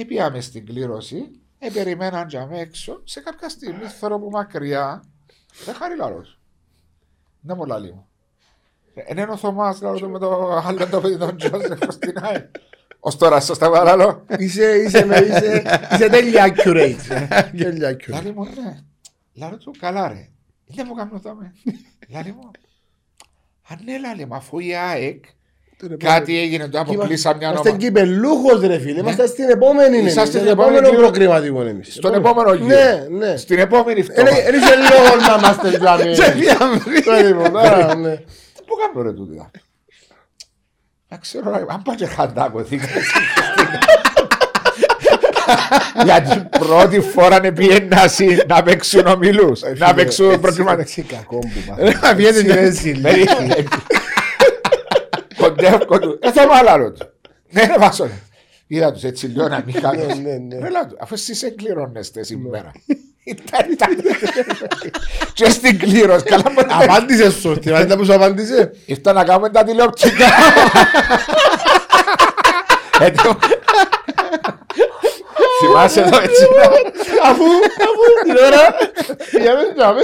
Επίαμε 0.00 0.40
στην 0.40 0.66
κλήρωση, 0.66 1.30
ε, 1.58 1.70
περιμέναν 1.70 2.28
για 2.28 2.46
με 2.46 2.58
έξω, 2.58 3.00
σε 3.04 3.20
κάποια 3.20 3.48
στιγμή 3.48 3.84
θέλω 3.86 4.14
από 4.14 4.30
μακριά, 4.30 5.04
δεν 5.64 5.74
χάρη 5.74 5.96
λαρός. 5.96 6.38
Δεν 7.40 7.56
μου 7.58 7.64
λαλεί 7.64 7.92
μου. 7.92 8.06
Ε, 8.94 9.02
Είναι 9.08 9.22
ο 9.22 9.36
Θωμάς, 9.36 9.80
λαλό 9.80 9.98
του 9.98 10.10
με 10.10 10.18
το 10.18 10.52
άλλο 10.56 10.86
το 10.88 11.00
παιδί 11.00 11.16
τον 11.18 11.36
Τζόσεφ 11.36 11.78
στην 11.92 12.18
ΑΕ. 12.22 12.50
Ως 13.00 13.16
τώρα, 13.16 13.40
σωστά 13.40 13.70
παράλληλο. 13.70 14.24
Είσαι, 14.38 14.74
είσαι, 14.76 15.04
με- 15.04 15.18
είσαι, 15.18 15.62
είσαι 15.92 16.08
τέλεια 16.08 16.54
accurate. 16.54 16.96
Τέλεια 17.56 17.90
accurate. 17.96 18.08
Λάλη 18.10 18.32
μου, 18.32 18.44
ναι. 18.44 18.80
Λάλη 19.34 19.56
του, 19.56 19.74
καλά 19.78 20.08
ρε. 20.08 20.28
Δεν 20.66 20.84
μου 20.88 20.94
κάνω 20.94 21.20
το 21.20 21.34
με. 21.34 21.54
Λάλη 22.08 22.32
μου. 22.32 22.50
Αν 23.68 23.78
ναι, 23.84 23.98
λάλη 23.98 24.26
μου, 24.26 24.34
αφού 24.34 24.58
η 24.58 24.74
ΑΕΚ 24.74 25.24
κάτι 25.98 26.38
έγινε, 26.38 26.68
το 26.68 26.80
αποκλείσα 26.80 27.34
μια 27.36 27.48
Είμαστε 27.48 27.68
όνομα. 27.68 27.84
κυπελούχος 27.84 28.60
ρε 28.60 28.78
φίλε, 28.78 28.98
είμαστε 29.00 29.26
στην 29.26 29.48
επόμενη 29.48 29.96
εμείς, 29.98 30.10
Είσαστε 30.10 30.30
στον 30.30 30.40
στην 30.40 30.52
επόμενη 30.52 30.76
επόμενο 30.76 30.96
γύρω. 30.96 31.10
προκριματικό 31.10 31.62
εμείς. 31.62 31.94
Στον 31.94 32.14
επόμενο 32.14 32.52
γύρο. 32.54 32.66
Ναι, 32.66 33.06
ναι. 33.26 33.36
Στην 33.36 33.58
επόμενη 33.58 34.00
Δεν 34.02 34.26
φτώχεια. 34.26 34.48
είσαι 34.48 34.74
λόγο 34.76 35.16
να 35.28 35.34
είμαστε 35.38 35.78
τζάμι. 35.78 36.14
Περίμενο, 37.04 37.58
άρα, 37.58 37.94
ναι. 37.94 38.16
Πού 38.66 38.74
κάνω 38.92 39.02
ρε 39.08 39.12
τούτη. 39.12 39.36
δα. 39.36 39.50
Να 41.08 41.16
ξέρω, 41.16 41.50
ρε, 41.50 41.64
αν 41.68 41.82
πάει 41.82 41.96
και 41.96 42.06
χαντάκο, 42.06 42.62
θήκα. 42.64 42.86
Γιατί 46.04 46.48
πρώτη 46.58 47.00
φορά 47.00 47.36
είναι 47.36 47.52
πιένα 47.52 48.10
να 48.46 48.62
παίξουν 48.62 49.06
ομιλούς, 49.06 49.60
να 49.76 49.94
παίξουν 49.94 50.40
προκριματικά. 50.40 50.80
Έτσι 50.82 51.02
κακό 51.02 51.38
που 51.38 51.48
Ρε, 51.78 51.98
μα 52.02 52.14
βγαίνει 52.14 52.36
Έτσι, 52.38 52.44
και- 52.44 52.58
έτσι, 52.58 53.00
Περίμενε. 53.00 53.64
Κοντεύκω 55.48 55.98
του. 55.98 56.18
Ε, 56.22 56.32
θα 56.32 56.46
μάλαρο 56.46 56.92
του. 56.92 57.06
Ναι, 57.50 57.64
ρε 57.64 57.74
βάσο. 57.78 58.08
Είδα 58.66 58.92
τους 58.92 59.02
έτσι 59.02 59.26
λίγο 59.26 59.48
να 59.48 59.62
μην 59.66 59.80
κάνεις. 59.80 60.06
Ναι, 60.06 60.14
ναι, 60.14 60.36
ναι. 60.36 60.58
Ρε 60.58 60.70
λάδου, 60.70 60.96
αφού 61.00 61.14
εσείς 61.14 61.42
εκκληρώνεστε 61.42 62.22
σήμερα. 62.22 62.72
Ήταν, 63.24 63.70
ήταν. 63.72 63.88
Και 65.34 65.50
στην 65.50 65.78
κλήρωση, 65.78 66.24
καλά 66.24 66.50
μου 66.50 66.62
τα 66.62 66.78
Απάντησες 66.80 67.34
σου, 67.34 67.58
τι 67.58 67.70
βάζετε 67.70 67.96
που 67.96 68.04
σου 68.04 68.14
απάντησε. 68.14 68.72
Ήρθα 68.86 69.12
να 69.12 69.24
κάνουμε 69.24 69.50
τα 69.50 69.64
τηλεοπτικά. 69.64 70.26
Έτοιμο. 75.56 75.72
Θυμάσαι 75.72 76.00
εδώ 76.06 76.18
έτσι. 76.26 76.44
Αφού, 77.30 77.44
αφού 77.88 78.02
την 78.24 78.36
ώρα 78.46 78.62
πήγαμε 79.30 79.62
τζάμι, 79.76 80.02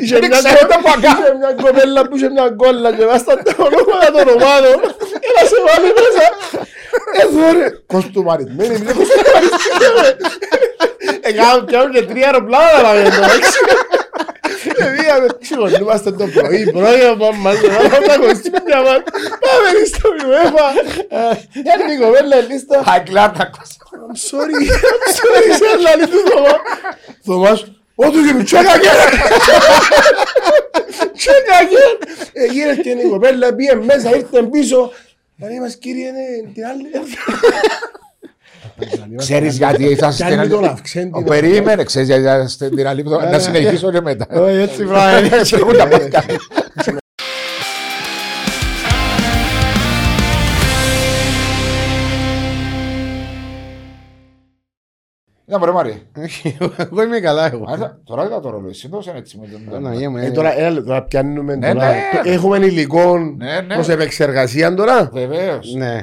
είχε 0.00 0.14
Δεν 0.18 0.28
μια 0.30 0.38
ξέρω 0.42 0.58
κο- 0.60 0.66
το 0.72 0.76
που 0.82 0.90
αγκά. 0.96 1.12
είχε 1.18 1.28
μια 1.40 1.52
κοπέλα 1.62 2.00
που 2.08 2.14
είχε 2.16 2.28
μια 2.36 2.46
κόλλα 2.60 2.90
και 2.96 3.04
βάστα 3.10 3.32
τα 3.46 3.52
ονόματα 3.66 4.08
των 4.16 4.26
ομάδων 4.36 4.78
και 5.22 5.30
να 5.36 5.42
σε 5.50 5.56
βάλει 5.66 5.88
μέσα. 6.00 6.24
Εδώ 7.22 7.42
ρε, 7.58 7.66
κοστούμαρισμένη, 7.92 8.74
είναι 8.80 8.92
κοστούμαρισμένη. 8.98 10.10
Έκαναμε 11.28 11.62
πιάνουν 11.68 11.90
και 11.94 12.02
τρία 12.10 12.26
αεροπλάνα 12.26 12.78
να 12.86 12.90
βγαίνουν 12.96 13.24
έξω. 13.36 13.60
Πήγαμε, 14.96 15.26
ξυγωνούμαστε 15.40 16.10
το 16.12 16.26
πρωί, 16.34 16.70
πρωί 16.72 17.00
πάμε 17.20 17.38
μαζί, 17.46 17.66
βάλαμε 17.68 18.06
τα 18.06 18.16
κοστούμια 18.24 18.78
μας, 18.86 19.00
πάμε 19.44 19.68
στο 19.90 20.08
UEFA. 20.20 20.66
Είναι 21.58 21.92
η 21.92 21.98
κοπέλα 22.02 22.38
η 22.38 22.42
λίστα. 22.52 22.82
Αγκλάτα 22.94 23.50
I'm 24.06 24.16
sorry, 24.30 24.54
I'm 24.92 25.04
sorry, 25.18 25.50
σε 25.58 25.80
λαλή 25.82 26.06
του 26.06 26.18
Θωμά. 26.30 26.54
Θωμάς, 27.24 27.60
ό,τι 27.94 28.18
και 28.26 28.32
μου 28.34 28.42
τσέκαγε. 28.42 28.88
Τσέκαγε. 31.16 31.84
Έγινε 32.32 32.74
και 32.82 32.90
η 32.90 33.08
κοπέλα, 33.08 33.54
πήγε 33.54 33.74
μέσα, 33.74 34.16
ήρθε 34.16 34.42
πίσω. 34.42 34.92
Δηλαδή 35.36 35.60
μας 35.60 35.76
κύριε, 35.76 36.06
είναι 36.06 36.52
την 36.54 36.64
άλλη. 36.66 36.86
Ξέρεις 39.16 39.56
γιατί 39.56 39.84
ήρθα 39.84 40.14
Κάνει 40.18 40.32
στην 40.32 40.48
τον 40.50 40.58
άλλη. 40.58 40.66
αυξέντη. 40.66 41.10
Ο 41.14 41.22
περίμενε, 41.22 41.84
ξέρεις 41.84 42.08
γιατί 42.08 42.22
ήρθα 42.22 42.48
στην 42.48 42.86
άλλη. 42.86 43.02
Να 43.30 43.38
συνεχίσω 43.38 43.92
και 43.92 44.00
μετά. 44.00 44.26
Όχι, 44.30 44.56
έτσι 44.56 44.84
βράδυ. 44.84 45.28
Ήταν 55.48 55.60
μπορεί 55.60 55.72
Μάρια. 55.72 55.96
Εγώ 56.76 57.02
είμαι 57.02 57.20
καλά 57.20 57.46
εγώ. 57.52 57.64
Άρα, 57.68 58.00
Τώρα 58.04 58.24
είδα 58.24 58.40
το 58.40 58.50
ρολόι, 58.50 58.72
σύντομα 58.72 59.02
είναι 59.08 59.18
έτσι 59.18 59.38
με 59.38 59.46
τον- 59.46 59.64
Παναγία 59.70 60.10
μου, 60.10 60.16
Ε, 60.16 60.26
ε, 60.26 60.30
Τώρα 60.30 60.58
ένα 60.58 60.70
λεπτό, 60.70 60.86
τώρα 60.86 61.02
πιάνουμε 61.02 61.56
Ναι, 61.56 61.72
τώρα. 61.72 61.86
ναι. 61.92 62.00
το- 62.22 62.30
Έχουμε 62.30 62.56
υλικό 62.66 63.18
Ναι, 63.18 63.60
ναι. 63.60 63.74
προς 63.74 63.88
επεξεργασία 63.88 64.74
τώρα. 64.74 65.08
Βεβαίως. 65.12 65.74
Ναι. 65.74 65.94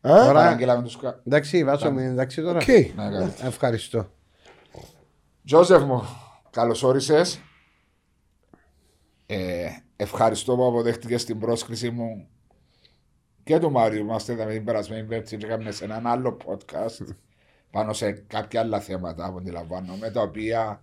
Α, 0.00 0.10
Τώρα- 0.24 0.32
Παραγγέλαμε 0.32 0.82
τους 0.82 0.96
κα- 0.96 1.20
Εντάξει, 1.26 1.64
βάσο 1.64 1.90
με 1.92 2.04
εντάξει 2.04 2.42
τώρα. 2.42 2.58
οκ. 2.58 2.66
Ναι, 2.68 2.82
καλά. 2.96 3.32
Ευχαριστώ. 3.44 4.06
Τζόζεφ 5.44 5.82
μου, 5.82 6.02
καλώς 6.50 6.82
όρισες. 6.82 7.40
Ε, 9.26 9.66
ευχαριστώ 9.96 10.56
που 10.56 10.66
αποδέχτηκες 10.66 11.24
την 11.24 11.38
πρόσκληση 11.38 11.90
μου 11.90 12.26
και 13.44 13.58
του 13.58 13.70
Μάριου 13.70 14.04
μας 14.04 14.28
είδαμε 14.28 14.52
την 14.52 14.64
περασμένη 14.64 15.02
Πέμπτη 15.06 15.36
και 15.36 15.46
έκαμε 15.46 15.70
σε 15.70 15.84
έναν 15.84 16.06
άλλο 16.06 16.36
podcast 16.46 17.14
πάνω 17.74 17.92
σε 17.92 18.12
κάποια 18.12 18.60
άλλα 18.60 18.80
θέματα 18.80 19.30
που 19.30 19.36
αντιλαμβάνομαι 19.38 20.10
τα 20.10 20.20
οποία 20.20 20.82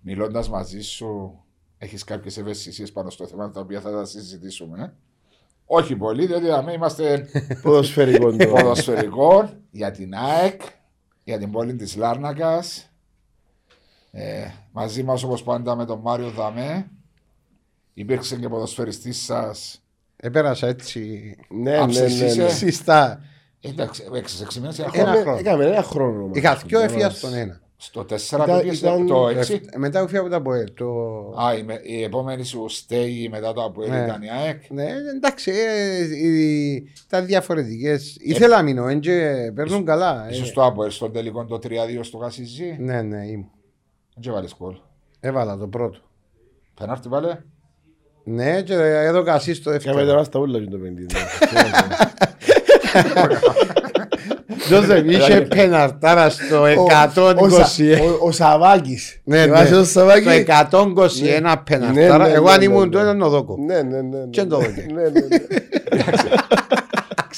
μιλώντας 0.00 0.48
μαζί 0.48 0.80
σου 0.80 1.40
έχεις 1.78 2.04
κάποιες 2.04 2.36
ευαισθησίες 2.36 2.92
πάνω 2.92 3.10
στο 3.10 3.26
θέμα 3.26 3.50
τα 3.50 3.60
οποία 3.60 3.80
θα 3.80 3.90
τα 3.90 4.04
συζητήσουμε. 4.04 4.94
Όχι 5.64 5.96
πολύ, 5.96 6.26
διότι 6.26 6.46
δαμε 6.46 6.72
είμαστε 6.72 7.28
Ποδοσφαιρικό 7.62 8.36
το. 8.36 8.46
ποδοσφαιρικό 8.46 9.50
για 9.70 9.90
την 9.90 10.14
ΑΕΚ, 10.14 10.60
για 11.24 11.38
την 11.38 11.50
πόλη 11.50 11.74
της 11.74 11.96
Λάρνακας. 11.96 12.90
Ε, 14.10 14.46
μαζί 14.72 15.02
μας 15.02 15.22
όπως 15.22 15.42
πάντα 15.42 15.76
με 15.76 15.84
τον 15.84 16.00
Μάριο 16.00 16.30
Δαμέ. 16.30 16.90
Υπήρξε 17.94 18.36
και 18.36 18.48
ποδοσφαιριστής 18.48 19.24
σας. 19.24 19.82
Επέρασα 20.16 20.66
έτσι. 20.66 21.36
Ναι, 21.48 21.70
ναι, 21.70 21.78
Άψες 21.78 22.12
ναι, 22.12 22.24
ναι. 22.24 22.30
είσαι; 22.30 22.48
Συστά. 22.48 23.24
Εντάξει, 23.60 24.04
έξι 24.14 24.42
έξι 24.42 24.60
μήνες 24.60 24.78
ένα 24.78 24.90
Ένα 24.92 25.04
χρόνο. 25.06 25.20
χρόνο. 25.22 25.38
Έκαμε 25.38 25.64
ένα 25.64 25.82
χρόνο. 25.82 26.26
μας. 26.26 26.36
Είχα 26.36 26.62
δυο 26.66 26.80
Μας- 26.80 26.90
εφία 26.92 27.10
στον 27.10 27.34
ένα. 27.34 27.60
Στο 27.76 28.04
4 28.04 28.44
Ήταν- 28.44 28.56
το 28.56 28.62
πήγες, 28.62 28.78
ήταν- 28.78 29.06
το 29.06 29.28
6. 29.28 29.54
Ε, 29.70 29.78
Μετά 29.78 30.02
ουφία 30.02 30.20
από 30.20 30.28
τα 30.28 30.42
ΠΟΕΛ. 30.42 30.68
Το... 30.74 30.86
Α, 31.42 31.54
η, 31.58 31.62
με- 31.62 31.80
η 31.82 32.02
επόμενη 32.02 32.44
σου 32.44 32.68
στέγη 32.68 33.28
μετά 33.28 33.52
το 33.52 33.64
Αποέλ 33.64 33.90
Ναι. 33.90 33.96
ήταν 34.04 34.22
η 34.22 34.30
ΑΕΚ; 34.30 34.62
Ναι, 34.70 34.86
εντάξει, 35.16 35.50
ε, 35.50 36.02
οι- 36.16 36.88
ήταν 37.06 37.26
διαφορετικές. 37.26 38.16
Ήθελα 38.20 38.56
να 38.56 38.62
μείνω, 38.62 38.86
εν 38.88 39.00
και 39.00 39.32
παίρνουν 39.54 39.84
καλά. 39.84 40.26
ε. 40.28 40.32
Ίσως 40.32 40.48
στο 40.48 40.64
Αποέλ, 40.64 40.90
στον 40.90 41.12
τελικό 41.12 41.44
το 41.44 41.58
3-2 41.58 42.02
στο 42.02 42.18
Κασιζή. 42.18 42.76
Ναι, 42.78 43.02
ναι, 43.02 43.26
ήμουν. 43.26 43.50
Δεν 44.14 44.22
και 44.22 44.30
βάλεις 44.30 44.52
κόλ. 44.54 44.74
Έβαλα 45.20 45.56
το 45.56 45.66
πρώτο. 45.66 45.98
Πενάρτη 46.80 47.08
βάλε; 47.08 47.38
Ναι, 48.24 48.62
και 48.62 48.74
έδωκα 48.74 49.32
ασύ 49.34 49.54
στο 49.54 49.70
Κάμε 49.70 49.78
δεύτερο. 49.82 50.06
τώρα 50.06 50.24
στα 50.24 50.38
ούλα 50.38 50.58
και 50.58 50.70
το 50.70 50.76
παιχνίδι. 50.78 51.06
Τζόζεφ, 54.66 55.06
είχε 55.06 55.40
πεναρτάρα 55.40 56.30
στο 56.30 56.64
121. 56.66 58.00
Ο- 58.00 58.26
Ο 58.26 58.30
Σαβάκης. 58.32 59.20
Ναι, 59.24 59.36
ναι. 59.36 59.42
Θυμάσαι 59.44 59.72
τον 59.74 59.84
Σαβάκη; 59.84 60.22
Στο 60.22 60.30
121 60.30 61.50
Ναι, 61.50 61.56
πεναρτάρα. 61.64 62.26
ναι, 62.28 62.32
Εγώ 62.34 62.44
ναι, 62.46 62.52
αν 62.52 62.58
ναι, 62.58 62.64
ήμουν 62.64 62.82
ναι. 62.82 62.88
τότε 62.88 63.12
να 63.12 63.28
δώκω. 63.28 63.56
Ναι, 63.66 63.74
ναι, 63.74 63.82
ναι. 63.82 64.00
ναι. 64.00 64.24
Και 64.30 64.44
το 64.44 64.56
δώκε. 64.56 64.86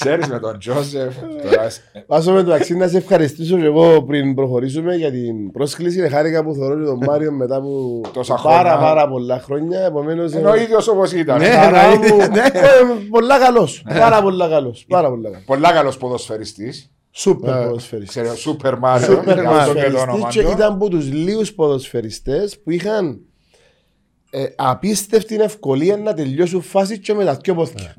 Ναι, 0.05 0.11
ναι, 0.11 0.17
ναι. 0.17 0.23
Ξέρεις 0.23 0.29
με 0.29 0.39
τον 0.39 0.59
Τζόζεφ. 0.59 1.15
τώρα, 1.43 1.63
ε, 1.93 2.05
Βάσο 2.07 2.33
με 2.33 2.43
το 2.43 2.53
αξί 2.53 2.75
να 2.77 2.89
σε 2.89 2.97
ευχαριστήσω 2.97 3.57
και 3.59 3.65
εγώ 3.65 4.03
πριν 4.03 4.35
προχωρήσουμε 4.35 4.95
για 4.95 5.11
την 5.11 5.53
πρόσκληση. 5.53 6.09
Χάρηκα 6.09 6.45
που 6.45 6.55
θωρώ 6.55 6.79
και 6.79 6.85
τον 6.85 6.99
Μάριο 7.07 7.33
μετά 7.33 7.57
από 7.57 8.01
Τόσα 8.13 8.35
πάρα 8.43 8.59
χρόνια. 8.71 8.79
πάρα 8.89 9.09
πολλά 9.09 9.39
χρόνια. 9.41 9.81
Επομένως, 9.81 10.33
Ενώ 10.33 10.51
ο 10.51 10.55
ε, 10.55 10.63
ίδιος 10.63 10.89
όπως 10.89 11.13
ήταν. 11.13 11.39
Ναι. 11.39 11.47
χαρά 11.49 11.89
μου. 11.97 12.17
ναι. 12.17 12.41
Ε, 12.53 12.61
Πολλά 13.11 13.39
καλός. 13.39 13.83
Πάρα 13.99 14.23
πολλά 14.23 14.49
καλός. 14.49 14.85
Πάρα 14.89 15.09
πολλά 15.09 15.29
καλός. 15.31 15.45
Πολλά 15.47 15.73
καλός 15.73 15.97
ποδοσφαιριστής. 15.97 16.91
Σούπερ 17.11 17.57
Ε, 17.57 17.65
ποδοσφαιριστής. 17.67 18.23
Ξέρω, 18.23 18.37
Σούπερ 18.37 18.79
Μάριο. 18.79 19.07
Σούπερ 19.07 19.39
γι' 19.41 19.47
αυτό 19.47 19.75
και 19.75 19.81
το 19.81 19.87
όνομα 19.87 20.05
ποδοσφαιριστής 20.07 20.35
και 20.35 20.43
του. 20.43 20.51
ήταν 20.59 20.73
από 20.73 20.89
τους 20.89 21.13
λίγους 21.13 21.53
ποδοσφαιριστές 21.55 22.59
που 22.65 22.71
είχαν 22.71 23.21
ε, 24.31 24.45
απίστευτη 24.57 25.35
ευκολία 25.35 25.97
να 25.97 26.15
τελειώσουν 26.15 26.63
φάση 26.63 26.99
και 26.99 27.15
με 27.15 27.25
τα 27.25 27.35
δυο 27.43 27.55
πόθηκια. 27.55 27.95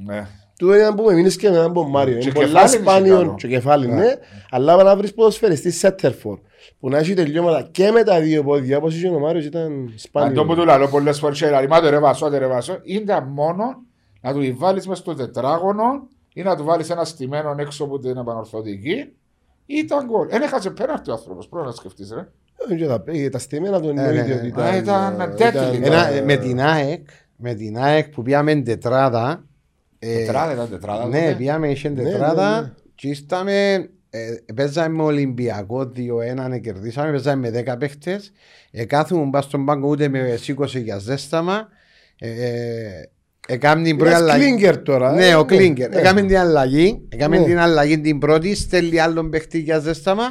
Ναι. 0.65 0.71
Του 0.71 0.77
ήταν 0.79 0.95
που 0.95 1.03
με 1.03 1.13
μείνεις 1.13 1.35
και 1.35 1.49
μετά 1.49 1.63
από 1.63 1.83
Μάριο. 1.83 2.17
Και 2.17 2.23
Είναι 2.25 2.33
πολλά 2.33 2.47
κεφάλι 2.47 2.75
είναι 2.77 2.83
σπάνιο 2.89 3.17
καλό. 3.17 3.35
και 3.35 3.47
κεφάλι, 3.47 3.87
ναι. 3.87 4.13
Αλλά 4.51 4.75
para 4.79 4.83
να 4.83 4.95
βρεις 4.95 5.13
ποδοσφαιριστή 5.13 5.71
Σέτερφορ 5.71 6.39
που 6.79 6.89
να 6.89 6.97
έχει 6.97 7.13
τελειώματα 7.13 7.67
και 7.71 7.91
με 7.91 8.03
τα 8.03 8.19
δύο 8.21 8.43
πόδια 8.43 8.77
όπως 8.77 8.95
είχε 8.95 9.07
ο 9.07 9.19
Μάριος 9.19 9.45
ήταν 9.45 9.61
Αν 9.61 9.93
σπάνιο. 9.95 10.33
το 10.35 10.45
που 10.45 10.55
του 10.55 10.65
λέω 10.65 10.87
πολλές 10.87 11.19
φορές 11.19 11.39
και 11.39 11.49
λέει, 11.49 11.67
«Μα 11.67 11.81
το 11.81 11.89
ρε 11.89 11.99
βάσο, 11.99 12.29
το 12.29 12.37
ρε 12.37 12.47
βάσο», 12.47 12.77
είναι 12.83 13.21
μόνο 13.29 13.63
να 14.21 14.33
του 14.33 14.55
βάλεις 14.57 14.87
μες 14.87 14.97
στο 14.97 15.13
τετράγωνο 15.15 16.07
ή 16.33 16.41
να 16.41 16.55
του 16.55 16.63
βάλεις 16.63 16.89
ένα 16.89 17.03
στημένο 17.05 17.55
έξω 17.57 17.83
από 17.83 17.99
την 17.99 18.17
επανορθωτική 18.17 18.95
ή 19.65 19.75
ήταν 19.77 20.05
γκολ. 20.05 20.27
Δεν 20.29 20.41
έχασε 20.41 20.69
πέναρτη 20.69 21.09
ο 21.09 21.13
άνθρωπος, 21.13 21.47
πρέπει 21.47 21.65
να 21.65 21.71
σκεφτείς 21.71 22.11
ρε. 22.13 22.27
Ε, 22.69 22.75
και 22.75 22.85
τα- 22.85 23.03
ε, 23.05 23.29
Τα 23.29 23.39
στημένα 23.39 23.81
του 23.81 23.93
ναι, 23.93 24.01
εννοείται 24.01 24.33
ναι. 24.43 24.51
ότι 24.51 24.61
Α, 24.61 24.77
ήταν 24.77 25.19
ε, 25.19 25.25
deadly. 25.37 25.75
ήταν, 25.75 25.83
Ένα- 25.83 26.07
ε, 26.09 26.21
με 26.21 26.35
την 26.35 26.61
ΑΕΚ, 26.61 27.07
με 27.35 27.53
την 27.53 27.77
ΑΕΚ 27.77 28.09
που 28.09 28.21
πήγαμε 28.21 28.55
τετράδα. 28.55 29.43
Ε, 30.03 30.17
Τετράδα 30.17 30.53
ήταν 30.53 30.69
τετράδα. 30.69 31.07
Ναι, 31.07 31.19
τότε. 31.21 31.35
πήγαμε 31.37 31.69
είχε 31.69 31.89
ναι, 31.89 32.03
τετράδα 32.03 32.61
ναι. 32.61 32.71
και 32.95 33.07
ήρθαμε 33.07 33.89
ε, 34.15 34.53
παίζαμε 34.55 34.95
με 34.95 35.03
Ολυμπιακό 35.03 35.91
2-1, 35.95 36.47
ναι, 36.49 36.59
κερδίσαμε, 36.59 37.11
παίζαμε 37.11 37.49
με 37.49 37.63
10 37.73 37.79
παίχτες. 37.79 38.31
Ε, 38.71 38.85
κάθομαι 38.85 39.25
μπα 39.25 39.41
στον 39.41 39.65
πάγκο 39.65 39.87
ούτε 39.87 40.07
με 40.07 40.35
σήκωσε 40.35 40.79
για 40.79 40.97
ζέσταμα. 40.97 41.67
Ε, 42.19 42.29
ε, 42.29 43.09
Έκαμε 43.47 43.83
την 43.83 43.97
πρώτη 43.97 44.11
Ένας 44.11 44.21
αλλαγή. 44.23 44.43
Κλίνκερ 44.43 44.77
τώρα. 44.81 45.11
Ναι, 45.11 45.27
ε, 45.27 45.35
ο 45.35 45.45
Κλίνκερ. 45.45 45.89
ναι. 45.89 45.95
Έκαμε 45.99 46.21
την 46.21 46.37
αλλαγή. 46.37 47.01
Έκαμε 47.09 47.37
Ναι. 47.37 47.45
την 47.45 47.59
αλλαγή 47.59 47.99
την 48.01 48.19
πρώτη. 48.19 48.55
Στέλνει 48.55 48.99
άλλον 48.99 49.29
παιχτή 49.29 49.59
για 49.59 49.79
ζέσταμα. 49.79 50.23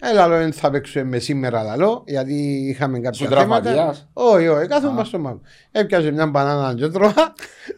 Ε, 0.00 0.12
λαλό 0.14 0.36
δεν 0.36 0.52
θα 0.52 0.70
παίξουμε 0.70 1.04
με 1.04 1.18
σήμερα 1.18 1.62
λαλό, 1.62 2.04
γιατί 2.06 2.34
είχαμε 2.68 2.98
κάποια 3.00 3.26
Σου 3.26 3.34
θέματα. 3.34 3.60
τραυματίας; 3.60 4.08
Όχι, 4.12 4.48
όχι, 4.48 4.66
κάθομαι 4.66 4.94
μπας 4.96 5.06
στον 5.06 5.22
πάγκο. 5.22 5.40
Έπιασε 5.72 6.10
μια 6.10 6.26
μπανάνα 6.26 6.74
και 6.74 6.86
τρώα 6.88 7.32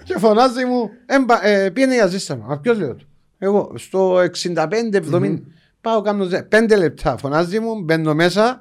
και 0.04 0.18
φωνάζει 0.18 0.64
μου, 0.64 0.90
«Έμπα- 1.06 1.46
ε, 1.46 1.70
πήγαινε 1.70 1.94
για 1.94 2.06
ζέσταμα. 2.06 2.44
Μα 2.48 2.58
ποιος 2.58 2.78
λέω 2.78 2.94
του. 2.94 3.06
Εγώ 3.38 3.72
στο 3.74 4.18
65-70 4.20 5.42
πάω 5.80 6.00
κάνω 6.00 6.24
ζε- 6.24 6.42
πέντε 6.42 6.76
λεπτά. 6.76 7.16
Φωνάζει 7.16 7.58
μου, 7.58 7.80
μπαίνω 7.82 8.14
μέσα, 8.14 8.58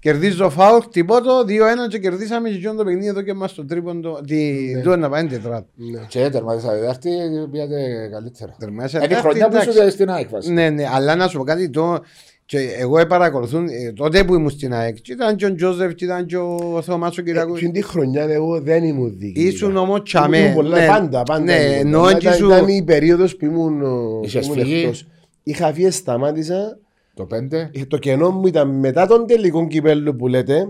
κερδίζω 0.00 0.50
φάουλ, 0.50 0.80
χτυπώτο, 0.80 1.40
2-1 1.40 1.88
και 1.88 1.98
κερδίσαμε 1.98 2.48
και 2.48 2.54
εκείνο 2.54 2.74
το 2.74 2.84
παιχνίδι 2.84 3.06
εδώ 3.06 3.22
και 3.22 3.34
μας 3.34 3.54
το 3.54 3.64
τρίποντο, 3.64 4.20
τη 4.26 4.36
Ναι. 4.74 4.80
του 4.82 4.96
να 4.96 5.08
πάει 5.08 5.26
τετράτο. 5.26 5.66
Ναι. 5.74 6.00
Και 6.08 6.28
τερματίσα 6.30 6.68
τετάρτη, 6.72 7.10
πήγατε 7.50 8.08
καλύτερα. 8.12 8.54
Τερμάσα 8.58 8.96
Είναι 8.96 9.04
η 9.06 9.08
τετάρτη, 9.08 9.28
χρονιά 9.28 9.48
που 9.48 9.54
εντάξει. 9.54 9.70
είσαι 9.70 9.90
στην 9.90 10.10
ΑΕΚ 10.10 10.28
βασικά. 10.28 10.54
Ναι, 10.54 10.70
ναι, 10.70 10.84
αλλά 10.94 11.14
να 11.14 11.28
σου 11.28 11.38
πω 11.38 11.44
κάτι. 11.44 11.70
Το, 11.70 11.98
και 12.44 12.58
εγώ 12.78 13.06
παρακολουθούν 13.06 13.66
ε, 13.68 13.92
τότε 13.92 14.24
που 14.24 14.34
ήμουν 14.34 14.50
στην 14.50 14.74
ΑΕΚ. 14.74 14.96
Και 15.00 15.12
ήταν 15.12 15.36
και 15.36 15.46
ο 15.46 15.54
Τζόζεφ, 15.54 15.94
και 15.94 16.04
ήταν 16.04 16.26
και 16.26 16.36
ο 16.36 16.80
Θωμάς 16.82 17.18
ο 17.18 17.22
Κυριακού. 17.22 17.54
Εκείνη 17.56 17.72
τη 17.72 17.82
χρονιά 17.82 18.22
εγώ 18.22 18.60
δεν 18.60 18.84
ήμουν 18.84 19.14
δίκη. 19.18 19.40
Ήσουν 19.40 19.76
όμως 19.76 20.02
τσαμέ. 20.02 20.38
Ήμουν 20.38 20.54
πολλά, 20.54 20.78
ναι, 20.80 20.86
πάντα, 20.86 21.22
πάντα. 21.22 21.42
Ναι, 21.44 21.52
ήμουν 21.54 21.74
ενώ 21.86 21.98
πολλά. 22.00 22.12
και 22.12 22.26
Ήταν- 22.26 22.34
σου... 22.38 22.46
Ήταν 22.46 22.68
η 22.68 22.82
περίοδος 22.82 23.36
που 23.36 23.44
ήμουν, 23.44 23.82
ο- 23.82 24.20
Είχες 24.24 24.46
ήμουν 24.46 24.58
φύγει. 24.58 24.80
εκτός. 24.80 25.06
Είχα 25.42 25.72
φύγει, 25.72 25.90
σταμάτησα. 25.90 26.78
Το 27.18 27.24
πέντε. 27.26 27.70
Ε, 27.74 27.84
Το 27.84 27.96
κενό 27.98 28.30
μου 28.30 28.46
ήταν 28.46 28.68
μετά 28.78 29.06
τον 29.06 29.26
τελικό 29.26 29.66
κυπέλλο 29.66 30.14
που 30.14 30.26
λέτε 30.28 30.68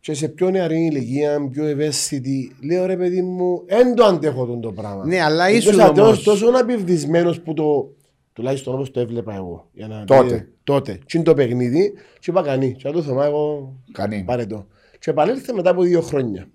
και 0.00 0.14
σε 0.14 0.28
πιο 0.28 0.50
νεαρή 0.50 0.84
ηλικία, 0.84 1.48
πιο 1.50 1.64
ευαίσθητη. 1.64 2.52
Λέω 2.62 2.86
ρε 2.86 2.96
παιδί 2.96 3.22
μου, 3.22 3.62
δεν 3.66 3.94
το 3.94 4.04
αντέχω 4.04 4.46
τον 4.46 4.60
το 4.60 4.72
πράγμα. 4.72 5.06
Ναι, 5.06 5.20
αλλά 5.22 5.46
Εκτός 5.46 5.64
ήσουν 5.64 5.80
αν 5.80 5.98
όμως. 5.98 6.22
τόσο 6.22 6.46
απευδισμένος 6.60 7.40
που 7.40 7.54
το 7.54 7.94
τουλάχιστον 8.32 8.74
όπως 8.74 8.90
το 8.90 9.00
έβλεπα 9.00 9.34
εγώ. 9.34 9.68
Για 9.72 9.86
να 9.88 10.04
Τότε. 10.04 10.34
Ε, 10.34 10.48
τότε. 10.64 10.92
Τι 11.06 11.16
είναι 11.18 11.24
το 11.26 11.34
παιχνίδι 11.34 11.92
και 12.18 12.30
είπα 12.30 12.42
κανεί. 12.42 12.72
Και 12.72 12.88
να 12.88 12.92
το 12.92 13.02
θωμά 13.02 13.24
εγώ 13.24 13.74
Κανεί. 13.92 14.22
πάρε 14.26 14.46
το. 14.46 14.66
Και 14.98 15.10
επανέλθε 15.10 15.52
μετά 15.52 15.70
από 15.70 15.82
δύο 15.82 16.00
χρόνια. 16.00 16.48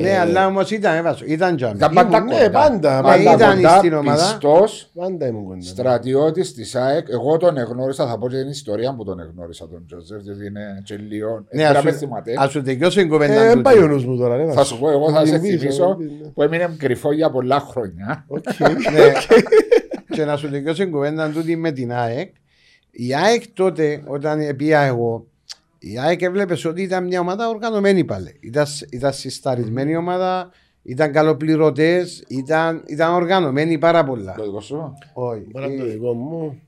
Ναι, 0.00 0.18
αλλά 0.18 0.46
όμως 0.46 0.70
ήταν, 0.70 0.96
έβασο, 0.96 1.24
ήταν 1.26 1.56
τζαμέ. 1.56 1.74
Ήταν 1.76 1.92
πάντα 1.94 2.16
Ήμουν, 2.16 2.28
ναι, 2.28 2.34
κοντά. 2.44 2.50
πάντα, 2.50 3.00
πάντα. 3.02 3.20
ήταν 3.34 3.54
κοντά, 3.56 3.76
στην 3.78 3.92
ομάδα. 3.94 4.22
πιστός, 4.22 4.90
Πάντα 4.94 5.26
ήμουν 5.26 5.44
κοντά. 5.46 5.60
στρατιώτης 5.62 6.54
της 6.54 6.74
ΑΕΚ. 6.74 7.06
Εγώ 7.10 7.36
τον 7.36 7.56
εγνώρισα, 7.58 8.06
θα 8.06 8.18
πω 8.18 8.28
και 8.28 8.36
την 8.36 8.48
ιστορία 8.48 8.94
που 8.94 9.04
τον 9.04 9.20
εγνώρισα 9.20 9.68
τον 9.68 9.84
Τζοζεφ, 9.86 10.22
γιατί 10.22 10.46
είναι 10.46 10.82
και 10.84 10.96
λίγο. 10.96 11.44
Ναι, 11.50 11.62
Έπρεπε 11.62 11.78
ας 11.78 11.84
με 11.84 11.90
σου- 11.90 11.98
θυμάται. 11.98 12.34
ας 12.38 12.50
σου 12.50 12.62
τελειώσει 12.62 13.00
η 13.00 13.02
Ε, 13.02 13.06
κουβέντα 13.06 13.34
δεν 13.42 13.50
τούτη. 13.50 13.62
πάει 13.62 13.78
ο 13.78 13.86
νους 13.86 14.04
μου 14.06 14.16
τώρα. 14.16 14.36
ρε, 14.36 14.46
Θα 14.46 14.52
βάζω. 14.52 14.74
σου 14.74 14.78
πω, 14.80 14.90
εγώ 14.90 15.10
θα 15.12 15.26
σε 15.26 15.38
Θυμίσω, 15.38 15.58
θυμίσω 15.58 15.96
ναι. 15.98 16.28
που 16.28 16.42
έμεινε 16.42 16.74
κρυφό 16.78 17.12
για 17.12 17.30
πολλά 17.30 17.60
χρόνια. 17.60 18.24
Οκ. 18.28 18.42
Ναι. 18.94 19.12
Και 20.10 20.24
να 20.24 20.36
σου 20.36 20.50
τελειώσει 20.50 20.82
η 20.82 20.86
κουβέντα 20.86 21.30
τούτη 21.30 21.56
με 21.56 21.70
την 21.72 21.92
ΑΕΚ. 21.92 22.30
Η 22.90 23.14
ΑΕΚ 23.14 23.42
τότε, 23.54 24.02
όταν 24.06 24.56
πήγα 24.56 24.80
εγώ, 24.80 25.26
η 25.82 25.98
ΑΕΚ 25.98 26.22
έβλεπες 26.22 26.64
ότι 26.64 26.82
ήταν 26.82 27.04
μια 27.04 27.20
ομάδα 27.20 27.48
οργανωμένη 27.48 28.04
πάλι. 28.04 28.36
Ήταν, 28.40 28.66
ήταν 28.90 29.12
συσταρισμένη 29.12 29.96
ομάδα, 29.96 30.50
ήταν 30.82 31.12
καλοπληρωτές, 31.12 32.24
ήταν, 32.28 32.82
ήταν 32.86 33.14
οργανωμένη 33.14 33.78
πάρα 33.78 34.04
πολλά. 34.04 34.34
Το 34.36 34.44
δικό 34.44 34.60
σου. 34.60 34.92
Όχι. 35.12 35.40
Παρά 35.40 35.66
το 35.66 35.84
δικό 35.84 36.12
μου. 36.14 36.60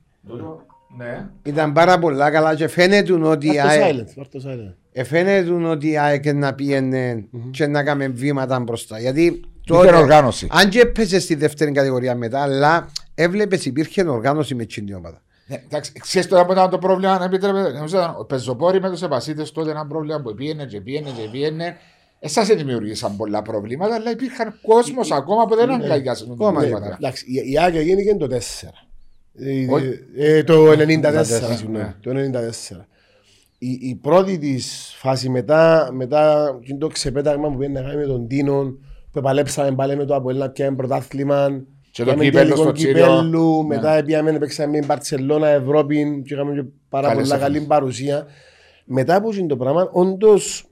Ναι. 0.97 1.27
Ήταν 1.43 1.73
πάρα 1.73 1.99
πολλά 1.99 2.31
καλά 2.31 2.55
και 2.55 2.67
φαίνεται 2.67 3.13
ότι 3.13 3.47
η 3.47 3.55
Βάρ' 3.55 3.63
το 3.65 3.69
ΑΕΚ, 3.69 3.95
silent, 3.95 4.07
βάρ' 4.15 4.27
το 4.27 4.41
silent. 4.45 4.73
ε, 4.91 5.03
φαίνεται 5.03 5.51
ότι 5.51 5.89
η 5.89 5.97
ΑΕΚ 5.97 6.33
να 6.33 6.53
πήγαινε 6.53 7.25
και 7.51 7.67
να 7.67 7.83
κάνει 7.83 8.07
βήματα 8.07 8.59
μπροστά. 8.59 8.99
Γιατί 8.99 9.41
Είχε 9.71 9.95
οργάνωση. 9.95 10.47
αν 10.51 10.69
και 10.69 10.79
έπαιζε 10.79 11.19
στη 11.19 11.35
δεύτερη 11.35 11.71
κατηγορία 11.71 12.15
μετά, 12.15 12.41
αλλά 12.41 12.91
έβλεπες 13.15 13.65
υπήρχε 13.65 14.03
οργάνωση 14.09 14.55
με 14.55 14.61
εκείνη 14.63 14.85
την 14.87 14.95
ομάδα. 14.95 15.21
Ναι, 15.47 15.61
εντάξει, 15.65 15.91
ξέρεις 15.91 16.27
τώρα 16.27 16.45
που 16.45 16.51
ήταν 16.51 16.69
το 16.69 16.77
πρόβλημα, 16.77 17.13
αν 17.13 17.21
επιτρέπετε. 17.21 17.71
Νομίζω 17.71 17.97
ήταν 17.97 18.15
ο 18.19 18.23
πεζοπόροι 18.23 18.81
με 18.81 18.89
τους 18.89 19.01
επασίτες 19.01 19.51
τότε 19.51 19.69
ένα 19.71 19.87
πρόβλημα 19.87 20.21
που 20.21 20.33
πήγαινε 20.33 20.65
και 20.65 20.81
πήγαινε 20.81 21.09
και 21.09 21.29
πήγαινε. 21.31 21.77
Εσάς 22.19 22.47
δεν 22.47 22.57
δημιουργήσαν 22.57 23.15
πολλά 23.15 23.41
προβλήματα, 23.41 23.95
αλλά 23.95 24.11
υπήρχαν 24.11 24.59
κόσμος 24.61 25.11
ακόμα 25.11 25.45
που 25.45 25.55
δεν 25.55 25.69
αγκαλιάσαν 25.71 26.27
τα 26.27 26.33
Ακόμα 26.33 26.51
προβλήματα. 26.51 26.87
Ναι, 26.87 26.93
Εντάξει, 26.93 27.25
η- 27.27 27.51
η 27.51 27.57
Άγια 27.57 27.81
γίνηκε 27.81 28.15
το 28.15 28.27
4. 28.27 28.37
Ε, 29.37 29.65
Όχι. 29.73 29.99
ε, 30.17 30.43
Το 30.43 30.71
94, 30.71 31.13
ναι. 31.49 31.55
συγγνώμη, 31.55 31.93
το 32.01 32.11
94. 32.11 32.85
Η, 33.57 33.69
η 33.81 33.95
πρώτη 34.01 34.37
της 34.37 34.93
φάση 34.97 35.29
μετά, 35.29 35.89
μετά 35.93 36.53
εκείνο 36.61 36.77
το 36.77 36.87
ξεπέταγμα 36.87 37.49
που 37.51 37.57
πήγαινε 37.57 37.79
να 37.81 37.85
κάνει 37.87 37.99
με 38.01 38.05
τον 38.07 38.27
Τίνον, 38.27 38.79
που 39.11 39.19
επαλέψαμε 39.19 39.71
πάλι 39.75 39.95
με 39.95 40.05
το 40.05 40.15
Αποέλ 40.15 40.37
να 40.37 40.49
πιάμε 40.49 40.75
πρωτάθλημα. 40.75 41.61
Και 41.95 42.03
το 42.03 42.09
Πήγαμε 42.09 42.23
κύπελλο 42.23 42.43
τελικό 42.47 42.61
στο 42.63 42.71
Τσίριο. 42.71 42.93
κυπέλλου, 43.05 43.65
Ναι. 43.67 43.75
Μετά 43.75 44.03
πήγαμε 44.05 44.31
να 44.31 44.39
παίξαμε 44.39 44.77
με 44.79 44.85
Μπαρτσελώνα, 44.85 45.47
Ευρώπη 45.47 46.21
και 46.25 46.33
είχαμε 46.33 46.53
και 46.53 46.63
πάρα 46.89 47.07
Καλές 47.07 47.23
πολλά 47.23 47.35
εμφανίσεις. 47.35 47.57
καλή 47.57 47.67
παρουσία. 47.67 48.25
Μετά 48.85 49.15
από 49.15 49.29
αυτό 49.29 49.45
το 49.45 49.57
πράγμα, 49.57 49.89
όντως 49.91 50.65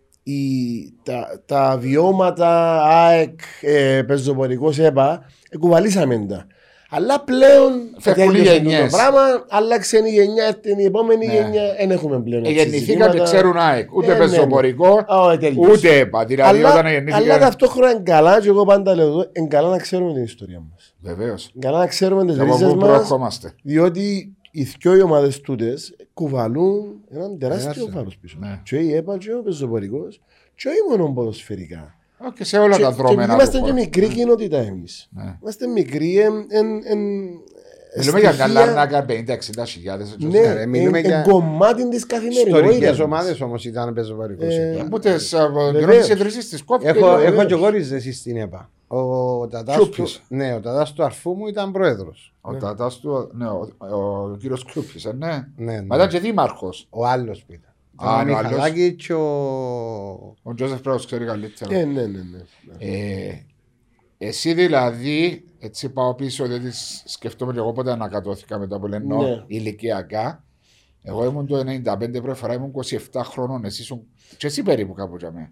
τα, 1.04 1.42
τα 1.46 1.78
βιώματα 1.80 2.82
ΑΕΚ, 2.84 3.40
ε, 3.62 4.02
πεζοπορικός 4.08 4.80
ΕΠΑ, 4.80 5.26
κουβαλήσαμε 5.60 6.26
τα. 6.30 6.48
Αλλά 6.96 7.20
πλέον 7.20 7.72
Φεύγουν 8.00 8.30
οι 8.30 8.38
τέλειωσε 8.38 8.54
γενιές. 8.56 8.92
το 8.92 8.98
πράγμα, 8.98 9.20
άλλαξε 9.50 9.98
η 9.98 10.10
γενιά, 10.10 10.46
έρθει 10.46 10.82
η 10.82 10.86
επόμενη 10.86 11.26
Ναι. 11.26 11.34
γενιά, 11.34 11.64
δεν 11.80 11.92
έχουμε 11.92 12.20
πλέον. 12.22 12.44
έτσι 12.44 12.54
Γεννηθήκαν 12.56 12.88
και 12.98 13.02
ζητήματα. 13.02 13.24
ξέρουν 13.24 13.58
ΑΕΚ. 13.58 13.96
Ούτε 13.96 14.06
Ε, 14.06 14.10
ναι, 14.18 14.20
ναι. 14.26 14.30
πεζοπορικό, 14.30 14.98
Α, 15.08 15.32
ε, 15.34 15.38
τέλειωσε. 15.38 15.72
ούτε 15.72 15.98
ΕΠΑ. 16.00 16.26
Δηλαδή 16.26 16.58
αλλά, 16.60 16.70
όταν 16.72 16.86
αλλά 16.86 16.92
γεννήθηκαν. 16.96 17.40
ταυτόχρονα 17.40 17.92
είναι 17.92 18.02
καλά, 18.06 18.42
και 18.42 18.48
εγώ 18.48 18.66
πάντα 18.66 18.96
λέω 18.96 19.08
εδώ, 19.08 19.26
είναι 19.34 19.48
καλά 19.48 19.70
να 19.70 19.78
ξέρουμε 19.78 20.14
την 20.14 20.24
ιστορία 20.24 20.60
μας. 20.72 20.96
Βεβαίως. 21.02 21.52
Καλά 21.60 21.78
να 21.80 21.88
ξέρουμε 21.88 22.26
τις 22.26 22.36
Και 22.36 22.42
από 22.42 22.52
ρίζες 22.52 22.72
πού 22.72 22.76
μας, 22.80 22.88
προερχόμαστε. 22.90 23.54
διότι 23.64 24.36
οι 24.52 24.64
δυο 24.64 24.96
οι 24.96 25.02
ομάδες 25.02 25.42
τούτες 25.42 25.96
κουβαλούν 26.14 26.86
έναν 27.12 27.38
τεράστιο 27.40 27.72
Τεράστιο. 27.72 27.94
βάρος 27.98 28.18
πίσω. 28.18 28.38
Ναι. 28.40 28.60
Και 28.64 28.76
η 28.78 28.94
ΕΠΑ, 28.96 29.18
και 29.18 29.34
ο 29.34 29.42
πεζοπορικός, 29.44 30.22
και 30.56 30.68
όχι 30.68 30.78
μόνο 30.98 31.14
ποδοσφαιρικά. 31.14 31.96
Ω, 32.18 32.32
Και 32.32 32.44
σε 32.44 32.58
όλα 32.58 32.76
Και- 32.78 32.84
τα 32.84 32.90
και 32.90 32.96
δρόμενα. 32.96 33.28
του 33.28 33.34
Είμαστε 33.34 33.56
και 33.58 33.62
χώρου. 33.64 33.74
μικρή 33.74 34.08
κοινότητα 34.08 34.58
εμείς. 34.58 35.08
Ναι. 35.12 35.38
Είμαστε 35.42 35.68
μικροί 35.68 36.18
εν, 36.20 36.34
εν, 36.50 36.66
εν, 36.86 37.00
Μιλούμε 37.98 38.20
για 38.20 38.32
στοιχεία- 38.32 38.48
μια 38.52 38.66
λάρνακα 38.66 39.06
50-60 39.06 39.66
χιλιάδες. 39.66 40.16
Ναι, 40.20 40.28
Ναι, 40.40 40.54
ρε, 40.54 40.66
μιλούμε 40.66 41.00
εν, 41.00 41.06
για 41.06 41.18
εν 41.18 41.24
κομμάτι 41.32 41.90
της 41.90 42.06
καθημερινότητας. 42.06 42.60
Ιστορικές 42.74 43.00
ομάδες 43.00 43.42
όμως 43.42 43.66
ήταν 43.66 43.94
πεζοπαρικό. 43.94 44.46
Ε, 44.46 44.80
Από 44.80 45.00
τις 45.00 45.34
από 45.34 45.60
καιρό 45.60 45.72
Βεβαίως. 45.72 45.98
της 46.06 46.10
ιδρύσης 46.16 46.50
της 46.50 46.64
κόφη. 46.64 46.88
Έχω, 46.88 47.00
βεβαίως. 47.00 47.24
έχω 47.34 47.46
και 47.46 47.54
εγώ 47.54 47.70
ριζές 47.70 48.16
στην 48.18 48.38
ΕΠΑ. 48.38 48.70
Ο 48.88 49.48
τατάς 49.48 49.76
του, 49.78 49.90
Κιούπης. 49.90 50.22
ναι, 50.28 50.54
ο 50.54 50.60
τατάς 50.60 50.94
του 50.94 51.04
αρφού 51.04 51.34
μου 51.34 51.48
ήταν 51.48 51.72
πρόεδρος. 51.72 52.34
Ο 52.42 52.54
τατάς 52.56 53.00
του, 53.00 53.30
ναι, 53.34 53.46
ο, 53.48 53.70
ο 54.32 54.36
κύριος 54.38 54.66
Κιούπης, 54.66 55.06
ε, 55.06 55.14
ναι. 55.14 55.48
Ναι, 55.56 55.72
Μα 55.82 55.96
ήταν 55.96 55.98
ναι. 55.98 56.08
και 56.08 56.20
δήμαρχος. 56.20 56.88
Ο 56.90 57.06
άλλος 57.06 57.44
που 57.48 57.54
ήταν. 57.54 57.73
Α, 57.96 58.06
Ήταν 58.22 58.22
είναι 58.22 58.32
ο 58.32 58.36
ο 58.36 58.38
άλλος. 58.38 58.52
Μιχαλάκης 58.52 59.06
και 59.06 59.14
ο... 59.14 60.36
Ο 60.44 60.54
Τζόσεφ 60.56 60.82
Πρόεδρος 60.82 61.06
ξέρει 61.06 61.26
καλύτερα. 61.26 61.76
Ε, 61.76 61.86
ναι, 61.86 62.02
ναι, 62.06 62.20
ναι. 62.22 62.42
Ε, 62.78 63.46
εσύ 64.18 64.54
δηλαδή, 64.54 65.46
έτσι 65.60 65.90
πάω 65.90 66.16
πίσω, 66.16 66.46
γιατί 66.46 66.72
σ- 66.72 67.08
σκεφτόμαι 67.10 67.54
και 67.54 67.60
εγώ 67.60 67.72
πότε 67.72 67.92
ανακατώθηκα 67.92 68.60
μετά 68.60 68.80
που 68.80 68.88
λένε 68.88 69.16
Ναι. 69.16 69.44
ηλικιακά. 69.48 70.44
Εγώ 71.02 71.26
ήμουν 71.26 71.48
το 71.48 71.60
95 71.60 72.22
πρώτη 72.22 72.40
φορά, 72.40 72.54
ήμουν 72.54 72.72
27 73.12 73.22
χρόνων, 73.24 73.66
εσύ 73.66 73.82
ήσουν 73.82 74.08
και 74.38 74.48
εσύ 74.48 74.64
περίπου 74.64 74.94
κάπου 74.94 75.16
για 75.18 75.32
μένα. 75.32 75.52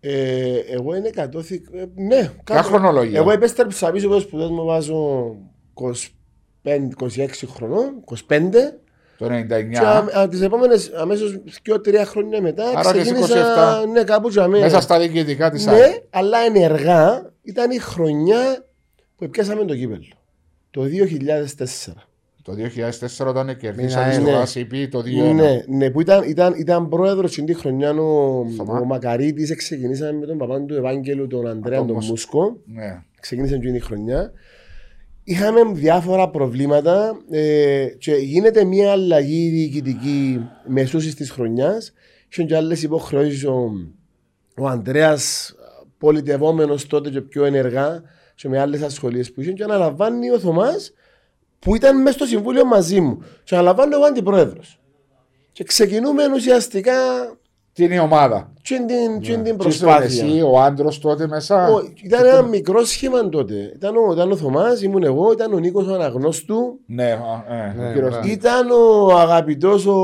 Ε, 0.00 0.56
εγώ 0.58 0.96
είναι 0.96 1.10
κατώθη. 1.10 1.62
Ε, 1.72 1.84
ναι, 1.94 2.32
Ποια 2.44 2.62
χρονολογία; 2.62 3.18
Εγώ 3.18 3.30
επέστρεψα 3.30 3.90
πίσω 3.90 4.06
από 4.06 4.20
σπουδέ 4.20 4.46
μου 4.48 4.64
βάζω 4.64 5.26
25, 5.74 5.88
26 7.00 7.28
χρονών, 7.46 8.04
25. 8.28 8.40
Το 9.18 9.26
99. 9.26 9.70
Και 9.70 10.18
α, 10.18 10.28
τις 10.28 10.40
επόμενες 10.40 10.90
αμέσως 10.96 11.38
2-3 11.68 11.94
χρόνια 12.04 12.40
μετά 12.40 12.64
Άρα 12.74 12.92
και 12.92 12.98
εσύ 12.98 13.12
ξεκίνησα 13.12 13.82
27. 13.84 13.88
ναι, 13.92 14.02
κάπου 14.04 14.28
για 14.28 14.48
μένα. 14.48 14.64
Μέσα 14.64 14.80
στα 14.80 14.98
διοικητικά 14.98 15.50
της 15.50 15.66
Ναι, 15.66 15.72
ΑΕΚ. 15.72 15.94
αλλά 16.10 16.38
ενεργά 16.38 17.32
ήταν 17.42 17.70
η 17.70 17.78
χρονιά 17.78 18.64
που 19.16 19.28
πιάσαμε 19.28 19.64
το 19.64 19.74
κύπελο. 19.76 20.04
Το 20.70 20.82
2004. 20.82 21.92
Το 22.42 22.52
2004 22.52 23.26
όταν 23.26 23.56
κερδίσαμε 23.56 24.06
Μήνα 24.16 24.46
στο 24.46 24.60
ένα. 24.60 24.66
ACP 24.68 24.88
το 24.90 25.02
2-1. 25.30 25.34
Ναι, 25.34 25.62
ναι, 25.66 25.90
που 25.90 26.00
ήταν, 26.00 26.22
ήταν, 26.28 26.54
ήταν 26.58 26.88
πρόεδρος 26.88 27.32
την 27.32 27.56
χρονιά 27.56 27.90
ο, 27.90 28.44
Θωμά. 28.56 28.78
ο 28.80 28.84
Μακαρίτη. 28.84 29.54
Ξεκινήσαμε 29.56 30.18
με 30.18 30.26
τον 30.26 30.38
παπά 30.38 30.60
του 30.64 30.74
Ευάγγελου, 30.74 31.26
τον 31.26 31.46
Αντρέα 31.46 31.78
τον 31.78 31.86
τον 31.86 31.96
Μούσκο. 31.96 32.10
Μούσκο. 32.12 32.56
Ναι. 32.66 33.02
Ξεκίνησε 33.20 33.54
εκείνη 33.54 33.72
τη 33.78 33.84
χρονιά. 33.84 34.32
Είχαμε 35.28 35.60
διάφορα 35.72 36.30
προβλήματα 36.30 37.20
ε, 37.30 37.86
και 37.98 38.14
γίνεται 38.14 38.64
μια 38.64 38.90
αλλαγή 38.90 39.48
διοικητική 39.48 40.40
μεσούσης 40.66 41.14
της 41.14 41.30
χρονιάς. 41.30 41.92
Είχαν 42.28 42.46
και 42.46 42.56
άλλες 42.56 42.82
υποχρεώσεις 42.82 43.44
ο, 43.44 43.70
ο 44.56 44.66
Ανδρέας, 44.66 45.54
πολιτευόμενος 45.98 46.86
τότε 46.86 47.10
και 47.10 47.20
πιο 47.20 47.44
ενεργά, 47.44 48.02
και 48.34 48.48
με 48.48 48.58
άλλες 48.58 48.82
ασχολίες 48.82 49.32
που 49.32 49.40
είχε. 49.40 49.52
Και 49.52 49.62
αναλαμβάνει 49.62 50.30
ο 50.30 50.38
Θωμάς 50.38 50.92
που 51.58 51.76
ήταν 51.76 52.02
μέσα 52.02 52.16
στο 52.16 52.26
συμβούλιο 52.26 52.64
μαζί 52.64 53.00
μου. 53.00 53.18
Και 53.44 53.54
αναλαμβάνω 53.54 53.96
εγώ 53.96 54.04
αντιπρόεδρος. 54.04 54.80
Και 55.52 55.64
ξεκινούμε 55.64 56.22
ουσιαστικά 56.34 56.92
Τι 57.72 57.84
είναι 57.84 57.94
η 57.94 57.98
ομάδα. 57.98 58.52
Και 58.66 58.74
την, 58.86 59.20
και 59.20 59.32
την 59.32 59.42
Τι 59.42 59.48
ήσουν 59.48 59.56
προσπάθεια. 59.56 60.24
Εσύ, 60.24 60.40
ο 60.52 60.60
άντρος 60.60 60.98
τότε 60.98 61.26
μέσα. 61.26 61.68
Ο- 61.68 61.82
ήταν 62.04 62.24
ένα 62.26 62.42
μικρό 62.42 62.84
σχήμα 62.84 63.28
τότε. 63.28 63.54
Ήταν 63.74 63.94
ο, 63.96 64.12
ήταν 64.12 64.30
ο 64.32 64.36
Θωμάς, 64.36 64.82
ήμουν 64.82 65.02
εγώ, 65.02 65.32
ήταν 65.32 65.52
ο 65.52 65.58
Νίκος 65.58 65.86
ο 65.86 65.94
Αναγνώστου, 65.94 66.78
Ναι, 66.86 67.04
α, 67.04 67.54
ε, 67.54 67.74
Ναι, 67.76 67.88
ο 67.88 67.92
κύριος- 67.92 68.10
μπράβο. 68.10 68.28
ήταν 68.28 68.70
ο 68.70 69.16
αγαπητός 69.18 69.86
ο 69.86 69.96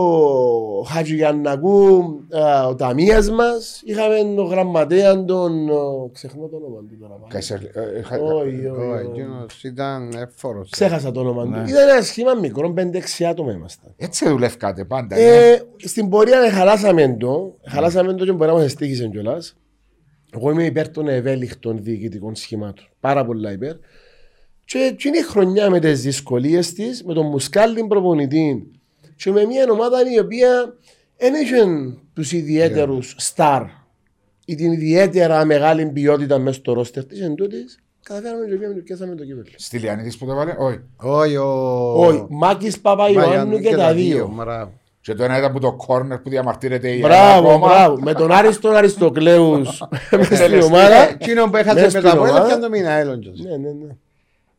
Χατζηγιαννακού, 0.88 2.04
α, 2.30 2.66
ο 2.68 2.74
ταμείας 2.74 3.30
μας, 3.30 3.82
είχαμε 3.84 4.16
τον 4.36 4.46
γραμματέα 4.46 5.24
τον, 5.24 5.68
ο, 5.70 6.10
ξεχνώ 6.12 6.46
το 6.48 6.56
όνομα 6.56 6.78
του 6.78 6.96
τώρα. 7.00 7.12
πάλι. 7.14 7.32
Καϊσερ- 7.32 7.62
ε, 7.76 7.98
ε, 7.98 8.02
χα- 8.02 8.16
Όχι, 8.20 8.66
Ο 8.66 8.72
όχι, 8.72 8.90
όχι. 8.92 9.06
εκείνος 9.10 9.62
ήταν 9.64 10.12
εύφορος. 10.22 10.68
Ξέχασα 10.70 11.10
το 11.12 11.20
όνομα 11.20 11.42
του. 11.42 11.48
Ναι. 11.50 11.62
Ήταν 11.68 11.88
ένα 11.88 12.02
σχήμα 12.02 12.34
μικρό, 12.34 12.72
5-6 12.72 13.24
άτομα 13.24 13.52
ήμασταν. 13.52 13.94
Έτσι 13.96 14.28
δουλεύκατε 14.28 14.84
πάντα. 14.84 15.16
ναι. 15.16 15.22
Ε, 15.22 15.62
στην 15.76 16.08
πορεία 16.08 16.38
ε, 16.40 16.50
χαλάσαμε 16.50 17.16
το, 17.20 17.54
χαλάσαμε 17.68 18.12
το 18.14 18.24
και 18.24 18.32
μπορεί 18.32 18.50
να 18.52 18.58
μας 18.58 18.64
εστίχησε 18.64 19.08
κιόλας. 19.08 19.56
Εγώ 20.34 20.50
είμαι 20.50 20.64
υπέρ 20.64 20.88
των 20.88 21.08
ευέλικτων 21.08 21.82
διοικητικών 21.82 22.34
σχημάτων. 22.34 22.84
Πάρα 23.00 23.24
πολλά 23.24 23.52
υπέρ. 23.52 23.76
Και, 24.64 24.94
και 24.98 25.08
είναι 25.08 25.18
η 25.18 25.22
χρονιά 25.22 25.70
με 25.70 25.80
τις 25.80 26.02
δυσκολίες 26.02 26.72
της, 26.72 27.04
με 27.04 27.14
τον 27.14 27.26
Μουσκάλιν 27.26 27.88
προπονητή 27.88 28.70
και 29.16 29.30
με 29.30 29.44
μια 29.44 29.66
ομάδα 29.70 29.98
η 30.14 30.18
οποία 30.18 30.76
δεν 31.16 31.34
είχε 31.34 31.64
τους 32.12 32.32
ιδιαίτερους 32.32 33.14
στάρ 33.18 33.62
ή 34.44 34.54
την 34.54 34.72
ιδιαίτερα 34.72 35.44
μεγάλη 35.44 35.86
ποιότητα 35.86 36.38
μέσα 36.38 36.58
στο 36.58 36.72
ρόστερ 36.72 37.04
της 37.04 37.20
εν 37.20 37.34
τούτης, 37.34 37.78
καταφέραμε 38.02 38.46
και 38.46 38.54
πήγαμε 38.54 38.74
και 38.74 38.80
πιάσαμε 38.80 39.14
το 39.14 39.24
κύπελο. 39.24 39.44
Στη 39.56 39.78
Λιανίδης 39.78 40.18
που 40.18 40.26
το 40.26 40.34
βάλε, 40.34 40.54
όχι. 40.58 40.80
Όχι, 40.96 41.36
ο... 41.36 42.06
Όχι, 42.06 42.26
Μάκης 42.28 42.80
Παπαϊωάννου 42.80 43.60
και 43.60 43.76
τα 43.76 43.94
δύο. 43.94 44.32
Μπράβο. 44.36 44.80
Και 45.02 45.14
το 45.14 45.24
ένα 45.24 45.38
ήταν 45.38 45.52
που 45.52 45.58
το 45.58 45.72
κόρνερ 45.72 46.18
που 46.18 46.28
διαμαρτύρεται 46.28 46.90
η 46.90 46.98
Μπράβο, 47.02 47.48
ακόμα. 47.50 47.68
μπράβο. 47.68 47.96
Με 48.00 48.12
τον 48.12 48.32
Άριστον 48.32 48.76
Αριστοκλέους 48.76 49.82
μέσα 50.10 50.24
στην 50.24 50.36
Τελεστή. 50.38 50.70
ομάδα. 50.72 51.08
Εκείνο 51.10 51.44
που 51.44 51.50
Μέσα 51.50 51.64
έχασε 51.70 51.80
μες 51.82 51.90
στην 51.90 52.02
τα 52.02 52.10
πρώτα 52.10 52.28
ομάδα. 52.30 52.46
και 52.46 52.52
αν 52.52 52.60
το 52.60 52.68
μήνα 52.68 52.90
έλοντζος. 52.90 53.40
Ναι, 53.40 53.56
ναι, 53.56 53.68
ναι. 53.70 53.92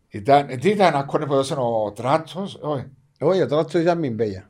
Ήταν, 0.09 0.47
τι 0.59 0.69
ήταν 0.69 0.88
ένα 0.93 1.03
κόρνερ 1.03 1.27
που 1.27 1.33
έδωσε 1.33 1.53
ο 1.53 1.91
Τράτσος, 1.95 2.57
όχι. 2.62 2.85
Όχι, 3.19 3.41
ο 3.41 3.47
Τράτσος 3.47 3.81
ήταν 3.81 4.00
μην 4.00 4.15
πέγια. 4.15 4.50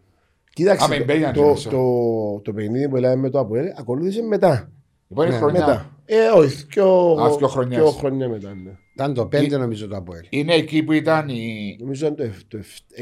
Κοίταξε, 0.53 0.85
Α, 0.85 0.87
με 0.87 0.97
το, 0.97 1.03
μπαίναν 1.03 1.33
το, 1.33 1.39
κιόλας. 1.41 1.63
το, 1.63 2.39
το 2.43 2.53
παιχνίδι 2.53 2.89
που 2.89 2.95
λέμε 2.95 3.15
με 3.15 3.29
το 3.29 3.39
Αποέλ 3.39 3.65
ακολούθησε 3.79 4.21
μετά. 4.21 4.69
Λοιπόν, 5.07 5.25
η 5.27 5.29
Ναι, 5.29 5.35
χρονιά. 5.37 5.59
μετά. 5.59 5.85
Ε, 6.05 6.27
όχι, 6.35 6.65
πιο, 6.67 7.11
Α, 7.21 7.35
πιο 7.37 7.47
χρονιές. 7.47 7.79
πιο 7.81 7.89
χρονιά 7.89 8.29
μετά. 8.29 8.49
Ναι. 8.63 8.71
Ήταν 8.93 9.13
το 9.13 9.25
πέντε 9.25 9.57
νομίζω 9.57 9.87
το 9.87 9.95
Αποέλ. 9.95 10.25
Είναι 10.29 10.53
εκεί 10.53 10.83
που 10.83 10.91
ήταν 10.91 11.29
η... 11.29 11.77
Νομίζω 11.79 12.05
ήταν 12.05 12.15
το, 12.17 12.23
εφ- 12.23 12.47
το 12.47 12.57
6. 12.97 13.01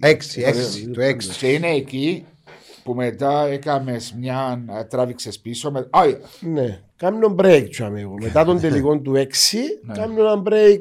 Έξι, 0.00 0.42
έξι, 0.46 0.88
το 0.90 1.00
έξι. 1.00 1.38
Και 1.38 1.52
είναι 1.52 1.68
εκεί 1.70 2.24
που 2.82 2.94
μετά 2.94 3.46
έκαμες 3.46 4.14
μια... 4.18 4.64
τράβηξες 4.90 5.38
πίσω. 5.38 5.70
Με... 5.70 5.88
Α, 5.90 6.02
Ναι, 6.40 6.80
κάνω 6.96 7.34
break 7.38 7.66
τσάμε 7.70 8.00
εγώ. 8.00 8.14
Μετά 8.20 8.44
τον 8.44 8.60
τελικό 8.60 8.98
του 9.00 9.12
6, 9.12 9.16
Ναι. 9.82 9.94
κάνω 9.94 10.20
ένα 10.20 10.42
break 10.46 10.80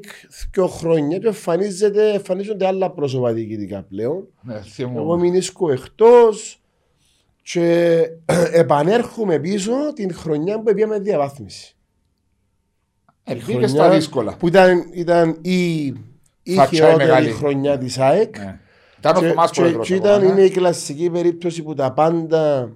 δύο 0.54 0.68
χρόνια 0.68 1.18
και 1.18 1.28
εμφανίζεται, 1.28 2.12
εμφανίζονται 2.14 2.66
άλλα 2.68 2.92
πρόσωπα 2.92 3.34
διοικητικά 3.34 3.84
πλέον. 3.84 4.28
ναι, 4.42 4.62
θυμούμαι. 4.62 5.00
Εγώ 5.00 5.18
μείνισκω 5.18 5.72
εκτός 5.72 6.60
και 7.44 8.00
επανέρχομαι 8.52 9.40
πίσω 9.40 9.72
την 9.96 10.14
χρονιά 10.14 10.58
που 10.62 10.74
πήγαμε 10.74 11.00
διαβάθμιση. 11.00 11.75
Ε, 13.28 13.34
Η 13.36 13.42
Πήγε 13.46 13.68
στα 13.68 13.90
δύσκολα. 13.90 14.36
Που 14.36 14.48
ήταν, 14.48 14.86
ήταν 14.94 15.38
η, 15.42 15.84
η 16.44 16.54
Φατσά 16.56 16.70
η 16.72 16.76
χειρότερη 16.76 16.98
μεγάλη. 16.98 17.32
χρονιά 17.32 17.78
της 17.78 17.98
ΑΕΚ. 17.98 18.38
Ναι. 18.38 18.60
Ήταν 19.00 19.16
ο 19.16 19.20
Και, 19.20 19.28
Θωμάς 19.28 19.52
και, 19.52 19.60
πρόεδρος. 19.62 19.88
και 19.88 19.94
εγώ, 19.94 20.04
ήταν 20.06 20.22
ναι. 20.22 20.28
είναι 20.32 20.42
η 20.42 20.50
κλασική 20.50 21.10
περίπτωση 21.10 21.64
που 21.64 21.74
τα 21.74 21.92
πάντα 21.92 22.72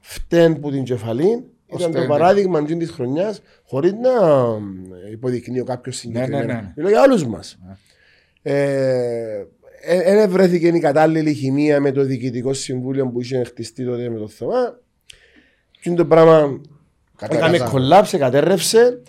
φταίνουν 0.00 0.60
που 0.60 0.70
την 0.70 0.84
κεφαλή. 0.84 1.44
Ήταν 1.66 1.92
το 1.92 1.98
Ώστε, 1.98 2.06
παράδειγμα 2.06 2.64
τη 2.64 2.76
της 2.76 2.90
χρονιάς 2.90 3.42
χωρίς 3.66 3.92
να 3.92 4.10
ε, 5.06 5.10
υποδεικνύει 5.10 5.60
ο 5.60 5.64
κάποιος 5.64 5.96
συγκεκριμένα. 5.96 6.44
ναι, 6.44 6.52
ναι. 6.52 6.72
Μιλώ 6.76 6.88
για 6.88 7.02
όλους 7.02 7.26
μας. 7.26 7.58
Ε, 8.42 9.44
δεν 10.14 10.30
βρέθηκε 10.30 10.66
η 10.66 10.78
κατάλληλη 10.80 11.34
χημεία 11.34 11.80
με 11.80 11.92
το 11.92 12.02
διοικητικό 12.04 12.52
συμβούλιο 12.52 13.06
που 13.06 13.20
είχε 13.20 13.44
χτιστεί 13.44 13.84
τότε 13.84 14.08
με 14.08 14.18
το 14.18 14.28
Θωμά. 14.28 14.78
Και 15.80 15.90
το 15.90 16.04
πράγμα 16.04 16.60
Έκαμε 17.20 17.40
Κατάλαβα. 17.42 17.68
κολλάψε, 17.70 18.18
κατέρρευσε. 18.18 19.02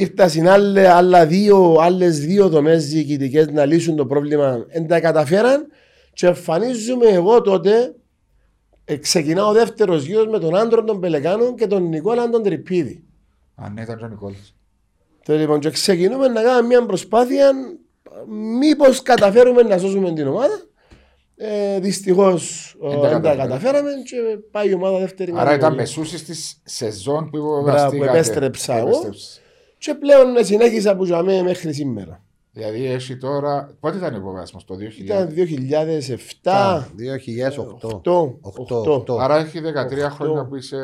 Ήρθα 0.00 0.28
στην 0.28 0.48
άλλη, 0.48 0.86
άλλα 0.86 1.26
δύο, 1.26 1.76
άλλες 1.80 2.18
δύο 2.20 2.48
δομές 2.48 2.88
διοικητικές 2.88 3.46
να 3.50 3.64
λύσουν 3.64 3.96
το 3.96 4.06
πρόβλημα. 4.06 4.66
Δεν 4.72 4.86
τα 4.86 5.00
καταφέραν 5.00 5.66
και 6.12 6.26
εμφανίζουμε 6.26 7.06
εγώ 7.06 7.40
τότε 7.40 7.94
ε, 8.84 8.96
ξεκινάω 8.96 9.48
ο 9.48 9.52
δεύτερος 9.52 10.04
γύρος 10.04 10.26
με 10.26 10.38
τον 10.38 10.56
άντρο 10.56 10.84
των 10.84 11.00
Πελεκάνων 11.00 11.54
και 11.56 11.66
τον 11.66 11.88
Νικόλα 11.88 12.28
τον 12.30 12.42
Τριπίδη. 12.42 13.04
Α, 13.54 13.68
ναι, 13.68 13.80
ήταν 13.82 13.96
και 13.98 14.04
ο 14.04 14.08
Νικόλας. 14.08 14.54
Το 15.24 15.34
λοιπόν 15.34 15.60
και 15.60 15.70
ξεκινούμε 15.70 16.28
να 16.28 16.42
κάνουμε 16.42 16.66
μια 16.66 16.86
προσπάθεια 16.86 17.50
μήπως 18.58 19.02
καταφέρουμε 19.02 19.62
να 19.62 19.78
σώσουμε 19.78 20.12
την 20.12 20.26
ομάδα. 20.26 20.62
Ε, 21.36 21.78
δυστυχώς 21.80 22.74
ε, 22.84 22.88
Δεν 22.88 23.00
τα 23.00 23.08
δεν 23.08 23.20
τα 23.22 23.34
καταφέραμε. 23.34 23.46
καταφέραμε 23.48 23.90
και 24.04 24.16
πάει 24.50 24.68
η 24.68 24.74
ομάδα 24.74 24.98
δεύτερη. 24.98 25.30
Άρα 25.30 25.40
ήταν 25.40 25.52
κατηγορία. 25.54 25.80
μεσούσης 25.80 26.24
της 26.24 26.60
σεζόν 26.64 27.30
που 27.30 27.38
Μπράβο, 27.38 27.58
υποβαστήκατε. 27.58 27.96
που 27.96 28.04
επέστρεψα 28.04 28.76
εγώ. 28.76 28.88
Επέστρεψες. 28.88 29.40
Και 29.78 29.94
πλέον 29.94 30.44
συνέχισα 30.44 30.96
που 30.96 31.04
ζαμε 31.04 31.42
μέχρι 31.42 31.72
σήμερα. 31.72 32.22
Δηλαδή 32.52 32.84
έχει 32.86 33.16
τώρα. 33.16 33.70
Πότε 33.80 33.96
ήταν 33.96 34.14
ο 34.14 34.16
υποβάσμος, 34.16 34.64
το 34.64 34.74
2000. 34.74 34.98
Ήταν 35.04 35.34
2007, 36.42 36.88
2008. 36.96 37.78
8, 37.80 38.38
Οκτώ, 38.40 39.04
8. 39.08 39.18
Άρα 39.18 39.36
έχει 39.38 39.60
13 39.60 40.04
Οχτώ. 40.04 40.08
χρόνια 40.10 40.44
που 40.46 40.56
είσαι 40.56 40.76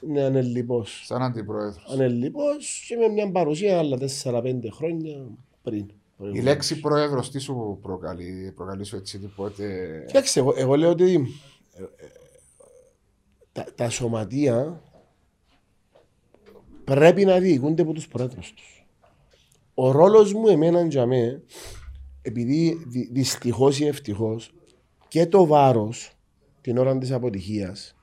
Ναι, 0.00 0.22
ανελειπώς. 0.22 1.02
σαν 1.06 1.22
αντιπρόεδρος. 1.22 1.86
Ανελειπώς 1.92 2.84
και 2.88 2.96
με 2.96 3.08
μια 3.08 3.30
παρουσία 3.30 3.78
άλλα 3.78 3.96
4-5 3.98 4.70
χρόνια 4.72 5.26
πριν. 5.62 5.86
Η 6.32 6.40
λέξη 6.40 6.80
πρόεδρος 6.80 7.30
τι 7.30 7.38
σου 7.38 7.78
προκαλεί, 7.82 8.52
προκαλείς 8.56 8.88
σου 8.88 8.96
έτσι 8.96 9.18
τίποτε. 9.18 9.64
Κοιτάξτε, 10.06 10.40
εγώ, 10.40 10.54
εγώ 10.56 10.74
λέω 10.76 10.90
ότι 10.90 11.26
ε, 11.74 11.82
ε, 11.82 12.06
τα, 13.52 13.64
τα 13.74 13.88
σωματεία 13.90 14.80
πρέπει 16.84 17.24
να 17.24 17.38
διοικούνται 17.38 17.82
από 17.82 17.92
τους 17.92 18.08
πρόεδρους 18.08 18.52
τους. 18.52 18.86
Ο 19.74 19.90
ρόλος 19.90 20.32
μου 20.32 20.48
εμένα 20.48 20.86
για 20.86 21.06
μέ, 21.06 21.42
επειδή 22.22 22.84
δυ, 22.86 23.08
δυστυχώς 23.12 23.80
ή 23.80 23.86
ευτυχώς 23.86 24.50
και 25.08 25.26
το 25.26 25.46
βάρος 25.46 26.10
την 26.60 26.78
ώρα 26.78 26.98
της 26.98 27.12
αποτυχίας 27.12 27.94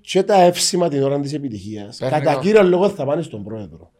και 0.00 0.22
τα 0.22 0.40
εύσημα 0.42 0.88
την 0.88 1.02
ώρα 1.02 1.20
της 1.20 1.32
επιτυχίας 1.32 1.96
Παίρνει 1.98 2.18
κατά 2.18 2.36
ο- 2.38 2.40
κύριο 2.40 2.62
λόγο 2.62 2.88
θα 2.88 3.04
πάνε 3.04 3.22
στον 3.22 3.44
πρόεδρο. 3.44 3.90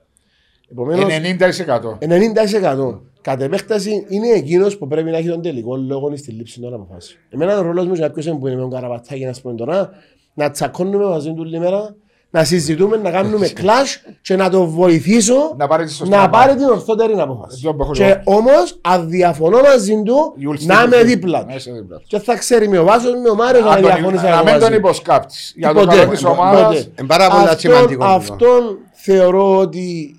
Επομένως, 0.70 1.04
90%. 1.04 1.98
90% 2.00 3.02
κατ' 3.20 3.40
επέκταση 3.42 4.06
είναι 4.08 4.28
εκείνος 4.28 4.78
που 4.78 4.86
πρέπει 4.86 5.10
να 5.10 5.16
έχει 5.16 5.28
τον 5.28 5.42
τελικό 5.42 5.76
λόγο 5.76 6.16
στη 6.16 6.30
λήψη 6.30 6.60
των 6.60 6.74
αποφάσεων. 6.74 7.20
Εμένα 7.30 7.58
ο 7.58 7.62
ρόλος 7.62 7.86
μου 7.86 7.94
είναι 7.94 8.06
κάποιο 8.06 8.36
που 8.36 8.46
είναι 8.46 8.56
με 8.56 8.62
τον 8.62 8.70
καραπατάκι 8.70 9.24
να 9.24 9.34
πούμε 9.42 9.54
τώρα, 9.54 9.90
να 10.34 10.50
τσακώνουμε 10.50 11.04
μαζί 11.04 11.28
του 11.28 11.36
όλη 11.38 11.58
μέρα, 11.58 11.96
να 12.32 12.44
συζητούμε, 12.44 12.96
να 12.96 13.10
κάνουμε 13.10 13.48
κλάσ 13.48 14.02
και 14.22 14.36
να 14.36 14.50
το 14.50 14.66
βοηθήσω 14.66 15.54
Να 15.56 15.66
πάρει 15.66 15.84
τη 15.84 15.92
σωστή 15.92 16.14
να 16.14 16.22
απάντηση. 16.22 16.46
πάρει 16.46 16.58
την 16.60 16.68
ορθότερη 16.68 17.12
απόφαση. 17.20 17.54
Αυτό 17.56 17.74
που 17.74 17.82
έχω 17.82 17.92
Και 17.92 18.04
εγώ. 18.04 18.20
όμως, 18.24 18.78
αν 18.80 19.08
διαφωνώ 19.08 19.60
μαζί 19.60 20.02
του, 20.02 20.34
You'll 20.38 20.62
stick 20.62 20.66
να 20.66 20.82
with 20.82 20.86
είμαι 20.86 21.00
him. 21.00 21.04
δίπλα 21.04 21.38
Να 21.38 21.44
του. 21.46 21.56
είσαι 21.56 21.70
δίπλα 21.72 21.96
του. 21.96 22.04
Και 22.06 22.18
θα 22.18 22.36
ξέρει 22.36 22.68
με 22.68 22.78
ο 22.78 22.84
Βάσος, 22.84 23.12
με 23.22 23.28
ο 23.30 23.34
Μάριος 23.34 23.64
να 23.64 23.70
Αν 23.70 23.82
τον- 23.82 23.90
διαφωνήσει 23.92 24.24
Να 24.24 24.42
μην 24.42 24.60
τον 24.60 24.72
υποσκάπτεις. 24.72 25.52
Για 25.56 25.72
το 25.72 25.80
Τίποτε. 25.80 25.98
καλό 25.98 26.10
της 26.10 26.24
ομάδας. 26.24 26.68
Τίποτε. 26.76 26.92
Είναι 26.98 27.08
πάρα 27.08 27.28
πολύ 27.30 27.42
Αυτόν- 27.42 27.58
σημαντικό. 27.58 28.04
Αυτόν 28.04 28.78
θεωρώ 28.92 29.56
ότι 29.58 30.14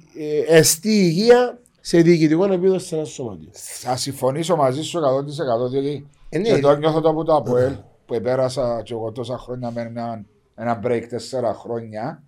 ε, 0.50 0.58
εστί 0.58 0.90
υγεία 0.92 1.58
σε 1.82 1.98
διοικητικό 2.02 2.46
επίπεδο 2.46 2.80
σε 2.80 2.96
ένα 2.96 3.06
σωματείο. 3.06 3.50
Θα 3.82 3.96
συμφωνήσω 3.98 4.56
μαζί 4.56 4.82
σου 4.82 5.00
100% 5.00 5.70
διότι 5.70 6.08
Ε, 6.30 6.38
ναι, 6.38 6.50
και 6.50 6.60
το 6.60 6.70
ε, 6.70 6.76
νιώθω 6.78 7.02
το 7.02 7.10
από 7.10 7.24
το 7.24 7.36
ΑΠΟΕΛ 7.36 7.72
που 8.06 8.22
πέρασα 8.22 8.82
και 8.84 8.94
εγώ 8.94 9.12
τόσα 9.12 9.38
χρόνια 9.38 9.72
με 9.76 9.82
ένα, 9.82 10.24
ένα 10.62 10.80
break 10.86 11.04
τέσσερα 11.10 11.54
χρόνια 11.54 12.24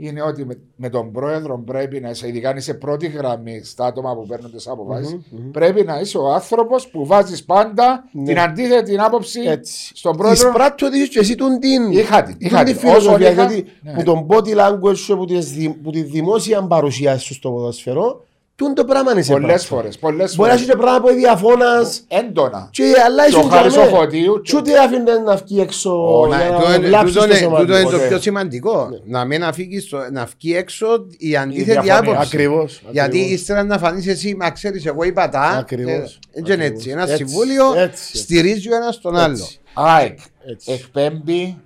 είναι 0.00 0.22
ότι 0.22 0.44
με, 0.44 0.58
με 0.76 0.88
τον 0.88 1.12
πρόεδρο 1.12 1.58
πρέπει 1.58 2.00
να 2.00 2.10
είσαι, 2.10 2.28
ειδικά 2.28 2.50
αν 2.50 2.56
είσαι 2.56 2.74
πρώτη 2.74 3.06
γραμμή 3.06 3.60
στα 3.64 3.86
άτομα 3.86 4.14
που 4.14 4.26
παίρνουν 4.26 4.50
τις 4.52 4.66
αποφασει 4.68 5.24
πρέπει 5.52 5.84
να 5.84 6.00
είσαι 6.00 6.18
ο 6.18 6.32
άνθρωπος 6.32 6.88
που 6.88 7.06
βάζεις 7.06 7.44
πάντα 7.44 8.04
Ναι. 8.12 8.24
την 8.24 8.38
αντίθετη 8.40 8.98
άποψη 8.98 9.40
Έτσι. 9.40 9.90
στον 9.94 10.16
πρόεδρο. 10.16 10.48
Εισπράττω 10.48 10.86
ότι 10.86 10.98
είσαι 10.98 11.06
και 11.08 11.18
εσύ 11.18 11.34
τον 11.34 11.58
την, 11.58 11.90
Είχα 11.92 12.22
την, 12.22 12.38
τον 12.38 12.46
είχα 12.48 12.62
την 12.62 12.76
την. 12.78 12.88
Όσο 12.88 12.98
φιλοσοφία, 12.98 13.30
είχα, 13.30 13.44
γιατί 13.44 13.70
ναι. 13.82 13.92
που 13.92 14.02
τον 14.02 14.26
body 14.28 14.56
language 14.56 14.96
σου, 14.96 15.16
που, 15.16 15.24
τις 15.24 15.52
δη- 15.52 15.68
που 15.82 15.90
τη 15.90 16.02
δημόσια 16.02 16.62
παρουσία 16.62 17.18
σου 17.18 17.34
στο 17.34 17.50
ποδοσφαιρό, 17.50 18.24
Τούν 18.58 18.74
το 18.74 18.84
πράγμα 18.84 19.12
είναι 19.12 19.22
σε 19.22 19.32
Πολλές 19.32 19.46
πράγμα. 19.46 19.66
φορές. 19.82 19.98
Πολλές 19.98 20.36
Μπορεί 20.36 20.50
να 20.50 20.56
φορές. 20.56 20.66
έχει 20.66 20.70
και 20.70 20.76
πράγμα 20.82 21.00
που 21.00 21.14
διαφώνας 21.14 22.04
Έντονα. 22.08 22.68
και 22.72 22.92
αλλά 23.06 23.28
Και 23.28 23.34
ο 23.36 23.38
ήσουν 23.38 23.50
Χάρης 23.50 23.72
για 23.72 23.82
ο 23.82 23.84
μέ. 23.84 23.90
Φωτίου. 23.96 24.40
Σου 24.46 24.62
τι 24.62 24.76
άφηνε 24.76 25.12
να 25.18 25.36
βγει 25.36 25.60
έξω 25.60 25.90
Μα 26.28 26.36
για 26.36 26.46
τούτο 26.56 26.68
να 26.68 26.74
είναι- 26.74 26.86
βλάψεις 26.86 27.14
τούτο 27.14 27.26
το 27.26 27.30
είναι- 27.34 27.42
σώμα 27.44 27.58
τούτο 27.58 27.72
είναι 27.74 27.82
του. 27.84 27.90
το 27.90 27.96
Ποτέ. 27.96 28.08
πιο 28.08 28.18
σημαντικό. 28.20 28.88
Να 29.04 29.24
μην 29.24 29.44
αφήγεις 29.44 29.88
το- 29.88 29.98
να 30.12 30.24
βγει 30.24 30.56
έξω 30.56 30.86
η 31.18 31.36
αντίθετη 31.36 31.64
διαφωνία. 31.70 31.98
άποψη. 31.98 32.20
Ακριβώς. 32.22 32.82
Γιατί 32.90 33.16
ακριβώς. 33.18 33.30
ύστερα 33.40 33.64
να 33.64 33.78
φανείς 33.78 34.06
εσύ, 34.06 34.34
μα 34.34 34.50
ξέρεις 34.50 34.86
εγώ 34.86 35.02
είπα 35.02 35.28
τα. 35.28 35.40
Ακριβώς, 35.40 35.92
ε, 35.92 36.38
Έτσι 36.38 36.52
είναι 36.52 36.52
ακριβώς. 36.52 36.66
έτσι. 36.70 36.90
Ένα 36.90 37.02
Έτσι, 37.02 37.16
συμβούλιο 37.16 37.64
έτσι, 37.74 37.82
έτσι. 37.84 38.16
στηρίζει 38.16 38.72
ο 38.72 38.76
ένας 38.76 39.00
τον 39.00 39.16
άλλο. 39.16 39.32
Έτσι. 39.32 39.58
ΑΕΚ 39.74 40.18
Έτσι. 40.46 40.72
εκπέμπει 40.72 41.56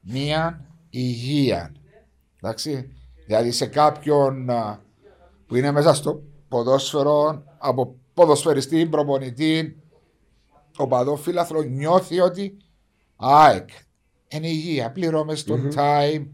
μία 0.00 0.60
υγεία. 0.90 1.72
Εντάξει. 2.42 2.88
Δηλαδή 3.26 3.50
σε 3.50 3.66
κάποιον 3.66 4.50
α, 4.50 4.78
που 5.50 5.56
είναι 5.56 5.70
μέσα 5.70 5.94
στο 5.94 6.22
ποδόσφαιρο, 6.48 7.42
από 7.58 7.96
ποδοσφαιριστή, 8.14 8.86
προπονητή, 8.86 9.76
οπαδόφιλαθρο, 10.76 11.62
νιώθει 11.62 12.20
ότι 12.20 12.56
ΑΕΚ 13.16 13.68
είναι 14.28 14.48
υγεία. 14.48 14.90
Πληρώμε 14.90 15.34
στον 15.34 15.68
time. 15.74 16.26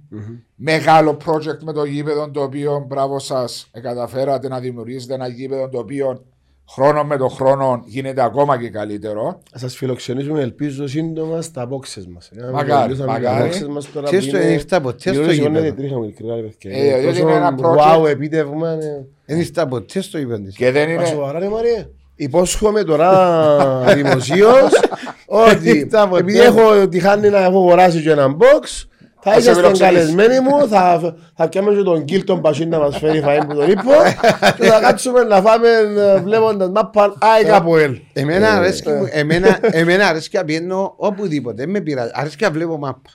Μεγάλο 0.54 1.16
project 1.26 1.58
με 1.62 1.73
το 1.73 1.85
γήπεδο 1.85 2.30
το 2.30 2.42
οποίο 2.42 2.85
μπράβο 2.88 3.18
σας 3.18 3.70
καταφέρατε 3.73 4.49
να 4.49 4.61
δημιουργήσετε 4.61 5.14
ένα 5.14 5.28
γήπεδο 5.28 5.68
το 5.68 5.78
οποίο 5.78 6.25
χρόνο 6.70 7.04
με 7.04 7.16
το 7.16 7.28
χρόνο 7.28 7.82
γίνεται 7.85 8.23
ακόμα 8.23 8.58
και 8.58 8.68
καλύτερο. 8.70 9.42
Θα 9.50 9.58
σας 9.58 9.76
φιλοξενήσουμε 9.76 10.40
ελπίζω 10.40 10.87
σύντομα 10.87 11.42
στα 11.42 11.68
boxes 11.70 12.04
μας. 12.14 12.30
Ε, 12.37 12.50
Μαγάρι, 12.52 12.82
μιλούσαμε 12.85 13.12
μαγάρι. 13.12 13.49
για 13.49 13.61
boxes 13.66 13.68
μας 13.68 13.92
τώρα 13.92 14.06
Ξέρεις 14.06 14.26
που 14.26 14.32
το 14.32 14.38
είναι- 14.38 14.50
ήρθα 14.52 14.80
ποτέ 14.80 14.99
στο 15.12 15.20
Γύρω 15.20 15.32
σηκώνεται 15.32 15.58
γήπεδο. 15.64 15.76
τρίχα 15.82 15.96
μου, 15.96 16.02
ειλικρινά, 16.02 16.35
ρε 16.35 16.40
παιδιά. 16.42 16.78
Ε, 16.78 16.99
διότι 17.00 17.06
Τόσο 17.18 17.20
είναι 17.28 17.32
ένα 17.37 17.54
project. 17.62 18.02
Wow, 18.02 18.08
επίτευγμα. 18.08 18.73
είναι- 18.73 19.06
Δεν 19.26 19.38
ήρθα 19.38 19.66
ποτέ 19.66 20.00
στο 20.00 20.18
γήπεδο 20.18 20.42
της. 20.44 20.56
Και 20.56 20.70
δεν 20.70 20.87
Μα 20.87 20.92
είναι. 20.92 21.04
σοβαρά 21.04 21.38
ρε 21.38 21.49
Μαρία. 21.49 21.90
Υπόσχομαι 22.18 22.82
τώρα 22.82 23.94
δημοσίως 23.94 24.70
ότι 25.26 25.68
Ήρθα 25.78 26.08
ποτέ. 26.08 26.20
επειδή 26.20 26.38
έχω 26.38 26.88
τη 26.88 27.00
χάνη 27.00 27.28
να 27.28 27.38
έχω 27.44 27.56
αγοράσει 27.58 28.02
και 28.02 28.11
ένα 28.11 28.37
box 28.38 28.87
θα 29.30 29.33
σε 29.33 29.38
είσαστε 29.38 29.61
φιλοξενήσει. 29.62 29.95
καλεσμένοι 29.97 30.40
μου, 30.40 30.68
θα, 30.68 31.14
θα 31.37 31.49
πιάμε 31.49 31.75
και 31.75 31.83
τον 31.83 32.04
Κίλ 32.04 32.25
τον 32.25 32.40
Πασίν 32.40 32.68
να 32.68 32.78
μας 32.78 32.99
φέρει 32.99 33.23
φαΐν 33.26 33.42
που 33.49 33.54
τον 33.54 33.71
είπω 33.71 33.90
και 34.56 34.64
θα 34.66 34.80
κάτσουμε 34.80 35.23
να 35.23 35.40
φάμε 35.40 35.68
ε, 35.97 36.21
βλέποντας 36.21 36.68
μάπα 36.71 37.14
ΑΕΚ 37.18 37.52
από 37.52 37.78
ελ. 37.78 37.99
Εμένα 38.12 38.47
Ε, 38.47 38.50
αρέσκει 38.56 38.88
μου- 38.88 39.09
εμένα- 39.11 39.59
εμένα 39.62 40.06
αρέσκει 40.09 40.37
να 40.37 40.45
πηγαίνω 40.45 40.95
οπουδήποτε. 40.97 41.54
Δεν 41.62 41.71
με 41.71 41.80
πειράζει. 41.80 42.11
Αρέσκει 42.14 42.45
να 42.45 42.50
βλέπω 42.50 42.78
μάπα. 42.78 43.11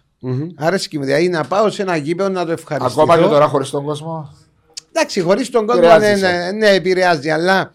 Αρέσκει 0.58 0.98
μου. 0.98 1.04
Δηλαδή 1.04 1.30
να 1.30 1.44
πάω 1.44 1.70
σε 1.70 1.82
ένα 1.82 1.96
γήπεδο 1.96 2.30
να 2.30 2.46
το 2.46 2.52
ευχαριστήσω. 2.52 3.02
Ακόμα 3.02 3.18
και 3.22 3.28
τώρα 3.30 3.48
χωρίς 3.48 3.70
τον 3.70 3.84
κόσμο. 3.84 4.30
Εντάξει, 4.94 5.22
χωρίς 5.22 5.50
τον 5.50 5.66
κόσμο 5.66 5.84
Επηρεάζει 5.84 6.22
ναι, 6.22 6.30
ναι, 6.30 6.52
ναι, 6.52 6.68
επηρεάζει, 6.70 7.30
αλλά 7.30 7.72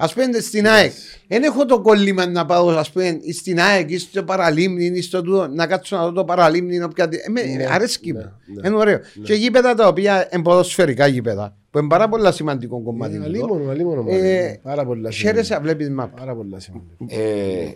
ας 0.00 0.14
πούμε 0.14 0.38
στην 0.40 0.66
ΑΕΚ. 0.68 0.92
Δεν 1.28 1.42
έχω 1.42 1.64
το 1.64 1.80
κόλλημα 1.80 2.26
να 2.26 2.46
πάω 2.46 2.68
ας 2.68 2.90
πούμε, 2.90 3.18
στην 3.32 3.60
ΑΕΚ 3.60 3.90
ή 3.90 3.98
στο 3.98 4.22
παραλίμνη 4.22 4.84
ή 4.84 5.02
στο 5.02 5.22
τούτο, 5.22 5.46
να 5.48 5.66
κάτσω 5.66 5.96
να 5.96 6.04
δω 6.04 6.12
το 6.12 6.24
παραλίμνη. 6.24 6.82
Όποια... 6.82 7.08
Ε, 7.10 7.28
με, 7.30 7.42
Ναι, 7.42 7.66
αρέσκει 7.70 8.12
ναι, 8.12 8.18
μου. 8.18 8.32
ναι. 8.60 8.68
Είναι 8.68 8.76
ωραίο. 8.76 8.98
Και 9.22 9.34
γήπεδα 9.34 9.74
τα 9.74 9.88
οποία 9.88 10.28
είναι 10.32 10.42
ποδοσφαιρικά 10.42 11.06
γήπεδα, 11.06 11.56
που 11.70 11.78
είναι 11.78 11.88
πάρα 11.88 12.08
πολύ 12.08 12.32
σημαντικό 12.32 12.82
κομμάτι. 12.82 13.14
τούτο. 13.14 13.26
Αλίμονο, 13.26 13.70
αλίμονο. 13.70 14.04
Ε, 14.08 14.60
Πάρα 14.62 14.84
πολλά 14.84 15.10
Χαίρεσαι 15.10 15.54
να 15.54 15.60
βλέπεις 15.60 15.90
μάπα. 15.90 16.18
Πάρα 16.20 16.34
πολλά 16.34 16.60
σημαντικό. 16.60 17.06
Ε, 17.08 17.74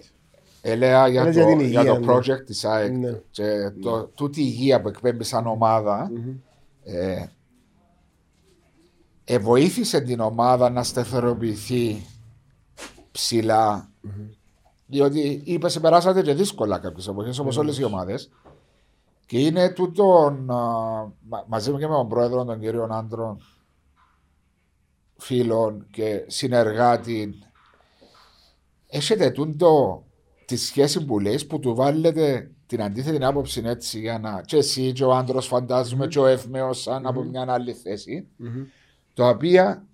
Ελέα 0.66 1.09
για 1.09 1.25
Λες 1.25 1.35
το, 1.35 1.40
για 1.40 1.57
την 1.57 1.66
για 1.66 1.81
υγεία, 1.81 1.93
το 1.93 1.99
ναι. 2.00 2.12
project 2.14 2.45
της 2.47 2.64
ΑΕΚ 2.64 2.93
Ναι. 2.93 3.21
και 3.31 3.43
το, 3.83 4.11
τούτη 4.14 4.40
η 4.40 4.45
υγεία 4.47 4.81
που 4.81 4.88
εκπέμπει 4.88 5.25
σαν 5.25 5.47
ομάδα 5.47 6.11
ε, 6.85 7.25
ε, 9.25 9.38
βοήθησε 9.38 10.00
την 10.00 10.21
ομάδα 10.21 10.71
να 10.71 10.83
σταθεροποιηθεί 10.83 12.07
ψηλά. 13.14 13.90
Διότι 14.87 15.42
είπε 15.44 15.68
σε 15.68 15.80
περάσατε 15.80 16.23
και 16.23 16.35
δύσκολα 16.35 16.78
κάποιες 16.78 17.09
εποχές 17.09 17.38
όπως 17.38 17.56
όλες 17.56 17.78
οι 17.78 17.85
ομάδες. 17.85 18.30
Και 19.26 19.38
είναι 19.38 19.71
τούτον 19.73 20.50
α, 20.50 20.56
μα- 21.28 21.44
μαζί 21.47 21.71
μου 21.71 21.78
και 21.78 21.87
με 21.87 21.94
τον 21.94 22.09
πρόεδρο 22.09 22.44
τον 22.44 22.61
κύριο 22.61 22.88
Άντρων 22.90 23.38
φίλων 25.16 25.87
και 25.90 26.25
συνεργάτη 26.26 27.38
έχετε 28.87 29.30
τούτο 29.30 30.04
τη 30.44 30.56
σχέση 30.56 31.04
που 31.04 31.21
λες 31.21 31.47
που 31.47 31.59
του 31.59 31.75
βάλετε 31.75 32.50
την 32.66 32.83
αντίθετη 32.83 33.25
άποψη 33.25 33.62
έτσι 33.64 34.00
για 34.00 34.18
να 34.18 34.42
και 34.42 34.56
εσύ 34.56 34.92
και 34.92 35.04
ο 35.04 35.14
άντρος 35.14 35.47
φαντάζομαι 35.47 36.06
και 36.06 36.18
ο 36.18 36.26
Εύμεος 36.26 36.80
σαν 36.83 37.06
από 37.06 37.23
μια 37.23 37.44
άλλη 37.49 37.72
θέση 37.72 38.27
το 39.14 39.29
οποία 39.29 39.87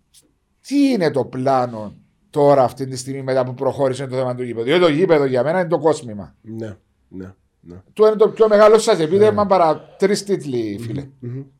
τι 0.67 0.89
είναι 0.91 1.11
το 1.11 1.25
πλάνο 1.25 1.95
τώρα 2.31 2.63
αυτή 2.65 2.87
τη 2.87 2.97
στιγμή 2.97 3.23
μετά 3.23 3.45
που 3.45 3.55
προχώρησε 3.55 4.07
το 4.07 4.17
θέμα 4.17 4.35
του 4.35 4.43
γήπεδου 4.43 4.65
διότι 4.65 4.81
το 4.83 4.89
γήπεδο 4.89 5.25
για 5.25 5.43
μένα 5.43 5.61
είναι 5.61 5.69
το 5.69 5.79
κόσμημα 5.79 6.35
Ναι, 6.41 6.77
ναι, 7.09 7.35
ναι. 7.61 7.77
του 7.93 8.05
είναι 8.05 8.17
το 8.17 8.29
πιο 8.29 8.49
μεγάλο 8.49 8.79
σας 8.79 8.99
επίδευμα 9.01 9.47
παρά 9.47 9.95
τρεις 9.99 10.25
τίτλοι 10.25 10.79
φίλε 10.81 11.09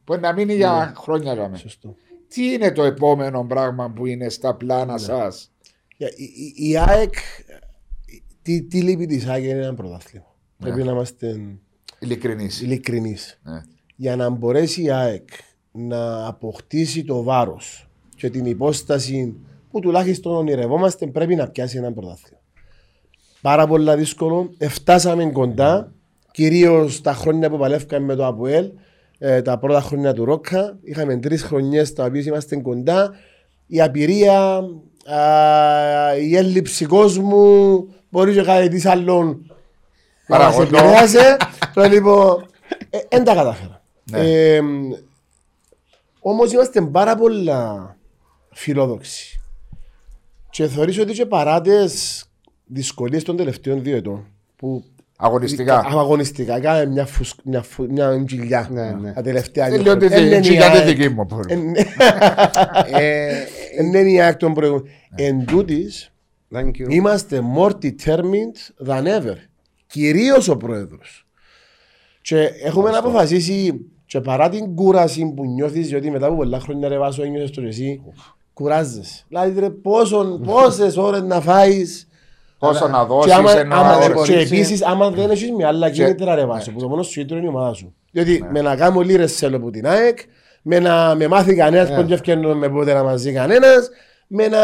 που 0.05 0.13
είναι 0.13 0.21
να 0.29 0.33
μείνει 0.33 0.55
για 0.55 0.93
χρόνια 0.97 1.33
για 1.33 1.43
μένα. 1.43 1.57
Σωστό. 1.57 1.95
Τι 2.29 2.53
είναι 2.53 2.73
το 2.73 2.83
επόμενο 2.83 3.45
πράγμα 3.45 3.91
που 3.91 4.07
είναι 4.07 4.29
στα 4.29 4.55
πλάνα 4.55 4.99
σας; 4.99 5.53
Για- 5.97 6.13
η- 6.17 6.25
η- 6.57 6.69
Η 6.71 6.77
ΑΕΚ, 6.79 7.15
τι, 8.43 8.63
τι 8.63 8.83
λείπει 8.83 9.07
της 9.07 9.27
ΑΕΚ 9.27 9.45
είναι 9.45 9.53
ένα 9.63 9.75
πρωτάθλημα. 9.75 10.35
Πρέπει 10.59 10.83
να 10.83 10.93
είμαστε 10.93 11.41
Ειλικρινής. 11.99 12.61
ειλικρινείς. 12.61 13.41
Ναι. 13.43 13.61
Για 13.97 14.17
να 14.17 14.31
μπορέσει 14.31 14.83
η 14.83 14.91
ΑΕΚ 14.91 15.29
να 15.73 16.27
αποκτήσει 16.27 17.05
το 17.05 17.23
βάρος 17.23 17.89
και 18.17 18.31
την 18.31 18.45
υπόσταση 18.45 19.37
που 19.71 19.81
τουλάχιστον 19.81 20.35
ονειρευόμαστε 20.37 21.07
πρέπει 21.07 21.35
να 21.35 21.49
πιάσει 21.49 21.77
ένα 21.77 21.93
πρωτάθλημα. 21.93 22.41
Πάρα 23.41 23.67
πολύ 23.67 23.95
δύσκολο. 23.95 24.51
Εφτάσαμε 24.59 25.31
κοντά, 25.31 25.93
κυρίως 26.31 27.01
τα 27.01 27.13
χρόνια 27.13 27.51
που 27.51 27.59
παλεύκαμε 27.59 28.07
με 28.07 28.15
το 28.15 28.27
ΑΠΟΕΛ, 28.27 28.71
ε, 29.19 29.43
τα 29.43 29.59
πρώτα 29.59 29.81
χρόνια 29.81 30.13
του 30.13 30.25
Ρόκα. 30.25 30.79
Είχαμε 30.83 31.17
τρεις 31.17 31.43
χρονιές 31.43 31.93
τα 31.93 32.05
οποίες 32.05 32.27
είμαστε 32.27 32.57
κοντά. 32.57 33.11
Η 33.67 33.81
απειρία, 33.81 34.57
α, 35.05 36.17
η 36.17 36.37
έλλειψη 36.37 36.85
κόσμου, 36.85 37.87
μπορεί 38.11 38.33
και 38.35 38.43
κάτι 38.43 38.69
της 38.69 38.87
άλλων 38.87 39.27
να 40.27 40.39
μας 40.39 40.55
Παραγωγό. 40.55 40.77
επηρέασε. 40.79 41.37
Το 41.75 41.83
λοιπόν, 41.83 42.47
δεν 43.09 43.25
τα 43.25 43.35
κατάφερα. 43.35 43.83
Ναι. 44.11 44.19
Ε, 44.19 44.61
Όμως 46.21 46.53
είμαστε 46.53 46.81
πάρα 46.81 47.15
πολλά 47.15 47.97
φιλόδοξοι. 48.53 49.40
Και 50.51 50.67
θεωρήσω 50.67 51.03
ότι 51.03 51.13
και 51.13 51.27
παρά 51.27 51.61
τι 51.61 51.71
δυσκολίες 52.67 53.23
των 53.25 53.37
τελευταίων 53.37 53.83
δύο 53.83 53.97
ετών 53.97 54.27
που 54.57 54.85
Αγωνιστικά. 55.23 55.79
αγωνιστικά 55.87 56.57
έκαμε 56.57 56.87
μια, 56.87 57.07
φουσ, 57.07 57.35
μια, 57.45 57.63
φου, 57.63 57.87
μια 57.91 58.23
κοιλιά 58.27 58.69
Ναι, 58.73 58.91
ναι. 59.01 59.13
τα 59.13 59.23
τελευταία 59.23 59.67
Ε, 59.67 59.71
δύο 59.71 59.83
Λέω 59.83 59.93
χρόνια. 59.97 60.17
Εν 60.17 60.27
είναι 60.27 60.37
ότι 60.37 60.49
η 60.49 60.53
για 60.53 60.71
τη 60.71 60.77
ΑΕΚ. 60.77 60.87
δική 60.87 61.09
μου. 61.09 61.27
που- 61.27 61.41
Εν- 61.49 61.75
Ε, 62.95 63.31
εν 63.79 63.87
είναι 63.87 64.11
η 64.11 64.21
ΑΕΚ 64.21 64.37
των 64.37 64.55
προηγούμενων. 64.55 64.89
Εν 65.15 65.45
τούτης, 65.47 66.13
Thank 66.55 66.67
you. 66.67 66.87
Είμαστε 66.91 67.43
more 67.57 67.71
determined 67.83 68.87
than 68.89 69.03
ever. 69.05 69.37
Κυρίως 69.87 70.49
ο 70.49 70.57
πρόεδρος. 70.57 71.27
Και 72.23 72.51
έχουμε 72.65 72.91
αποφασίσει 72.91 73.81
και 74.07 74.21
παρά 74.21 74.49
την 74.49 74.75
κούραση 74.75 75.33
που 75.37 75.45
νιώθεις, 75.47 75.89
διότι 75.89 76.11
μετά 76.11 76.27
από 76.27 76.37
πολλά 76.37 76.61
χρόνια 76.61 76.89
ρε 76.89 76.99
βάσο 76.99 77.23
ένιωσες 77.23 77.51
το 77.51 77.61
και 77.61 77.67
εσύ, 77.67 78.01
κουράζεσαι. 78.61 79.25
Δηλαδή, 79.29 79.61
ρε, 79.61 79.71
πόσες 80.45 80.97
ώρες 80.97 81.23
να 81.23 81.41
φάεις. 81.41 82.09
Πόσο 82.59 82.89
να 82.89 83.01
Και, 83.01 83.07
δώσεις, 83.09 83.33
άμα, 83.33 83.59
ένα 83.59 83.77
άμα, 83.77 83.97
όρο. 83.97 84.23
και 84.23 84.39
επίσης, 84.39 84.85
άμα 84.85 85.11
δεν 85.11 85.31
έχεις 85.31 85.51
μια 85.53 85.69
άλλα 85.69 85.91
κίνητρα 85.91 86.35
ρε 86.35 86.45
βάσο, 86.47 86.71
που 86.73 86.79
το 86.81 86.89
μόνο 86.89 87.03
σου 87.03 87.13
κίνητρο 87.13 87.37
είναι 87.37 87.47
η 87.47 87.49
ομάδα 87.49 87.73
σου. 87.75 87.95
Διότι 88.13 88.45
με 88.53 88.61
να 88.61 88.77
κάνω 88.77 89.01
λίρες 89.01 89.33
σέλο 89.37 89.57
από 89.57 89.71
την 89.71 89.87
ΑΕΚ, 89.87 90.19
με 90.63 90.79
να 90.79 91.15
με 91.15 91.29
μάθει 91.29 91.55
κανένας 91.55 91.89
που 91.89 91.95
δεν 91.95 92.11
ευκαιρνούμε 92.13 92.55
με 92.55 92.69
πότε 92.69 92.93
να 92.95 93.03
μαζί 93.03 93.33
κανένας, 93.33 93.89
με 94.27 94.49
να... 94.49 94.59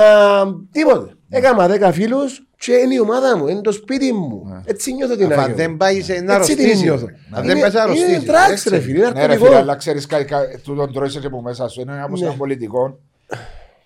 τίποτε. 0.72 1.11
Έκανα 1.28 1.66
δέκα 1.68 1.92
φίλους 1.92 2.46
και 2.59 2.72
είναι 2.72 2.94
η 2.94 2.98
ομάδα 3.00 3.37
μου, 3.38 3.46
είναι 3.48 3.61
το 3.61 3.72
σπίτι 3.72 4.12
μου. 4.12 4.62
Έτσι 4.64 4.92
νιώθω 4.94 5.16
την 5.16 5.32
Αν 5.32 5.38
ΑΕΚ. 5.38 5.54
δεν 5.54 5.76
πάει 5.76 6.02
σε 6.02 6.12
να 6.20 6.35
Έτσι 6.35 6.54
την 6.54 6.64
αρρωστήσεις. 6.64 6.82
νιώθω. 6.82 7.06
Αν 7.30 7.44
δεν 7.46 7.56
Είναι- 7.56 7.61
πάει 7.61 7.70
να 7.72 7.80
Είναι 7.80 7.80
αρρωστήσεις. 7.80 8.24
τράξ 8.24 8.64
ρε 8.66 8.78
φίλε, 8.80 8.98
είναι 8.98 9.06
Ναι, 9.11 9.12
ρε 9.14 9.20
φίλε, 9.20 9.32
αρκωτικό. 9.35 9.56
αλλά 9.56 9.76
ξέρεις 9.76 10.06
κάτι, 10.06 10.24
κα- 10.24 10.61
τούτον 10.64 10.92
τρώεις 10.92 11.18
και 11.18 11.26
από 11.26 11.42
μέσα 11.42 11.68
σου. 11.68 11.80
Είναι 11.80 12.02
όπως 12.06 12.20
Ναι. 12.20 12.26
ένα 12.26 12.37
πολιτικό 12.37 12.98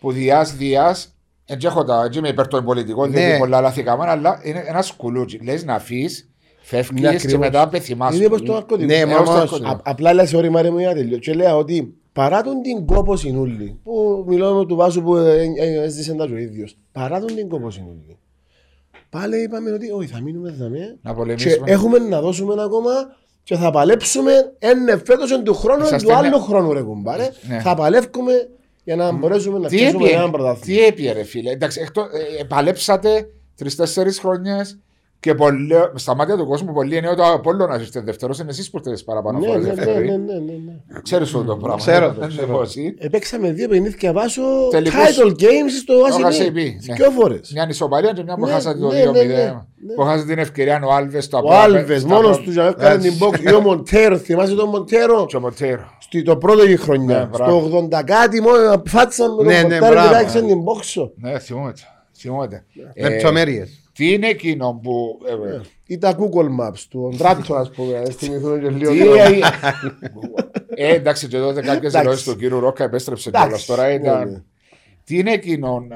που 0.01 0.13
διάς 0.13 0.55
διάς. 0.57 1.15
Έτσι 1.47 1.67
έχω 1.67 1.85
τα, 1.85 2.03
έτσι 2.05 2.19
είμαι 2.19 2.29
υπέρ 2.29 2.49
των 2.49 2.65
πολιτικών, 2.65 3.11
Ναι. 3.11 3.21
διότι 3.21 3.39
πολλά 3.39 3.61
λάθη 3.61 3.83
κάμαν, 3.83 4.09
αλλά 4.09 4.41
είναι 4.43 4.65
ένας 4.67 4.87
σκουλούτσι. 4.87 5.41
Λες 5.45 5.65
να 5.65 5.75
αφήσει, 5.75 6.29
φεύγει 6.61 7.01
Ναι, 7.01 7.09
και 7.09 7.15
ακριβώς. 7.17 7.39
μετά 7.39 7.69
πεθυμάσαι. 7.69 8.17
Είναι 8.17 8.27
όπως 8.27 8.43
το 8.43 8.53
ναρκωτικό. 8.53 8.87
Ναι, 8.93 8.99
Ε, 8.99 9.07
μα 9.07 9.13
ως 9.17 9.25
το 9.25 9.31
όμως- 9.33 9.39
ναρκωτικό. 9.39 9.69
Α- 9.71 9.81
Απλά 9.85 10.15
λέει 10.15 10.27
sorry 10.33 10.49
Μάρια 10.49 10.73
μου 10.73 10.79
για 10.79 10.89
να 10.89 10.95
τελειώσω. 10.95 11.19
Και 11.21 11.33
λέω 11.35 11.59
ότι 11.59 11.95
παρά 12.13 12.43
τον 12.43 12.63
την 12.63 12.87
κόπο 12.87 13.17
συνούλη, 13.17 13.79
που 13.85 14.25
μιλώ 14.29 14.55
με 14.55 14.67
του 14.67 14.77
Βάσου 14.77 15.03
που 15.03 15.17
ε, 15.17 15.43
ε, 15.59 15.83
έζησε 15.83 16.15
τα 16.15 16.27
και 16.27 16.33
ο 16.33 16.37
ίδιος, 16.37 16.77
παρά 16.93 17.19
τον 17.21 17.35
την 17.35 17.49
κόπο 17.49 17.71
συνούλη, 17.71 18.19
πάλι 19.11 19.43
είπαμε 19.43 19.73
ότι 19.73 19.91
όχι 19.91 20.07
θα 20.09 20.21
μείνουμε 20.21 20.51
δαμέ 20.59 20.99
Να 21.03 21.11
και 21.11 21.17
πολεμήσουμε. 21.17 21.71
έχουμε 21.71 21.99
να 21.99 22.21
δώσουμε 22.21 22.63
ακόμα 22.63 22.91
και 23.43 23.57
θα 23.57 23.71
παλέψουμε, 23.71 24.33
είναι 24.59 25.03
φέτος 25.05 25.31
εν 25.33 25.45
του 25.45 25.55
χρόνου, 25.55 25.81
εν 25.81 25.87
Είσαστε 25.87 26.07
του 26.13 26.21
ναι. 26.21 26.27
άλλου 26.29 26.41
χρόνου 26.41 26.73
ρε 26.73 26.81
κουμπάρε, 26.83 27.29
Ναι. 27.49 27.61
θα 27.61 27.75
παλεύουμε 27.75 28.33
για 28.95 29.05
να 29.05 29.13
μπορέσουμε 29.13 29.59
να 29.59 29.69
Τι 29.69 29.77
πιάσουμε 29.77 30.05
έπιε, 30.05 30.17
ένα 30.17 30.31
πρωτάθλημα. 30.31 30.81
τι 30.81 30.87
έπιε 30.87 31.13
ρε 31.13 31.23
φίλε; 31.23 31.51
Εντάξει, 31.51 31.81
εκτό, 31.81 32.01
ε, 32.41 32.45
παλέψατε 32.45 33.31
τρει-τέσσερι 33.57 34.13
χρονιές 34.13 34.79
και 35.21 35.35
πολλοί, 35.35 35.75
στα 35.95 36.15
μάτια 36.15 36.37
του 36.37 36.47
κόσμου 36.47 36.73
πολλοί 36.73 36.97
είναι 36.97 37.09
ότι 37.09 37.21
ο 37.21 37.25
Απόλλωνας 37.33 37.83
είστε 37.83 38.01
δεύτερος, 38.01 38.39
είναι 38.39 38.51
εσείς 38.51 38.71
που 38.71 38.79
είστε 38.85 39.05
παραπάνω 39.05 39.39
Ναι, 39.39 39.47
φορές 39.47 39.63
ναι, 39.63 39.69
ναι, 39.69 39.75
δεύτεροι. 39.75 40.09
ναι, 40.09 40.17
ναι, 40.17 40.33
ναι, 40.33 40.39
ναι. 40.41 41.01
Ξέρεις 41.03 41.27
αυτό 41.27 41.43
το 41.45 41.57
πράγμα. 41.57 41.77
Ξέρω 41.79 42.07
το, 42.13 42.21
Δεν 42.21 42.29
ξέρω. 42.29 42.47
είναι 42.47 42.57
πόσοι. 42.57 42.95
Επέξαμε 42.99 43.53
δύο 43.53 43.69
παιχνίδια 43.69 44.13
βάσο 44.13 44.43
Τελικούς. 44.71 44.99
title 45.01 45.31
games 45.31 45.71
στο 45.83 45.95
ACB, 46.09 46.25
ACB. 46.27 46.55
ναι. 46.55 46.95
Δυο 46.95 47.11
φορές. 47.11 47.51
Μια 47.55 47.67
ισοπαλία 47.69 48.13
και 48.13 48.23
μια 48.23 48.35
που 48.35 48.47
Ναι, 48.47 48.53
χάσατε 48.53 48.79
το 48.79 48.87
ναι, 48.93 49.03
2-0. 49.05 49.13
ναι, 49.13 49.23
ναι, 49.23 49.35
ναι. 49.35 49.95
Που 49.95 50.03
χάσατε 50.03 50.29
την 50.29 50.39
ευκαιρία 50.39 50.81
ο 50.85 50.93
Άλβες 50.95 51.25
στο 51.25 51.37
Ο 51.37 51.41
απ' 51.41 51.51
Άλβες 51.51 52.01
στα 52.01 52.09
μόνος 52.09 52.23
πρώτα- 52.27 52.43
τους 52.43 52.53
για 52.53 52.63
να 52.63 52.69
έκανε 52.69 52.95
Έτσι. 52.95 53.11
την 53.11 53.19
box 53.27 53.51
ή 53.51 53.55
ο 53.55 53.61
Μοντέρο, 53.61 54.17
θυμάσαι 54.17 54.55
τον 54.55 54.69
Μοντέρο; 54.69 55.27
Και 55.27 55.37
ο 55.37 55.41
Μοντέρο. 55.41 55.85
στη 55.99 56.23
το 56.23 56.37
πρώτο 56.37 56.65
η 56.65 56.69
Ναι, 56.69 56.77
χρονιά. 56.77 57.29
μπράβο. 57.33 57.67
Στο 57.67 57.77
80 57.91 58.03
κάτι 58.05 58.41
μόνο 58.41 58.83
φάτσα 58.87 59.29
με 59.29 59.37
τον 59.37 59.47
Ναι, 59.47 59.53
ναι, 59.55 59.63
Μοντέρο 59.63 59.85
και 59.85 59.91
μπράβο, 59.91 60.15
άρχισε 60.15 60.41
ναι. 60.41 60.47
την 60.47 60.59
box. 60.65 61.11
Ναι, 61.17 61.39
θυμόμαστε. 61.39 61.83
θυμόμαστε. 62.17 62.65
Ε, 64.05 64.09
Λεπτομέρειες. 64.09 64.09
Τι 64.09 64.13
είναι 64.13 64.29
εκείνο 64.29 64.81
που... 64.83 65.19
ε, 65.27 65.55
ε, 65.55 65.61
Ή 65.87 65.99
τα 65.99 66.17
Google 66.19 66.61
Maps 66.61 66.79
του, 66.89 67.11
ο 67.13 67.17
Τράτο 67.17 67.55
ας 67.55 67.71
πούμε, 67.71 68.01
να 68.01 68.11
θυμηθούν 68.11 68.61
και 68.61 68.69
λίγο. 68.71 68.93
Τι 68.93 68.99
έγινε. 69.01 69.47
Ε, 70.75 70.95
εντάξει, 70.95 71.29
και 71.29 71.39
τότε 71.39 71.61
κάποιε 71.61 71.73
Εντάξει. 71.89 71.99
δηλώσεις 71.99 72.25
του 72.25 72.37
κύριου 72.37 72.61
Ρόκα 72.61 72.85
επέστρεψε 72.85 73.29
Εντάξει, 73.29 73.65
κιόλα. 73.65 73.81
Τώρα 73.81 73.89
ναι, 73.89 73.95
ήταν. 73.95 74.31
ναι. 74.31 74.43
Τι 75.05 75.19
είναι 75.19 75.33
εκείνο 75.33 75.87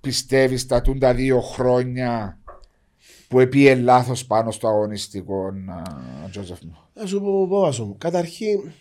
πιστεύεις 0.00 0.66
τα 0.66 0.80
τούντα 0.82 1.14
δύο 1.14 1.40
χρόνια 1.40 2.38
που 3.28 3.40
επίε 3.40 3.74
λάθος 3.74 4.26
πάνω 4.26 4.50
στο 4.50 4.68
αγωνιστικό, 4.68 5.46
α, 5.46 6.28
Τζόζεφ 6.30 6.62
μου. 6.62 6.76
Να 6.94 7.06
σου 7.06 7.20
πω, 7.20 7.46
Πόβασο 7.48 7.84
μου, 7.84 7.96
καταρχήν 7.98 8.72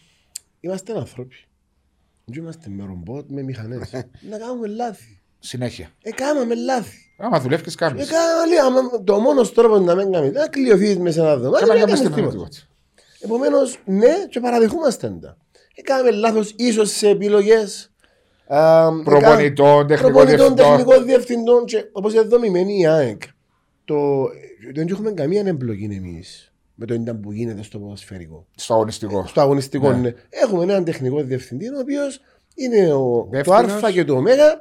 είμαστε 0.59 0.97
άνθρωποι. 0.97 1.35
Δεν 2.25 2.41
είμαστε 2.43 2.69
με 2.69 2.85
ρομπότ, 2.85 3.29
με 3.29 3.41
μηχανές. 3.41 3.91
Να 4.29 4.37
κάνουμε 4.37 4.67
λάθη. 4.67 5.19
Συνέχεια. 5.39 5.89
Ε, 6.01 6.11
κάναμε 6.11 6.55
λάθη. 6.55 7.06
Άμα 7.17 7.39
δουλεύει, 7.39 7.63
Ε, 7.67 7.71
κάνει. 7.75 8.03
κάναμε, 8.05 8.79
άμα- 8.79 9.03
το 9.03 9.19
μόνος 9.19 9.53
τρόπος 9.53 9.81
να 9.81 9.95
μην 9.95 10.11
κάνεις, 10.11 10.31
να 10.31 10.47
κλειωθείς 10.47 10.97
μέσα 10.97 11.11
σε 11.21 11.27
ένα 11.27 11.37
δωμάτιο, 11.37 11.67
Κάμα 11.67 11.79
δεν 11.79 11.87
για 11.87 11.95
κάνεις 11.95 12.15
τίποτα. 12.15 12.31
τίποτα. 12.31 12.57
Επομένως, 13.19 13.79
ναι, 13.85 14.13
και 14.29 14.39
παραδεχούμαστε 14.39 15.17
τα. 15.21 15.37
Έκαναμε 15.75 16.11
λάθος 16.11 16.53
ίσως 16.57 16.91
σε 16.91 17.09
επιλογές. 17.09 17.91
Προπονητών, 19.03 19.87
τεχνικών 19.87 20.13
Προπονητών, 20.13 20.25
διευθυντών. 20.55 20.55
τεχνικών 20.77 21.05
διευθυντών. 21.05 21.65
Και 21.65 21.85
όπως 21.91 22.13
είναι 22.13 22.21
δομημένη 22.21 22.79
η 22.79 22.87
ΑΕΚ, 22.87 23.21
το, 23.85 23.95
δεν 24.73 24.87
έχουμε 24.89 25.11
καμία 25.11 25.43
εμπλοκή 25.45 25.83
εμείς 25.91 26.51
με 26.75 26.85
το 26.85 26.93
ήταν 26.93 27.19
που 27.19 27.31
γίνεται 27.31 27.63
στο 27.63 27.79
ποδοσφαιρικό. 27.79 28.45
Στο 28.55 28.73
αγωνιστικό. 28.73 29.25
Στο 29.27 29.41
αγωνιστικό, 29.41 29.89
Ναι. 29.91 29.97
ναι. 29.97 30.13
Έχουμε 30.29 30.63
έναν 30.63 30.83
τεχνικό 30.83 31.21
διευθυντή, 31.23 31.67
ο 31.67 31.79
οποίος 31.79 32.21
είναι 32.57 32.93
ο, 32.93 33.27
το 33.31 33.37
Υπεύθυνος. 33.39 33.83
Α 33.83 33.91
και 33.91 34.03
το 34.03 34.15
Ω, 34.15 34.59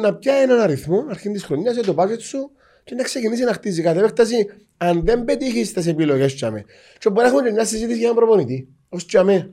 να 0.00 0.14
πιάει 0.14 0.42
έναν 0.42 0.60
αριθμό 0.60 1.06
αρχή 1.08 1.30
της 1.30 1.44
χρονιάς 1.44 1.74
για 1.74 1.82
το 1.82 1.94
budget 1.98 2.20
σου 2.20 2.50
και 2.84 2.94
να 2.94 3.02
ξεκινήσει 3.02 3.44
να 3.44 3.52
χτίζει 3.52 3.82
κατά 3.82 3.98
επέκταση. 3.98 4.46
Αν 4.76 5.04
δεν 5.04 5.24
πετύχεις 5.24 5.72
τις 5.72 5.86
επιλογές 5.86 6.30
του, 6.30 6.36
τσάμε. 6.36 6.64
Και 6.98 7.10
μπορεί 7.10 7.20
να 7.20 7.26
έχουμε 7.26 7.48
και 7.48 7.54
μια 7.54 7.64
συζήτηση 7.64 7.98
για 7.98 8.08
έναν 8.08 8.16
προπονητή. 8.16 8.68
Ω 8.88 8.96
τσάμε. 8.96 9.50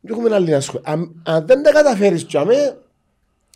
Δεν 0.00 0.16
έχουμε 0.16 0.34
άλλη 0.34 0.54
ασχολή. 0.54 0.82
Αν, 0.86 1.22
αν 1.26 1.46
δεν 1.46 1.62
τα 1.62 1.72
καταφέρεις, 1.72 2.26
τσάμε, 2.26 2.78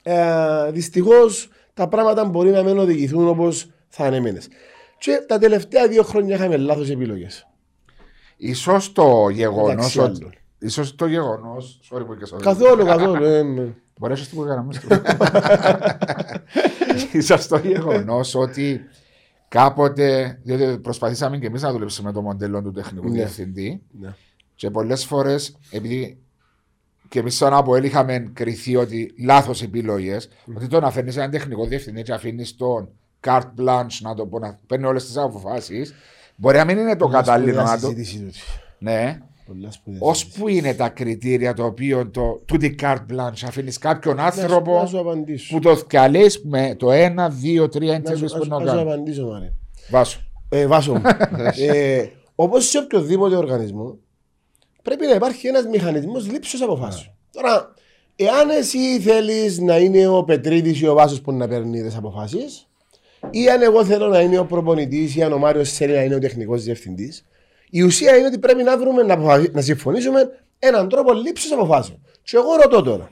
ε, 0.03 0.71
δυστυχώς 0.71 1.49
τα 1.75 1.89
πράγματα 1.89 2.25
μπορεί 2.25 2.51
να 2.51 2.63
μην 2.63 2.79
οδηγηθούν 2.79 3.29
όπως 3.29 3.71
θα 3.89 4.05
ανέμενες. 4.05 4.49
Και 4.99 5.25
τα 5.27 5.39
τελευταία 5.39 5.89
δύο 5.89 6.03
χρόνια 6.03 6.35
είχαμε 6.35 6.57
λάθος 6.57 6.91
επιλογές. 6.91 7.47
Ίσως 8.37 8.93
το 8.93 9.29
γεγονός. 9.29 9.97
Εντάξει, 9.97 10.01
άλλο. 10.01 10.33
Ίσως 10.59 10.95
το 10.95 11.07
γεγονός. 11.07 11.81
Sorry 11.91 12.07
που 12.07 12.17
και 12.17 12.25
Καθόλου, 12.43 12.85
καθόλου. 12.85 13.25
ε, 13.25 13.43
με- 13.43 13.75
Μπορεί 13.99 14.13
να 14.13 14.19
που 14.35 14.45
έκανα 14.45 14.63
μέσα. 14.63 14.81
Ίσως 17.13 17.47
το 17.47 17.59
γεγονός 17.59 18.35
ότι 18.35 18.81
κάποτε, 19.49 20.39
διότι 20.43 20.79
προσπαθήσαμε 20.79 21.39
και 21.39 21.47
εμείς 21.47 21.63
να 21.63 21.73
δουλέψουμε 21.73 22.09
με 22.09 22.15
το 22.15 22.23
μοντέλο 22.23 22.63
του 22.63 22.73
τεχνικού 22.73 23.09
Ναι. 23.09 23.15
διευθυντή 23.15 23.83
Ναι. 24.01 24.15
και 24.55 24.71
πολλές 24.71 25.05
φορές, 25.05 25.57
επειδή 25.71 26.19
και 27.09 27.19
εμείς 27.19 27.37
σαν 27.37 27.55
Αποέλ 27.55 27.85
είχαμε 27.85 28.31
κριθεί 28.33 28.77
ότι 28.77 29.15
λάθος 29.25 29.63
επιλογές, 29.63 30.29
ότι 30.57 30.67
το 30.67 30.81
να 30.81 30.91
φέρνεις 30.91 31.17
έναν 31.17 31.31
τεχνικό 31.31 31.67
διευθυντή 31.67 32.03
και 32.03 32.13
αφήνεις 32.13 32.57
τον 32.57 32.89
carte 33.27 33.51
blanche 33.59 33.99
να 34.01 34.15
το 34.15 34.27
πω, 34.27 34.39
να 34.39 34.59
παίρνει 34.67 34.85
όλες 34.87 35.05
τις 35.07 35.17
αποφάσεις, 35.17 35.95
μπορεί 36.37 36.57
να 36.57 36.65
μην 36.65 36.79
είναι 36.79 36.97
το 36.97 37.07
κατάλληλο 37.09 37.53
Σπουδαία 37.53 37.73
να 37.75 37.81
το. 37.81 37.87
συζήτηση 37.89 38.19
τούτη. 38.19 38.39
Ναι. 38.79 39.19
Πολλά 39.49 39.71
σπουδαία 39.71 39.99
Ω 40.03 40.15
συζήτηση. 40.15 40.41
που 40.41 40.49
είναι 40.49 40.75
τα 40.75 40.89
κριτήρια 40.89 41.55
το 41.55 41.65
οποίο 41.65 42.09
το, 42.11 42.41
του 42.47 42.57
την 42.57 42.77
carte 42.83 43.05
blanche 43.13 43.43
αφήνεις 43.47 43.79
κάποιον 43.79 44.17
Να 44.17 44.31
σου- 44.31 44.41
άνθρωπο 44.41 44.79
Να 44.81 44.87
σου 44.87 44.99
απαντήσω. 44.99 45.55
που 45.55 45.61
το 45.61 45.77
θυκαλείς 45.77 46.43
με 46.45 46.75
το 46.79 46.89
1, 46.93 47.31
2, 47.31 47.69
3 47.69 48.01
Να 48.03 48.17
σου- 48.17 48.25
interviews 48.25 48.31
να 48.33 48.39
που 48.39 48.45
σου- 48.45 48.49
να 48.51 48.59
να 48.59 48.71
σου 48.71 48.77
κάνεις. 48.77 48.93
απαντήσω, 48.93 49.27
Μάρια. 49.27 49.53
Βάσο. 49.91 50.21
Ε, 50.49 50.67
Βάσο 50.67 50.95
μου. 50.95 51.03
ε, 51.69 52.07
Όπως 52.35 52.69
σε 52.69 52.79
οποιοδήποτε 52.79 53.37
οργανισμό, 53.37 53.97
πρέπει 54.83 55.07
να 55.07 55.15
υπάρχει 55.15 55.47
ένας 55.47 55.67
μηχανισμός 55.67 56.31
λήψης 56.31 56.63
αποφάσεων. 56.63 57.15
Τώρα, 57.33 57.75
εάν 58.17 58.51
εσύ 58.51 59.01
θέλεις 59.01 59.59
να 59.59 59.79
είναι 59.79 60.07
ο 60.09 60.25
Πετρίδης 60.25 60.81
ή 60.81 60.87
ο 60.87 60.95
Βάσος 60.95 61.21
που 61.21 61.33
να 61.33 61.49
παίρνει 61.49 61.83
τις 61.83 61.97
αποφάσεις, 61.97 62.69
ή 63.31 63.49
αν 63.51 63.63
εγώ 63.63 63.85
θέλω 63.85 64.07
να 64.09 64.21
είναι 64.21 64.39
ο 64.39 64.45
προπονητής 64.45 65.17
ή 65.17 65.23
αν 65.23 65.33
ο 65.33 65.39
Μάριος 65.39 65.73
θέλει 65.73 65.93
να 65.93 66.03
είναι 66.03 66.15
ο 66.15 66.19
τεχνικός 66.19 66.63
διευθυντής, 66.63 67.25
η 67.71 67.83
ουσία 67.83 68.17
είναι 68.17 68.27
ότι 68.27 68.39
πρέπει 68.39 68.63
να 68.63 68.79
βρούμε 68.79 69.03
να, 69.03 69.15
αποφα- 69.15 69.51
να 69.53 69.61
συμφωνήσουμε 69.61 70.21
έναν 70.59 70.89
τρόπο 70.89 71.13
λήψης 71.13 71.53
αποφάσεων. 71.53 72.01
Και 72.23 72.37
εγώ 72.37 72.55
ρωτώ 72.63 72.83
τώρα, 72.83 73.11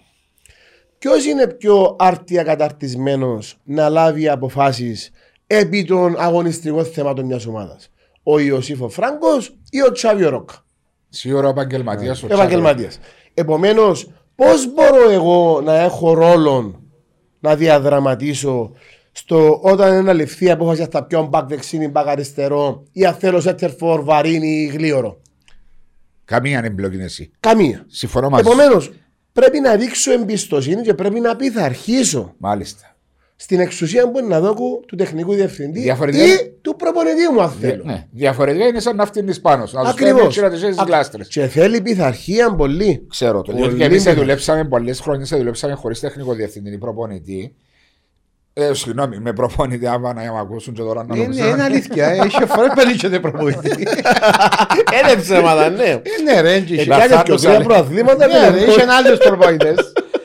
Ποιος 0.99 1.25
είναι 1.27 1.47
πιο 1.47 1.97
άρτια 1.99 2.43
καταρτισμένο 2.43 3.39
να 3.65 3.89
λάβει 3.89 4.29
αποφάσεις 4.29 5.11
επί 5.47 5.85
των 5.85 6.15
αγωνιστικών 6.19 6.85
θεμάτων 6.85 7.25
μιας 7.25 7.47
ομάδας, 7.47 7.91
Ο 8.23 8.39
Ιωσήφο 8.39 8.89
Φράγκος 8.89 9.57
ή 9.71 9.83
ο 9.83 9.93
Τσάβιο 9.93 10.29
Ρόκα, 10.29 10.65
Σίγουρα 11.09 11.47
ο 11.47 11.51
επαγγελματίας. 11.51 12.23
ο 12.23 12.27
επαγγελματίας. 12.31 12.99
Επομένως, 13.35 14.11
πώς 14.35 14.73
μπορώ 14.73 15.11
εγώ 15.11 15.61
να 15.65 15.77
έχω 15.77 16.15
ρόλο 16.15 16.81
να 17.41 17.57
διαδραματίσω 17.57 18.73
στο 19.19 19.59
όταν 19.63 19.99
είναι 20.01 20.13
ληφθεί 20.13 20.45
η 20.45 20.51
απόφαση 20.51 20.77
για 20.77 20.89
τα 20.89 21.05
πιο 21.05 21.27
μπακ 21.27 21.49
δεξίνη, 21.49 21.89
μπακ 21.89 22.09
αριστερό 22.09 22.83
ή 22.93 23.05
αν 23.05 23.15
θέλω 23.15 23.41
σέτερ 23.41 23.71
φορ 23.71 24.03
βαρύνι 24.05 24.49
ή 24.49 24.67
γλίωρο. 24.67 25.21
Καμία 26.25 26.61
εμπλοκή 26.65 26.95
είναι 26.95 27.05
εσύ. 27.05 27.31
Καμία. 27.41 27.85
Συμφωνώ 27.89 28.29
μαζί 28.29 28.45
σου. 28.45 28.51
Επομένως, 28.53 28.93
πρέπει 29.33 29.61
να 29.61 29.77
δείξω 29.77 30.13
εμπιστοσύνη 30.13 30.83
και 30.83 30.95
πρέπει 30.95 31.21
να 31.21 31.37
πειθαρχήσω 31.37 32.35
Μάλιστα. 32.39 32.97
στην 33.37 33.61
εξουσία 33.61 34.11
που 34.11 34.19
είναι 34.19 34.29
να 34.29 34.41
δώκω 34.41 34.81
του 34.87 34.97
τεχνικού 34.97 35.35
διευθυντή 35.35 35.81
Διαφορετικά- 35.81 36.25
ή 36.25 36.51
του 36.63 36.75
προπονητή 36.77 37.33
μου, 37.33 37.43
αν 37.43 37.51
θέλω. 37.51 37.83
Ναι. 37.85 38.07
Διαφορετικά 38.11 38.67
είναι 38.67 38.81
σαν 38.81 38.97
να 38.97 39.07
φτύνει 39.07 39.37
πάνω 39.41 39.67
σου. 39.67 39.77
Να 39.77 39.83
τους 39.83 39.91
Ακριβώς. 39.91 40.35
φέρνει 40.35 40.49
να 40.49 40.55
τους 40.55 40.63
έχεις 40.63 40.79
Ακ- 40.79 40.89
γλάστρες. 40.89 41.29
Και 41.29 41.47
θέλει 41.47 41.81
πειθαρχία 41.81 42.55
πολύ. 42.55 43.07
Ξέρω 43.09 43.43
το. 43.43 43.53
Πολύ 43.53 43.59
Διότι 43.63 43.77
και 43.79 43.85
εμείς 43.85 43.97
πειθαρχία. 43.97 44.23
δουλέψαμε 44.23 44.65
πολλές 44.65 45.01
χρόνια, 45.01 45.25
σε 45.25 45.37
δουλέψαμε 45.37 45.75
χωρίς 45.75 46.01
τεχνικό 46.01 46.35
διευθυντή 46.35 46.71
ή 46.73 46.79
προπονητή. 46.79 47.55
Ε, 48.59 48.75
συγγνώμη, 48.75 49.19
με 49.19 49.33
προπονητή, 49.33 49.87
άμα 49.87 50.13
να 50.13 50.33
μ' 50.33 50.37
ακούσουν 50.37 50.75
και 50.75 50.83
τώρα 50.83 51.05
να 51.05 51.17
Είναι, 51.17 51.25
νομίζουν. 51.27 51.49
είναι 51.49 51.63
αλήθεια. 51.63 52.07
ε, 52.07 52.19
Είχε 52.27 52.47
φορές 52.47 52.71
πελίτσεται 52.75 53.21
προπονητή. 53.21 53.69
Είναι 53.69 55.21
ψέματα, 55.21 55.69
ναι. 55.71 55.85
Ε, 55.85 56.03
Ναι 56.25 56.41
ρε, 56.41 56.53
έτσι 56.53 56.75
είχε. 56.75 56.85
Λα- 56.85 56.97
Κάνει 56.97 57.09
και 57.09 57.15
Λαθάτος, 57.15 57.41
τρία 57.43 57.55
αλλά- 57.55 57.65
προαθλήματα. 57.65 58.27
Ναι, 58.27 58.33
ναι. 58.39 58.49
ρε, 58.49 58.61
είχε 58.71 58.85
άλλους 58.89 59.19
προπονητές. 59.19 59.77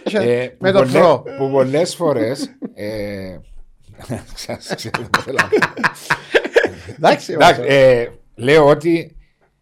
Ε, 0.03 0.09
Είχε- 0.23 0.49
που 0.49 0.55
Με 0.65 0.71
τον 0.71 0.81
πολλές- 0.81 1.01
Φρό. 1.01 1.23
Που 1.37 1.49
πολλές 1.51 1.95
φορές. 1.95 2.49
Εντάξει, 6.97 7.33
Εντάξει, 7.33 7.35
βάζω. 7.37 7.61
ε, 7.65 8.07
λέω 8.35 8.65
ότι 8.67 9.15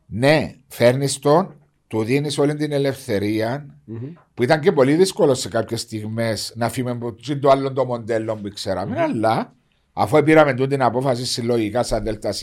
ναι, 0.08 0.52
φέρνεις 0.68 1.20
τον, 1.20 1.54
του 1.88 2.04
δίνεις 2.04 2.38
όλη 2.38 2.56
την 2.56 2.72
ελευθερία 2.72 3.66
που 4.40 4.46
ήταν 4.46 4.60
και 4.60 4.72
πολύ 4.72 4.96
δύσκολο 4.96 5.34
σε 5.34 5.50
κάποιες 5.50 5.82
στιγμές 5.82 6.54
να 6.56 6.70
φύγουμε 6.70 6.92
από 6.94 7.14
το- 7.14 7.40
το 7.40 7.50
άλλο 7.50 7.74
το 7.74 7.86
μοντέλο 7.86 8.36
που 8.36 8.50
ξέραμε, 8.54 9.02
αλλά 9.02 9.54
αφού 9.94 10.24
πήραμε 10.24 10.54
τούτη 10.54 10.70
την 10.70 10.82
απόφαση 10.82 11.26
συλλογικά 11.26 11.84
σαν 11.84 12.04
ΔΣ, 12.04 12.42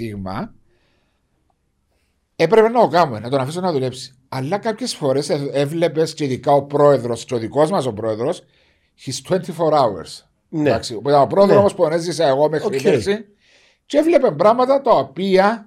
έπρεπε 2.37 2.68
να 2.68 2.80
το 2.80 2.88
κάνουμε, 2.88 3.18
να 3.20 3.28
τον 3.28 3.40
αφήσω 3.40 3.61
να 3.61 3.72
δουλέψει. 3.72 4.14
Αλλά 4.28 4.59
κάποιες 4.59 4.94
φορές 4.94 5.28
έβλεπες 5.52 6.14
και 6.14 6.24
ειδικά 6.24 6.52
ο 6.52 6.62
πρόεδρος, 6.62 7.24
και 7.24 7.35
ο 7.35 7.38
δικός 7.38 7.70
μας 7.70 7.87
ο 7.87 7.92
πρόεδρος, 7.92 8.42
his 9.06 9.12
24 9.22 9.72
hours. 9.72 10.24
Ναι. 10.48 10.68
Εντάξει, 10.68 10.94
που 10.94 11.09
ήταν 11.09 11.22
ο 11.22 11.26
πρόεδρος 11.26 11.72
Ναι. 11.72 11.76
που 11.78 11.87
έζησα 11.92 12.26
εγώ 12.26 12.48
μέχρι 12.48 12.76
Οκ. 12.76 12.82
πέρσι 12.82 13.24
και 13.87 13.98
έβλεπε 13.98 14.30
πράγματα 14.30 14.80
τα 14.80 14.90
οποία 14.90 15.65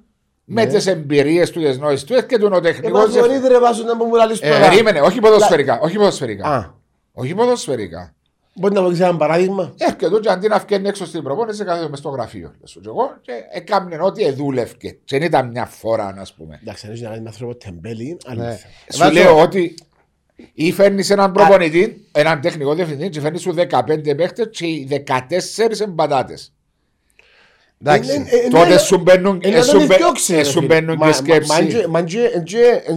με 0.51 0.65
Ναι. 0.65 0.71
τις 0.71 0.85
εμπειρίες 0.87 1.51
του, 1.51 1.59
τις 1.61 1.77
γνώσεις 1.77 2.03
του, 2.03 2.13
έρχεται 2.13 2.45
ο 2.45 2.59
τεχνικό. 2.59 2.99
Επαγγελματία 2.99 3.49
ρε 3.49 3.59
βάζω 3.59 3.83
να 3.83 3.95
μου 3.95 4.15
λαλείς 4.15 4.39
Ε, 4.41 4.49
τώρα. 4.49 4.69
περίμενε, 4.69 4.99
όχι 5.01 5.19
ποδοσφαιρικά. 5.19 5.79
Όχι 5.79 5.95
ποδοσφαιρικά. 5.97 6.47
Α, 6.49 6.73
Όχι 7.13 7.33
ποδοσφαιρικά. 7.35 8.13
μπορεί 8.53 8.73
να 8.73 8.81
μου 8.81 8.87
δείξει 8.87 9.03
ένα 9.03 9.17
παράδειγμα. 9.17 9.73
Έρχεται 9.77 10.19
και 10.21 10.29
αντί 10.29 10.47
να 10.47 10.57
βγαίνει 10.59 10.87
έξω 10.87 11.05
στην 11.05 11.23
προπόνηση, 11.23 11.63
κάθεται 11.63 11.89
μες 11.89 11.99
στο 11.99 12.09
γραφείο. 12.09 12.53
Λες 12.61 12.69
σου 12.69 12.79
και 12.81 12.87
εγώ 12.87 13.17
και 13.21 13.31
έκαμνε 13.51 13.97
ό,τι 14.01 14.23
εδούλευκε. 14.23 14.89
Και 15.03 15.17
δεν 15.17 15.27
ήταν 15.27 15.47
μια 15.49 15.65
φορά, 15.65 16.15
ας 16.19 16.33
πούμε. 16.33 16.59
Εντάξει, 16.61 16.87
αν 16.87 16.93
είσαι 16.93 17.03
να 17.03 17.09
κάνεις 17.09 17.23
με 17.23 17.29
άνθρωπο 17.29 17.55
τεμπέλη, 17.55 18.17
άλλο 18.25 18.41
Ναι. 18.41 18.45
θέμα. 18.47 18.57
Σου 18.91 18.97
Βάζω- 18.99 19.13
λέω 19.13 19.41
ότι 19.41 19.73
Ή 20.53 20.71
φέρνεις 20.71 21.09
έναν 21.09 21.31
προπονητή, 21.31 22.07
έναν 22.11 22.41
τεχνικό 22.41 22.73
διευθυντή, 22.73 23.09
και 23.09 23.19
φέρνεις 23.21 23.41
σου 23.41 23.53
15 23.53 24.15
παίχτες 24.15 24.47
και 24.51 24.65
οι 24.65 24.85
14 24.89 25.81
εμπατάτες. 25.83 26.31
Εντάξει. 26.41 26.51
Ε, 26.51 27.67
ε, 27.67 27.68
ε, 27.68 27.68
Τότε 28.51 28.67
ναι, 28.69 28.77
σου 28.77 28.97
μπαίνουν, 28.97 29.39
ε, 29.43 29.47
ε, 29.49 29.51
να 29.51 29.61
σου 29.63 29.71
τον 29.77 29.85
μπαι- 29.85 29.97
διώξει, 29.97 30.33
ε, 30.33 30.37
ρε 30.37 30.43
σου 30.43 30.51
φίλε. 30.51 30.65
μπαίνουν 30.65 30.95
Μα- 30.99 31.11
και 31.11 31.21
μα- 31.31 31.35
μα 31.37 31.43
σκέψει. 31.43 31.51
εντζε- 31.63 31.87
Μα 31.87 32.03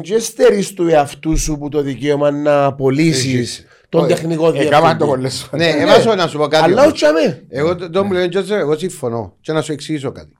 δεν 0.04 0.20
στερείς 0.20 0.72
του 0.74 0.88
εαυτού 0.88 1.38
σου 1.38 1.58
που 1.58 1.68
το 1.68 1.82
δικαίωμα 1.82 2.30
να 2.30 2.64
απολύσεις 2.64 3.66
τον 3.88 4.00
Όχι, 4.04 4.12
τεχνικό 4.14 4.46
Έκαναν 4.48 4.58
το 4.58 4.68
διευθυντή. 4.78 5.04
πολλές 5.04 5.48
Ναι, 5.52 5.64
φορές. 5.64 5.82
έμασο 5.82 6.14
να 6.14 6.26
σου 6.26 6.38
πω 6.38 6.46
κάτι. 6.46 6.64
Αλλά 6.64 6.80
όμως. 6.82 6.92
όχι 6.92 7.04
αμέ. 7.04 7.42
Εγώ 7.48 7.76
το, 7.76 7.90
το 7.90 8.04
μου 8.04 8.12
λένε 8.12 8.28
Τζότζερ, 8.28 8.58
εγώ 8.58 8.78
συμφωνώ. 8.78 9.36
Και 9.40 9.52
να 9.52 9.62
σου 9.62 9.72
εξηγήσω 9.72 10.12
κάτι. 10.12 10.32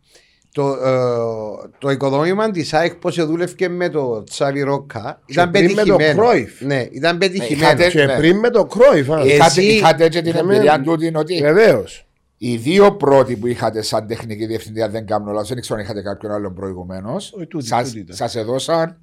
Το, 0.52 0.68
ε, 0.68 1.68
το 1.78 1.90
οικοδόμημα 1.90 2.50
της 2.50 2.72
ΑΕΚ 2.74 2.94
πώς 2.94 3.26
δούλευε 3.26 3.68
με 3.68 3.88
το 3.88 4.24
Τσάβι 4.24 4.61
Ρόκα 4.61 5.20
ήταν 5.26 5.50
πριν 5.50 5.64
με 5.64 5.83
το 5.83 5.96
πετυχημένο. 5.96 6.22
Κρόιφ. 6.22 6.61
Ναι, 6.61 6.87
ήταν 6.92 7.18
πετυχημένο. 7.18 7.62
είχατε- 7.72 7.90
Και 7.90 8.05
ναι. 8.05 8.16
πριν 8.16 8.38
με 8.38 8.50
το 8.50 8.64
Κρόιφ. 8.64 9.11
α. 9.11 9.20
Ε, 9.20 9.26
Είχατε, 9.26 9.44
Εσύ- 9.61 9.62
είχατε 9.72 10.09
και 10.09 10.20
την 10.20 10.31
Είχαμε- 10.33 10.55
εμπειρία 10.55 10.81
του 10.81 10.92
ότι- 10.92 11.12
ότι 11.16 11.40
Βεβαίως. 11.42 12.07
Οι 12.44 12.57
δύο 12.57 12.92
πρώτοι 12.96 13.37
που 13.37 13.46
είχατε 13.46 13.83
σαν 13.83 14.07
τεχνική 14.07 14.46
διευθυντή, 14.46 14.83
αν 14.83 14.90
δεν 14.90 15.07
κάνω 15.07 15.33
λάθος, 15.33 15.48
δεν 15.48 15.61
ξέρω 15.61 15.78
αν 15.78 15.85
είχατε 15.85 16.02
κάποιον 16.02 16.33
άλλον 16.33 16.55
προηγουμένως, 16.55 17.33
Όχι, 17.37 17.46
τούτοι, 17.46 17.68
τούτοι 17.85 17.98
ήταν. 17.98 18.16
σας 18.16 18.37
έδωσαν 18.37 18.98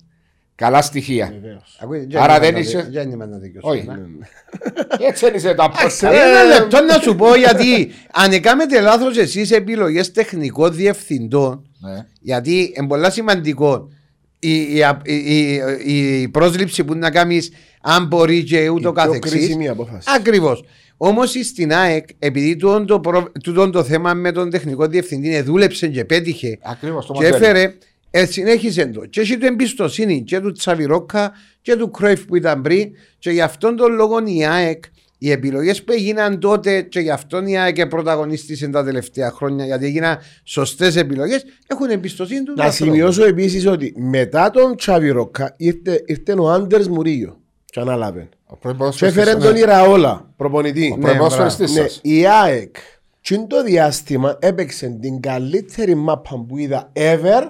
καλά 0.55 0.81
στοιχεία. 0.81 1.33
Βεβαίως. 1.41 1.79
Ακούει, 1.81 2.07
Άρα 2.13 2.25
για 2.31 2.39
δεν 2.39 2.53
να- 2.53 2.59
είσαι- 2.59 2.87
Για 2.89 3.05
να 3.05 3.15
με 3.27 3.37
δικαιώσω, 3.41 3.69
Όχι. 3.69 3.85
ναι. 3.87 3.95
Έτσι 5.09 5.25
δεν 5.25 5.33
είσαι 5.35 5.53
τα 5.53 5.69
πόρτα. 5.69 6.11
Ένα 6.11 6.43
λεπτό 6.43 6.81
να 6.81 6.99
σου 6.99 7.15
πω 7.15 7.35
γιατί 7.35 7.91
αν 8.13 8.31
έκαμετε 8.31 8.79
λάθος 8.81 9.17
εσείς 9.17 9.51
επιλογές 9.51 10.11
τεχνικών 10.11 10.73
διευθυντών 10.75 11.67
Ναι. 11.79 12.05
γιατί 12.21 12.73
είναι 12.77 12.87
πολύ 12.87 13.11
σημαντικό 13.11 13.89
η, 14.39 14.55
η, 14.61 14.83
η, 15.03 15.53
η, 15.85 16.21
η 16.21 16.27
πρόσληψη 16.29 16.83
που 16.83 16.95
να 16.95 17.11
κάνεις 17.11 17.51
αν 17.81 18.05
μπορεί 18.07 18.43
και 18.43 18.69
ούτω 18.69 18.89
Η 18.89 18.91
πιο 18.91 20.57
καθεξής 20.99 21.07
κρίσιμη 21.07 21.13
απόφαση. 21.13 21.33
Ακριβώς. 21.33 21.39
Όμως 21.41 21.47
στην 21.47 21.73
ΑΕΚ 21.73 22.07
επειδή 22.19 22.55
τούτο 22.55 22.85
το, 22.85 22.99
προ- 22.99 23.31
τούτο 23.43 23.69
το 23.69 23.83
θέμα 23.83 24.13
με 24.13 24.31
τον 24.31 24.49
τεχνικό 24.49 24.87
διευθυντή 24.87 25.35
ε, 25.35 25.41
δούλεψε 25.41 25.87
και 25.87 26.05
πέτυχε 26.05 26.57
Ακριβώς 26.61 27.05
το 27.05 27.13
και 27.13 27.23
μοντέλο. 27.23 27.35
έφερε, 27.35 27.73
ε, 28.11 28.25
συνέχισε 28.25 28.85
το. 28.85 29.05
Και 29.05 29.21
έχει 29.21 29.37
το 29.37 29.45
εμπιστοσύνη 29.45 30.23
και 30.23 30.39
του 30.39 30.51
Τσαβιρόκα 30.51 31.31
και 31.61 31.75
του 31.75 31.91
Κρόιφ 31.91 32.25
που 32.25 32.35
ήταν 32.35 32.61
πριν. 32.61 32.89
Και 33.19 33.31
γι' 33.31 33.41
αυτόν 33.41 33.75
τον 33.75 33.93
λόγο 33.93 34.17
η 34.25 34.45
ΑΕΚ, 34.45 34.83
οι 35.17 35.31
επιλογές 35.31 35.83
που 35.83 35.91
έγιναν 35.91 36.39
τότε 36.39 36.81
και 36.81 36.99
γι' 36.99 37.09
αυτόν 37.11 37.47
η 37.47 37.59
ΑΕΚ 37.59 37.87
πρωταγωνίστησε 37.87 38.67
τα 38.67 38.83
τελευταία 38.83 39.31
χρόνια, 39.31 39.65
γιατί 39.65 39.85
έγιναν 39.85 40.17
σωστές 40.43 40.95
επιλογές, 40.95 41.45
έχουν 41.67 41.89
εμπιστοσύνη 41.89 42.43
του. 42.43 42.53
Να 42.57 42.63
ανθρώπου. 42.63 42.91
σημειώσω 42.91 43.23
επίσης 43.25 43.65
ότι 43.67 43.93
μετά 43.97 44.49
τον 44.49 44.75
Τσάβι 44.77 45.09
Ρόκα 45.09 45.53
ήρθε, 45.57 46.03
ήρθε 46.05 46.33
ο 46.33 46.49
Άντερ 46.49 46.87
Μουρίγιο. 46.89 47.39
Και 47.65 47.79
ανάλαβε. 47.79 48.29
Ο 48.51 48.55
πρώην 48.57 48.77
Και 48.77 48.83
έφερε 48.83 49.33
ποδοσφαιριστής, 49.33 49.43
τον 49.43 49.55
Ιραόλα, 49.55 50.25
προπονητή. 50.37 50.91
Ο 50.95 50.99
πρώην 50.99 51.17
ποδοσφαιριστής 51.17 51.75
Ναι, 51.75 51.81
σας. 51.81 51.99
η 52.03 52.25
ΑΕΚ 52.27 52.75
τσιν 53.21 53.47
το 53.47 53.63
διάστημα 53.63 54.37
έπαιξε 54.39 54.97
την 55.01 55.19
καλύτερη 55.21 55.95
μάπα 55.95 56.45
που 56.47 56.57
είδα 56.57 56.91
ever 56.93 57.47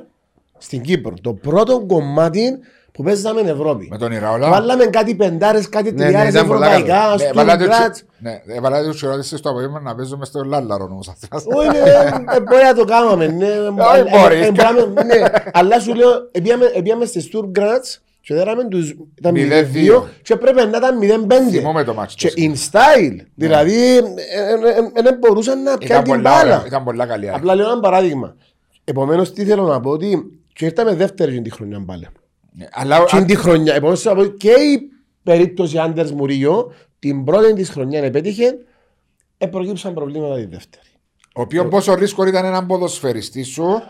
στην 0.57 0.81
Κύπρο. 0.81 1.13
Το 1.21 1.33
πρώτο 1.33 1.79
κομμάτι 1.87 2.59
που 2.91 3.03
παίζαμε 3.03 3.39
στην 3.39 3.51
Ευρώπη. 3.53 3.87
Με 3.91 3.97
τον 3.97 4.11
Ιραόλα. 4.11 4.49
Βάλαμε 4.49 4.85
κάτι 4.85 5.15
πεντάρες, 5.15 5.69
κάτι 5.69 5.91
Ναι, 5.91 6.05
τριάρες 6.05 6.33
ναι, 6.33 6.39
ήταν 6.39 6.47
πολλά 6.47 6.71
ευρωπαϊκά, 6.71 7.09
Ναι, 7.09 7.17
στο 7.17 7.27
έβαλατε 7.27 7.63
Γκράτς. 7.65 7.99
τους- 7.99 8.07
Ναι, 8.19 8.41
έβαλατε 8.47 8.87
τους 8.87 8.97
χειρότερες 8.99 9.33
στο 9.37 9.49
απόγευμα 9.49 9.79
να 9.79 9.95
παίζουμε 9.95 10.25
στο 10.25 10.43
Λάλλαρο 10.43 10.83
όμως. 10.83 11.07
Όχι, 11.43 11.67
ναι, 11.67 11.79
ε, 12.35 12.39
μπορεί 12.41 12.63
να 12.63 12.73
το 12.73 12.85
κάνουμε. 12.85 13.27
ναι, 13.27 13.45
ε, 13.45 13.71
μπορεί. 14.11 14.39
ε, 14.39 14.45
ε, 14.45 14.51
μπορούμε, 14.51 15.03
ναι. 15.03 15.21
Αλλά 15.53 15.79
σου 15.79 15.93
λέω, 15.93 16.09
επίαμε- 16.31 16.71
επίαμε 16.75 17.05
στη 17.05 17.21
Στουργκράτς 17.21 18.01
και 18.29 18.35
δέραμε 18.35 18.67
τους, 18.67 18.95
ήταν 19.17 19.33
0-2 19.35 19.37
0-2 19.37 20.03
και 20.21 20.35
πρέπει 20.35 20.55
να 20.69 20.77
ήταν 20.77 20.99
0-5. 21.27 21.33
Θυμούμαι 21.51 21.83
το 21.83 21.93
μάτς. 21.93 22.15
Και 22.15 22.27
το 22.27 22.33
in 22.37 22.51
style. 22.51 23.25
Δηλαδή, 23.35 23.99
δεν 25.03 25.17
μπορούσαν 25.19 25.63
να 25.63 25.71
Ήταν 25.71 25.77
πιάνουν 25.79 26.03
την 26.03 26.13
πολλά 26.13 26.39
ωραία, 26.39 26.55
μπάλα. 26.55 26.63
ήταν 26.67 26.83
πολλά 26.83 27.05
καλή. 27.05 27.27
ΑΕΚ. 27.27 27.35
Απλά 27.37 27.55
λέω 27.55 27.71
ένα 27.71 27.79
παράδειγμα. 27.79 28.35
Επομένως, 28.83 29.31
τι 29.33 29.45
θέλω 29.45 29.63
να 29.65 29.79
πω 29.79 29.89
ότι 29.89 30.23
και 30.53 30.65
ήρθαμε 30.65 30.95
δεύτερη 30.95 31.33
την 31.33 31.43
τη 31.43 31.49
χρονιά 31.49 31.83
πάλι. 31.85 32.07
Ναι, 32.51 32.67
Αλλά 32.71 33.03
Και 33.03 33.21
τη 33.21 33.35
χρονιά, 33.35 33.73
επομένως 33.73 34.01
θα 34.01 34.15
πω 34.15 34.25
και 34.25 34.49
η 34.51 34.79
περίπτωση 35.23 35.77
Άντερς 35.77 36.11
Μουρίγιο, 36.11 36.73
την 36.99 37.23
πρώτη 37.23 37.53
της 37.53 37.69
χρονιά 37.69 38.03
επέτυχε, 38.03 38.57
ε, 39.37 39.45
προκύψαν 39.47 39.93
προβλήματα 39.93 40.35
τη 40.35 40.45
δεύτερη. 40.45 40.87
ο 41.35 41.41
οποίος 41.41 41.67
πόσο 41.67 41.93
ρίσκο 41.93 42.25
ήταν 42.25 42.45
έναν 42.45 42.65
ποδοσφαιριστή 42.65 43.43
σου, 43.43 43.81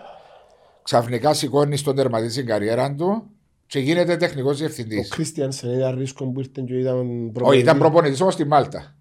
ξαφνικά 0.83 1.33
σηκώνεις 1.33 1.83
τον 1.83 1.95
τερματή 1.95 2.29
στην 2.29 2.45
καριέρα 2.45 2.93
του 2.95 3.23
και 3.69 3.79
γίνεται 3.79 4.17
τεχνικός 4.17 4.53
Ο 4.55 4.57
διευθυντή. 4.57 5.07
Κρίστιανσεν 5.09 5.71
ήταν 5.71 5.97
ρίσκο 5.97 6.31
που 6.31 6.39
ήρθε 6.39 6.63
και 6.65 6.73
ήταν 6.73 6.95
προπονητής. 7.33 7.47
Όχι, 7.47 7.59
ήταν 7.59 7.77
προπονητής 7.77 8.21
όμως 8.21 8.33
στη 8.33 8.45
Μάλτα. 8.45 8.95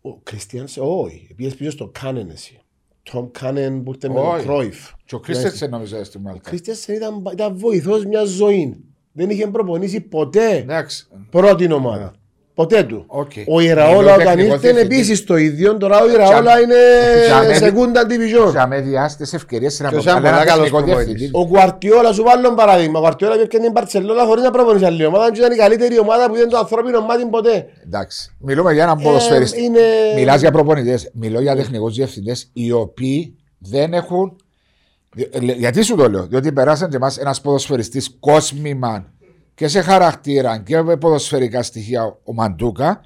Ο 0.00 0.16
Κρίστιανσεν, 0.16 0.82
όχι. 0.86 1.34
Πήγες 1.36 1.54
πίσω 1.54 1.70
στο 1.70 1.90
Κάνεν 2.00 2.30
εσύ. 2.30 2.60
Τον 3.02 3.30
Κάνεν 3.30 3.82
που 3.82 3.92
ήρθε 3.92 4.08
με 4.08 4.14
τον 4.14 4.26
Όχι. 4.26 4.44
Κρόιφ. 4.44 4.90
Και 5.04 5.14
ο 5.14 5.20
Κρίστενσεν 5.20 5.70
νομίζω 5.70 6.04
στη 6.04 6.18
Ο 6.18 6.20
Μάλτα. 6.20 6.50
Κρίστιανσεν 6.50 6.94
ήταν, 6.94 7.22
ήταν 7.32 7.56
βοηθός 7.56 8.04
μιας 8.04 8.28
ζωή. 8.28 8.84
Δεν 9.12 9.30
είχε 9.30 9.46
προπονήσει 9.46 10.00
ποτέ 10.00 10.56
Εντάξει. 10.56 11.06
πρώτη 11.30 11.72
ομάδα. 11.72 12.14
Ποτέ 12.54 12.82
του. 12.82 13.04
Οκ. 13.06 13.30
Ο 13.48 13.56
Μιλώ 13.56 13.60
Ιραόλα 13.70 14.14
όταν 14.14 14.26
τεχνικό 14.26 14.54
ήρθε 14.54 14.70
διευθυντή. 14.72 14.94
επίσης 14.94 15.24
το 15.24 15.36
ίδιο. 15.36 15.76
Τώρα 15.76 16.02
ο 16.02 16.10
Ιραόλα 16.10 16.60
είναι 16.60 16.74
για 17.26 17.42
με- 17.42 17.54
σεκούντα 17.54 18.02
division. 18.06 18.50
Για 18.50 18.66
με 18.66 18.80
διάστες 18.80 19.32
ευκαιρίες 19.32 19.80
να 19.80 19.88
Και 19.88 19.94
προβάλλει 19.94 20.14
σαν 20.14 20.22
πολλά 20.22 20.34
έναν 20.34 20.46
καλός 20.46 20.62
τεχνικό 20.70 20.84
προπονητής. 20.84 21.14
διευθυντή. 21.14 21.38
Ο 21.38 21.46
Κουαρτιόλα 21.46 22.12
σου 22.12 22.22
βάλω 22.22 22.46
ένα 22.46 22.54
παράδειγμα. 22.54 22.98
Ο 22.98 23.00
Κουαρτιόλα 23.02 23.34
πήγε 23.34 23.46
την 23.62 23.70
Μπαρτσελώνα 23.72 24.24
χωρίς 24.24 24.42
να 24.44 24.50
προπονήσει 24.50 24.84
άλλη 24.84 25.04
ομάδα 25.04 25.30
και 25.32 25.38
ήταν 25.38 25.52
η 25.52 25.56
καλύτερη 25.56 25.98
ομάδα 25.98 26.28
που 26.28 26.34
είδε 26.36 26.46
το 26.46 26.58
ανθρώπινο 26.58 27.00
μάτι 27.00 27.24
ποτέ. 27.26 27.66
Εντάξει. 27.86 28.34
Μιλούμε 28.38 28.72
για 28.72 28.82
έναν 28.82 28.98
ποδοσφαιριστή. 29.02 29.62
είναι- 29.62 29.80
Μιλάς 30.16 30.40
για 30.40 30.50
προπονητές. 30.50 31.10
Μιλώ 31.14 31.40
για 31.40 31.56
τεχνικούς 31.56 31.94
διευθυντές 31.94 32.50
οι 32.52 32.72
οποίοι 32.72 33.36
δεν 33.58 33.92
έχουν. 33.94 34.36
δι- 35.14 35.34
ε, 35.34 35.38
Γιατί 35.52 35.82
σου 35.82 35.96
το 35.96 36.08
λέω, 36.10 36.26
Διότι 36.26 36.52
περάσαν 36.52 36.90
και 36.90 36.96
εμάς 36.96 37.18
ένας 37.18 37.40
ποδοσφαιριστής 37.40 38.16
κόσμημα 38.20 39.12
και 39.54 39.68
σε 39.68 39.80
χαρακτήρα 39.80 40.58
και 40.58 40.82
με 40.82 40.96
ποδοσφαιρικά 40.96 41.62
στοιχεία 41.62 42.18
ο 42.24 42.32
μαντουκα 42.32 43.00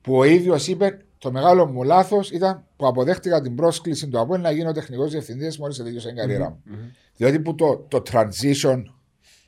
που 0.00 0.16
ο 0.16 0.24
ίδιος 0.24 0.68
είπε 0.68 0.98
το 1.18 1.32
μεγάλο 1.32 1.66
μου 1.66 1.82
λάθος 1.82 2.30
ήταν 2.30 2.64
που 2.76 2.86
αποδέχτηκα 2.86 3.40
την 3.40 3.54
πρόσκληση 3.54 4.08
του 4.08 4.18
Αποέλ 4.18 4.40
να 4.40 4.50
γίνω 4.50 4.72
τεχνικός 4.72 5.10
διευθυντής 5.10 5.58
μόλις 5.58 5.76
τελείωσε 5.76 6.08
η 6.08 6.12
καριέρα 6.12 6.50
μου. 6.50 6.62
Διότι 7.16 7.40
που 7.40 7.54
το, 7.54 7.86
το 7.88 8.02
transition, 8.12 8.82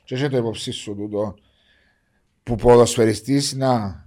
και 0.03 0.15
έχει 0.15 0.29
το 0.29 0.37
υποψή 0.37 0.71
σου 0.71 0.95
τούτο, 0.95 1.35
που 2.43 2.55
ποδοσφαιριστής 2.55 3.55
να, 3.55 4.05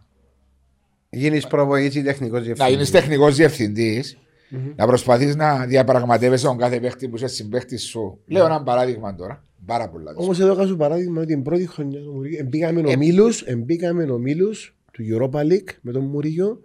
Γίνεις 1.11 1.47
προβοής 1.47 1.95
ή 1.95 2.03
τεχνικός 2.03 2.39
να 2.39 2.45
διευθυντής. 2.45 2.75
γίνει 2.75 2.89
τεχνικός 2.89 3.37
διευθυντής, 3.37 4.19
να 4.77 4.87
προσπαθείς 4.87 5.37
να 5.37 5.67
διαπραγματεύεσαι 5.67 6.47
τον 6.47 6.57
κάθε 6.57 6.81
παίχτη 6.81 7.09
που 7.09 7.17
είσαι 7.17 7.27
συμπαίχτης 7.27 7.83
σου. 7.83 8.19
Λέω 8.27 8.45
ένα 8.45 8.63
παράδειγμα 8.63 9.15
τώρα. 9.15 9.45
Πάρα 9.67 9.89
πολλά. 9.89 10.13
Όμως 10.17 10.41
εδώ 10.41 10.55
κάνω 10.55 10.77
παράδειγμα 10.77 11.21
ότι 11.21 11.33
την 11.33 11.43
πρώτη 11.43 11.67
χρονιά 11.67 12.01
του 12.01 12.13
Μουρίγιο 12.13 12.39
εμπήκαμε 12.41 12.81
ομίλους, 12.81 13.43
εμπήκαμε 13.43 14.05
ομίλους 14.05 14.75
του 14.93 15.03
Europa 15.11 15.41
League 15.41 15.69
με 15.81 15.93
τον 15.93 16.05
Μουρίγιο 16.05 16.61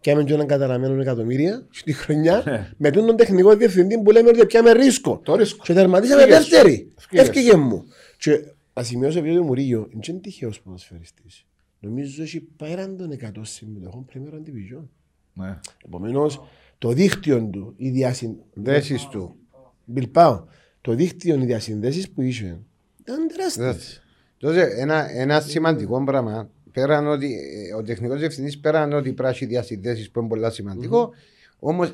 και 0.00 0.10
άμεν 0.10 0.24
και 0.24 0.34
έναν 0.34 0.46
καταραμένο 0.46 1.00
εκατομμύρια 1.00 1.66
στη 1.70 1.92
χρονιά 1.92 2.44
με 2.76 2.90
τον 2.90 3.16
τεχνικό 3.16 3.56
διευθυντή 3.56 3.98
που 4.02 4.10
λέμε 4.10 4.28
ότι 4.28 4.46
πιάμε 4.46 4.72
ρίσκο. 4.72 5.20
Το 5.24 5.34
ρίσκο. 5.34 5.64
Και 5.64 5.72
τερματίσαμε 5.72 6.22
Φύγες. 6.22 6.38
δεύτερη. 6.38 6.92
Φύγες. 6.98 7.28
Έφυγε 7.28 7.56
μου. 7.56 7.84
Και 8.18 8.44
να 8.74 8.82
σημειώσω 8.82 9.18
επειδή 9.18 9.38
ο 9.38 9.42
Μουρίγιο 9.42 9.88
δεν 9.90 10.00
είναι 10.08 10.18
τυχαίος 10.18 10.60
ποδοσφαιριστής. 10.60 11.46
Νομίζω 11.80 12.22
ότι 12.22 12.48
πέραν 12.56 12.96
των 12.96 13.10
100 13.12 13.40
συμμετοχών 13.42 14.06
Premier 14.12 14.34
Division. 14.34 14.82
Ναι. 15.32 15.58
Επομένως 15.84 16.42
το 16.78 16.92
δίκτυο 16.92 17.48
του, 17.52 17.74
οι 17.76 17.90
διασυν... 17.90 18.34
Δέσεις 18.54 19.06
του. 19.06 19.34
Μπιλπάω, 19.84 20.44
το 20.80 20.94
δίκτυο, 20.94 21.34
οι 21.34 21.44
διασυνδέσεις 21.44 22.10
που 22.10 22.22
είχε 22.22 22.58
ήταν 23.00 23.28
τεράστιες. 23.28 24.02
Τότε 24.38 24.74
ένα, 24.76 25.10
ένα 25.10 25.40
σημαντικό 25.40 26.04
πράγμα, 26.04 26.50
πέραν 26.72 27.06
ότι 27.06 27.34
ε, 27.70 27.74
ο 27.74 27.82
τεχνικός 27.82 28.18
διευθυντής 28.18 28.58
πέραν 28.58 28.92
ότι 28.92 29.12
πράσι 29.12 29.46
διασυνδέσεις 29.46 30.10
που 30.10 30.20
είναι 30.20 30.28
πολύ 30.28 30.52
σημαντικό, 30.52 31.14
όμως 31.58 31.92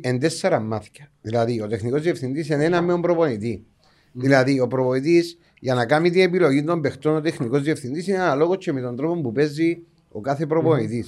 εν 0.00 0.18
τέσσερα 0.18 0.60
μάτια. 0.60 1.10
Δηλαδή, 1.22 1.60
ο 1.60 1.66
τεχνικός 1.66 2.02
διευθυντής 2.02 2.48
είναι 2.48 2.64
ένα 2.64 2.82
με 2.82 2.92
τον 2.92 3.00
προπονητή. 3.00 3.64
Δηλαδή, 4.12 4.60
ο 4.60 4.66
προπονητής 4.66 5.38
για 5.60 5.74
να 5.74 5.86
κάνει 5.86 6.10
την 6.10 6.20
επιλογή 6.20 6.64
των 6.64 6.80
παιχτών, 6.80 7.16
ο 7.16 7.20
τεχνικός 7.20 7.62
διευθυντής 7.62 8.06
είναι 8.06 8.18
αναλόγως 8.18 8.56
και 8.58 8.72
με 8.72 8.80
τον 8.80 8.96
τρόπο 8.96 9.20
που 9.20 9.32
παίζει 9.32 9.82
ο 10.08 10.20
κάθε 10.20 10.46
προπονητη 10.46 11.04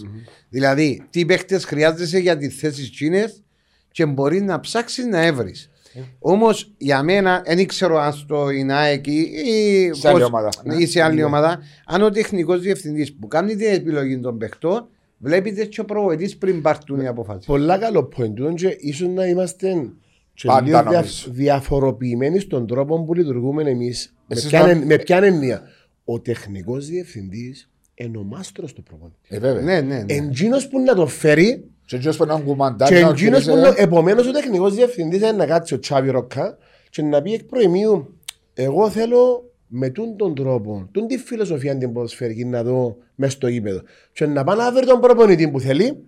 Δηλαδή, 0.48 1.02
τι 1.10 1.24
παίχτες 1.24 1.64
χρειάζεσαι 1.64 2.18
για 2.18 2.36
τις 2.36 2.56
θέσεις 2.56 2.90
τσίνες 2.90 3.42
και 3.90 4.06
μπορεί 4.06 4.40
να 4.42 4.60
ψάξεις 4.60 5.06
να 5.06 5.20
έβρεις. 5.26 5.70
Όμως 6.18 6.72
για 6.78 7.02
μένα, 7.02 7.42
δεν 7.46 7.66
ξέρω 7.66 7.98
αν 7.98 8.12
στο 8.12 8.50
ΙΝΑΕΚ 8.50 9.06
ή, 9.06 9.12
ή 9.44 9.90
Σε 9.94 10.08
άλλη 10.08 10.18
πώς- 10.18 10.28
ομάδα, 10.28 10.48
ναι. 10.64 10.74
ή 10.74 10.86
σε 10.86 11.02
άλλη 11.02 11.22
ομάδα, 11.22 11.58
αν 11.86 12.02
ο 12.02 12.10
τεχνικός 12.10 12.60
διευθυντής 12.60 13.14
που 13.14 13.26
κάνει 13.26 13.56
την 13.56 13.72
επιλογή 13.72 14.18
των 14.20 14.38
παιχτών, 14.38 14.88
βλέπετε 15.18 15.64
και 15.64 15.80
ο 15.80 15.84
προβοητή 15.84 16.36
πριν 16.38 16.62
πάρουν 16.62 17.00
οι 17.00 17.06
αποφάσει. 17.06 17.46
Πολλά 17.46 17.78
καλό 17.78 18.08
point 18.16 18.30
του 18.34 18.54
και 18.54 18.76
ίσως 18.80 19.08
να 19.08 19.26
είμαστε 19.26 19.90
και 20.34 20.46
Πάντα 20.46 20.60
λίγο 20.64 20.80
δια, 20.80 20.90
νομίζω. 20.90 21.30
διαφοροποιημένοι 21.30 22.38
στον 22.38 22.66
τρόπο 22.66 23.04
που 23.04 23.14
λειτουργούμε 23.14 23.62
εμείς. 23.70 24.14
Με 24.26 24.36
Εσείς 24.36 24.48
ποια, 24.48 24.60
να- 24.62 24.70
εν- 24.70 24.82
με 24.82 24.96
ποια 24.96 25.16
έννοια. 25.22 25.62
Ο 26.04 26.20
τεχνικός 26.20 26.86
διευθυντής 26.86 27.70
είναι 27.94 28.18
ο 28.18 28.22
μάστρος 28.22 28.72
του 28.72 28.82
προπονητή. 28.82 29.18
Ε, 29.28 29.38
βέβαια. 29.38 29.62
Ναι, 29.62 29.80
ναι, 29.80 30.02
ναι. 30.02 30.14
Εντζήνος 30.14 30.68
που 30.68 30.80
να 30.80 30.94
το 30.94 31.06
φέρει 31.06 31.64
Και 31.88 31.96
εκείνος 31.96 32.16
που 32.16 32.24
να 32.24 32.40
κουμαντάρει, 32.40 32.94
και 32.94 33.00
να 33.00 33.08
εντζήνος 33.08 33.44
που 33.44 33.50
χειρίζεται. 33.50 33.70
να... 33.70 33.82
Επομένως 33.82 34.26
ο 34.26 34.30
τεχνικός 34.30 34.74
διευθυντής 34.74 35.20
είναι 35.20 35.32
να 35.32 35.46
κάτσει 35.46 35.74
ο 35.74 35.78
Τσάβι 35.78 36.10
Ροκά 36.10 36.58
και 36.90 37.02
να 37.02 37.22
πει 37.22 37.32
εκ 37.32 37.44
προημίου 37.44 38.18
εγώ 38.54 38.90
θέλω 38.90 39.52
με 39.66 39.88
τούν 39.88 40.16
τον 40.16 40.34
τρόπο, 40.34 40.88
τούν 40.92 41.06
τη 41.06 41.18
φιλοσοφία 41.18 41.78
την 41.78 41.92
ποδοσφαιρική 41.92 42.44
να 42.44 42.62
δω 42.62 42.96
μέσα 43.14 43.32
στο 43.32 43.48
γήπεδο 43.48 43.80
και 44.12 44.26
να 44.26 44.44
πάει 44.44 44.56
να 44.56 44.72
βρει 44.72 44.86
τον 44.86 45.00
προπονητή 45.00 45.48
που 45.48 45.60
θέλει 45.60 46.04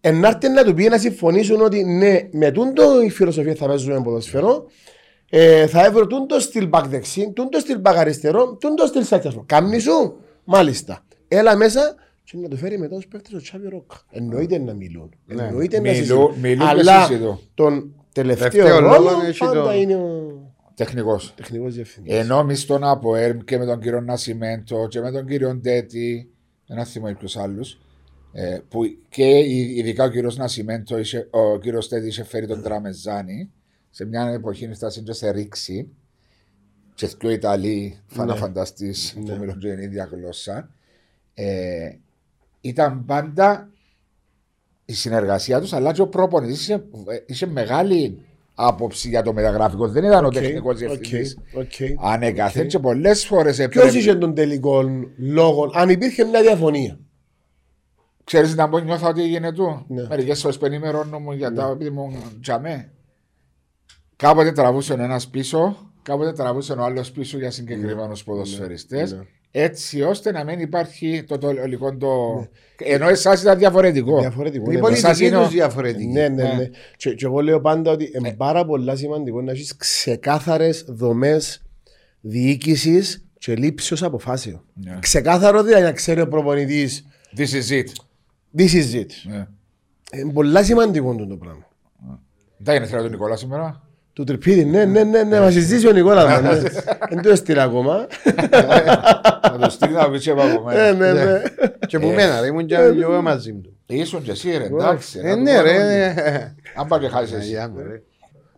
ενάρτη 0.00 0.48
να 0.48 0.64
του 0.64 0.74
πει 0.74 0.88
να 0.88 0.98
συμφωνήσουν 0.98 1.60
ότι 1.60 1.84
ναι, 1.84 2.20
με 2.32 2.50
τούν 2.50 2.74
το 2.74 3.00
η 3.04 3.10
φιλοσοφία 3.10 3.54
θα 3.54 3.66
παίζουμε 3.66 4.02
ποδοσφαιρό 4.02 4.66
ε, 5.34 5.66
θα 5.66 5.84
έβρω 5.84 6.06
τούν 6.06 6.26
το 6.26 6.40
στυλ 6.40 6.68
back 6.72 6.84
δεξί, 6.86 7.32
τούν 7.34 7.50
το 7.50 7.58
στυλ 7.58 7.80
back 7.84 7.94
αριστερό, 7.96 8.56
τούν 8.56 8.74
το 8.74 8.86
στυλ 8.86 9.04
σάκιασμο. 9.04 9.44
Κάμνη 9.46 9.78
σου, 9.78 10.16
μάλιστα. 10.44 11.04
Έλα 11.28 11.56
μέσα 11.56 11.94
και 12.24 12.36
να 12.36 12.48
το 12.48 12.56
φέρει 12.56 12.78
μετά 12.78 12.96
ως 12.96 13.06
παίκτης 13.08 13.34
ο 13.34 13.38
Τσάβι 13.38 13.68
Ρόκα. 13.68 14.00
Εννοείται 14.10 14.58
να 14.58 14.74
μιλούν. 14.74 15.14
Ναι. 15.26 15.42
Εννοείται 15.42 15.76
να 15.76 15.82
Μιλούν- 15.82 15.96
συζητούν. 15.98 16.34
μιλούν 16.40 16.58
και 16.58 16.64
Αλλά 16.64 17.04
συζητούν. 17.06 17.38
τον 17.54 17.94
τελευταίο 18.12 18.48
Τελευταίο 18.50 18.78
ρόλο 18.78 19.02
λόγο 19.10 19.22
έχει 19.26 19.38
πάντα 19.38 19.62
το- 19.62 19.72
είναι 19.72 19.94
ο 19.96 20.32
Τεχνικός. 20.74 21.32
τεχνικός 21.36 21.74
διευθυντής. 21.74 22.14
Ενώ 22.14 22.38
εμεί 22.38 22.54
στον 22.54 22.84
ΑΠΟΕΡΜ 22.84 23.38
και 23.38 23.58
με 23.58 23.64
τον 23.66 23.80
κύριο 23.80 24.00
Νασιμέντο 24.00 24.88
και 24.88 25.00
με 25.00 25.10
τον 25.10 25.26
κύριο 25.26 25.54
Ντέτη, 25.54 26.30
ένα 26.66 26.84
θυμό 26.84 27.12
ποιους 27.18 27.36
άλλους, 27.36 27.78
ε, 28.32 28.58
που 28.68 28.80
και 29.08 29.24
η- 29.24 29.76
ειδικά 29.76 30.04
ο 30.04 30.08
κύριος 30.08 30.36
Νασιμέντο, 30.36 30.98
είχε- 30.98 31.28
ο 31.30 31.58
κύριος 31.58 31.88
Ντέτη 31.88 32.06
είχε 32.06 32.24
φέρει 32.24 32.46
τον 32.46 32.62
Τραμεζάνη 32.62 33.50
σε 33.90 34.04
μια 34.04 34.28
εποχή 34.28 34.72
φτάσει 34.74 35.02
και 35.02 35.12
σε 35.12 35.30
ρήξη. 35.30 35.88
Και 36.94 37.06
δύο 37.20 37.30
Ιταλοί 37.30 37.98
φαναφανταστή 38.06 38.94
που 39.14 39.36
μιλούν 39.40 39.58
και 39.58 39.68
την 39.74 39.78
ίδια 39.82 40.08
γλώσσα. 40.12 40.70
Ε, 42.62 42.68
ήταν 42.68 43.04
πάντα 43.04 43.70
η 44.84 44.92
συνεργασία 44.92 45.60
τους, 45.60 45.72
αλλά 45.72 45.92
και 45.92 46.00
ο 46.00 46.06
προπονητής 46.08 46.60
είχε, 46.60 46.84
είχε 47.26 47.46
μεγάλη 47.46 48.18
άποψη 48.54 49.08
για 49.08 49.22
το 49.22 49.32
μεταγραφικό. 49.32 49.88
Δεν 49.88 50.04
ήταν 50.04 50.24
ο 50.24 50.26
Οκ, 50.26 50.32
τεχνικός 50.32 50.72
οκ, 50.72 50.78
διευθυντής. 50.78 51.38
οκ. 51.54 51.72
Ανέκαθεν 52.04 52.66
και 52.68 52.78
πολλές 52.78 53.26
φορές 53.26 53.56
Ποιος 53.56 53.66
έπρεπε. 53.84 53.98
είχε 53.98 54.14
τον 54.14 54.34
τελικό 54.34 54.82
λόγο, 55.16 55.70
αν 55.74 55.88
υπήρχε 55.88 56.24
μια 56.24 56.42
διαφωνία. 56.42 56.98
Ξέρεις 58.24 58.54
να 58.54 58.66
μπορεί 58.66 58.84
νιώθω 58.84 59.08
ότι 59.08 59.22
έγινε 59.22 59.52
του. 59.52 59.84
Ναι. 59.88 60.06
Μερικές 60.08 60.40
φορές 60.40 60.58
που 60.58 60.64
ενημερώνω 60.64 61.18
μου 61.18 61.32
για 61.32 61.52
τα 61.52 61.68
επειδή 61.68 61.90
μου 61.90 62.12
τζαμέ. 62.40 62.92
Κάποτε 64.16 64.52
τραβούσε 64.52 64.92
ο 64.92 65.02
ένας 65.02 65.28
πίσω, 65.28 65.90
κάποτε 66.02 66.32
τραβούσε 66.32 66.72
ο 66.72 66.82
άλλος 66.84 67.10
πίσω 67.12 67.38
για 67.38 67.50
συγκεκριμένους 67.50 68.24
ποδοσφαιριστές. 68.24 69.12
ναι. 69.12 69.20
Έτσι 69.54 70.02
ώστε 70.02 70.32
να 70.32 70.44
μην 70.44 70.60
υπάρχει 70.60 71.24
το, 71.28 71.38
το 71.38 71.46
ολικό 71.46 71.96
το. 71.96 72.08
Ενώ 72.76 73.08
εσάς 73.08 73.42
ήταν 73.42 73.58
διαφορετικό. 73.58 74.20
Διαφορετικό. 74.20 74.70
Η 74.70 74.74
ναι, 74.74 74.80
πολιτική 74.80 75.02
πολιτική 75.04 75.26
είναι 75.26 75.36
ο- 75.36 75.42
τους 75.42 75.52
διαφορετική. 75.52 76.06
Ναι, 76.06 76.28
ναι, 76.28 76.42
Ναι. 76.42 76.52
ναι. 76.54 76.70
Και, 76.96 77.14
και 77.14 77.24
εγώ 77.24 77.40
λέω 77.40 77.60
πάντα 77.60 77.90
ότι 77.90 78.10
είναι 78.16 78.32
πάρα 78.32 78.64
πολλά 78.64 78.96
σημαντικό 78.96 79.42
να 79.42 79.50
έχεις 79.52 79.76
ξεκάθαρες 79.76 80.84
δομές 80.88 81.62
διοίκησης 82.20 83.26
και 83.38 83.54
λήψεω 83.56 83.96
αποφάσεων. 84.00 84.64
Ναι. 84.74 84.98
Ξεκάθαρο 85.00 85.62
δηλαδή 85.62 85.82
να 85.84 85.92
ξέρει 85.92 86.20
ο 86.20 86.28
προπονητής. 86.28 87.06
This 87.36 87.40
is 87.40 87.70
it. 87.72 87.86
This 88.58 88.72
is 88.72 88.94
it. 89.00 89.06
Ναι. 89.24 89.46
Είναι 90.20 90.32
πολλά 90.32 90.64
σημαντικό 90.64 91.14
το 91.14 91.36
πράγμα. 91.36 91.66
Δεν 92.56 92.76
είναι 92.76 92.86
θέλω 92.86 93.02
του 93.02 93.08
Νικόλα 93.08 93.36
σήμερα. 93.36 93.82
Του 94.14 94.24
τριπίδι, 94.24 94.64
ναι, 94.64 94.84
ναι, 94.84 95.02
ναι, 95.04 95.22
ναι, 95.22 95.40
μα 95.40 95.50
συζήσει 95.50 95.88
ο 95.88 95.92
Νικόλας. 95.92 96.42
ναι. 96.42 96.58
Δεν 97.10 97.22
το 97.22 97.30
έστειλα 97.30 97.62
ακόμα. 97.62 98.06
Θα 99.42 99.58
το 99.60 99.70
στείλει 99.70 99.92
να 99.92 100.10
πεις 100.10 100.22
και 100.22 100.30
από 100.30 100.42
Ναι, 100.42 100.92
μένα. 100.92 100.92
ναι, 100.92 101.12
ναι. 101.24 101.42
Και 101.86 101.98
που 101.98 102.06
μένα, 102.08 102.40
ρε, 102.40 102.46
ήμουν 102.46 102.66
και 102.66 102.74
εγώ 102.74 103.22
μαζί 103.22 103.52
του. 103.52 103.76
Ήσουν 103.86 104.22
και 104.22 104.30
εσύ 104.30 104.50
ρε, 104.58 104.64
εντάξει. 104.64 105.20
Ε, 105.22 105.28
να 105.28 105.34
το 105.36 105.40
ναι, 105.42 105.56
πω, 105.56 105.62
ρε. 105.62 106.14
Αν 106.76 106.86
πάει 106.88 107.00
και 107.00 107.08
χάσεις 107.08 107.32
εσύ. 107.32 107.44
Αγιά 107.46 107.68
μου, 107.68 107.76
ρε. 107.78 108.02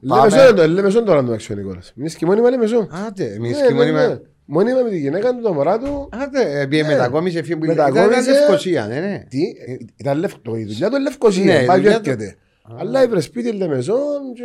Λέμε 0.01 0.31
σόν 0.31 0.55
το, 0.57 0.69
λέμε 0.69 0.91
σόν 0.91 1.05
τώρα 1.05 1.25
το 1.25 1.33
έξω 1.33 1.55
ο 1.55 1.57
Νικόλας. 1.57 1.93
Εμείς 1.99 2.15
και 2.15 2.27
μόνιμα 2.27 2.51
λέμε 2.51 2.67
σόν. 2.67 2.89
Άντε, 3.07 3.25
εμείς 3.25 3.51
Ναι, 3.61 3.67
και 3.67 3.73
ναι, 3.73 3.79
μόνιμα... 3.79 4.07
ναι. 4.07 4.19
Μόνιμα 4.45 4.81
με 4.83 4.89
τη 4.91 4.99
γυναίκα 4.99 5.31
του, 5.35 5.41
το 5.43 5.53
μωρά 5.53 5.79
του. 5.79 6.09
Άντε, 6.23 6.61
ε, 6.61 6.67
πήγε 6.67 6.85
μετακόμισε 6.85 7.43
φύγει 7.43 7.57
που 7.57 7.65
ήταν 7.65 7.93
Μετακόμισε. 7.93 8.31
Λευκοσία, 8.31 8.87
ναι, 8.87 9.01
ναι. 9.01 9.23
Τι, 9.29 9.39
ε, 9.67 9.77
ήταν 9.97 10.19
λευκό, 10.19 10.57
η 10.57 10.65
δουλειά 10.65 10.89
του 10.89 10.95
είναι 10.95 11.05
Λευκοσία, 11.05 11.45
Ναι, 11.45 11.63
η 11.63 11.65
πάει 11.67 11.77
και 11.81 11.83
δουλειά 11.83 12.01
του- 12.01 12.09
έρχεται. 12.11 12.37
Αλλά 12.73 13.03
η 13.03 13.09
πρεσπίτη 13.09 13.53
Λεμεσόν 13.53 14.33
και 14.35 14.43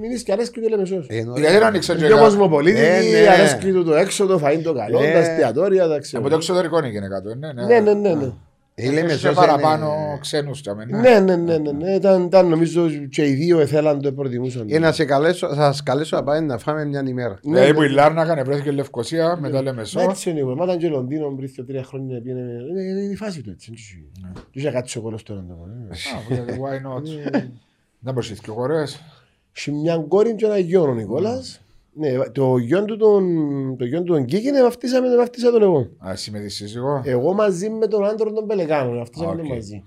μείνεις 0.00 0.22
και 0.22 0.32
αρέσκει 0.32 0.60
του 0.60 0.68
Λεμεσόν. 0.68 1.06
Ε, 1.08 1.16
εννοώ- 1.18 1.38
Γιατί 1.38 1.52
δεν 1.54 1.64
άνοιξε 1.64 1.92
και 1.94 1.98
Πιο 1.98 2.08
κάτι. 2.08 2.20
κοσμοπολίτικη, 2.20 2.84
Ε, 2.86 3.20
ναι. 3.22 3.28
αρέσκει 3.28 3.72
του 3.72 3.84
το 3.84 3.94
έξω, 3.94 4.26
το 4.26 4.40
φαΐν 4.44 4.60
το 4.62 4.72
καλό, 4.74 5.00
Ναι. 5.00 5.12
τα 5.12 5.18
εστιατόρια, 5.18 5.88
τα 5.88 5.98
ξέρω. 5.98 6.22
Από 6.22 6.30
το 6.30 6.36
εξωτερικό 6.36 6.78
είναι 6.78 6.86
η 6.86 6.90
γυναίκα 6.90 7.20
του. 7.20 7.34
Ναι, 7.38 7.52
Ναι, 7.80 7.80
ναι, 7.80 8.32
ναι, 8.76 8.84
ναι. 8.84 8.90
Ε, 8.90 8.94
λέμε 8.94 9.08
Έχεις 9.08 9.20
σως 9.20 9.34
παραπάνω 9.34 9.86
είναι- 9.86 10.18
ξένους 10.20 10.60
για 10.60 10.74
μένα. 10.74 11.00
Ναι, 11.00 11.20
ναι, 11.20 11.36
ναι, 11.36 11.58
ναι, 11.58 11.72
ναι. 11.72 11.94
Ήταν, 11.94 12.22
ήταν 12.24 12.48
νομίζω 12.48 12.88
και 12.90 13.26
οι 13.26 13.32
δύο 13.34 13.58
εθέλαν 13.60 14.00
το 14.00 14.12
προτιμούσαν. 14.12 14.66
Ε, 14.70 14.78
να 14.78 14.92
σε 14.92 15.04
καλέσω, 15.04 15.48
θα 15.48 15.54
σας 15.54 15.82
καλέσω 15.82 16.16
να 16.16 16.22
πάμε 16.24 16.40
να 16.40 16.58
φάμε 16.58 16.84
μια 16.84 17.04
ημέρα. 17.06 17.38
Ναι, 17.42 17.52
Δηλαδή 17.52 17.70
ναι. 17.70 17.76
που 17.76 17.82
η 17.82 17.88
Λάρνακα 17.88 18.44
βρέθηκε 18.44 18.70
Λευκοσία, 18.70 19.36
μετά 19.40 19.62
λέμε 19.62 19.78
Μα 19.80 19.84
σο. 19.84 20.00
Έτσι 20.00 20.30
είναι, 20.30 20.42
μα 20.44 20.64
ήταν 20.64 20.78
και 20.78 20.88
Λονδίνο 20.88 21.34
πριν 21.36 21.50
δύο 21.54 21.64
τρία 21.64 21.82
χρόνια 21.82 22.20
πήγαινε. 22.22 22.40
Είναι 22.70 22.82
είναι 22.82 23.12
η 23.12 23.16
φάση 23.16 23.42
του 23.42 23.50
έτσι. 23.50 23.72
Δεν 24.22 24.32
είχε 24.52 24.70
κάτι 24.70 25.00
κόλλος 25.00 25.22
τώρα. 25.22 25.40
να 25.40 25.46
το 25.46 25.54
πω, 25.54 26.34
ε. 26.34 26.44
Why 26.46 26.74
not; 26.86 27.02
Δεν 27.98 28.14
μπορείς 28.14 28.40
και 28.40 28.50
χωρές. 28.50 29.00
Έχει 29.56 29.72
μια 29.72 29.96
κόρη 30.08 30.34
και 30.34 30.44
ένα 30.44 30.58
γιο 30.58 30.82
ο 30.82 30.94
Νικόλας. 30.94 31.63
Ναι, 31.96 32.18
το 32.28 32.56
γιο 32.56 32.84
του 32.84 32.96
τον, 32.96 33.24
το 33.78 33.84
γιο 33.84 33.98
του 34.02 34.12
τον 34.12 34.24
Κίκινε 34.24 34.62
βαφτίσαμε 34.62 35.08
τον 35.08 35.16
βαφτίσα 35.16 35.50
τον 35.50 35.62
εγώ. 35.62 35.78
Α, 36.06 36.10
εσύ 36.10 36.30
με 36.30 36.40
τη 36.40 36.48
σύζυγο. 36.48 37.02
Εγώ 37.04 37.32
μαζί 37.32 37.70
με 37.70 37.86
τον 37.86 38.04
άντρο 38.04 38.32
τον 38.32 38.46
Πελεκάνο, 38.46 38.96
βαφτίσαμε 38.96 39.36
τον 39.36 39.44
Οκ. 39.44 39.52
μαζί. 39.52 39.84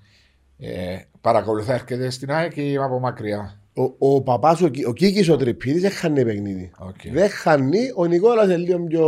Ε, 0.57 0.97
Παρακολουθά 1.21 1.73
έρχεται 1.73 2.09
στην 2.09 2.31
ΑΕΚ 2.31 2.55
ή 2.55 2.61
είμαι 2.65 2.83
από 2.83 2.99
μακριά; 2.99 3.61
Ο, 3.99 4.13
ο 4.15 4.21
παπάς, 4.21 4.61
ο, 4.61 4.67
Κί- 4.67 4.87
ο 4.87 4.93
Κίκης 4.93 5.29
ο 5.29 5.35
Τρυπίδης 5.37 5.81
δεν 5.81 5.91
χάνει 5.91 6.23
παιχνίδι. 6.25 6.71
Οκ. 6.79 7.11
Δεν 7.11 7.29
χάνει, 7.29 7.79
ο 7.95 8.05
Νικόλας 8.05 8.45
είναι 8.45 8.57
λίγο 8.57 8.79
πιο... 8.83 9.07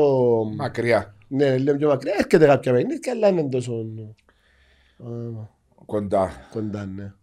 Μακριά. 0.55 1.15
Ναι, 1.27 1.45
είναι 1.45 1.57
λίγο 1.57 1.77
πιο 1.77 1.87
μακριά. 1.87 2.13
Έρχεται 2.17 2.45
κάποια 2.45 2.73
παιχνίδια, 2.73 3.11
αλλά 3.11 3.27
είναι 3.27 3.43
τόσο 3.43 3.73
α, 3.73 5.05
Κοντά. 5.85 6.31
κοντά, 6.51 6.85
ναι. 6.85 7.13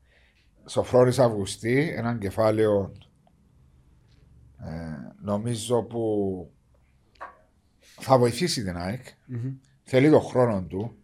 Σοφρόνης 0.66 1.18
Αυγουστή, 1.18 1.94
έναν 1.96 2.18
κεφάλαιο 2.18 2.92
ε, 4.66 5.14
νομίζω 5.22 5.82
που 5.82 6.02
θα 8.00 8.18
βοηθήσει 8.18 8.62
την 8.64 8.76
ΑΕΚ. 8.76 9.06
Θέλει 9.84 10.10
τον 10.10 10.20
χρόνο 10.20 10.62
του. 10.62 10.94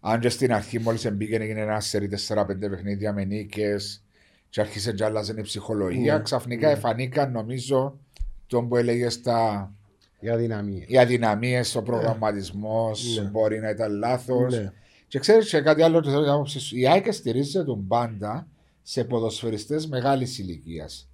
Αν 0.00 0.20
και 0.20 0.28
στην 0.28 0.52
αρχή 0.52 0.78
μόλις 0.78 1.12
μπήκε 1.12 1.34
έγινε 1.36 1.60
ένα 1.60 1.80
σερί 1.80 2.08
4-5 2.28 2.46
παιχνίδια 2.58 3.12
με 3.12 3.24
νίκες 3.24 4.02
και 4.48 4.60
άρχισε 4.60 4.92
και 4.92 5.04
άλλαζε 5.04 5.34
η 5.38 5.42
ψυχολογία, 5.42 6.16
Ναι. 6.16 6.22
ξαφνικά 6.22 6.68
εφανήκαν 6.68 7.32
νομίζω 7.32 7.98
τον 8.46 8.68
που 8.68 8.76
έλεγες 8.76 9.12
στα 9.12 9.72
Για 10.20 10.36
δυναμία. 10.36 10.84
οι 10.86 10.98
αδυναμίες, 10.98 11.74
ο 11.74 11.82
προγραμματισμός 11.82 13.18
Ναι. 13.22 13.28
μπορεί 13.28 13.60
να 13.60 13.68
ήταν 13.70 13.92
λάθος. 13.92 14.54
Ναι. 14.54 14.72
Και 15.08 15.18
ξέρεις 15.18 15.48
και 15.50 15.60
κάτι 15.60 15.82
άλλο, 15.82 16.00
το 16.00 16.10
θέλω 16.10 16.26
να 16.26 16.32
άποψη 16.32 16.58
σου. 16.60 16.76
Η 16.78 16.88
ΑΕΚ 16.88 17.12
στηρίζεται 17.12 17.64
τον 17.64 17.86
πάντα 17.86 18.46
σε 18.82 19.04
ποδοσφαιριστές 19.04 19.86
μεγάλης 19.86 20.38
ηλικίας. 20.38 21.08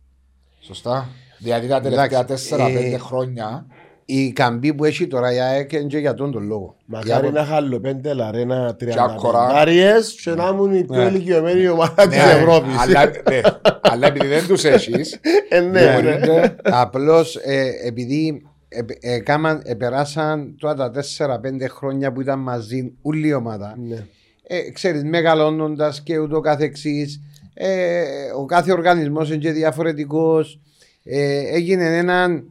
Σωστά; 0.61 1.09
Δηλαδή 1.43 1.67
τα 1.69 1.81
τελευταία 1.81 2.21
Εντάξει, 2.21 2.55
4-5 2.55 2.93
ε, 2.93 2.99
χρόνια. 2.99 3.67
Η 4.05 4.33
καμπή 4.33 4.75
που 4.75 4.85
έχει 4.85 5.07
τώρα 5.07 5.33
η 5.35 5.39
ΑΕΚ 5.41 5.73
είναι 5.73 5.83
και 5.83 5.99
για 5.99 6.15
τον 6.15 6.33
τον 6.33 6.47
λόγο. 6.47 6.77
Μακάρι 6.87 7.29
Για- 7.29 7.41
να 7.41 7.45
χάλω 7.47 7.81
πέντε 7.81 8.15
λαρένα 8.15 8.77
Τζάκορα. 8.77 9.47
τριαντάριες 9.47 10.21
και 10.25 10.31
να 10.31 10.49
ήμουν 10.53 10.75
η 10.75 10.85
πιο 10.85 11.03
Ναι. 11.03 11.09
ηλικιωμένη 11.09 11.69
ομάδα 11.69 12.09
της 12.09 12.17
Ναι, 12.17 12.31
Ευρώπης. 12.33 12.79
αλλά, 12.79 13.05
ναι, 13.05 13.41
αλλά 13.81 14.07
επειδή 14.07 14.27
δεν 14.27 14.47
τους 14.47 14.65
έχει. 14.65 14.93
Ε, 15.49 15.61
ναι, 15.61 15.81
ναι. 16.27 16.55
Απλώς 16.63 17.37
επειδή 17.85 18.43
ε, 18.69 18.81
ε, 19.15 19.19
κάμαν- 19.19 19.63
επεράσαν 19.69 20.57
τώρα 20.59 20.75
τα 20.75 20.91
4-5 20.91 21.69
χρόνια 21.69 22.13
που 22.13 22.21
ήταν 22.21 22.39
μαζί 22.39 22.93
όλη 23.03 23.29
η 23.29 23.33
ομάδα. 23.35 23.77
Ναι. 23.89 24.05
Ε, 24.47 24.71
ξέρεις, 24.71 25.05
μεγαλώνοντας 25.05 26.03
και 26.03 26.19
ούτω 26.19 26.41
καθεξής, 26.41 27.21
ε, 27.55 28.03
ο 28.39 28.45
κάθε 28.45 28.73
οργανισμός 28.73 29.29
είναι 29.29 29.39
και 29.39 29.51
διαφορετικός. 29.53 30.61
Ε, 31.03 31.55
έγινε 31.55 31.97
έναν, 31.97 32.45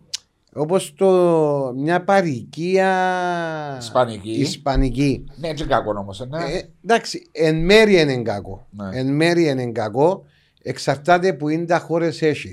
όπως 0.54 0.94
το, 0.98 1.74
μια 1.76 2.04
παροικία 2.04 2.90
Ισπανική. 3.80 4.32
ισπανική. 4.32 5.26
Ναι, 5.36 5.48
έτσι 5.48 5.66
κακό 5.66 5.94
όμως. 5.98 6.28
Ναι. 6.30 6.44
Ε, 6.44 6.70
εντάξει, 6.84 7.28
εν 7.32 7.66
μέρει 7.66 8.02
είναι 8.02 8.22
κακό. 8.22 8.68
Ναι. 8.70 9.00
Εν 9.00 9.16
μέρει 9.16 9.48
είναι 9.48 9.72
κακό. 9.72 10.26
Εξαρτάται 10.64 11.34
που 11.34 11.50
είναι 11.50 11.66
τα 11.66 11.80
χώρες 11.80 12.22
έχει. 12.22 12.52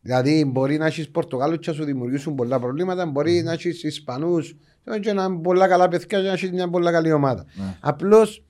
Δηλαδή, 0.00 0.44
μπορεί 0.44 0.76
να 0.78 0.86
έχεις 0.86 1.10
Πορτογάλους 1.10 1.58
και 1.58 1.70
να 1.70 1.76
σου 1.76 1.84
δημιουργήσουν 1.84 2.34
πολλά 2.34 2.60
προβλήματα. 2.60 3.06
Μπορεί 3.06 3.42
να 3.42 3.52
έχεις 3.52 3.82
Ισπανούς 3.82 4.56
και 5.00 5.12
να 5.12 5.24
είναι 5.24 5.38
πολλά 5.42 5.68
καλά 5.68 5.88
παιδιά 5.88 6.20
και 6.20 6.26
να 6.26 6.32
έχεις 6.32 6.52
μια 6.52 6.68
πολλά 6.68 6.92
καλή 6.92 7.12
ομάδα. 7.12 7.44
Ναι. 7.54 7.76
Απλώς 7.80 8.42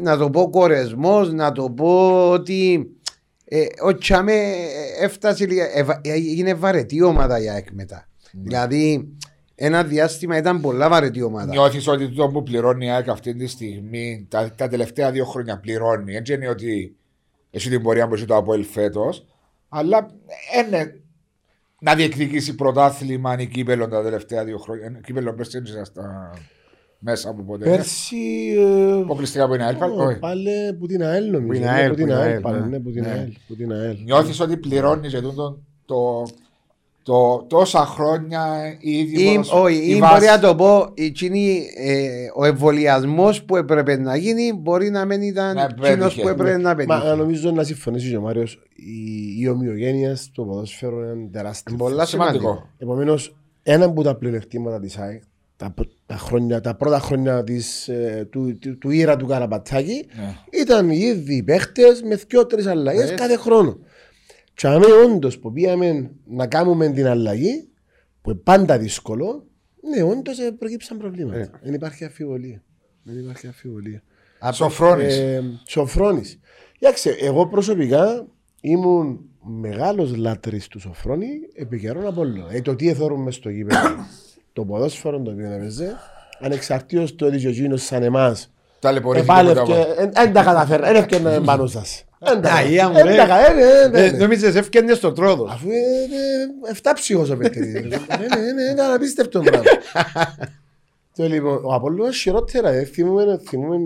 να 0.00 0.16
το 0.16 0.30
πω 0.30 0.50
κορεσμός, 0.50 1.32
να 1.32 1.52
το 1.52 1.70
πω 1.70 2.30
ότι 2.30 2.90
ε, 3.52 3.66
ο 3.84 3.94
Τσάμε 3.98 4.32
ε, 4.32 5.04
έφτασε 5.04 5.46
λίγα. 5.46 5.76
ε, 5.78 5.82
βα- 5.82 6.00
ε, 6.04 6.10
έγινε 6.12 6.54
βαρετή 6.54 7.02
ομάδα 7.02 7.42
η 7.42 7.48
ΑΕΚ 7.48 7.66
μετά. 7.72 8.08
Δηλαδή, 8.32 9.08
ένα 9.54 9.84
διάστημα 9.84 10.36
ήταν 10.36 10.60
πολλά 10.60 10.88
βαρετή 10.88 11.22
ομάδα. 11.22 11.46
Νιώθεις 11.46 11.88
ότι 11.88 12.08
το 12.14 12.28
που 12.28 12.42
πληρώνει 12.42 12.86
η 12.86 12.90
ΑΕΚ 12.90 13.08
αυτή 13.08 13.34
τη 13.34 13.46
στιγμή, 13.46 14.26
τα, 14.30 14.50
τα 14.54 14.68
τελευταία 14.68 15.10
δύο 15.10 15.24
χρόνια 15.24 15.58
πληρώνει. 15.60 16.14
Έτσι 16.14 16.32
είναι 16.32 16.48
ότι 16.48 16.96
έχει 17.50 17.68
την 17.68 17.82
πορεία 17.82 18.08
που 18.08 18.14
έχει 18.14 18.24
το 18.24 18.36
Αποέλ 18.36 18.64
φέτος, 18.64 19.26
αλλά 19.68 20.10
είναι 20.64 21.00
να 21.80 21.94
διεκδικήσει 21.94 22.54
πρωτάθλημα 22.54 23.38
ή 23.38 23.46
κύπελο 23.46 23.88
τα 23.88 24.02
τελευταία 24.02 24.44
δύο 24.44 24.58
χρόνια. 24.58 25.00
Κύπελο 25.04 25.34
πέρσι 25.34 25.58
έτσι 25.58 25.84
στα 25.84 26.30
μέσα 27.00 27.30
από 27.30 27.42
ποτέ. 27.42 27.64
Πέρσι. 27.70 28.16
ε, 28.58 28.92
Αποκλειστικά 29.00 29.44
από 29.44 29.52
την 29.52 29.62
ΑΕΛ. 29.62 29.76
πάλι, 29.76 29.92
ω, 29.92 30.04
όχι. 30.04 30.18
Πάλι 30.18 30.50
που 30.78 30.86
την 30.86 31.02
ΑΕΛ 31.04 31.30
νομίζω. 31.30 31.46
Που 31.46 31.52
την 31.52 31.62
Ναι, 31.62 31.68
ΑΕΛ, 31.70 31.88
που 31.90 31.94
την 31.94 32.04
που 32.06 32.10
την 32.12 32.20
ΑΕΛ, 32.20 32.30
ΑΕΛ, 32.32 32.40
πάλι, 32.40 32.60
ναι. 32.60 32.66
ναι, 32.66 32.78
που 32.80 32.90
την 32.90 33.02
Ναι. 33.02 33.08
ΑΕΛ, 33.10 33.32
που 33.46 33.56
την 33.56 33.72
ΑΕΛ. 33.72 33.96
Νιώθεις 34.04 34.40
ότι 34.40 34.56
πληρώνεις 34.56 35.10
για 35.10 35.22
τούτο 35.22 35.58
το, 35.84 36.26
το, 37.02 37.44
τόσα 37.48 37.86
χρόνια 37.86 38.46
ήδη. 38.80 39.22
Ή, 39.22 39.26
ποδοσφαι- 39.34 39.54
όχι, 39.58 39.76
η 39.76 39.90
ή 39.96 39.98
βάση- 39.98 40.14
μπορεί 40.14 40.26
να 40.26 40.38
το 40.48 40.54
πω, 40.54 40.90
εκείνη, 40.94 41.62
ε, 41.76 42.04
ο 42.36 42.44
εμβολιασμός 42.44 43.42
που 43.44 43.56
έπρεπε 43.56 43.96
να 43.96 44.16
γίνει 44.16 44.52
μπορεί 44.52 44.90
να 44.90 45.04
μην 45.04 45.22
ήταν 45.22 45.54
Να 45.54 45.62
εκείνο 45.62 45.80
πέτυχε. 46.04 46.22
που 46.22 46.28
έπρεπε 46.28 46.56
να 46.56 46.68
Μα 46.68 46.74
πετύχει. 46.74 47.16
νομίζω 47.16 47.50
να 47.50 47.62
συμφωνήσεις 47.64 48.10
και 48.10 48.16
ο 48.16 48.20
Μάριος, 48.20 48.62
η, 48.76 49.40
η 49.40 49.48
ομοιογένειας 49.48 50.20
στο 50.22 50.44
ποδόσφαιρο 50.44 51.02
είναι 51.12 51.28
τεράστια. 51.32 51.76
Πολλά 51.76 52.04
σημαντικό. 52.06 52.38
σημαντικό. 52.40 52.68
Επομένως, 52.78 53.36
ένα 53.62 53.84
από 53.84 54.02
τα 54.02 54.14
πλεονεκτήματα 54.16 54.80
της 54.80 54.96
ΑΕΚ 54.98 55.22
τα, 56.10 56.16
π- 56.16 56.18
τα, 56.20 56.26
χρόνια, 56.26 56.60
τα 56.60 56.74
πρώτα 56.76 57.00
χρόνια 57.00 57.44
της, 57.44 57.88
ε, 57.88 58.28
του, 58.30 58.58
του, 58.58 58.78
του 58.78 58.90
ήρα 58.90 59.16
του 59.16 59.26
Καραμπατσάκη 59.26 60.06
Ναι. 60.16 60.36
ήταν 60.60 60.90
ήδη 60.90 61.34
οι 61.34 61.42
παίχτες 61.42 62.02
με 62.02 62.14
δυο-τρει 62.14 62.66
αλλαγές 62.66 63.10
Ναι. 63.10 63.16
κάθε 63.16 63.36
χρόνο. 63.36 63.78
Και 64.54 64.66
αμέ 64.66 64.86
όντως 65.06 65.38
που 65.38 65.52
πήγαμε 65.52 66.10
να 66.26 66.46
κάνουμε 66.46 66.88
την 66.92 67.06
αλλαγή, 67.06 67.68
που 68.22 68.30
είναι 68.30 68.38
πάντα 68.44 68.78
δύσκολο, 68.78 69.46
ναι, 69.96 70.02
όντως 70.02 70.36
προκύψαν 70.58 70.98
προβλήματα. 70.98 71.38
Ναι. 71.38 71.46
Δεν 71.62 71.74
υπάρχει 71.74 72.04
αμφιβολία. 72.04 72.62
Δεν 73.02 73.18
υπάρχει 73.18 73.46
αμφιβολία. 73.46 74.02
Σοφρόνης. 74.52 75.16
Ε, 75.16 75.42
Σοφρόνης. 75.66 76.38
Κοιτάξτε, 76.78 77.10
εγώ 77.20 77.46
προσωπικά 77.46 78.26
ήμουν 78.60 79.20
μεγάλος 79.42 80.16
λάτρης 80.16 80.68
του 80.68 80.80
Σοφρόνη 80.80 81.28
επί 81.54 81.78
καιρών 81.78 82.06
από 82.06 82.20
όλο. 82.20 82.48
Ε, 82.50 82.60
το 82.60 82.76
τι 82.76 82.88
εθώρουμε 82.88 83.30
στο 83.30 83.48
γήπεδο, 83.50 83.88
το 84.52 84.64
ποδόσφαιρο 84.64 85.20
το 85.20 85.30
οποίο 85.30 85.52
έπαιζε, 85.52 85.96
ανεξαρτήτως 86.40 87.14
το 87.16 87.26
ότι 87.26 87.38
και 87.38 87.46
ο 87.46 87.50
εκείνος 87.50 87.82
σαν 87.82 88.02
εμάς 88.02 88.50
Ταλαιπωρήθηκε 88.78 89.32
επάλευκε, 89.32 89.60
μετά 89.72 89.82
από- 89.82 89.94
δεν 90.14 90.28
ε, 90.28 90.32
τα 90.32 90.42
καταφέρει, 90.42 90.82
δεν 90.82 90.94
έφτιανε 90.94 91.40
πάνω 91.50 91.66
σας. 91.66 92.04
Δεν 92.18 92.40
τα- 92.42 92.52
Αγία 92.52 92.88
μου, 92.88 92.94
δεν 92.94 93.04
ρε. 93.06 93.16
τα 93.16 93.26
κα- 93.26 93.46
ε, 93.50 93.52
ναι, 93.52 93.88
ναι, 93.98 94.04
Ε, 94.06 94.10
ναι. 94.10 94.18
Νόμιζες 94.18 94.54
έφτιανε 94.54 94.94
στο 94.94 95.12
τρόδο. 95.12 95.44
Αφού 95.50 95.66
είναι 95.66 96.70
εφτάψυχος 96.70 97.30
ο 97.30 97.36
παιχνίδι. 97.36 97.80
Ναι, 97.88 97.96
ναι, 97.96 98.52
ναι, 98.52 98.72
ήταν 98.72 98.92
απίστευτο 98.94 99.40
πράγμα. 99.40 99.62
Το 101.16 101.24
λοιπόν, 101.26 101.60
ο 101.64 101.74
Απόλλωνας 101.74 102.16
χειρότερα, 102.16 102.68
ε, 102.70 102.84
θυμούμαι, 102.84 103.40
θυμούμαι 103.48 103.78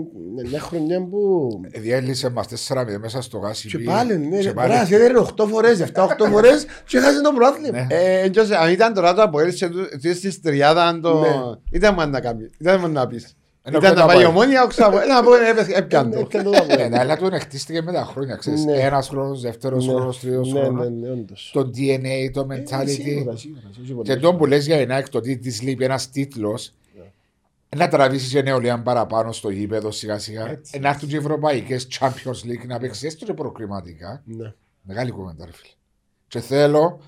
μια 0.49 0.59
χρονιά 0.59 1.01
που 1.07 1.49
Διέλυσε 1.77 2.29
μας 2.29 2.47
4-0 2.47 2.97
μέσα 2.99 3.21
στο 3.21 3.37
γάσι. 3.37 3.67
Και 3.67 3.77
πήγε. 3.77 3.89
πάλι, 3.89 4.17
ναι, 4.17 4.37
Και 4.37 4.43
ρε, 4.47 4.53
πάλι. 4.53 4.69
μπράβο, 4.73 4.95
έδερε 4.95 5.13
8 5.19 5.45
φορές, 5.47 5.79
7-8 5.79 6.07
φορές 6.31 6.65
και 6.87 6.97
έχασε 6.97 7.21
το 7.21 7.31
πρωτάθλημα. 7.35 7.77
Ναι. 7.79 7.87
Ε, 7.89 8.29
και 8.29 8.39
όσο- 8.39 8.55
αν 8.55 8.71
ήταν 8.71 8.93
τώρα 8.93 9.13
το 9.13 9.21
αποέλυσε 9.21 9.69
στη 10.13 10.39
τριάδα 10.41 10.99
το... 10.99 11.19
Ναι. 11.19 11.27
Ήταν 11.71 11.93
μόνο 11.93 12.09
να 12.09 12.19
κάνει, 12.21 12.49
ήταν 12.59 12.79
μόνο 12.79 12.93
να 12.93 13.07
πεις. 13.07 13.35
Ένα 13.67 13.77
Ήταν 13.77 13.89
να 13.89 13.95
πρώτα 13.95 14.07
πάει 14.07 14.15
πάει. 14.23 14.25
ομόνια, 14.25 14.63
όξα 14.63 14.85
από 14.85 14.99
ένα 14.99 15.17
από 15.17 15.35
ένα 15.35 15.47
έπαιζε- 15.47 15.77
έπιαν 15.77 16.11
το. 16.11 16.19
Έπιανε 16.19 16.49
το 16.49 16.55
Ε, 16.55 16.57
Απόλλωνα. 16.57 16.87
ναι, 16.89 16.99
αλλά 16.99 17.17
του 17.17 17.29
χτίστηκε 17.39 17.81
με 17.81 17.91
τα 17.91 18.03
χρόνια, 18.05 18.35
ξέρεις. 18.35 18.65
Ναι. 18.65 18.73
Ένας 18.73 19.07
χρόνος, 19.07 19.41
δεύτερος 19.41 19.85
Ναι, 19.87 19.93
χρόνος, 19.93 20.19
τρίτος 20.19 20.53
ναι, 20.53 20.59
ναι, 20.59 20.65
χρόνος. 20.65 20.87
ναι, 21.01 21.09
όντως. 21.09 21.49
Το 21.53 21.69
DNA, 21.75 22.29
το 22.33 22.47
Ε, 22.49 22.55
mentality. 22.55 22.87
σίγουρα, 22.89 23.35
σίγουρα, 23.35 23.61
σίγουρα. 23.85 24.13
Και 24.13 24.19
το 24.19 24.35
που 24.35 24.45
λες 24.45 24.65
για 24.65 24.79
η 24.81 24.85
Nike, 24.89 25.09
το 25.11 25.19
τι 25.19 25.37
της 25.37 25.61
λείπει 25.61 25.83
ένας 25.83 26.09
τίτλος, 26.09 26.73
να 27.77 27.87
τραβήσεις 27.87 28.31
και 28.31 28.41
νεολαία 28.41 28.81
παραπάνω 28.81 29.31
στο 29.31 29.49
γήπεδο 29.49 29.91
σιγά 29.91 30.19
σιγά. 30.19 30.49
Έτσι. 30.49 30.79
Να 30.79 30.89
έρθουν 30.89 31.09
και 31.09 31.17
ευρωπαϊκές 31.17 31.87
Champions 31.99 32.45
League 32.47 32.67
να 32.67 32.79
παίξεις 32.79 33.03
έστω 33.03 33.25
και 33.25 33.33
προκριματικά. 33.33 34.21
Ναι. 34.25 34.53
Μεγάλη 34.81 35.11
κουβέντα, 35.11 35.45
ρε 35.45 35.51
φίλε. 35.53 35.71
Και 36.27 36.39
θέλω, 36.39 36.99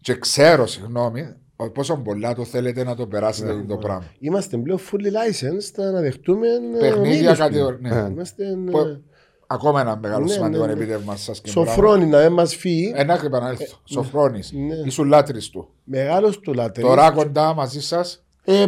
και 0.00 0.14
ξέρω, 0.14 0.66
συγγνώμη, 0.66 1.34
ότι 1.56 1.70
πόσο 1.70 1.96
πολλά 1.96 2.34
το 2.34 2.44
θέλετε 2.44 2.84
να 2.84 2.94
το 2.96 3.06
περάσετε 3.06 3.52
Ναι, 3.52 3.62
το 3.64 3.76
πράγμα. 3.76 4.04
Είμαστε 4.18 4.56
πλέον 4.56 4.78
fully 4.78 5.06
licensed 5.06 5.92
να 5.92 6.00
δεχτούμε 6.00 6.46
ε, 6.48 6.78
Παιχνίδια 6.78 7.00
ομίλους 7.18 7.38
κατηγορία. 7.38 7.78
πλέον. 7.78 8.02
Ναι. 8.04 8.10
Είμαστε 8.10 8.44
ε, 8.46 8.54
Που- 8.70 9.02
Ακόμα 9.50 9.80
ένα 9.80 9.96
μεγάλο 9.96 10.24
Ναι, 10.24 10.30
σημαντικό 10.32 10.66
ναι, 10.66 10.72
ναι. 10.74 10.82
επίτευγμα 10.82 11.16
σας 11.16 11.40
και 11.40 11.50
μπράβο. 11.54 11.68
σοφρόνι 11.70 12.06
να 12.06 12.22
μην 12.22 12.32
μας 12.32 12.54
φύγει. 12.56 12.92
Ένα 12.94 13.18
και 13.18 13.26
επανέλθω. 13.26 13.78
Σοφρόνης. 13.84 14.52
ναι. 14.52 14.74
Ήσουν 14.84 15.08
λάτρης 15.08 15.48
του. 15.50 15.68
Μεγάλος 15.84 16.38
του 16.40 16.54
λάτρης. 16.54 16.84
Τώρα 16.86 17.10
κοντά 17.10 17.54
μαζί 17.54 17.80
σας. 17.82 18.24
Ε, 18.44 18.66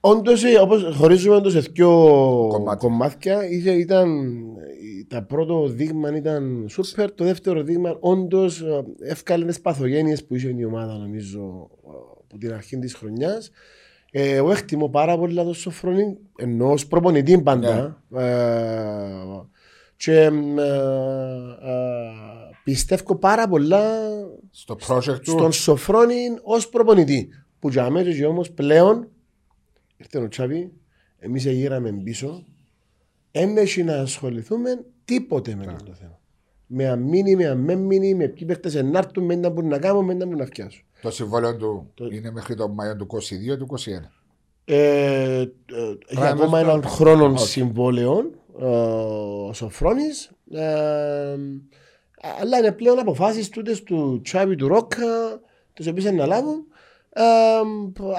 όντως, 0.00 0.44
ε, 0.44 0.58
όπως 0.58 0.94
χωρίζουμε 0.96 1.40
το 1.40 1.50
σε 1.50 1.60
δύο 1.60 1.88
Κομμάτια. 2.50 2.74
κομμάτια, 2.88 3.48
είχε- 3.50 3.72
ήταν, 3.72 4.18
ε, 4.20 5.04
τα 5.08 5.22
πρώτο 5.22 5.68
δείγμα 5.68 6.16
ήταν 6.16 6.66
σούπερ, 6.68 7.12
το 7.12 7.24
δεύτερο 7.24 7.62
δείγμα 7.62 7.96
όντως 8.00 8.60
ε, 8.60 8.84
εύκαλε 9.00 9.44
τις 9.44 9.60
παθογένειες 9.60 10.24
που 10.24 10.34
είχε 10.34 10.54
η 10.58 10.64
ομάδα 10.64 10.92
νομίζω 10.98 11.70
ε, 11.86 11.90
από 12.24 12.38
την 12.38 12.52
αρχή 12.52 12.78
της 12.78 12.94
χρονιάς. 12.94 13.50
Ε, 14.10 14.34
εγώ 14.34 14.50
εκτιμώ 14.50 14.88
πάρα 14.88 15.18
πολύ 15.18 15.34
το 15.34 15.52
Σοφρόνη, 15.52 16.16
ενώ 16.36 16.70
ως 16.72 16.86
προπονητή 16.86 17.42
πάντα. 17.42 18.02
Ε, 18.16 18.24
και 19.96 20.12
ε, 20.12 20.24
ε, 20.24 20.30
πιστεύω 22.64 23.14
πάρα 23.16 23.48
πολλά 23.48 23.82
Στο 24.50 24.76
project 24.88 25.20
του. 25.22 25.30
στον 25.30 25.52
Σοφρόνη 25.52 26.14
ως 26.42 26.68
προπονητή. 26.68 27.28
Που 27.58 27.68
για 27.68 27.90
μένα 27.90 28.12
και 28.14 28.26
όμως 28.26 28.50
πλέον 28.50 29.08
ήρθε 29.96 30.18
ο 30.18 30.28
Τσάβη, 30.28 30.72
εμείς 31.18 31.44
γύραμε 31.44 31.92
πίσω, 31.92 32.44
δεν 33.32 33.56
έχει 33.56 33.82
να 33.82 33.96
ασχοληθούμε 33.96 34.84
τίποτε 35.04 35.54
με 35.54 35.64
αυτό 35.66 35.84
το 35.84 35.92
θέμα. 35.94 36.20
Με 36.66 36.88
αμήνει, 36.88 37.36
με 37.36 37.46
αμέμεινη, 37.46 38.14
με 38.14 38.28
ποιοι 38.28 38.46
παίχτες 38.46 38.74
ενάρτουν, 38.74 39.24
με 39.24 39.34
να 39.34 39.48
μπορούν 39.48 39.70
να 39.70 39.78
κάνουν, 39.78 40.04
με 40.04 40.14
να 40.14 40.24
μπορούν 40.24 40.38
να 40.40 40.46
φτιάσουν. 40.46 40.82
Το 41.02 41.10
συμβόλαιο 41.10 41.56
του 41.56 41.90
Το- 41.94 42.06
είναι 42.06 42.30
μέχρι 42.30 42.54
τον 42.54 42.70
Μάιο 42.72 42.96
του 42.96 43.06
22 43.06 43.56
του 43.58 43.64
21. 43.64 44.10
Ε, 44.64 44.74
ε, 44.74 45.40
έχει 45.40 45.98
Πράγμα 46.14 46.28
ακόμα 46.44 46.58
στο- 46.60 46.68
έναν 46.70 46.82
χρόνο 46.82 47.24
Όχι. 47.24 47.46
συμβόλαιων 47.46 48.30
ε, 48.60 48.64
ο 48.64 49.52
Σοφρόνης 49.52 50.30
ε, 50.50 51.36
αλλά 52.40 52.58
είναι 52.58 52.72
πλέον 52.72 52.98
αποφάσεις 52.98 53.48
τούτες 53.48 53.82
του 53.82 54.20
Τσάβη 54.24 54.56
του 54.56 54.68
Ρόκα 54.68 55.40
τις 55.72 55.86
οποίες 55.86 56.12
να 56.12 56.26
λάβουν 56.26 56.54
ε, 56.54 56.75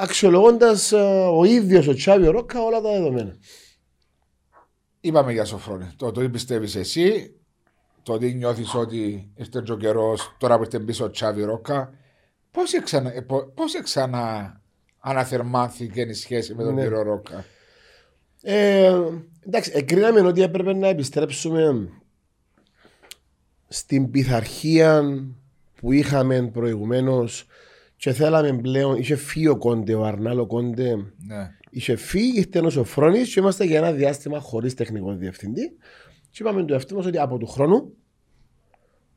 αξιολογώντας 0.01 0.91
ε, 0.91 0.97
ο 1.33 1.43
ίδιος 1.43 1.87
ο 1.87 1.93
Τσάβη 1.93 2.27
ο 2.27 2.31
Ρόκα 2.31 2.61
όλα 2.63 2.81
τα 2.81 2.91
δεδομένα. 2.91 3.35
Είπαμε 5.01 5.31
για 5.31 5.45
Σοφρόνη. 5.45 5.89
Το 5.95 6.11
τι 6.11 6.29
πιστεύεις 6.29 6.75
εσύ, 6.75 7.35
το 8.03 8.17
τι 8.17 8.33
νιώθεις 8.33 8.73
ότι 8.73 9.31
ήρθε 9.35 9.61
και 9.65 9.71
ο 9.71 9.77
καιρός, 9.77 10.35
τώρα 10.37 10.57
που 10.57 10.63
ήρθε 10.63 10.79
πίσω 10.79 11.05
ο 11.05 11.09
Τσάβη 11.09 11.43
Ρόκα, 11.43 11.93
πώς 12.51 12.71
ξανα, 12.83 13.13
ε, 13.13 13.21
πο- 13.21 13.51
πώς 13.55 13.81
ξανα 13.83 14.61
αναθερμάνθηκε 14.99 16.01
η 16.01 16.13
σχέση 16.13 16.55
με 16.55 16.63
τον 16.63 16.73
Ναι. 16.73 16.81
κύριο 16.81 17.01
Ρόκα; 17.01 17.45
Ε, 18.41 18.95
εντάξει, 19.45 19.71
εκρίναμε 19.73 20.19
ότι 20.21 20.41
έπρεπε 20.41 20.73
να 20.73 20.87
επιστρέψουμε 20.87 21.89
στην 23.67 24.11
πειθαρχία 24.11 25.03
που 25.75 25.91
είχαμε 25.91 26.41
προηγουμένως 26.53 27.45
και 27.97 28.11
θέλαμε 28.13 28.59
πλέον, 28.61 28.95
είχε 28.95 29.15
φύγει 29.15 29.47
ο 29.47 29.57
Κόντε, 29.57 29.93
ο 29.93 30.05
Αρνάλο 30.05 30.45
Κόντε, 30.45 30.95
Ναι. 31.27 31.51
είχε 31.69 31.95
φύγει, 31.95 32.37
ήρθε 32.39 32.59
ο 32.59 32.69
Σοφρόνης 32.69 33.33
και 33.33 33.39
είμαστε 33.39 33.65
για 33.65 33.77
ένα 33.77 33.91
διάστημα 33.91 34.39
χωρίς 34.39 34.73
τεχνικό 34.73 35.13
διευθυντή 35.13 35.71
και 36.29 36.37
είπαμε 36.43 36.63
του 36.63 36.73
εαυτού 36.73 36.95
μας 36.95 37.05
ότι 37.05 37.17
από 37.19 37.37
του 37.37 37.47
χρόνου 37.47 37.93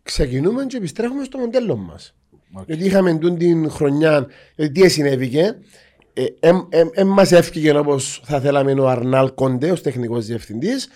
ξεκινούμε 0.02 0.66
και 0.66 0.76
επιστρέφουμε 0.76 1.24
στο 1.24 1.38
μοντέλο 1.38 1.76
μας. 1.76 2.14
Οκ. 2.52 2.66
Γιατί 2.66 2.84
είχαμε 2.84 3.18
τούν 3.18 3.38
την 3.38 3.70
χρονιά, 3.70 4.26
γιατί 4.56 4.80
τι 4.80 4.88
συνέβηκε, 4.88 5.58
ε, 6.12 6.24
εμ, 6.40 6.58
εμ, 6.68 6.88
εμ 6.92 7.08
μας 7.08 7.32
έφυγε 7.32 7.78
όπως 7.78 8.22
θα 8.24 8.40
θέλαμε 8.40 8.72
ο 8.72 8.88
Αρνάλ 8.88 9.34
Κόντε 9.34 9.70
ως 9.70 9.82
τεχνικός 9.82 10.26
διευθυντής. 10.26 10.88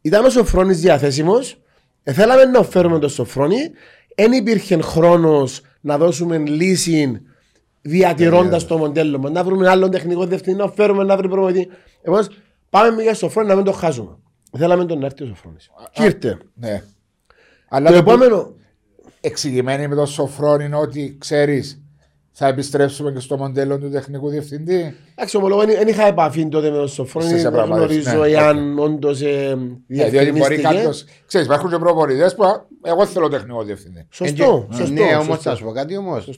Ήταν 0.00 0.24
ο 0.24 0.30
Σοφρόνης 0.30 0.80
διαθέσιμος, 0.80 1.60
ε, 2.02 2.12
θέλαμε 2.12 2.44
να 2.44 2.62
φέρουμε 2.62 2.98
τον 2.98 3.08
Σοφρόνη, 3.08 3.70
δεν 4.16 4.32
υπήρχε 4.32 4.80
χρόνος 4.80 5.60
να 5.86 5.98
δώσουμε 5.98 6.38
λύση 6.38 7.20
διατηρώντας 7.82 8.66
το 8.66 8.78
μοντέλο 8.78 9.18
μας. 9.18 9.30
Να 9.32 9.44
βρούμε 9.44 9.68
άλλον 9.68 9.90
τεχνικό 9.90 10.26
διευθυντή, 10.26 10.58
να 10.58 10.68
φέρουμε 10.68 11.04
να 11.04 11.16
βρει 11.16 11.28
προμηθευτή. 11.28 11.68
Επομένως, 12.02 12.28
πάμε 12.70 12.90
με 12.90 13.02
για 13.02 13.14
Σοφρόνη 13.14 13.48
να 13.48 13.54
μην 13.54 13.64
το 13.64 13.72
χάσουμε. 13.72 14.16
Θέλαμε 14.58 14.84
τον 14.84 14.98
να 14.98 15.06
έρθει 15.06 15.22
ο 15.22 15.26
Σοφρόνης. 15.26 15.70
Και 15.92 16.02
ήρθε. 16.04 16.38
ναι. 16.54 16.82
Αλλά 17.68 17.90
Το 17.90 17.96
το, 17.96 18.02
που 18.02 18.10
επόμενο, 18.10 18.54
εξηγημένη 19.20 19.88
με 19.88 19.94
τον 19.94 20.06
Σοφρόνη 20.06 20.64
είναι 20.64 20.76
ότι 20.76 21.16
ξέρεις, 21.20 21.80
θα 22.32 22.46
επιστρέψουμε 22.46 23.12
και 23.12 23.20
στο 23.20 23.36
μοντέλο 23.36 23.78
του 23.78 23.90
τεχνικού 23.90 24.28
διευθυντή. 24.28 24.94
Εντάξει, 25.14 25.36
ομολογώ, 25.36 25.64
δεν 25.64 25.88
είχα 25.88 26.06
επαφή 26.06 26.48
τότε 26.48 26.70
με 26.70 26.76
τον 26.76 26.88
Σοφρόνη. 26.88 27.26
Είστε 27.26 27.38
σε 27.38 27.44
Δεν 27.44 27.52
πραγματεύσεις, 27.52 28.12
γνωρίζω 28.12 28.36
ναι, 28.36 28.42
εάν 28.44 28.78
όντως 28.78 29.20
ε, 29.20 29.56
Ναι, 29.86 30.08
διότι 30.08 30.32
μπορεί 30.32 30.56
κάποιο. 30.56 30.70
διευκρινίστηκε. 30.70 31.12
Ξέρεις, 31.26 31.46
υπάρχουν 31.46 31.70
και 31.70 31.78
προπονητές 31.78 32.34
που 32.34 32.44
α, 32.44 32.66
Εγώ 32.86 33.06
θέλω 33.06 33.28
τεχνικό 33.28 33.62
διευθυντή. 33.62 34.06
Σωστό, 34.10 34.68
Ε, 34.72 34.74
σωστό. 34.76 34.92
Ναι, 34.92 35.02
όμως 35.14 35.24
σωστό. 35.26 35.50
θα 35.50 35.56
σου 35.56 35.64
πω 35.64 35.70
κάτι 35.72 35.96
όμως. 35.96 36.28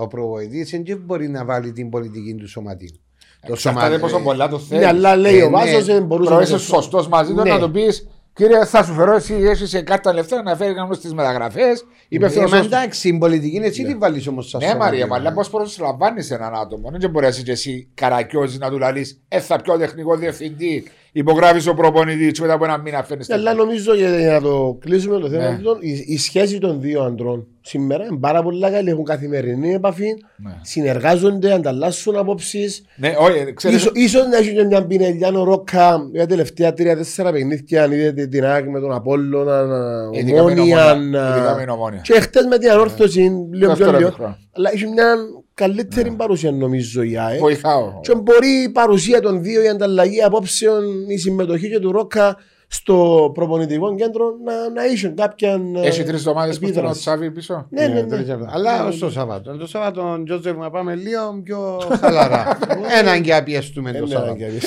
Ο 0.00 0.06
προπονητής 0.06 0.70
δεν 0.70 0.98
μπορεί 1.04 1.28
να 1.28 1.44
βάλει 1.44 1.72
την 1.72 1.90
πολιτική 1.90 2.34
του 2.34 2.48
σωματίου. 2.48 3.00
Το 3.46 3.52
Εξαρτάται 3.52 3.86
σωμα- 3.86 3.98
πόσο 3.98 4.20
πολλά 4.20 4.48
το 4.48 4.58
θέλεις. 4.58 4.82
Ναι, 4.84 4.88
αλλά 4.90 5.16
λέει 5.16 5.38
Ε, 5.38 5.42
ο 5.42 5.44
ναι. 5.44 5.50
Βάσος 5.56 5.84
δεν 5.84 6.04
μπορούσε 6.04 6.28
Τώρα 6.30 6.40
να 6.40 6.46
είσαι 6.46 6.56
το- 6.56 6.58
σωστός 6.74 7.08
μαζί 7.08 7.32
του 7.34 7.42
Ναι. 7.42 7.50
να 7.50 7.58
του 7.60 7.70
πεις 7.70 8.08
Κύριε, 8.38 8.64
θα 8.64 8.84
σου 8.84 8.92
φέρω 8.92 9.14
εσύ, 9.14 9.34
έχεις 9.34 9.82
κάρτα 9.84 10.12
λεφτά 10.12 10.42
να 10.42 10.56
φέρει 10.56 10.74
κανένας 10.74 10.96
στις 10.96 11.14
μεταγραφές. 11.14 11.80
Ε, 11.80 11.84
Υπεύθυνο. 12.08 12.48
μα 12.48 12.56
εντάξει, 12.56 13.08
η 13.08 13.18
πολιτική 13.18 13.56
είναι 13.56 13.66
εσύ 13.66 13.84
την 13.84 13.98
βάλεις 13.98 14.26
όμως 14.26 14.48
στα 14.48 14.58
Ναι, 14.58 14.74
Μαρία, 14.74 15.06
μα 15.06 15.16
αλλά 15.16 15.32
πώς 15.32 15.50
προσλαμβάνεις 15.50 16.30
έναν 16.30 16.54
άτομο. 16.54 16.90
Δεν 16.98 17.10
μπορεί 17.10 17.24
να 17.24 17.30
είσαι 17.30 17.42
και 17.42 17.50
εσύ 17.50 17.88
καρακιόζης 17.94 18.58
να 18.58 18.70
του 18.70 18.78
λαλείς 18.78 19.22
Ε, 19.28 19.40
θα 19.40 19.60
πιω 19.60 19.78
τεχνικό 19.78 20.16
διευθυντή. 20.16 20.84
Υπογράφεις 21.18 21.66
ο 21.66 21.74
προπονητής 21.74 22.32
και 22.32 22.40
μετά 22.40 22.52
από 22.54 22.64
ένα 22.64 22.78
μήνα 22.78 23.04
φέρνει. 23.04 23.24
Ναι, 23.28 23.34
Αλλά 23.34 23.54
νομίζω 23.54 23.94
για 23.94 24.18
για 24.18 24.32
να 24.32 24.40
το 24.40 24.76
κλείσουμε 24.80 25.18
το 25.18 25.28
θέμα 25.28 25.42
Ναι. 25.42 25.54
αυτό, 25.54 25.76
η, 25.80 26.04
η 26.06 26.18
σχέση 26.18 26.58
των 26.58 26.80
δύο 26.80 27.02
αντρών 27.02 27.46
σήμερα 27.60 28.04
είναι 28.04 28.18
πάρα 28.20 28.42
πολύ 28.42 28.70
καλή. 28.70 28.90
Έχουν 28.90 29.04
καθημερινή 29.04 29.72
επαφή, 29.74 30.06
Ναι. 30.36 30.50
συνεργάζονται, 30.62 31.52
ανταλλάσσουν 31.52 32.16
απόψεις. 32.16 32.84
Ναι, 32.96 33.14
όχι, 33.18 33.52
ξέρεις, 33.54 33.76
Ίσως, 33.76 33.92
ίσως 33.94 34.26
να 34.26 34.36
έχει 34.36 34.54
και 34.54 34.64
μια 34.64 34.86
πινελιά 34.86 35.28
ο 35.28 35.44
Ρόκα 35.44 36.08
για 36.12 36.20
τα 36.20 36.26
τελευταία 36.26 36.72
τρία-τέσσερα 36.72 37.32
παιχνίδια. 37.32 37.82
Αν 37.82 37.92
είδατε 37.92 38.26
την 38.26 38.44
ΑΕΚ 38.44 38.68
με 38.68 38.80
τον 38.80 38.92
Απόλλωνα, 38.92 39.64
ειδικά 40.12 40.42
με 40.42 40.48
την 40.54 40.58
ομόνια. 40.58 40.92
Ομόνια, 40.92 41.28
ειδικά 41.36 41.54
με 41.54 41.60
την 41.60 41.68
Ομόνια. 41.68 42.00
Και 42.00 42.20
χτες 42.20 42.46
με 42.46 42.58
την 42.58 42.70
ανόρθωση, 42.70 43.20
λίγο 43.20 43.56
πιο 43.58 43.66
Δεύτερο 43.68 43.96
λίγο. 43.96 44.08
μικρό. 44.08 44.36
Αλλά 44.56 44.70
έχει 44.72 44.86
μια 44.86 45.14
καλύτερη 45.60 46.10
παρουσία 46.10 46.52
νομίζω 46.52 47.02
η 47.02 47.18
ΑΕΚ. 47.18 47.38
βοηθάω. 47.38 48.00
Και 48.00 48.14
μπορεί 48.14 48.48
η 48.62 48.68
παρουσία 48.68 49.20
των 49.20 49.42
δύο, 49.42 49.62
η 49.62 49.68
ανταλλαγή 49.68 50.22
απόψεων, 50.22 51.10
η 51.10 51.16
συμμετοχή 51.18 51.68
και 51.70 51.78
του 51.78 51.92
Ρόκα 51.92 52.36
στο 52.68 53.30
προπονητικό 53.34 53.94
κέντρο 53.94 54.24
να, 54.44 54.52
να 54.80 54.86
είχε 54.86 55.08
κάποια. 55.08 55.60
ε, 55.82 55.86
Έχει 55.86 56.02
τρεις 56.02 56.18
εβδομάδες 56.18 56.58
που 56.58 56.64
επίδραση. 56.64 56.86
ήταν 56.86 56.96
ο 56.96 57.18
Τσάβη 57.18 57.30
πίσω. 57.30 57.66
Ναι, 57.70 57.86
ναι, 57.86 58.02
τρεις 58.02 58.26
ναι. 58.26 58.32
εβδομάδες. 58.32 58.54
Αλλά 58.54 58.86
ως 58.86 58.98
το 58.98 59.10
Σάββατο. 59.10 59.56
Το 59.56 59.66
Σάββατο, 59.66 60.22
Τζόζεφ, 60.24 60.56
να 60.56 60.70
πάμε 60.70 60.94
λίγο 60.94 61.40
πιο 61.44 61.80
χαλαρά. 62.00 62.58
Έναν 63.00 63.22
και 63.22 63.34
απιέστουμε 63.34 63.90
Ε, 63.90 63.92
το 63.98 64.06
ναι, 64.06 64.10
Σάββατο. 64.12 64.32
Αγγέλη. 64.32 64.58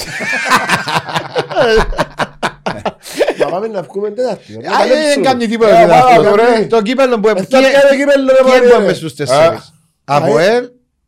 Να 3.40 3.46
πάμε 3.50 3.68
να 3.68 3.82
βγούμε 3.82 4.10
Τετάρτη. 4.10 4.58
να 4.58 4.58
Α, 4.58 4.78
Δεν 4.78 4.88
παλέψουμε. 4.88 5.26
κάνει 5.26 5.48
τίποτα. 5.48 5.80
Ε, 5.80 5.84
δηλαδή. 5.86 6.16
πάμε, 6.16 6.30
Το- 6.30 6.36
ρε. 6.36 6.66
Το 6.66 6.82
κύπελο 6.82 7.20
που 7.20 7.28
Ε, 7.28 7.34
θα 7.36 7.46
πιάνε 7.46 7.68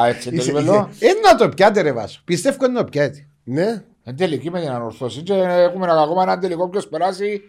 Α, 0.00 0.06
έτσι 0.08 0.28
είναι 0.28 0.36
το 0.38 0.42
Είσαι- 0.42 0.50
κύπελο. 0.52 0.88
Είναι 1.00 1.14
να 1.24 1.34
το 1.36 1.48
πιάτε 1.48 1.80
ρε 1.80 1.92
Βάσο. 1.92 2.20
Πιστεύω 2.24 2.64
είναι 2.64 2.74
να 2.74 2.84
το 2.84 2.90
πιάτε. 2.90 3.26
Ναι. 3.44 3.82
Εν 4.04 4.16
τελική 4.16 4.50
με 4.50 4.60
την 4.60 4.68
ανορθώση. 4.70 5.20
Και 5.22 5.32
έχουμε 5.34 5.86
ακόμα 5.90 6.22
ένα 6.22 6.38
τελικό 6.38 6.68
ποιο 6.68 6.80
περάσει. 6.90 7.40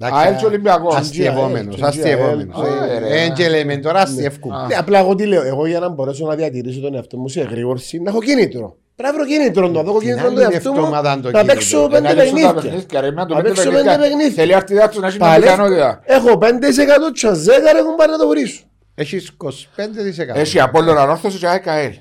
Εντάξει, 0.00 0.20
ΑΕΛ 0.26 0.36
και 0.36 0.46
Ολυμπιακό. 0.46 0.94
Αστειευόμενος, 0.94 1.74
Τζι, 1.74 1.84
αστειευόμενος. 1.84 2.56
ΑΕΛ. 2.62 2.90
Ε, 2.90 2.98
ρε. 2.98 3.22
ε, 3.22 3.28
και 3.28 3.48
λέμε 3.48 3.76
τώρα 3.76 4.00
αστειεύκουμε. 4.00 4.66
Ναι, 4.66 4.74
Απλά 4.74 4.98
εγώ 4.98 5.14
τι 5.14 5.26
λέω, 5.26 5.42
εγώ 5.42 5.66
για 5.66 5.80
να 5.80 5.88
μπορέσω 5.88 6.26
να 6.26 6.34
διατηρήσω 6.34 6.80
τον 6.80 6.94
εαυτό 6.94 7.16
μου 7.16 7.28
σε 7.28 7.40
γρήγορση, 7.42 7.98
να 8.00 8.10
έχω 8.10 8.20
κίνητρο. 8.22 8.76
Πρέπει 8.98 9.16
να 9.16 9.22
βρω 9.24 9.24
κίνητρο, 9.32 9.68
να 9.68 9.82
δω 9.82 10.00
κίνητρο 10.00 10.26
άλλη 10.26 10.34
τον 10.34 10.52
εαυτό 10.52 10.72
μου, 10.72 10.78
εβδομάδα 10.78 11.10
αν 11.12 11.22
το 11.22 11.30
να 11.30 11.38
κίνητρο. 11.38 11.54
παίξω 11.54 11.78
Ε, 11.84 11.88
πέντε 11.90 12.00
Να 12.00 12.22
λύσουν 12.22 12.40
τα 12.40 12.54
παιχνίδια. 12.54 12.54
παιχνίδια, 12.54 13.00
ρε, 13.00 13.10
να 13.10 13.26
το 13.26 13.34
Να 13.34 13.40
πέντε 13.42 13.54
παίξω 13.54 13.70
παιχνίδια. 13.70 13.92
πέντε 13.96 14.08
παιχνίδια. 14.08 14.32
Θέλει 14.34 14.54
αρτιδά 14.54 14.88
του 14.88 15.00
να 15.00 15.06
έχει 15.06 15.16
μια 15.18 15.26
Παλεύω. 15.28 15.50
πιθανότητα. 15.52 16.00
Έχω 16.04 16.38
5% 16.38 17.12
τσαζέκα, 17.14 17.72
ρε, 17.72 17.78
έχουν 17.78 17.94
πάρει 17.96 18.10
να 18.10 18.18
το 18.18 18.28
βρίσω. 18.28 18.62
Έχεις 18.94 19.30
25%. 19.36 20.34
Έχει 20.34 20.60
Απόλλωνα 20.60 21.00
Ανόρθωση 21.02 21.38
και 21.38 21.46
ΑΕΚΑΕΛ. 21.48 21.92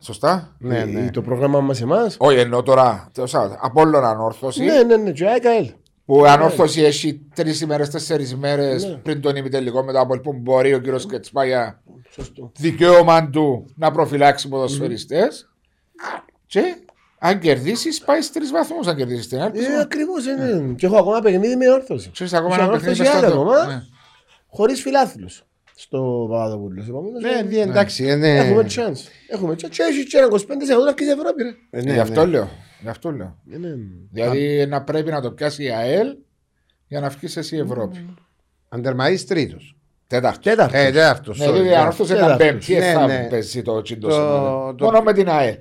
Σωστά; 0.00 0.54
Ναι, 0.58 0.84
ναι. 0.84 1.00
Ε, 1.00 1.10
Το 1.10 1.22
πρόγραμμα 1.22 1.60
μας 1.60 1.80
εμάς. 1.80 2.16
Όχι, 2.18 2.38
εννοώ 2.38 2.62
τώρα. 2.62 3.08
το 3.14 3.26
Σάββατο. 3.26 3.56
Απόλλωνα 3.60 4.08
Ανόρθωση. 4.08 4.64
Ναι, 4.64 4.82
ναι, 4.82 4.96
ναι, 4.96 5.10
και 5.10 5.26
ΑΕΚΑΕΛ. 5.28 5.70
Που 6.04 6.24
η 6.24 6.28
ανόρθωση 6.28 6.82
έχει 6.82 7.20
τρεις 7.34 7.60
ημέρες, 7.60 7.90
τέσσερις 7.90 8.30
ημέρες 8.30 8.84
Ναι. 8.84 8.94
πριν 8.94 9.20
τον 9.20 9.36
ημιτελικό 9.36 9.82
μετά 9.84 10.00
από 10.00 10.20
που 10.20 10.32
μπορεί 10.32 10.74
ο 10.74 10.78
κύριος 10.78 11.06
Κετσπάγια 11.06 11.82
Σωστό. 12.10 12.52
δικαίωμα 12.58 13.28
του 13.30 13.72
να 13.76 13.90
προφυλάξει 13.90 14.48
ποδοσφαιριστές. 14.48 15.47
Και 16.46 16.60
αν 17.18 17.38
κερδίσεις, 17.38 18.00
πάει 18.00 18.20
στου 18.20 18.32
τρεις 18.32 18.50
βαθμούς. 18.50 18.86
Αν 18.86 18.96
κερδίσεις 18.96 19.28
την 19.28 19.40
άλλη. 19.40 19.58
Ε, 19.64 19.80
ακριβώς 19.80 20.26
είναι. 20.26 20.74
Και 20.76 20.86
έχω 20.86 20.96
ακόμα 20.98 21.20
παιχνίδι 21.20 21.56
με 21.56 21.70
όρθωση. 21.70 22.10
Ξέρεις 22.10 22.32
ακόμα 22.32 22.48
Και 22.48 22.60
ένα 22.60 22.62
ανόρθωση 22.64 22.96
παιχνίδι 23.02 23.14
μες 23.16 23.22
άλλη 23.24 23.32
στο- 23.32 23.40
ακόμα, 23.40 23.66
Ναι. 23.66 23.82
χωρίς 24.48 24.80
φιλάθλους. 24.82 25.42
Στο 25.74 26.26
Παπαδοπούλος. 26.30 26.88
Επομένως, 26.88 27.22
Ναι, 27.22 27.30
ε, 27.30 27.42
ναι, 27.42 27.70
εντάξει. 27.70 28.04
ε, 28.04 28.14
ναι. 28.16 28.36
Έχουμε 28.38 28.66
chance. 28.68 28.98
Έχουμε 29.28 29.52
chance. 29.52 29.68
Και 29.70 29.82
έχει 29.82 30.06
και 30.06 30.16
ένα 30.16 30.26
25% 30.26 30.82
να 30.84 30.88
αρχίσει 30.88 31.08
η 31.10 31.12
Ευρώπη, 31.12 31.42
ρε. 31.42 31.54
Ε, 31.70 31.82
ναι, 31.82 31.92
Γι' 31.92 31.98
αυτό 31.98 32.24
ναι. 32.24 32.30
λέω. 32.30 32.48
Γι' 32.82 32.88
αυτό 32.88 33.10
λέω. 33.12 33.36
Ε, 33.52 33.56
ναι. 33.58 33.68
Δηλαδή 34.12 34.66
να 34.68 34.82
πρέπει 34.82 35.10
να 35.10 35.20
το 35.20 35.30
πιάσει 35.30 35.64
η 35.64 35.70
ΑΕΛ 35.70 36.16
για 36.88 37.00
να 37.00 37.08
βγεις 37.08 37.36
εσύ 37.36 37.56
η 37.56 37.58
Ευρώπη. 37.58 38.14
Αν 38.68 38.82
τερματίσεις 38.82 39.26
τρίτος. 39.26 39.76
Τέταρτη. 40.06 40.40
Τέταρτος. 40.42 40.80
Ε, 40.80 40.90
τέταρτος. 40.90 41.38
Ναι, 41.38 41.46
sorry, 41.46 41.52
γιατί 41.52 41.66
η 41.66 41.70
ναι. 41.70 41.76
ανόρθωση 41.76 42.12
ήταν 42.12 42.22
Τέταρτος. 42.24 42.46
πέμπτης. 42.46 42.68
Ναι, 42.68 42.78
Δεν 42.80 42.94
θα 42.94 43.06
ναι. 43.06 43.26
παίζει 43.30 43.62
το 43.62 43.82
τσίντο 43.82 44.08
Το- 44.08 44.14
σήμερα. 44.14 44.74
το- 44.74 44.84
Μόνο 44.84 45.00
με 45.00 45.12
την 45.12 45.28
ΑΕΛ. 45.28 45.56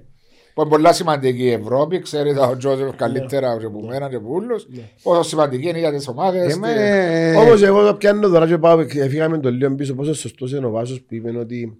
Που 0.57 0.63
είναι 0.63 0.71
πολλά 0.71 0.93
σημαντική 0.93 1.43
η 1.43 1.51
Ευρώπη, 1.51 1.99
ξέρετε 1.99 2.39
ο 2.39 2.57
Τζόζεφ 2.57 2.95
καλύτερα 2.95 3.57
και 3.59 3.65
από 3.65 3.85
μένα 3.85 4.09
και 4.09 4.15
από 4.15 4.33
όλους. 4.33 4.67
Πόσο 5.03 5.21
σημαντική 5.23 5.67
είναι 5.69 5.79
για 5.79 5.91
τις 5.93 6.07
ομάδες. 6.07 6.53
Ε, 6.53 6.57
μα, 6.57 6.67
τι- 6.67 6.73
ε, 6.79 7.35
Όμως 7.35 7.61
εγώ 7.63 7.85
το 7.85 7.93
πιάνω 7.93 8.27
τώρα 8.29 8.47
και 8.47 8.57
πάω, 8.57 8.85
φύγαμε 9.09 9.37
το 9.39 9.51
λίγο 9.51 9.75
πίσω 9.75 9.93
πόσο 9.93 10.13
σωστός 10.13 10.51
είναι 10.51 10.65
ο 10.65 10.69
Βάσος 10.69 11.01
που 11.01 11.15
είπε 11.15 11.37
ότι 11.37 11.77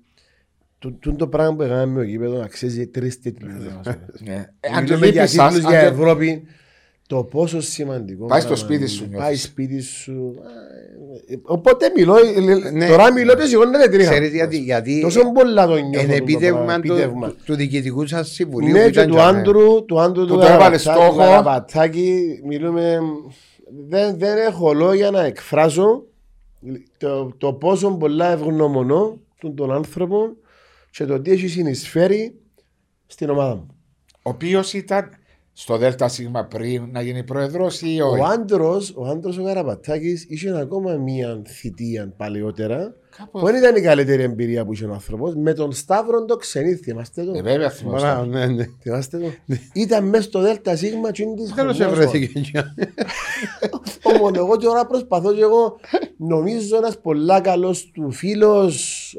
το, 0.79 0.93
το, 0.99 1.15
το 1.15 1.27
πράγμα 1.27 1.55
που 1.55 1.61
έκαναμε 1.61 1.91
με 1.93 1.99
το 1.99 2.05
γήπεδο 2.05 2.41
αξίζει 2.41 2.87
τρεις 2.87 3.19
τίτλους. 3.19 3.53
Ναι. 4.25 4.33
Ε, 4.59 4.69
Αν 4.75 4.85
και 4.85 4.93
Μιλούμε 4.93 5.07
για 5.07 5.21
λείπεις 5.21 5.35
σας, 5.35 5.47
τίτλους 5.53 5.65
αν 5.65 5.71
για 5.71 5.81
και- 5.81 5.87
Ευρώπη, 5.87 6.43
το 7.07 7.23
πόσο 7.23 7.61
σημαντικό. 7.61 8.25
Πάει 8.25 8.39
στο 8.41 8.49
πράγμα 8.49 8.65
σπίτι 8.65 8.79
είναι. 8.81 8.89
σου, 8.91 9.01
νιώθεις. 9.09 9.25
Πάει 9.25 9.35
σπίτι 9.35 9.81
σου. 9.81 10.35
Α, 10.37 10.49
ε, 11.33 11.39
Οπότε 11.43 11.91
μιλώ, 11.95 12.15
ε, 12.17 12.69
Ναι. 12.71 12.87
τώρα 12.87 13.13
μιλώ 13.13 13.35
και 13.35 13.45
σηκώνεται 13.45 13.87
τρίχα. 13.89 14.09
Ξέρεις 14.09 14.33
γιατί, 14.33 14.57
γιατί 14.57 15.01
Τόσο 15.01 15.31
πολλά 15.31 15.67
το 15.67 15.73
νιώθω. 15.75 15.87
είναι 16.03 16.07
το 16.07 16.13
επίτευγμα 16.23 16.63
πράγμα, 16.63 16.79
του, 16.79 16.91
επίτευγμα. 16.93 17.27
του, 17.29 17.35
του 17.45 17.55
διοικητικού 17.55 18.07
σας 18.07 18.29
συμβουλίου. 18.31 18.71
Ναι, 18.71 18.83
που 18.83 18.89
και 18.89 18.99
ήταν 18.99 19.07
του 19.07 19.13
για 19.13 19.25
μένα. 19.25 19.37
άντρου, 19.37 19.85
του 19.85 19.99
άντρου 19.99 20.25
Που 20.25 20.33
του 20.33 20.39
το 20.39 20.45
έβαλε 20.45 20.53
Γαραπατάκη, 20.77 20.81
στόχο. 20.83 21.09
του 21.11 21.17
Γαραπατάκη, 21.17 22.41
μιλούμε, 22.45 22.99
δεν, 23.87 24.17
δεν 24.17 24.37
έχω 24.37 24.73
λόγια 24.73 25.11
να 25.11 25.23
εκφράσω 25.25 26.03
το, 26.97 27.33
το 27.37 27.53
πόσο 27.53 27.89
πολλά 27.91 28.31
ευγνωμονώ 28.31 29.17
τον, 29.39 29.55
τον 29.55 29.71
άνθρωπο 29.71 30.27
και 30.91 31.05
το 31.05 31.21
τι 31.21 31.31
έχει 31.31 31.47
συνεισφέρει 31.47 32.35
στην 33.07 33.29
ομάδα 33.29 33.55
μου. 33.55 33.67
Ο 34.21 34.29
οποίος 34.29 34.73
ήταν 34.73 35.09
στο 35.59 35.77
ΔΣ 35.77 36.21
πριν 36.49 36.89
να 36.91 37.01
γίνει 37.01 37.23
πρόεδρος 37.23 37.81
ή 37.81 38.01
Ο 38.01 38.07
όχι; 38.07 38.21
άντρος, 38.33 38.93
ο 38.95 39.05
άντρος 39.05 39.37
ο 39.37 39.41
Γαραπατάκης 39.41 40.25
είχε 40.29 40.57
ακόμα 40.59 40.93
μία 40.93 41.41
θητεία 41.47 42.13
παλαιότερα 42.17 42.95
Κάπου- 43.17 43.39
που 43.39 43.45
δεν 43.45 43.55
ήταν 43.55 43.75
η 43.75 43.81
καλύτερη 43.81 44.23
εμπειρία 44.23 44.65
που 44.65 44.73
είχε 44.73 44.85
ο 44.85 44.93
άνθρωπος 44.93 45.35
με 45.35 45.53
τον 45.53 45.71
Σταύρο 45.71 46.25
το 46.25 46.35
ξενήθη, 46.35 46.91
είμαστε 46.91 47.21
εδώ. 47.21 47.31
Ε, 47.37 47.41
βέβαια 47.41 47.71
Μπράβο, 47.85 47.99
θυμόσαι. 47.99 48.25
ναι, 48.29 48.45
ναι. 48.45 48.65
Θυμάστε 48.81 49.17
το; 49.17 49.55
Ήταν 49.73 50.05
μέσα 50.05 50.23
στο 50.23 50.39
ΔΣ 50.41 50.79
Σίγμα 50.79 51.11
και 51.11 51.23
είναι 51.23 51.35
της 51.35 51.53
Τέλος 51.53 51.77
χρονιάς, 51.77 51.97
ευρέθηκε. 51.97 52.39
για- 52.39 52.75
Όμως 54.03 54.31
εγώ 54.35 54.57
τώρα 54.57 54.85
προσπαθώ 54.85 55.33
και 55.33 55.41
εγώ 55.41 55.79
νομίζω 56.17 56.77
ένας 56.77 56.99
πολλά 56.99 57.41
καλός 57.41 57.91
του 57.93 58.11
φίλος 58.11 59.15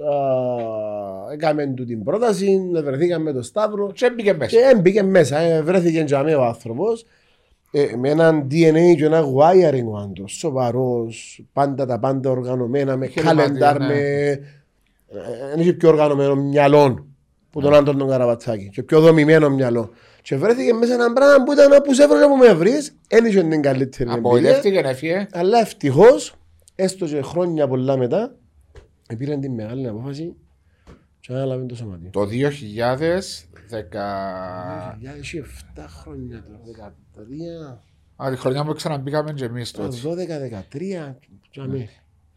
α, 1.29 1.33
έκαμε 1.33 1.67
του 1.67 1.85
την 1.85 2.05
πρόταση, 2.05 2.71
βρεθήκαμε 2.85 3.25
με 3.25 3.33
τον 3.33 3.43
Σταύρο 3.43 3.91
Και 3.95 4.11
μπήκε 4.11 4.35
μέσα. 4.35 4.57
και 4.57 4.63
έμπηκε 4.75 5.03
μέσα, 5.03 5.39
ε, 5.39 5.63
βρέθηκε 5.63 6.01
για 6.07 6.23
μένα 6.23 6.39
ο 6.39 6.45
άνθρωπος 6.45 7.05
ε, 7.71 7.97
με 7.97 8.09
έναν 8.09 8.47
DNA 8.51 8.95
και 8.97 9.05
ένα 9.05 9.23
wiring 9.23 9.85
ο 9.93 9.97
άντρος, 9.97 10.33
σοβαρός, 10.33 11.45
πάντα 11.53 11.87
τα 11.87 11.99
πάντα 11.99 12.31
οργανωμένα, 12.31 12.97
με 12.97 13.05
Επιχειρηματία, 13.05 13.45
καλεντάρ, 13.45 13.79
ναι. 13.79 13.87
με... 13.87 13.95
ε, 13.95 14.39
Δεν 15.51 15.61
είχε 15.61 15.73
πιο 15.73 15.89
οργανωμένο 15.89 16.35
μυαλό 16.35 17.07
που 17.51 17.61
τον 17.61 17.75
άντρον 17.75 17.99
τον 17.99 18.09
Καραπατσάκη 18.09 18.69
και 18.69 18.83
πιο 18.83 19.01
δομημένο 19.01 19.51
μυαλό. 19.51 19.91
Και 20.23 20.37
βρέθηκε 20.37 20.73
μέσα 20.73 20.95
ένα 20.95 21.13
πράγμα 21.13 21.45
που 21.45 21.53
ήταν 21.53 21.73
όπου 21.73 21.95
σε 21.95 22.03
έβρωνε 22.03 22.27
που 22.27 22.37
με 22.37 22.53
βρεις, 22.53 22.97
δεν 23.09 23.25
είχε 23.25 23.43
την 23.43 23.63
καλύτερη 23.63 24.03
εμπειρία. 24.03 24.19
Απογοητεύτηκε 24.19 24.81
να 24.81 24.93
φύγει. 24.93 25.27
Αλλά 25.33 25.59
ευτυχώς, 25.59 26.35
έστω 26.75 27.07
και 27.07 27.23
χρόνια 27.23 27.69
πολλά 27.69 27.97
μετά, 27.97 28.35
πήραν 29.19 29.41
την 29.41 29.55
μεγάλη 29.55 29.89
απόφαση 29.89 30.35
και 31.21 31.33
ανάλαβε 31.33 31.65
το 31.65 31.75
σωματείο. 31.75 32.11
Το 32.13 32.21
2010. 32.21 33.48
Για 34.99 35.15
έχει 35.19 35.43
7 35.77 35.85
χρόνια 36.01 36.43
τώρα, 36.47 36.61
13, 38.17 38.25
Α, 38.27 38.31
τη 38.31 38.37
χρονιά 38.37 38.65
που 38.65 38.73
ξαναμπήκαμε 38.73 39.33
και 39.33 39.45
εμείς 39.45 39.71
το 39.71 39.83
τότε. 39.83 39.97
12-13. 40.03 41.15
τζαμί. 41.51 41.89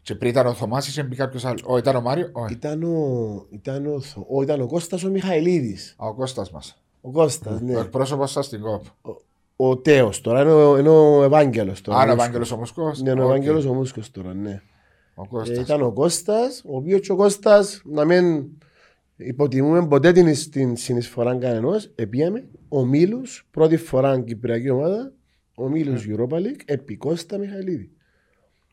Και 0.02 0.14
πριν 0.14 0.30
ήταν 0.30 0.46
ο 0.46 0.52
Θωμάς 0.54 0.96
ή 0.96 1.02
μπει 1.02 1.16
κάποιος 1.16 1.44
άλλος. 1.44 1.62
Όχι, 1.66 1.78
ήταν 1.78 1.96
ο 1.96 2.00
Μάριο; 2.00 2.28
Όχι. 2.32 2.52
Ήταν 2.52 2.82
ο, 2.82 3.46
ήταν 3.50 3.86
ο, 3.86 4.00
Θω- 4.00 4.26
ο, 4.28 4.42
ήταν 4.42 4.60
ο 4.60 4.66
Κώστας 4.66 5.04
ο 5.04 5.10
Μιχαηλίδης. 5.10 5.94
Α, 5.98 6.06
Ο 6.06 6.14
Κώστας 6.14 6.50
μας. 6.50 6.82
Ο 7.00 7.10
Κώστας, 7.10 7.60
Ο 7.60 7.64
ναι. 7.64 7.78
εκπρόσωπος 7.80 8.30
σας 8.30 8.46
στην 8.46 8.60
ΚΟΠ. 8.60 8.84
Ο 9.56 9.76
Τέος 9.76 10.20
τώρα, 10.20 10.40
είναι 10.40 10.52
ο, 10.52 10.78
είναι 10.78 10.88
ο 10.88 11.22
Ευάγγελος 11.22 11.80
τώρα. 11.80 11.98
Άρα 11.98 12.04
ο 12.12 12.14
Μούσκος. 12.14 12.24
Ευάγγελος 12.24 12.52
ο 12.52 12.56
Μουσκός. 12.56 13.00
Ναι, 13.02 13.10
είναι 13.10 13.20
ο 13.20 13.24
Οκ. 13.24 13.30
Ευάγγελος 13.30 13.64
ο 13.66 13.72
Μούσκος 13.74 14.10
τώρα, 14.10 14.34
ναι. 14.34 14.62
Ο 15.14 15.22
Ε, 15.22 15.26
Κώστας. 15.28 15.58
ήταν 15.58 15.82
ο 15.82 15.92
Κώστας, 15.92 16.62
ο 16.66 16.76
οποίος 16.76 17.00
και 17.00 17.12
ο 17.12 17.16
Κώστας 17.16 17.82
να 17.84 18.04
μην 18.04 18.44
υποτιμούμε 19.26 19.86
ποτέ 19.86 20.12
την, 20.12 20.50
την 20.50 20.76
συνεισφορά 20.76 21.36
κανενός. 21.36 21.92
Επίαμε 21.94 22.44
ο 22.68 22.84
Μίλους, 22.84 23.48
πρώτη 23.50 23.76
φορά 23.76 24.20
Κυπριακή 24.20 24.70
ομάδα, 24.70 25.12
ο 25.54 25.68
Μίλους 25.68 26.06
Europa 26.08 26.34
League, 26.34 26.60
επί 26.64 26.96
Κώστα 26.96 27.38
Μιχαηλίδη. 27.38 27.90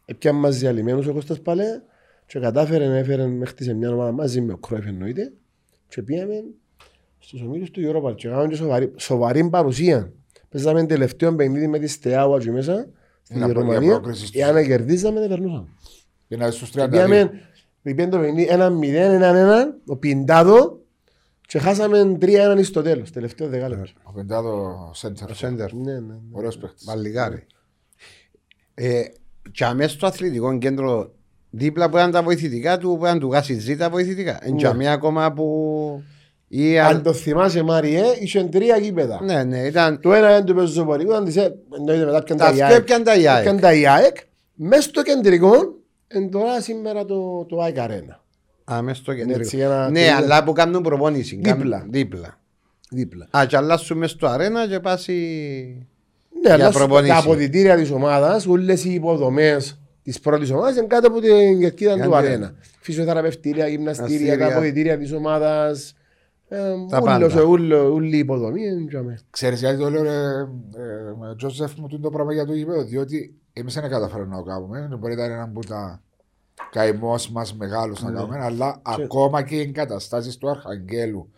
Έπιαμε 0.06 0.40
μαζί 0.40 0.68
αλλημένους 0.68 1.08
ο 1.08 1.14
Κώστας 1.14 1.42
Παλέ 1.42 1.82
και 2.26 2.40
κατάφερε 2.40 2.88
να 2.88 2.98
έφερε 2.98 3.28
μέχρι 3.28 3.64
σε 3.64 3.74
μια 3.74 3.94
ομάδα 3.94 4.12
μαζί 4.12 4.42
με 4.42 4.54
ο 4.54 4.58
Κρόεφ 4.58 4.86
εννοείται 4.88 5.34
και 5.88 6.02
πήγαμε 6.02 6.34
στους 7.20 7.42
ομίλους 7.42 7.72
του 7.72 7.82
Europa 7.84 8.10
League 8.10 8.16
και 8.16 8.28
κάναμε 8.28 8.48
και 8.48 8.56
σοβαρή, 8.56 8.92
σοβαρή 8.98 9.50
παρουσία. 9.50 10.14
Παίζαμε 10.50 10.86
τελευταίο 10.86 11.36
παιχνίδι 11.36 11.68
με 11.68 11.80
τη 11.80 11.88
Στεάου 11.88 12.36
εκεί 12.36 12.52
μέσα 12.52 12.90
στη 13.22 13.36
Είναι 13.36 13.44
από- 13.44 13.54
Γερμανία. 13.54 13.80
για 13.82 13.92
πρόκριση 14.00 14.26
στους- 14.26 14.42
Εάν 14.42 14.54
να 14.54 14.64
κερδίζαμε 14.64 15.20
δεν 15.20 15.30
περνούσαμε. 15.30 15.68
Είναι 16.28 16.52
στους 16.52 16.72
32. 16.72 16.90
Πήγαμε, 16.90 17.32
πήγαμε 17.82 18.12
το 18.12 18.18
παιχνίδι 18.20 18.48
1-0, 18.52 18.58
1-1, 18.58 19.74
ο 19.86 19.96
Πιντάδο 19.96 20.80
και 21.48 21.60
χάσαμε 21.60 22.18
3-1 22.22 22.28
στο 22.64 22.82
τέλος, 22.82 23.12
τελευταίο 23.12 23.48
δεκάλεπτο. 23.48 23.92
Ο 24.04 24.12
Πεντάδο 24.12 24.90
Σέντερ. 24.94 25.30
Ο 25.30 25.34
Σέντερ. 25.34 25.74
Ναι, 25.74 25.92
ναι, 25.92 26.00
ναι. 26.00 26.14
Ωραίος 26.32 26.58
παίχτης. 26.58 26.86
Βαλιγάρι. 26.86 27.46
Ε, 28.74 29.02
και 29.52 29.66
αμέσως 29.66 29.92
στο 29.92 30.06
αθλητικό 30.08 30.58
κέντρο 30.58 31.12
δίπλα 31.50 31.90
που 31.90 31.98
ήταν 31.98 32.12
τα 32.12 32.24
βοηθητικά 32.24 32.78
του, 32.78 32.96
που 33.00 33.06
ήταν 33.06 33.20
του 33.20 33.32
Γάσιτζή 33.32 33.76
τα 33.76 33.90
βοηθητικά. 33.90 34.38
Εν 34.42 34.52
Ναι. 34.54 34.58
και 34.58 34.74
μία 34.74 34.92
ακόμα 34.92 35.34
που... 35.34 36.04
Ή, 36.48 36.80
Αν 36.80 37.04
το 37.04 37.14
θυμάσαι 37.14 37.62
Μάριε, 37.64 38.04
είχε 38.20 38.44
τρία 38.44 38.78
γήπεδα. 38.78 39.20
ναι, 39.24 39.44
ναι, 39.44 39.58
ήταν... 39.60 40.00
Το 40.02 40.14
ένα 40.14 40.30
ήταν 40.32 40.46
του 40.46 40.54
πεζοπορικού, 40.56 41.14
αν 41.14 41.26
τις 41.26 41.36
έ- 41.36 41.56
εννοείται 41.78 42.06
μετά 42.06 42.24
πιαν 42.24 42.38
Τα 42.38 42.44
τα 42.44 42.50
αυτιά 42.50 42.68
ΙΑΕΚ. 42.70 42.80
έπιαν 42.80 43.04
τα 43.04 43.16
ΙΑΕΚ. 43.16 43.44
Πιαν 43.44 43.60
τα 43.60 43.74
ΙΑΕΚ. 43.74 44.16
Μες 44.54 44.84
στο 44.84 45.02
κεντρικό, 45.04 45.52
εν 46.12 46.30
τώρα 46.32 46.62
σήμερα 46.62 47.06
το, 47.06 47.46
το 47.50 47.62
ΑΕΚ 47.62 47.76
Arena. 47.80 48.16
Αμέσως 48.64 48.98
στο 49.04 49.12
έτσι, 49.12 49.26
κεντρικό. 49.26 49.58
ένα- 49.64 49.90
Ναι, 49.90 50.12
αλλά 50.18 50.44
που 50.44 50.52
κάνουν 50.54 50.82
προπόνηση. 50.84 51.36
Δίπλα. 51.36 51.78
κάνουν- 51.78 51.92
Δίπλα. 51.94 52.40
Δίπλα. 52.90 53.28
Α, 53.38 53.46
και 53.48 53.58
αλλάσουν 53.58 53.98
μες 53.98 54.12
στο 54.12 54.28
αρένα 54.28 54.68
και 54.68 54.80
πάσει... 54.80 55.14
Ναι, 56.44 56.52
αλλά 56.54 56.72
προπονήσεις. 56.72 57.14
τα 57.14 57.20
αποδητήρια 57.20 57.76
της 57.76 57.92
ομάδας, 57.92 58.46
όλες 58.48 58.84
οι 58.86 58.94
υποδομές 58.94 59.80
της 60.04 60.20
πρώτης 60.20 60.52
ομάδας 60.52 60.76
είναι 60.78 60.88
κάτω 60.88 61.08
από 61.08 61.20
την 61.22 61.60
κερκίδα 61.60 61.94
του 61.94 62.00
Κάτω. 62.00 62.16
αρένα. 62.16 62.54
Φυσιοθεραπευτήρια, 62.82 63.68
γυμναστήρια, 63.68 64.18
τα 64.28 64.34
Αστήρια. 64.34 64.48
αποδητήρια 64.48 64.98
της 64.98 65.12
ομάδας. 65.14 65.94
Ε, 66.52 66.58
Τα 66.90 67.00
ούλος, 67.02 67.34
πάντα. 67.34 67.44
ούλο- 67.44 67.94
Όλη 67.94 68.16
η 68.16 68.20
υποδομή 68.20 68.62
είναι 68.66 68.86
για 68.90 69.04
μένα. 69.04 69.20
Ξέρεις 69.30 69.60
γιατί 69.60 69.78
το 69.80 69.90
λέω 69.90 70.04
ρε 70.04 70.10
ε, 70.10 71.14
με 71.20 71.36
Τζόσεφ 71.38 71.76
μου 71.78 72.00
το 72.00 72.10
πράγμα 72.10 72.34
για 72.34 72.46
το 72.46 72.54
γήπεδο 72.54 72.84
διότι 72.84 73.34
εμείς 73.54 73.74
δεν 73.74 73.90
καταφέραμε 73.90 74.30
να 74.36 74.38
το 74.38 74.44
κάνουμε 74.44 74.90
μπορεί 75.00 75.16
να 75.16 75.24
ήταν 75.24 75.34
ένα 75.36 75.44
από 75.44 75.66
τα 75.66 76.02
καημός 76.72 77.30
μας 77.32 77.56
μεγάλος 77.56 78.04
Ναι. 78.04 78.10
να 78.10 78.16
κάνουμε 78.16 78.38
αλλά 78.44 78.82
ακόμα 78.86 79.44
και 79.44 79.56
οι 79.56 79.60
εγκαταστάσεις 79.60 80.38
του 80.38 80.50
Αρχαγγέλου 80.50 81.30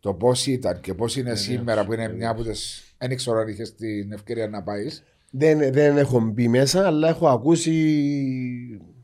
το 0.00 0.14
πώς 0.14 0.46
ήταν 0.46 0.80
και 0.80 0.94
πώς 0.94 1.16
Ναι, 1.16 1.22
είναι 1.22 1.34
σήμερα 1.34 1.84
που 1.84 1.92
είναι 1.92 2.12
μια 2.14 2.30
από 2.30 2.42
τις 2.42 2.82
δεν 2.98 3.16
ξέρω 3.16 3.38
αν 3.38 3.48
είχες 3.48 3.74
την 3.74 4.12
ευκαιρία 4.12 4.48
να 4.48 4.62
πάεις 4.62 5.02
Δεν, 5.30 5.72
δεν 5.72 5.96
έχω 5.96 6.20
μπει 6.20 6.48
μέσα, 6.48 6.86
αλλά 6.86 7.08
έχω 7.08 7.28
ακούσει 7.28 7.72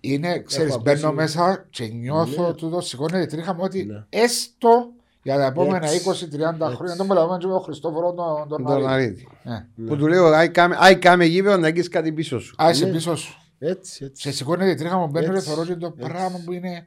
είναι, 0.01 0.39
ξέρεις, 0.43 0.75
ακούσει- 0.75 1.01
μπαίνω 1.01 1.13
μέσα 1.13 1.67
και 1.71 1.87
νιώθω 1.87 2.47
Ναι. 2.47 2.55
τούτο 2.55 2.81
σηκώνεται 2.81 3.23
η 3.23 3.27
τρίχα 3.27 3.55
μου 3.55 3.61
ότι 3.65 3.85
Ναι. 3.85 4.05
έστω 4.09 4.93
για 5.27 5.37
τα 5.37 5.47
επόμενα 5.47 5.87
Έτσι. 5.91 6.29
20-30 6.61 6.75
χρόνια 6.75 6.97
τον 6.97 7.07
μιλάμε 7.07 7.37
και 7.39 7.47
με 7.47 7.53
τον 7.53 7.63
Χριστόφορο 7.63 8.13
τον, 8.13 8.49
τον 8.49 8.65
Τον 8.65 8.83
Ναρίδη. 8.83 8.89
Αρήτη. 8.93 9.29
Ναι. 9.43 9.87
Που 9.87 9.97
του 9.97 10.07
λέω, 10.07 10.27
«Άι, 10.27 10.49
κάμε- 10.51 10.77
άι 10.81 10.97
κάμε 10.97 11.25
γήπεδο 11.25 11.57
να 11.57 11.67
έχεις 11.67 11.89
κάτι 11.89 12.13
πίσω 12.13 12.39
σου. 12.41 12.55
Α, 12.63 12.71
είσαι 12.71 12.85
Ναι. 12.87 12.93
πίσω 12.93 13.17
σου. 13.17 13.35
έτσι, 13.59 14.05
έτσι. 14.05 14.23
Σε 14.23 14.33
σηκώνεται 14.37 14.71
η 14.71 14.75
τρίχα 14.75 14.97
μου, 14.99 15.07
μπαίνω 15.09 15.27
και 15.31 15.33
Έτσι, 15.37 15.47
θεωρώ 15.49 15.65
και 15.65 15.75
το 15.75 15.87
έτσι. 15.97 16.11
πράγμα 16.11 16.41
που 16.45 16.53
είναι 16.53 16.87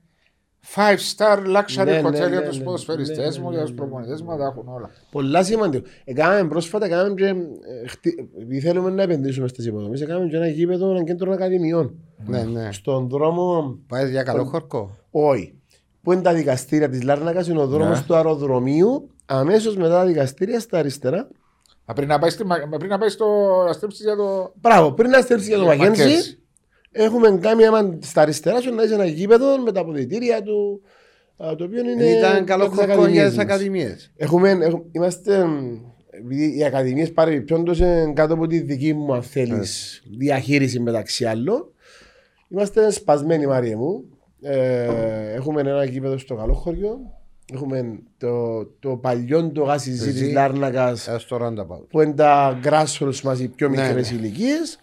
5 0.76 0.98
star 1.18 1.38
luxury 1.38 1.86
Ναι, 1.86 2.02
ναι, 2.02 2.08
hotel 2.08 2.14
για 2.14 2.28
ναι, 2.30 2.42
τους 2.42 2.58
ναι, 2.58 2.64
ποδοσφαιριστές 2.64 3.38
ναι, 3.38 3.44
μου, 3.44 3.50
ναι, 3.50 3.56
για 3.56 3.62
τους 3.66 3.72
ναι, 3.72 3.78
προπονητές 3.78 4.22
μου, 4.22 4.38
τα 4.38 4.46
έχουν 4.46 4.68
όλα. 4.68 4.90
Πολλά 5.12 5.44
σημαντικό. 5.44 5.88
Έκαναμε 6.06 6.50
πρόσφατα, 6.50 6.86
έκαναμε 6.86 7.14
και, 7.14 7.26
ε, 7.26 7.88
χτι- 7.88 8.20
επειδή 8.42 8.60
θέλουμε 8.60 8.90
να 8.90 9.02
επενδύσουμε 9.02 9.48
στις 9.48 9.66
υποδομές, 9.66 10.02
έκαναμε 10.02 10.28
και 10.28 10.36
ένα 10.36 10.48
γήπεδο, 10.48 10.90
ένα 10.90 11.04
κέντρο 11.04 11.32
ακαδημιών. 11.32 11.94
Ναι, 12.26 12.44
ναι. 12.44 12.72
Στον 12.72 13.10
δρόμο, 13.10 13.78
Πάει 13.88 14.10
για 14.10 14.24
καλό 14.24 14.44
χορκό. 14.46 14.98
όχι, 15.12 15.59
που 16.02 16.12
είναι 16.12 16.22
τα 16.22 16.34
δικαστήρια 16.34 16.90
της 16.90 17.02
Λάρνακας, 17.04 17.48
είναι 17.48 17.60
ο 17.60 17.68
δρόμος 17.68 18.00
Ναι. 18.00 18.06
του 18.06 18.16
αεροδρομίου, 18.16 19.10
αμέσως 19.26 19.76
μετά 19.76 19.90
τα 19.90 20.06
δικαστήρια 20.06 20.60
στα 20.60 20.78
αριστερά. 20.78 21.28
Α, 21.86 21.94
Πριν 21.94 22.08
να 22.08 22.20
πάει, 22.20 22.30
στη, 22.30 22.46
μα- 22.46 22.78
πριν 22.78 22.90
να 22.90 22.98
πάει 22.98 23.10
στο 23.10 23.26
να 23.68 23.74
στρέψεις 23.74 24.02
για 24.06 24.16
το... 24.16 24.52
Μπράβο, 24.62 24.92
πριν 24.92 25.10
να 25.10 25.22
στρέψει 25.22 25.48
για 25.48 25.58
το 25.58 25.64
για 25.64 25.76
Μακένζι, 25.76 26.02
Μακένζι. 26.04 26.38
έχουμε 26.92 27.38
κάνει 27.42 27.66
άμα 27.66 27.98
στα 28.02 28.22
αριστερά 28.22 28.62
σου 28.62 28.74
να 28.74 28.84
είσαι 28.84 28.94
ένα 28.94 29.06
γήπεδο 29.06 29.58
με 29.58 29.72
τα 29.72 29.80
αποδητήρια 29.82 30.42
του, 30.44 30.82
α, 31.38 31.56
το 31.56 31.64
οποίο 31.64 31.80
είναι... 31.90 32.04
Ήταν 32.06 32.46
καλό 32.46 32.64
για 32.66 32.72
τις 32.72 32.80
χορκό 32.80 32.94
για 32.94 32.94
ακαδημίες 32.94 33.28
τις 33.28 33.36
μας. 33.38 33.46
ακαδημίες. 33.46 34.12
Έχουμε, 34.16 34.50
έχουμε, 34.50 34.84
είμαστε, 34.92 35.46
μ, 35.46 35.76
επειδή 36.12 36.58
οι 36.58 36.64
ακαδημίες 36.64 37.12
παρεμπιπτόντως 37.12 37.80
είναι 37.80 38.12
κάτω 38.16 38.34
από 38.34 38.48
τη 38.48 38.60
δική 38.60 38.94
μου, 38.94 39.14
αν 39.14 39.24
θέλεις, 39.24 40.02
διαχείριση 40.18 40.80
μεταξύ 40.80 41.26
άλλων. 41.26 41.72
Είμαστε 42.50 42.92
σπασμένοι, 42.92 43.46
Μάρια 43.48 43.78
μου. 43.78 44.04
Ε, 44.42 45.34
έχουμε 45.36 45.62
ένα 45.62 45.84
γήπεδο 45.84 46.18
στο 46.18 46.36
καλό 46.36 46.54
χωριό. 46.54 47.00
Έχουμε 47.54 48.00
το, 48.18 48.64
το 48.80 48.90
παλιό 48.96 49.52
το 49.52 49.64
γάσιζι 49.64 50.12
Ζή. 50.12 50.20
της 50.20 50.32
Λάρνακας 50.34 51.08
Ε, 51.08 51.16
Στο 51.20 51.38
roundabout. 51.42 51.84
που 51.90 52.02
είναι 52.02 52.14
τα 52.14 52.60
grassroots 52.64 53.20
μας 53.24 53.40
οι 53.40 53.48
πιο 53.48 53.70
Ναι, 53.70 53.82
μικρές 53.82 54.12
ναι. 54.12 54.18
ηλικίες 54.18 54.80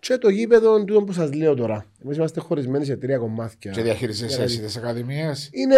και 0.00 0.16
το 0.16 0.28
γήπεδο 0.28 0.84
τούτο 0.84 1.02
που 1.02 1.12
σας 1.12 1.32
λέω 1.34 1.54
τώρα. 1.54 1.84
Εμείς 2.04 2.16
είμαστε 2.16 2.40
χωρισμένοι 2.40 2.84
σε 2.84 2.96
τρία 2.96 3.18
κομμάτια. 3.18 3.70
Και 3.70 3.82
διαχείρισες 3.82 4.38
εσύ 4.38 4.60
τις 4.60 4.76
ακαδημίες. 4.76 5.50
Είναι 5.52 5.74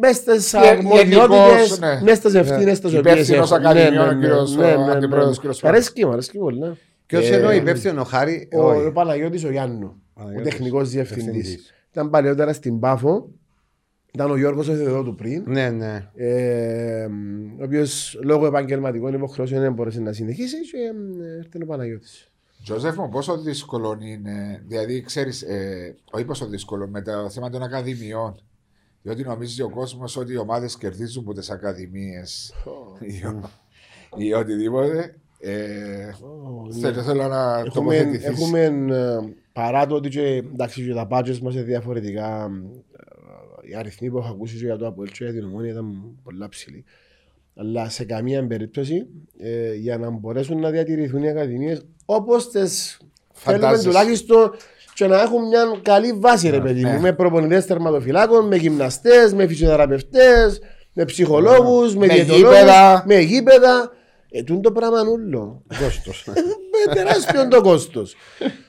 μέσα 0.00 0.20
στις 0.20 0.50
Γε- 0.52 0.62
αρμοδιότητες, 0.70 1.18
γενικώς, 1.18 1.78
ναι. 1.78 2.00
μέσα 2.02 2.14
στις 2.16 2.34
ευθύνες 2.34 2.80
τις 2.80 2.94
οποίες 2.94 3.14
Υπεύθυνος 3.14 3.50
έχω. 3.50 3.54
ακαδημιών, 3.54 4.08
ο 4.08 4.20
κύριος, 4.20 4.56
ο 4.56 4.62
αντιπρόεδρος, 4.90 5.38
κύριος 5.38 5.62
Μ' 5.62 5.66
αρέσκει, 5.66 6.06
μ' 6.06 6.10
αρέσκει 6.12 6.38
πολύ. 6.38 6.58
ναι. 6.58 6.70
Ποιος 7.06 7.30
Ε, 7.30 7.36
είναι 7.36 7.46
ο 7.46 7.52
υπεύθυνο, 7.52 8.00
ο 8.00 8.04
Χάρη. 8.04 8.48
Ο, 8.52 8.62
όχι. 8.62 8.86
ο 8.86 8.92
Παναγιώτης 8.92 9.44
ο 9.44 9.50
Γιάννου, 9.50 9.86
ο 10.14 10.20
Παναγιώτης, 10.20 10.50
τεχνικός 10.50 10.90
διευθυντής. 10.90 11.24
διευθυντής. 11.32 11.74
Ήταν 11.90 12.10
παλαιότερα 12.10 12.52
στην 12.52 12.78
Πάφο. 12.78 13.28
Ήταν 14.12 14.30
ο 14.30 14.36
Γιώργος 14.36 14.68
ο 14.68 14.74
Θεοδότου 14.74 15.14
πριν. 15.14 15.44
Ναι, 15.46 15.70
ναι. 15.70 16.10
Ε, 16.14 17.04
ο 17.60 17.64
οποίος 17.64 18.18
λόγω 18.24 18.46
επαγγελματικών 18.46 19.14
υποχρεώσεων 19.14 19.60
δεν 19.60 19.72
μπορούσε 19.72 20.00
να 20.00 20.12
συνεχίσει 20.12 20.56
και 20.60 20.76
ε, 21.24 21.36
ήρθε 21.36 21.58
ο 21.62 21.66
Παναγιώτης. 21.66 22.30
Τζοζέφ 22.64 22.96
μου, 22.96 23.08
πόσο 23.08 23.38
δύσκολο 23.38 23.98
είναι, 24.00 24.62
δηλαδή 24.66 25.00
ξέρεις, 25.00 25.42
ε, 25.42 25.96
όχι 26.10 26.24
πόσο 26.24 26.46
δύσκολο, 26.46 26.88
με 26.88 27.02
το 27.02 27.30
θέμα 27.30 27.50
των 27.50 27.62
ακαδημιών. 27.62 28.40
Διότι 29.02 29.22
νομίζει 29.22 29.62
ο 29.62 29.70
κόσμος 29.70 30.16
ότι 30.16 30.32
οι 30.32 30.36
ομάδες 30.36 30.76
κερδίζουν 30.76 31.22
από 31.22 31.32
τις 31.34 31.50
ακαδημίες 31.50 32.54
ή, 33.00 33.26
ο- 33.26 33.50
ή 34.16 34.32
οτιδήποτε. 34.32 35.14
Ε, 35.40 36.10
θέλω, 36.80 37.02
θέλω 37.02 37.28
να 37.28 37.58
Έχουμε, 37.58 37.70
τοποθετηθείς. 37.72 38.26
έχουμε 38.26 38.60
ε, 38.64 39.34
παρά 39.58 39.86
το 39.86 39.94
ότι 39.94 40.08
και, 40.08 40.20
εντάξει, 40.22 40.86
και 40.86 40.92
τα 40.94 41.06
πάτσε 41.06 41.38
μας 41.42 41.54
είναι 41.54 41.62
διαφορετικά. 41.62 42.50
ε, 43.62 43.70
Οι 43.70 43.74
αριθμοί 43.74 44.10
που 44.10 44.18
έχω 44.18 44.28
ακούσει 44.28 44.56
και 44.56 44.64
για 44.64 44.76
το 44.76 44.86
Αποέλ 44.86 45.10
και 45.10 45.24
για 45.24 45.32
την 45.32 45.44
Ομόνια 45.44 45.70
ήταν 45.70 46.16
πολλά 46.22 46.48
ψηλοί. 46.48 46.84
Αλλά 47.56 47.88
σε 47.88 48.04
καμία 48.04 48.46
περίπτωση 48.46 49.06
ε, 49.38 49.74
για 49.74 49.98
να 49.98 50.10
μπορέσουν 50.10 50.60
να 50.60 50.70
διατηρηθούν 50.70 51.22
οι 51.22 51.28
ακαδημίες 51.28 51.82
όπως 52.04 52.50
τις 52.50 52.98
θέλουμε 53.32 53.62
Φαντάζεσαι. 53.62 53.88
τουλάχιστον 53.88 54.50
και 54.94 55.06
να 55.06 55.20
έχουν 55.22 55.46
μια 55.48 55.62
καλή 55.82 56.12
βάση, 56.12 56.50
ρε 56.50 56.60
παιδί 56.60 56.80
ναι. 56.80 56.92
μου. 56.92 57.00
Με 57.00 57.12
προπονητές 57.12 57.66
τερματοφυλάκων, 57.66 58.46
με 58.46 58.56
γυμναστές, 58.56 59.34
με 59.34 59.46
φυσιοθεραπευτές, 59.46 60.60
με 60.92 61.04
ψυχολόγους, 61.04 61.96
με, 61.96 62.06
Με 62.06 62.14
διαιτολόγους, 62.14 62.58
γήπεδα. 62.58 63.02
με 63.06 63.18
γήπεδα. 63.20 63.92
Ε, 64.30 64.42
τούτο 64.42 64.60
το 64.60 64.72
πράγμα 64.72 65.02
νουλό. 65.04 65.62
Κόστος. 65.82 66.24
Με 66.86 66.94
τεράστιο 66.94 67.48
το 67.48 67.60
κόστος. 67.60 68.14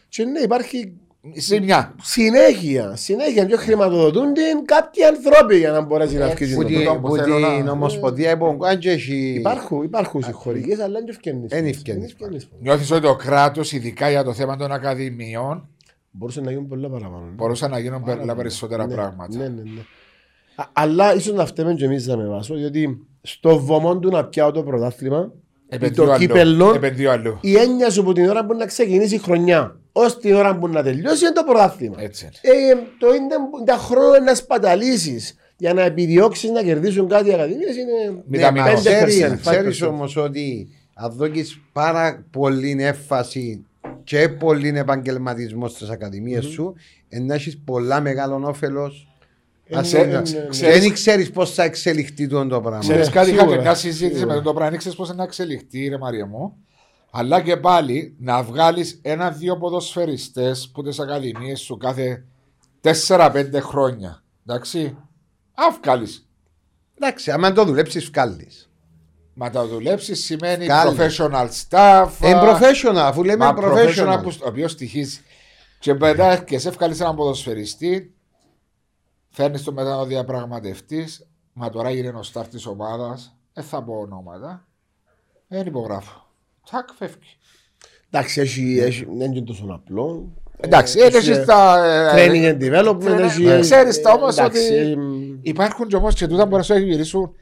Και 0.10 0.24
ναι, 0.26 0.40
υπάρχει 0.40 0.94
Ζημιά. 1.38 1.96
συνέχεια. 2.02 2.96
Συνέχεια 2.96 3.46
και 3.46 3.56
χρηματοδοτούνται 3.56 4.42
κάποιοι 4.66 5.04
άνθρωποι 5.04 5.58
για 5.58 5.72
να 5.72 5.82
μπορέσει 5.82 6.14
να 6.14 6.20
Έτσι. 6.20 6.32
αυξήσει 6.32 6.56
Που 6.56 6.62
το 6.62 6.68
τη- 6.68 6.74
πράγμα. 6.74 7.00
που 7.00 7.08
Που 7.08 7.16
θέλω 7.16 7.40
να- 7.40 7.56
την 7.56 7.68
Ομοσπονδία 7.68 8.32
Υπογκάν 8.32 8.80
και 8.80 8.90
έχει... 8.92 9.34
Υπάρχουν, 9.40 9.84
υπάρχουν 9.84 10.24
συγχωρικές, 10.24 10.80
αλλά 10.80 11.00
δεν 11.00 11.08
ευκαινείς. 11.10 11.52
Εν 11.52 11.66
ευκαινείς. 11.66 12.16
Νιώθεις 12.62 12.92
ότι 12.92 13.02
το 13.02 13.16
κράτος, 13.16 13.72
ειδικά 13.72 14.10
για 14.10 14.24
το 14.24 14.34
θέμα 14.34 14.56
των 14.58 14.72
ακαδημιών, 14.72 15.68
Μπορούσε 16.12 16.42
να 16.42 16.52
γίνουν 16.52 16.68
πολλά 16.68 16.90
παραπάνω. 16.90 17.26
ναι. 17.26 17.32
μπορούσαν 17.36 17.72
να 17.72 17.80
γίνουν 17.80 18.04
πολλά 18.04 18.36
περισσότερα 18.36 18.88
Ναι, 18.88 18.94
πράγματα. 18.94 19.38
Ναι, 19.38 19.44
ναι, 19.48 19.62
ναι. 19.62 19.82
Α, 20.56 20.64
Αλλά 20.74 21.16
ίσως 21.16 21.34
να 21.36 21.46
φταίμε 21.46 21.74
και 21.74 21.86
εμείς 21.86 22.08
να 22.08 22.18
με 22.18 22.28
βάσω, 22.28 22.56
διότι 22.56 23.08
στο 23.22 23.60
βωμό 23.60 24.00
του 24.00 24.10
να 24.10 24.26
πιάω 24.26 24.52
το 24.52 24.64
πρωτάθλημα 24.64 25.18
ή 25.18 25.22
Επενδύω 25.22 25.49
το 25.96 26.04
αλλού. 26.04 26.18
κύπελο, 26.20 26.74
Επενδύω 26.76 27.12
αλλού. 27.12 27.38
η 27.42 27.56
έννοια 27.58 27.90
σου 27.90 28.04
που 28.04 28.14
την 28.14 28.30
ώρα 28.30 28.46
που 28.46 28.54
να 28.54 28.66
ξεκινήσει 28.66 29.16
η 29.16 29.18
χρονιά 29.18 29.76
ως 29.92 30.20
την 30.20 30.36
ώρα 30.36 30.58
που 30.58 30.68
να 30.68 30.84
τελειώσει 30.84 31.24
είναι 31.26 31.34
το 31.34 31.44
πρωτάθλημα. 31.44 31.96
Έτσι 32.00 32.30
είναι. 32.44 32.56
Ε, 32.72 32.76
το 33.00 33.08
είναι 33.08 33.64
τα 33.66 33.78
χρόνια 33.78 34.20
να 34.20 34.36
σπαταλήσεις 34.36 35.36
για 35.58 35.74
να 35.74 35.82
επιδιώξεις 35.82 36.50
να 36.50 36.64
κερδίσουν 36.64 37.08
κάτι 37.08 37.30
οι 37.30 37.34
ακαδημίες 37.34 37.76
είναι 37.78 38.22
Μην 38.28 38.42
τα 38.42 38.52
Ναι, 38.52 38.60
μείνω. 38.62 38.72
μα 38.74 38.80
ξέρεις- 38.80 39.20
5%, 39.20 39.40
Ξέρεις 39.42 39.80
5%. 39.84 39.88
όμως 39.90 40.16
ότι 40.18 40.68
αν 40.94 41.12
δώκεις 41.12 41.62
πάρα 41.74 42.26
πολύ 42.32 42.76
έμφαση 42.80 43.66
και 44.04 44.30
πολύ 44.30 44.74
επαγγελματισμό 44.76 45.68
στις 45.68 45.90
ακαδημίες 45.90 46.46
σου, 46.46 46.74
να 47.10 47.34
έχεις 47.34 47.58
πολλά 47.66 48.02
μεγάλο 48.02 48.42
όφελος 48.46 49.08
Δεν 50.50 50.94
ξέρεις 50.94 51.32
πώς 51.32 51.54
θα 51.54 51.64
εξελιχθεί 51.64 52.28
το 52.28 52.46
πράγμα. 52.48 52.78
Ξέρεις 52.80 53.08
Ναι, 53.08 53.14
κάτι, 53.14 53.30
είχα 53.30 53.40
σίγουρα. 53.40 53.56
και 53.56 53.62
μια 53.62 53.74
συζήτηση 53.76 54.20
Σίγουρα. 54.20 54.36
με 54.36 54.42
τον 54.42 54.56
πράγμα, 54.56 54.78
ξέρεις 54.78 54.98
πώς 54.98 55.16
να 55.16 55.24
εξελιχθεί 55.24 55.88
ρε 55.88 55.98
Μαρία 55.98 56.26
μου. 56.26 56.56
Αλλά 57.12 57.42
και 57.42 57.58
πάλι 57.58 58.16
να 58.20 58.44
βγάλεις 58.44 59.00
ένα-δύο 59.02 59.58
ποδοσφαιριστές 59.58 60.70
που 60.74 60.84
τις 60.84 61.00
ακαδημίες 61.00 61.60
σου 61.60 61.78
κάθε 61.78 62.26
4-5 62.82 63.60
χρόνια. 63.62 64.24
Εντάξει. 64.48 64.98
Α 65.54 65.64
βγάλεις. 65.84 66.28
Εντάξει, 67.00 67.32
άμα 67.32 67.52
το 67.52 67.64
δουλέψεις, 67.66 68.06
βγάλεις. 68.10 68.70
Μα 69.34 69.50
τα 69.50 69.68
δουλέψεις 69.68 70.24
σημαίνει 70.26 70.64
Βγάλεις. 70.66 70.98
professional 71.00 71.48
staff. 71.70 72.10
Είναι 72.24 72.40
professional, 72.42 72.96
αφού 72.96 73.24
λέμε 73.24 73.46
Μα 73.46 73.54
professional. 73.58 74.18
professional 74.18 74.20
που, 74.24 74.32
ο 74.44 74.48
οποίος 74.48 74.72
στοιχίζει. 74.72 75.20
Και 75.80 75.94
μετά 75.94 76.38
και 76.38 76.60
σε 76.60 76.70
βγάλεις 76.70 77.00
έναν 77.00 77.16
ποδοσφαιριστή, 77.16 78.14
φέρνεις 79.30 79.64
το 79.64 79.72
μετά 79.74 79.96
να 79.96 80.06
διαπραγματευτεί. 80.06 81.06
Μα 81.54 81.70
τώρα 81.70 81.90
έγινε 81.90 82.10
ο 82.10 82.24
στάρ 82.24 82.48
της 82.48 82.66
ομάδας. 82.66 83.36
Δεν 83.54 83.64
θα 83.64 83.84
πω 83.84 83.94
ονόματα. 83.94 84.68
Δεν 85.48 85.66
υπογράφω. 85.68 86.28
Τσακ, 86.64 86.88
φεύγει. 86.98 87.38
Εντάξει, 88.12 88.42
έχει, 88.42 88.80
έχει, 88.80 89.08
δεν 89.18 89.32
είναι 89.32 89.46
τόσο 89.46 89.66
απλό. 89.70 90.32
Εντάξει, 90.62 91.00
Ε, 91.00 91.06
έχεις 91.06 91.28
έχει, 91.30 91.46
τα. 91.46 91.86
ε, 91.86 92.12
Training 92.16 92.54
and 92.54 92.62
development. 92.64 93.04
Training- 93.04 93.20
έχει- 93.20 93.44
Ναι, 93.44 93.60
ξέρεις 93.60 94.02
τα 94.02 94.12
όμως 94.12 94.38
εντάξει, 94.38 94.62
ότι- 94.64 94.76
ε, 94.76 94.96
Υπάρχουν 95.42 95.88
και 95.88 95.96
όμως 95.96 96.16
και 96.16 96.28
τούτα 96.28 96.48
που 96.48 96.56
να 96.56 96.62
σου 96.62 96.78
γυρίσουν 96.78 97.34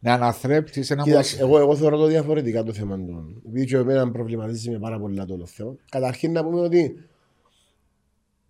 να 0.00 0.12
αναθρέψει 0.12 0.86
ένα 0.88 1.02
Κοίταξε, 1.02 1.40
εγώ, 1.40 1.58
εγώ 1.58 1.76
θεωρώ 1.76 1.96
το 1.96 2.06
διαφορετικά 2.06 2.62
το 2.62 2.72
θέμα 2.72 2.96
του. 2.96 3.42
Επειδή 3.46 3.64
και 3.66 3.76
εμένα 3.76 4.10
προβληματίζει 4.10 4.70
με 4.70 4.78
πάρα 4.78 4.98
πολλά 4.98 5.24
το 5.24 5.34
όλο 5.34 5.46
θέμα. 5.46 5.74
Καταρχήν 5.90 6.32
να 6.32 6.44
πούμε 6.44 6.60
ότι 6.60 7.04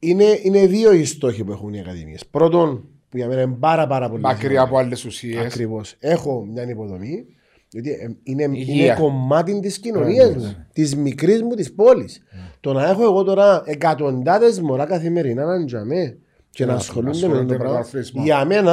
είναι, 0.09 0.39
είναι 0.43 0.67
δύο 0.67 0.93
οι 0.93 1.05
στόχοι 1.05 1.45
που 1.45 1.53
έχουν 1.53 1.73
οι 1.75 1.81
ακαδημίες. 1.81 2.27
Πρώτον, 2.27 2.85
που 3.09 3.17
για 3.17 3.27
μένα 3.27 3.41
είναι 3.41 3.57
πάρα, 3.61 3.87
πάρα 3.87 4.09
πολύ 4.09 4.21
μακριά 4.23 4.63
από 4.63 4.79
άλλες 4.79 5.05
ουσίες. 5.05 5.45
Ακριβώς. 5.45 5.95
Έχω 5.99 6.47
μια 6.53 6.69
υποδομή. 6.69 7.25
Γιατί 7.71 7.91
ε, 7.91 8.17
είναι, 8.23 8.49
Υγεία. 8.53 8.85
είναι 8.85 8.95
κομμάτι 9.01 9.61
της 9.61 9.79
κοινωνίας 9.79 10.35
μου, 10.37 10.57
της 10.73 10.97
μικρής 10.97 11.43
μου 11.43 11.55
της 11.55 11.73
πόλης. 11.75 12.23
Το 12.61 12.73
να 12.73 12.89
έχω 12.89 13.03
εγώ 13.03 13.23
τώρα 13.23 13.63
εκατοντάδες 13.67 14.61
μωρά 14.61 14.85
καθημερινά 14.85 15.45
να 15.45 15.65
τζαμέ 15.65 16.17
και 16.51 16.65
να 16.65 16.71
να 16.73 16.79
ασχολούνται 16.79 17.11
με 17.11 17.17
ασχολούνται 17.27 17.39
αυτό 17.41 17.47
το 17.47 17.53
με 17.53 17.59
το 17.59 17.63
πράγμα. 17.65 17.79
αθλητισμό. 17.79 18.23
Για 18.23 18.45
μένα 18.45 18.71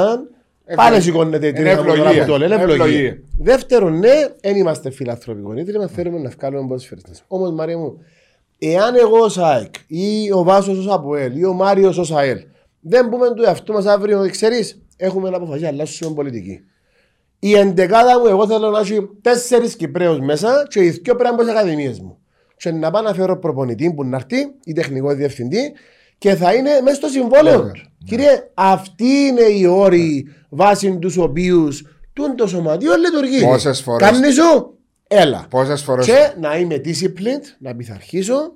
Ευλογία. 0.64 0.90
πάλι 0.90 1.00
σηκώνεται 1.02 1.46
Είναι 1.46 1.56
τρίτα 1.58 1.76
μου 1.76 1.86
τώρα 1.88 1.92
ευλογία. 2.00 2.24
που 2.24 2.30
το 2.30 2.38
λένε. 2.38 2.54
Είναι 2.54 2.62
Ευλογία. 2.62 2.84
ευλογία. 2.84 3.18
Δεύτερον, 3.38 3.98
ναι, 3.98 4.12
δεν 4.40 4.56
είμαστε 4.56 4.90
φιλανθρωπικό 4.90 5.54
ίδρυμα, 5.56 5.86
θέλουμε 5.86 6.18
να 6.18 6.28
βγάλουμε 6.38 6.66
ποδοσφαιριστές. 6.68 7.24
Όμως, 7.26 7.52
Μαρία 7.52 7.78
μου, 7.78 7.98
εάν 8.58 8.94
εγώ 8.94 9.18
ως 9.18 9.38
ΑΕΚ 9.38 9.74
ή 9.86 10.32
ο 10.32 10.42
Βάσος 10.42 10.78
ως 10.78 10.88
ΑΠΟΕΛ 10.88 11.36
ή 11.38 11.44
ο 11.44 11.52
Μάριος 11.52 11.98
ως 11.98 12.12
ΑΕΛ 12.12 12.38
δεν 12.80 13.08
πούμε 13.08 13.34
του 13.34 13.42
εαυτού 13.42 13.72
μας 13.72 13.86
αύριο 13.86 14.18
ότι 14.18 14.30
ξέρεις, 14.30 14.82
έχουμε 14.96 15.30
να 15.30 15.36
αποφασίσει, 15.36 15.66
αλλάσουμε 15.66 16.14
πολιτική. 16.14 16.60
Η 17.38 17.54
εντεκάδα 17.54 18.18
μου, 18.20 18.26
εγώ 18.26 18.46
θέλω 18.46 18.70
να 18.70 18.78
έχει 18.78 19.08
τέσσερις 19.20 19.76
Κυπρέους 19.76 20.18
μέσα 20.20 20.66
και 20.68 20.80
οι 20.80 20.88
δύο 20.90 21.02
πρέπει 21.16 21.22
να 21.24 21.32
μπουν 21.34 21.44
στι 21.44 21.50
ακαδημίες 21.56 22.00
μου. 22.00 22.18
Και 22.56 22.70
να 22.70 22.90
πάω 22.90 23.02
να 23.02 23.14
φέρω 23.14 23.38
προπονητή 23.38 23.92
που 23.96 24.04
να 24.04 24.16
έρθει 24.16 24.36
ή 24.64 24.72
τεχνικό 24.72 25.14
διευθυντή 25.14 25.72
και 26.18 26.34
θα 26.34 26.54
είναι 26.54 26.70
μέσα 26.82 26.96
στο 26.96 27.08
συμβόλαιο 27.08 27.56
Βέβαια. 27.56 27.72
τους. 27.72 27.88
Κύριε, 28.06 28.50
αυτοί 28.54 29.04
είναι 29.06 29.42
οι 29.42 29.66
όροι 29.66 30.26
βάσει 30.48 30.98
τους 30.98 31.16
οποίους 31.16 31.84
το 32.36 32.46
σωματείο 32.46 32.92
λειτουργεί. 32.96 33.44
Πόσες 33.44 33.80
φορές- 33.80 34.10
Κάνεις 34.10 34.34
σου, 34.34 34.78
έλα. 35.08 35.46
Πόσες 35.50 35.82
φορέ. 35.82 36.02
Και 36.02 36.32
να 36.40 36.56
είμαι 36.58 36.80
disciplined, 36.84 37.44
να 37.58 37.74
πειθαρχήσω 37.74 38.52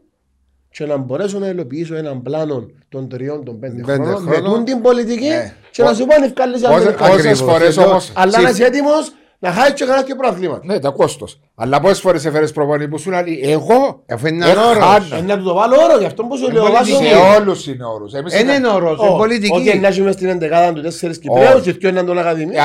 και 0.71 0.85
να 0.87 0.97
μπορέσω 0.97 1.39
να 1.39 1.49
υλοποιήσω 1.49 1.95
έναν 1.95 2.23
πλάνο 2.23 2.67
των 2.89 3.09
τριών, 3.09 3.45
των 3.45 3.59
πέντε, 3.59 3.83
Πέντε 3.83 4.03
χρόνων, 4.03 4.23
με 4.23 4.31
χρόνων. 4.35 4.53
τούν 4.55 4.65
την 4.65 4.81
πολιτική 4.83 5.29
Ναι. 5.29 5.55
και 5.71 5.83
να 5.83 5.95
σου 5.95 6.07
πω 6.07 6.15
αν 6.15 6.23
ευκάλεσαι 6.23 6.67
αν 6.67 6.73
δεν 6.83 6.95
Πόσες 6.95 7.25
ευκάλεσαι. 7.25 7.45
φορές 7.45 7.77
όμως. 7.77 8.13
Αλλά 8.15 8.41
να 8.41 8.51
είσαι 8.51 8.65
έτοιμος 8.65 9.13
να 9.39 9.53
χάσεις 9.53 9.73
και 9.73 9.85
κανένα 9.85 10.03
και 10.07 10.15
προαθλήματα. 10.15 10.61
Ναι, 10.65 10.79
τα 10.79 10.91
κόστος. 10.91 11.41
Αλλά 11.55 11.81
πόσες 11.81 12.01
φορές 12.01 12.25
έφερες 12.25 12.53
προπονητή 12.53 12.89
που 12.91 12.99
σου 12.99 13.11
λέει 13.11 13.41
Εγώ. 13.43 14.03
Αφού 14.09 14.27
είναι 14.27 14.47
ε, 14.47 14.51
ένα 14.51 14.69
όρος. 14.69 14.85
χάνω. 14.85 15.17
Ε, 15.17 15.21
Να 15.21 15.39
του 15.39 15.45
το 15.45 15.55
βάλω 15.55 15.77
όρος, 15.85 15.99
γι' 15.99 16.05
αυτό 16.07 16.25
που 16.25 16.37
σου 16.37 16.51
λέω. 16.51 16.63
πολύ 16.63 16.75
βάζω- 16.75 16.95
Σε 16.97 17.03
τυχαίο. 17.03 17.35
όλους 17.41 17.67
είναι 17.67 17.85
όρου. 17.85 18.09
Δεν 18.11 18.49
είναι 18.49 18.69
όρος, 18.69 19.01
είναι 19.01 19.17
πολιτική. 19.17 19.57
Όχι, 19.69 19.79
να 19.79 19.89
έχουμε 19.89 20.13
στην 20.13 20.29
εντεκάδα 20.29 20.73
του 20.73 20.81
τέσσερις 20.83 21.19
Κυπρέους 21.19 21.63
και 21.63 21.73
δύο 21.73 21.89
έναν 21.89 22.07
τον 22.07 22.19
Ακαδημίο. 22.19 22.59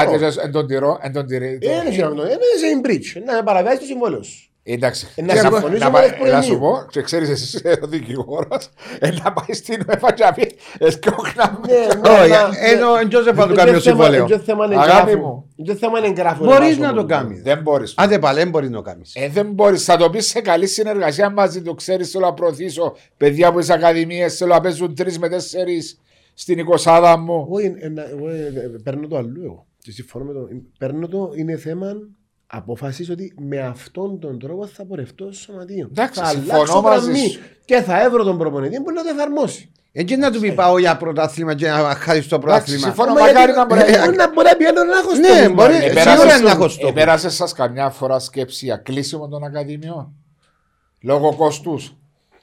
Εν 0.44 0.52
τον 0.52 0.68
τυρό, 0.68 0.98
εν 1.02 1.14
τον 1.14 1.28
τυρί. 1.28 1.60
Ε, 1.62 1.68
Δεν 1.68 1.86
είναι 1.88 1.92
σε 2.60 2.82
in 2.82 2.88
breach, 2.88 3.22
να 3.26 3.44
παραβιάσεις 3.44 3.80
το 3.80 3.86
συμβόλαιο 3.86 4.24
σου. 4.24 4.48
Εντάξει. 4.66 5.08
Ε, 5.16 5.22
να 5.22 5.34
Και 5.34 5.40
συμφωνήσω 5.40 5.84
να 5.84 5.90
με 5.92 5.98
πάει- 5.98 6.08
εκπροημίου. 6.08 6.34
Να 6.34 6.42
σου 6.42 6.60
πω, 6.60 6.86
και 6.90 7.02
ξέρεις, 7.02 7.30
εσύ 7.30 7.58
είσαι 7.58 7.80
ο 7.84 7.88
δικηγόρος, 7.88 8.70
να 9.24 9.34
πάει 9.34 9.54
στην 9.56 9.84
UEFA 9.88 10.10
και 10.16 10.24
να 10.24 10.34
πει 10.34 10.52
Εσκόκνα 10.78 11.60
Ναι, 11.68 12.10
Όχι, 12.10 12.30
να- 12.30 12.50
ενώ 12.72 12.96
εν 13.02 13.10
τόσο 13.10 13.34
θα 13.34 13.44
του 13.44 13.54
Είναι 13.54 13.64
κάνει 13.64 13.70
ο 13.76 13.80
θέμα- 13.80 13.82
συμβόλαιο. 13.82 14.26
είναι 14.26 14.40
θέμα 14.46 14.64
Αγάπη 14.64 14.84
εγγράφου. 15.12 15.18
μου. 15.18 15.50
Είναι 15.56 15.76
θέμα 15.76 16.00
εγγράφου. 16.06 16.44
Μπορείς 16.44 16.60
βάζω 16.68 16.80
να 16.80 16.88
το 16.88 16.94
μόνο. 16.96 17.06
κάνεις. 17.08 17.42
Δεν 17.42 17.62
μπορείς. 17.62 17.94
Άντε 17.98 18.20
πάλι, 18.20 18.38
δεν 18.40 18.50
μπορείς 18.50 18.70
να 18.70 18.76
το 18.76 18.82
κάνεις. 18.82 19.12
Ε, 19.16 19.30
δεν 19.30 19.52
μπορείς. 19.52 19.84
Θα 19.84 19.98
το 19.98 20.10
πεις 20.10 20.28
σε 20.28 20.42
καλή 20.42 20.68
συνεργασία 20.68 21.30
μαζί 21.30 21.62
του. 21.62 21.76
Ξέρεις, 21.76 22.10
θέλω 22.12 22.26
να 22.26 22.34
προωθήσω 22.34 22.96
παιδιά 23.18 23.48
από 23.48 23.60
τις 23.60 23.70
ακαδημίες. 23.70 24.38
Θέλω 24.38 24.54
να 24.54 24.62
παίζουν 24.62 24.96
τρεις 24.96 25.20
με 25.20 25.30
τέσσερις 25.30 26.00
στην 26.34 26.60
εικοσάδα 26.60 27.18
μου. 27.18 27.34
Εγώ, 27.34 27.60
ε, 27.60 27.66
ε, 27.66 28.10
εγώ 28.12 28.30
ε, 28.30 28.46
ε, 28.46 28.80
παίρνω 28.84 29.08
το 29.08 29.18
αλλού 29.18 29.42
εγώ. 29.44 29.66
Και 29.82 29.92
συμφωνώ 29.92 30.26
με 30.26 30.34
το. 30.34 30.48
Παίρνω 30.78 31.08
το, 31.08 31.32
είναι 31.36 31.58
θέμα 31.58 31.88
αποφασίσει 32.58 33.12
ότι 33.12 33.34
με 33.40 33.60
αυτόν 33.60 34.20
τον 34.20 34.40
τρόπο 34.40 34.66
θα 34.68 34.86
πορευτώ 34.86 35.32
στο 35.32 35.34
σωματείο. 35.52 35.88
Εντάξει, 35.92 36.20
θα 36.20 36.26
συμφωνώ 36.26 36.54
αλλάξω 36.56 36.82
μαζί 36.82 37.10
γραμμή 37.12 37.28
σου. 37.30 37.40
Και 37.66 37.82
θα 37.82 38.02
έβρω 38.04 38.24
τον 38.24 38.38
προπονητή 38.38 38.82
που 38.82 38.92
να 38.92 39.04
το 39.04 39.10
εφαρμόσει. 39.10 39.72
Έτσι 39.92 40.16
να 40.16 40.32
του 40.32 40.40
πει 40.40 40.52
πάω 40.52 40.78
για 40.78 40.98
πρωτάθλημα 40.98 41.56
και 41.56 41.68
να 41.68 41.76
χάσεις 41.96 42.28
το 42.28 42.40
πρωτάθλημα. 42.40 42.80
συμφωνώ. 42.80 43.14
Μα 43.14 43.20
μακάρι 43.20 43.36
γιατί- 43.38 43.54
να 43.58 43.66
μπορεί 43.66 43.80
να- 43.80 43.86
ε, 43.88 44.10
να 44.16 44.34
μπορεί 44.34 44.48
να 44.50 44.56
πιένω 44.56 44.84
να 44.84 44.98
έχω 44.98 45.14
Ναι, 45.16 45.28
στόχο, 45.28 45.54
μπορεί- 45.54 45.72
Μάρια. 45.74 45.92
Ε, 45.92 46.00
σίγουρα 46.10 46.36
είναι 46.36 46.44
να 46.46 46.52
έχω 46.52 46.68
στόχο. 46.68 46.90
Επέρασε 46.90 47.30
σας 47.30 47.54
καμιά 47.54 47.90
φορά 47.90 48.20
σκέψη 48.20 48.66
για 48.66 48.78
κλείσιμο 48.78 49.28
των 49.28 49.44
ακαδημιών; 49.44 50.14
Λόγω 51.02 51.36
κόστους; 51.36 51.96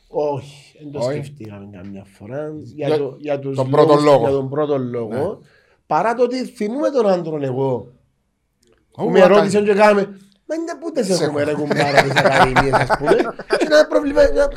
Όχι, 0.09 0.77
δεν 0.83 0.93
το 0.93 0.99
Όχι. 0.99 1.11
σκεφτήκαμε 1.11 1.69
καμιά 1.73 2.05
φορά. 2.19 2.53
Για, 2.63 2.87
Για 2.89 2.99
το, 2.99 3.17
για 3.19 3.39
τους 3.39 3.57
τον 3.57 3.71
πρώτο 3.71 3.89
λόγους- 3.95 4.05
λόγο. 4.05 4.19
Ναι. 4.23 4.29
Για 4.29 4.39
τον 4.39 4.49
πρώτο 4.51 4.79
λόγο. 4.79 5.39
Παρά 5.87 6.15
το 6.15 6.23
ότι 6.23 6.45
θυμούμε 6.45 6.91
τον 6.91 7.09
άντρον 7.09 7.43
εγώ. 7.43 7.93
Που 8.93 9.05
Ού, 9.07 9.11
με 9.11 9.19
ακα- 9.23 9.29
ρώτησαν 9.37 9.65
και 9.65 9.75
κάναμε. 9.75 10.01
Μα 10.47 10.55
είναι 10.55 10.75
πού 10.81 10.91
τις 10.93 11.07
Σε 11.17 11.25
έχουμε 11.25 11.43
ρε 11.45 11.51
έχω. 11.51 11.61
κουμπάρα 11.61 12.03
τις 12.03 12.11
ακαδημίες 12.17 12.73
ας 12.73 12.89
πούμε. 12.99 13.15
Και 13.59 13.65
ένα 13.67 13.87
πρόβλημα. 13.87 14.23
να- 14.23 14.49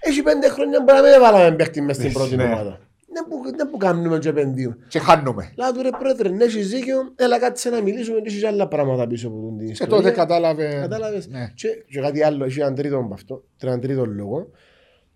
Έχει 0.00 0.22
πέντε 0.22 0.48
χρόνια 0.48 0.78
που 0.78 0.92
να 0.92 1.02
μην 1.02 1.12
έβαλαμε 1.12 1.56
παίχτη 1.56 1.80
μες 1.82 1.96
στην 1.96 2.12
πρώτη 2.12 2.36
ναι. 2.36 2.44
ομάδα. 2.44 2.80
Δεν 3.12 3.24
που, 3.28 3.56
δεν 3.56 3.70
που 3.70 3.76
κάνουμε 3.76 4.18
και 4.18 4.28
επενδύουμε. 4.28 4.76
Και 4.88 4.98
χάνουμε. 4.98 5.52
Λά 5.56 5.72
του 5.72 5.82
ρε 5.82 5.88
πρόεδρε, 5.98 6.28
ναι 6.28 6.44
έχεις 6.44 6.68
δίκιο, 6.68 7.12
έλα 7.16 7.38
κάτσε 7.38 7.70
να 7.70 7.80
μιλήσουμε 7.82 8.20
και 8.20 8.28
έχεις 8.28 8.44
άλλα 8.44 8.68
πράγματα 8.68 9.06
πίσω 9.06 9.28
από 9.28 9.54
την 9.58 9.66
Και 9.66 9.72
ιστορία. 9.72 9.96
τότε 9.96 10.10
κατάλαβε. 10.10 10.78
Κατάλαβες. 10.80 11.28
Ναι. 11.28 11.52
Και, 11.54 11.68
και 11.88 12.00
κάτι 12.00 12.22
άλλο, 12.22 12.44
έχει 12.44 12.60
έναν 12.60 12.74
τρίτο 12.74 12.96
από 12.98 13.14
αυτό, 13.14 13.42
έναν 13.62 13.80
τρίτο 13.80 14.04
λόγο. 14.06 14.50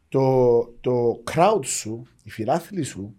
Το, 0.09 0.21
το 0.81 1.23
crowd 1.35 1.61
σου, 1.65 2.07
οι 2.25 2.31
φιλάθλοι 2.31 2.83
σου, 2.83 3.15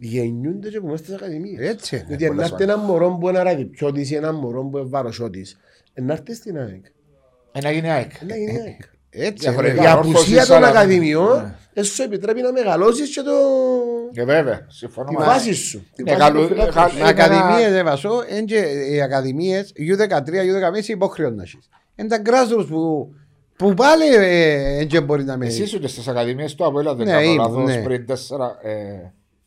γεννιούνται 0.00 0.68
και 0.68 0.76
από 0.76 0.86
μέσα 0.86 1.02
στις 1.02 1.14
ακαδημίες. 1.14 1.68
Έτσι 1.68 1.96
είναι. 1.96 2.04
Γιατί 2.08 2.30
να 2.34 2.42
έρθει 2.44 2.62
ένα 2.62 2.76
μωρό 2.76 3.16
που 3.20 3.28
είναι 3.28 3.42
ραδιπιώτης 3.42 4.10
ή 4.10 4.14
ένα 4.14 4.32
μωρό 4.32 4.64
που 4.64 4.78
είναι 4.78 4.86
βαροσιώτης, 4.88 5.56
να 5.94 6.12
έρθει 6.12 6.34
στην 6.34 6.58
ΑΕΚ. 6.58 6.84
Ένα 7.52 7.70
γίνει 7.70 7.90
ΑΕΚ. 7.90 8.10
Να 8.28 8.36
γίνει 8.36 8.60
ΑΕΚ. 8.60 8.80
Έτσι 9.10 9.36
Διαφορετικά. 9.38 9.82
είναι. 9.82 9.90
Η 9.90 9.94
όρθωση 9.96 10.16
απουσία 10.16 10.36
των 10.36 10.46
σαν- 10.46 10.64
ακαδημιών 10.64 11.42
Ναι. 11.42 11.54
δεν 11.74 11.84
σου 11.84 12.02
επιτρέπει 12.02 12.40
να 12.40 12.52
μεγαλώσεις 12.52 13.14
και 13.14 13.20
το... 13.20 13.30
Και 14.12 14.24
βέβαια, 14.24 14.66
συμφωνώ. 14.68 15.08
τη 15.08 15.14
μαζί. 15.14 15.26
βάσης 15.28 15.58
σου. 15.58 15.86
Τη 15.94 16.02
Ναι, 16.02 16.10
βάσης 16.10 16.24
καλού- 16.26 16.40
των 16.40 16.48
φιλάθλων 16.48 16.74
καλ- 16.74 16.90
σου. 16.92 16.98
Με 16.98 17.08
Είναι 17.08 17.10
ένα- 17.22 17.24
ακαδημίες 17.24 17.72
δεν 17.72 17.84
βασώ, 17.84 18.10
εν 18.28 18.44
και 18.46 18.58
οι 18.90 19.00
ακαδημίες 19.02 19.72
U13, 19.76 20.42
U15 20.44 20.88
υποχρεώνουν 20.88 21.36
να 21.36 21.42
έχεις. 21.42 21.68
Είναι 21.96 22.08
τα 22.08 22.22
grassroots 22.24 22.66
που, 22.68 23.12
που 23.56 23.74
πάλι 23.74 24.04
ε, 24.14 24.78
εν 24.78 24.86
και 24.88 25.00
μπορεί 25.00 25.24
να 25.24 25.36
με 25.36 25.46
Εσύ 25.46 25.62
ήσουν 25.62 25.80
και 25.80 25.88
στις 25.88 26.08
ακαδημίες 26.08 26.54
του 26.54 26.64
Αποέλα, 26.64 26.94
δεν 26.94 27.06
Ναι, 27.06 27.12
κάνω 27.12 27.24
ήμουν, 27.24 27.36
λάθος, 27.36 27.64
ναι. 27.64 27.82
πριν 27.82 28.06
τέσσερα. 28.06 28.58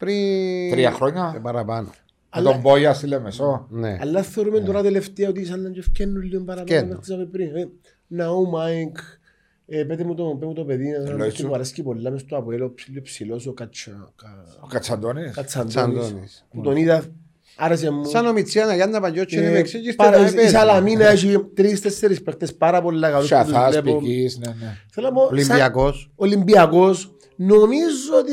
Ε, 0.03 0.67
πριν 0.67 0.71
Τρία 0.71 0.91
χρόνια. 0.91 1.33
ε, 1.35 1.39
παραπάνω. 1.39 1.89
Με 2.35 2.41
τον 2.41 2.59
Μπόγια 2.59 2.93
στη 2.93 3.07
Λεμεσό. 3.07 3.67
Ναι. 3.69 3.97
Αλλά 4.01 4.21
θεωρούμε 4.21 4.59
τώρα 4.59 4.81
τελευταία 4.81 5.29
ότι 5.29 5.45
σαν 5.45 5.61
να 5.61 5.69
και 5.69 5.81
φτιάχνουν 5.81 6.21
λίγο 6.21 6.37
παραπάνω 6.43 6.65
Φτιάχνουν. 6.67 6.89
να 6.89 6.95
χτίσαμε 6.95 7.25
πριν. 7.25 7.55
Ε, 7.55 7.67
Ναού 8.07 8.49
Μάικ, 8.49 8.97
ε, 9.65 9.83
πέτε 9.83 10.03
μου 10.03 10.15
το, 10.15 10.23
πέτε 10.23 10.45
μου 10.45 10.53
το 10.53 10.63
παιδί, 10.63 10.87
ένα 10.87 10.95
Εννοείς 10.97 11.17
παιδί 11.17 11.35
σου. 11.35 11.47
που 11.47 11.53
αρέσκει 11.53 11.83
πολλά 11.83 12.11
μες 12.11 12.21
στο 12.21 12.37
Αποέλο, 12.37 12.73
ψηλό 12.73 13.01
ψηλός, 13.01 13.47
ο 13.47 13.53
Κατσα- 13.53 14.13
Κα- 14.15 14.45
Ο 14.63 14.67
Κατσαντώνης. 14.67 15.33
Κατσαντώνης, 15.35 15.73
Τσαντώνης. 15.99 16.45
που 16.51 16.61
τον 16.61 16.75
είδα, 16.75 17.03
άρεσε 17.57 17.89
μου. 17.91 18.05
Σαν 18.05 18.25
ο 18.25 18.33
Μιτσιάνα 18.33 18.75
Γιάννα 18.75 18.99
Παγιώτσι 19.01 19.35
είναι 19.37 19.45
Ε, 19.47 19.51
με 19.51 19.57
εξήγησε 19.57 19.95
πάρα- 19.95 20.19
να 20.21 20.27
Η 20.27 20.33
παίζει. 20.33 20.49
Σαλαμίνα 20.51 21.07
έχει 21.07 21.39
τρεις-τέσσερις 21.53 22.21
παίκτες 22.21 22.55
πάρα 22.55 22.81
πολλά 22.81 23.09
καλούς 23.11 23.29
που 23.29 23.35
τους 23.43 23.51
Σαθά, 23.51 23.69
βλέπω. 23.69 23.97
Πική, 23.99 24.29
ναι, 24.39 24.47
ναι. 24.59 24.77
Θέλω 24.91 25.07
να 25.07 25.13
πω, 25.13 25.19
σαν 25.21 25.31
Ολυμπιακός. 25.33 26.11
Ολυμπιακός, 26.15 27.15
νομίζω 27.35 28.17
ότι 28.19 28.31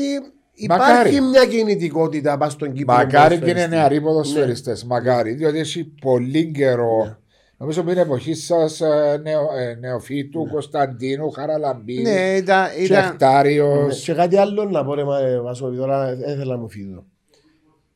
υπάρχει 0.63 0.91
Μακάρι. 0.91 1.21
μια 1.21 1.45
κινητικότητα 1.45 2.37
πας 2.37 2.51
στον 2.51 2.73
Κύπρο. 2.73 2.95
Μακάρι 2.95 3.39
και 3.39 3.49
είναι 3.49 3.53
ποδοσφαιριστή. 3.53 3.75
νεαροί 3.75 4.01
ποδοσφαιριστές. 4.01 4.83
Μακάρι, 4.83 5.33
διότι 5.33 5.59
έχει 5.59 5.83
πολύ 6.01 6.51
καιρό. 6.51 7.15
Νομίζω 7.57 7.83
που 7.83 7.89
είναι 7.89 8.01
εποχή 8.01 8.33
σας 8.33 8.79
νεο, 9.23 9.41
ε, 9.57 9.75
νεοφύτου, 9.79 10.47
Κωνσταντίνου, 10.51 11.29
Χαραλαμπίδη, 11.31 12.01
Ναι, 12.01 12.35
ήταν, 12.37 12.65
ήταν 12.79 12.83
Τσεχτάριος. 13.03 13.87
Ναι, 13.87 13.93
Και 13.93 14.13
κάτι 14.13 14.37
άλλο 14.37 14.65
να 14.65 14.85
πω 14.85 14.93
ρε 14.93 15.03
μα, 15.03 15.19
ε, 15.19 15.39
Βάσο, 15.39 15.65
επειδή 15.65 15.81
τώρα 15.81 16.07
έθελα 16.09 16.55
να 16.55 16.57
μου 16.61 16.69
φύγω. 16.69 17.05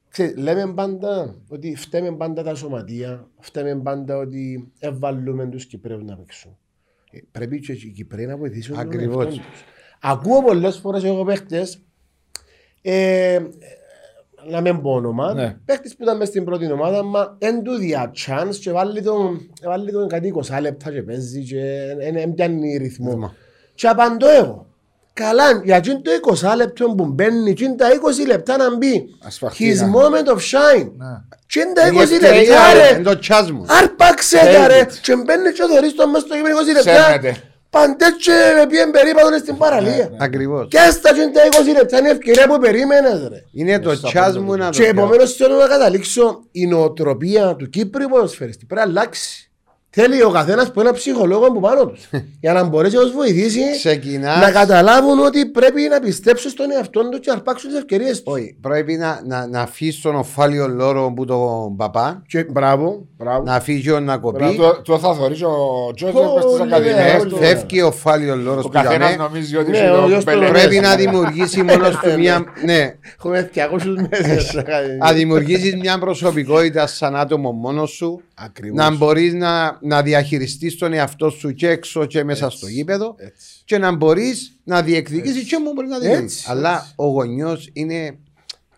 Ξέρεις, 0.10 0.38
λέμε 0.38 0.74
πάντα 0.74 1.36
ότι 1.48 1.76
φταίμε 1.76 2.12
πάντα 2.12 2.44
τα 2.44 2.56
σωματεία, 2.56 3.28
φταίμε 3.40 3.76
πάντα 3.76 4.18
ότι 4.18 4.72
εβαλούμε 4.80 5.46
τους 5.48 5.66
Κυπρέους 5.66 6.04
να 6.04 6.16
παίξουν. 6.16 6.58
Ε, 7.12 7.18
Πρέπει 7.32 7.60
και 7.60 7.72
οι 7.72 7.92
Κυπρέοι 7.96 8.26
να 8.26 8.38
βοηθήσουν 8.38 8.76
τον 8.76 8.84
Ακριβώς. 8.86 9.26
εαυτόν 9.26 9.44
τους. 9.52 9.64
Ακούω 10.02 10.42
πολλές 10.44 10.78
φορές 10.78 11.04
εγώ 11.04 11.24
παίχτες, 11.24 11.80
ε, 12.92 13.40
να 14.50 14.62
μην 14.62 14.82
πω 14.82 14.92
όνομα, 14.92 15.34
Ναι. 15.34 15.56
παίχτες 15.66 15.96
που 15.96 16.04
ήταν 16.04 16.18
μες 16.18 16.28
στην 16.28 16.44
πρώτη 16.44 16.72
ομάδα, 16.72 17.04
μα 17.04 17.36
εν 17.40 17.64
του 17.64 17.74
δια 17.78 18.12
chance 18.28 18.56
και 18.62 18.72
βάλει 18.72 19.02
τον, 19.02 19.50
βάλει 19.64 19.92
τον 19.92 20.08
κάτι 20.08 20.28
20 20.28 20.60
λεπτά 20.62 20.92
και 20.92 21.02
παίζει 21.02 21.44
και 21.44 21.62
εν- 22.00 22.16
εν 22.16 22.34
πιάνει 22.34 22.78
ρυθμό. 22.78 23.10
Ρυθμό. 23.10 23.34
Και 23.76 23.88
απαντώ 23.88 24.30
εγώ. 24.30 24.66
Καλά, 25.14 25.62
για 25.64 25.76
εκείνο 25.76 26.02
το 26.02 26.12
20 26.12 26.56
λεπτό 26.56 26.86
που 26.96 27.06
μπαίνει, 27.06 27.50
εκείνο 27.50 27.76
τα 27.76 27.88
20 27.92 28.26
λεπτά 28.28 28.58
να 28.58 28.76
μπει. 28.78 29.06
Ασφαχτεί, 29.26 29.72
His 29.74 29.86
ναι. 29.86 29.92
moment 29.96 30.28
of 30.34 30.38
shine. 30.38 30.92
Ναι. 30.98 31.22
Εκείνο 31.46 31.74
τα 31.74 31.88
20 31.88 31.92
Είναι 31.92 32.36
λεπτά 32.38 32.72
Είναι 32.72 32.90
ρε. 32.96 33.02
το 33.04 33.20
τσάς 33.20 33.52
μου. 33.52 33.66
Άρπαξε 33.68 34.38
τα 34.38 34.44
Θέλει. 34.44 34.68
ρε. 34.68 34.86
Και 35.02 35.16
μπαίνει 35.16 35.52
και 35.52 35.64
θωρείς 35.74 35.96
το 35.96 36.08
μες 36.08 36.22
στο 36.22 36.36
γήπεδο 36.36 36.58
20 36.60 36.74
λεπτά. 36.74 37.20
Σέρνεται. 37.80 38.06
Παντές 38.06 38.16
και 38.26 38.32
με 38.60 38.68
πιέν 38.68 38.92
περίπατο 38.92 39.38
στην 39.38 39.58
παραλία. 39.58 40.10
Ακριβώς. 40.20 40.68
Και 40.70 40.78
στα 40.92 41.10
εκείνο 41.10 41.32
τα 41.32 41.42
20 41.74 41.78
λεπτά 41.78 41.98
είναι 42.00 42.10
ευκαιρία 42.10 42.48
που 42.48 42.60
περίμενες 42.60 43.28
ρε. 43.30 43.44
Είναι 43.52 43.80
το 43.80 43.96
Στα 43.96 44.08
τσάς 44.08 44.26
πρώτα 44.32 44.42
μου 44.46 44.56
να 44.56 44.66
το 44.66 44.78
Και 44.78 44.82
πιάω. 44.82 44.90
επομένως 45.06 45.34
θέλω 45.34 45.56
να 45.56 45.68
καταλήξω 45.68 46.44
η 46.52 46.66
νοοτροπία 46.68 47.56
του 47.56 47.70
Κύπρου 47.70 48.08
ποδοσφαιριστή 48.08 48.66
πρέπει 48.66 48.88
να 48.88 48.92
αλλάξει. 48.92 49.50
Θέλει 49.98 50.24
ο 50.24 50.30
καθένας 50.30 50.72
που 50.72 50.80
ένα 50.80 50.92
ψυχολόγος 50.94 51.48
που 51.48 51.60
πάνω 51.60 51.86
τους. 51.86 52.10
για 52.42 52.54
να 52.54 52.64
μπορέσει 52.64 52.96
να 52.96 53.02
τους 53.02 53.12
βοηθήσει 53.12 53.60
Ξεκινάς- 53.78 54.40
να 54.46 54.52
καταλάβουν 54.52 55.20
ότι 55.20 55.46
πρέπει 55.46 55.82
να 55.90 56.00
πιστέψουν 56.00 56.52
στον 56.52 56.72
εαυτό 56.72 57.10
τους 57.10 57.20
και 57.20 57.30
να 57.30 57.34
αρπάξουν 57.36 57.70
τις 57.70 57.78
ευκαιρίες 57.80 58.24
τους. 58.24 58.34
Όχι, 58.34 58.58
πρέπει 58.62 58.94
να, 58.94 59.22
να, 59.26 59.48
να 59.48 59.62
αφήσεις 59.62 60.02
τον 60.02 60.16
οφάλιο 60.16 60.68
λόρο 60.68 61.14
που 61.16 61.26
τον 61.26 61.76
παπά, 61.76 62.22
Και 62.28 62.44
μπράβο, 62.44 63.06
μπράβο. 63.18 63.44
να 63.44 63.60
φύγει 63.60 63.92
ο 63.92 64.00
να 64.00 64.18
κοπεί, 64.18 64.56
Το- 64.58 64.82
Το 64.82 65.00
θα 65.00 65.14
θωρείς 65.14 65.42
ο 65.44 65.54
Τζόρτζος 65.96 66.34
μες 66.34 66.44
στις 66.44 66.58
Πολύ 66.58 66.62
ακαδημίες 66.74 66.96
ωραία, 67.00 67.26
του. 67.26 67.38
φεύγει 67.38 67.82
ο 67.82 67.88
οφάλιο 67.88 68.36
λόρος 68.36 68.66
Ο 68.66 68.68
που 68.68 68.74
καθένας 68.74 69.14
ήταν. 69.14 69.26
νομίζει 69.26 69.58
ότι 69.58 69.72
Ναι, 69.72 69.78
είναι 69.78 69.90
ο 69.92 70.02
το 70.02 70.08
γιος 70.08 70.24
του 70.26 70.32
μπελέ. 70.32 70.48
Πρέπει 70.50 70.80
να 70.80 70.96
δημιουργήσει 70.96 71.62
μόνος 71.64 71.96
του 71.98 72.14
μια. 72.20 72.44
Ναι, 72.66 72.96
Έχουμε 73.18 73.50
200 73.56 73.60
μέσα. 74.10 74.64
να 75.00 75.12
δημιουργήσεις 75.14 75.76
μια 75.76 75.98
προσωπικότητα 76.00 76.88
σαν 76.88 77.16
άτομο 77.16 77.52
μόνος 77.52 77.90
σου. 77.92 78.22
Ακριβώς. 78.38 78.78
Να 78.78 78.96
μπορείς 78.96 79.34
να, 79.34 79.78
να 79.82 80.02
διαχειριστείς 80.02 80.78
τον 80.78 80.94
εαυτό 80.94 81.30
σου 81.30 81.54
και 81.54 81.70
έξω 81.70 82.06
και 82.06 82.24
μέσα 82.24 82.50
στο 82.50 82.68
γήπεδο. 82.68 83.16
Έτσι. 83.18 83.62
Και 83.66 83.78
να 83.78 83.96
μπορείς 83.96 84.60
να 84.64 84.82
διεκδικήσεις 84.82 85.44
και 85.50 85.56
όμω 85.56 85.74
μπορείς 85.74 85.90
να 85.90 86.00
διεκδικήσεις. 86.00 86.38
Έτσι, 86.40 86.52
Αλλά 86.52 86.76
έτσι. 86.80 86.94
ο 86.96 87.06
γονιός 87.06 87.70
είναι. 87.74 88.18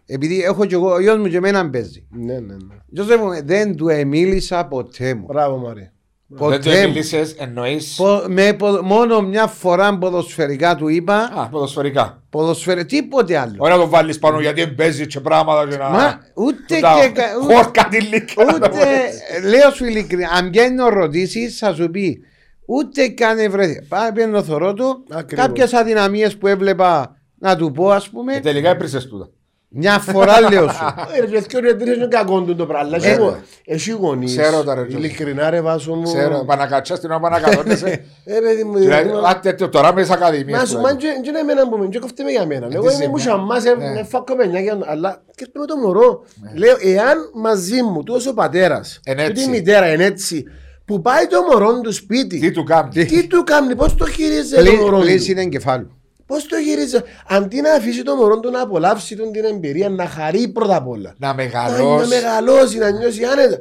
Επειδή 0.06 0.42
έχω 0.44 0.66
και 0.66 0.76
εγώ, 0.76 0.94
ο 0.94 1.00
γιος 1.00 1.18
μου 1.18 1.28
και 1.28 1.38
εμένα 1.38 1.70
παίζει. 1.70 2.06
Ναι, 2.10 2.34
ναι, 2.34 2.40
ναι. 2.40 2.76
Γιώργο 2.88 3.26
μου, 3.26 3.32
δεν 3.46 3.76
του 3.76 3.90
εμίλησα 3.90 4.66
ποτέ 4.66 5.14
μου. 5.14 5.26
Μπράβο 5.28 5.58
Μαρία. 5.58 5.92
Δεν 6.30 6.38
το 6.38 6.44
Ποτέ 6.44 6.82
μου. 6.82 6.88
μιλήσεις, 6.88 7.32
εννοείς; 7.38 7.96
Πο- 7.96 8.24
με 8.28 8.54
πο- 8.54 8.82
μόνο 8.84 9.22
μια 9.22 9.48
φορά 9.48 9.98
ποδοσφαιρικά 9.98 10.76
του 10.76 10.88
είπα 10.88 11.18
Α, 11.36 11.48
ποδοσφαιρικά. 11.50 12.24
Ποδοσφαιρε, 12.38 12.84
τίποτε 12.84 13.38
άλλο. 13.38 13.56
Ωραία 13.58 13.76
να 13.76 13.82
το 13.82 13.90
βάλεις 13.90 14.20
πάνω 14.20 14.40
γιατί 14.40 14.68
παίζει 14.68 15.08
και 15.08 15.20
πράγματα 15.20 15.68
και 15.70 15.78
να... 15.78 15.90
Μα 15.90 16.20
ούτε 16.36 16.56
του 16.68 16.80
τα 16.82 16.94
και 17.02 17.08
κα- 17.10 17.24
ούτε- 17.44 17.54
Χόρκα 17.56 17.88
τη 17.90 18.02
λίκα. 18.02 18.44
να 18.44 18.52
το 18.52 18.56
Ούτε, 18.56 18.68
πω. 18.70 19.48
λέω 19.48 19.72
σου 19.72 19.86
ειλικρινά, 19.86 20.30
αν 20.30 20.50
πιάνει 20.50 20.76
να 20.76 20.90
ρωτήσει, 20.90 21.50
θα 21.50 21.74
σου 21.74 21.90
πει 21.90 22.20
ούτε 22.66 23.08
καν 23.08 23.38
ευρέθη. 23.40 23.82
Πάει 23.88 24.12
πιάνει 24.12 24.32
το 24.34 24.44
θωρό 24.44 24.74
του, 24.74 25.04
Ακριβώς. 25.12 25.46
κάποιες 25.46 25.74
αδυναμίες 25.74 26.38
που 26.38 26.48
έβλεπα 26.48 27.16
να 27.40 27.56
του 27.56 27.72
πω, 27.72 27.90
ας 27.92 28.10
πούμε, 28.10 28.34
Και 28.34 28.40
τελικά 28.40 28.70
έπρισες 28.70 29.08
τούτα. 29.08 29.30
Μια 29.70 30.00
φορά 30.00 30.42
λέω 30.50 30.68
σου. 30.70 30.86
Ε, 31.16 31.20
Ρε 31.20 31.42
και 31.42 31.58
ο 31.58 31.60
δεν 31.78 31.94
είναι 31.94 32.08
κακό 32.08 32.42
του 32.42 32.56
το 32.56 32.66
πράγμα. 32.66 32.88
αλλά 32.96 33.06
Ε, 33.08 33.10
εσύ- 33.12 33.22
ναι. 33.22 33.36
Εσύ 33.66 33.92
γονείς. 33.92 34.38
Ξέρω 34.38 34.64
τα, 34.64 34.76
ρε, 34.76 34.86
Τζο. 34.86 34.98
Ειλικρινά 34.98 35.50
ρε 35.50 35.62
βάσο 35.62 35.94
μου. 35.94 36.04
Ξέρω, 36.04 36.44
πανακατσάς 36.46 37.00
την 37.00 37.10
ώρα 37.12 37.20
πανακατώνεσαι. 37.20 37.88
Ε, 38.26 38.40
παιδί 38.40 38.64
μου. 38.64 38.78
Δηλαδή, 38.78 39.08
δηλαδή, 39.08 39.26
α, 39.28 39.40
τέτοιο, 39.40 39.70
τώρα 39.70 39.94
με 39.94 40.02
τις 40.02 40.10
ακαδημίες. 40.12 40.60
Μα 40.60 40.66
σου 40.66 40.76
του, 40.76 40.82
μαν 40.82 40.98
και 40.98 41.08
και 41.24 41.30
είναι 41.30 41.40
εμένα 41.40 41.70
που 41.70 41.78
με 41.78 41.88
και 41.88 42.00
κοφτεί 42.00 42.24
με 42.24 42.32
για 42.32 42.46
μένα. 42.46 42.68
Εγώ 42.72 42.88
τι 42.88 42.96
είμαι 42.96 43.08
μου 43.08 43.18
ζημιά. 43.18 43.34
σαμάς, 43.36 43.64
Ναι. 43.64 44.00
ε, 44.00 44.04
φάκω 44.04 44.36
πενιά, 44.36 44.78
αλλά 44.86 45.22
και 45.36 45.48
με 45.54 45.66
το 45.66 45.76
μωρό. 45.78 46.24
Λέω, 46.56 46.76
εάν 46.82 47.18
μαζί 47.34 47.82
μου 47.82 48.04
τόσο 48.04 48.30
ο 48.30 48.34
πατέρας, 48.34 49.00
Εν 49.04 49.16
και 49.16 49.22
έτσι. 49.24 49.44
τη 49.44 49.50
μητέρα 49.50 49.94
είναι 49.94 50.04
έτσι, 50.06 50.44
που 50.86 51.02
πάει 51.02 51.28
το 51.28 51.42
μωρό 51.42 51.74
του 51.82 51.90
Τι 51.90 51.96
σπίτι, 51.96 52.52
του 52.52 52.64
κάνει. 52.64 52.90
τι; 53.06 53.28
του 53.28 53.44
κάνει, 53.44 53.76
πώς 53.76 53.96
το 53.96 54.06
χειρίζεται 54.08 54.64
το 54.64 54.72
μωρό 54.72 55.00
Πλήση 55.00 55.26
του; 55.26 55.32
είναι 55.32 55.42
εγκεφάλου. 55.42 55.97
Πώς 56.28 56.46
το 56.46 56.56
χειρίζεται. 56.62 57.10
Αντί 57.30 57.62
να 57.62 57.74
αφήσει 57.74 58.04
το 58.04 58.16
μωρό 58.16 58.40
του 58.40 58.52
να 58.52 58.62
απολαύσει 58.62 59.16
τον 59.16 59.32
την 59.32 59.46
εμπειρία, 59.46 59.90
να 59.90 60.06
χαρεί 60.08 60.48
πρώτα 60.48 60.76
απ' 60.76 60.88
όλα. 60.88 61.14
Να 61.18 61.28
Να 61.28 61.34
μεγαλώσει. 61.34 62.08
μεγαλώσει, 62.08 62.78
να 62.78 62.90
νιώσει 62.90 63.24
άνετα. 63.24 63.58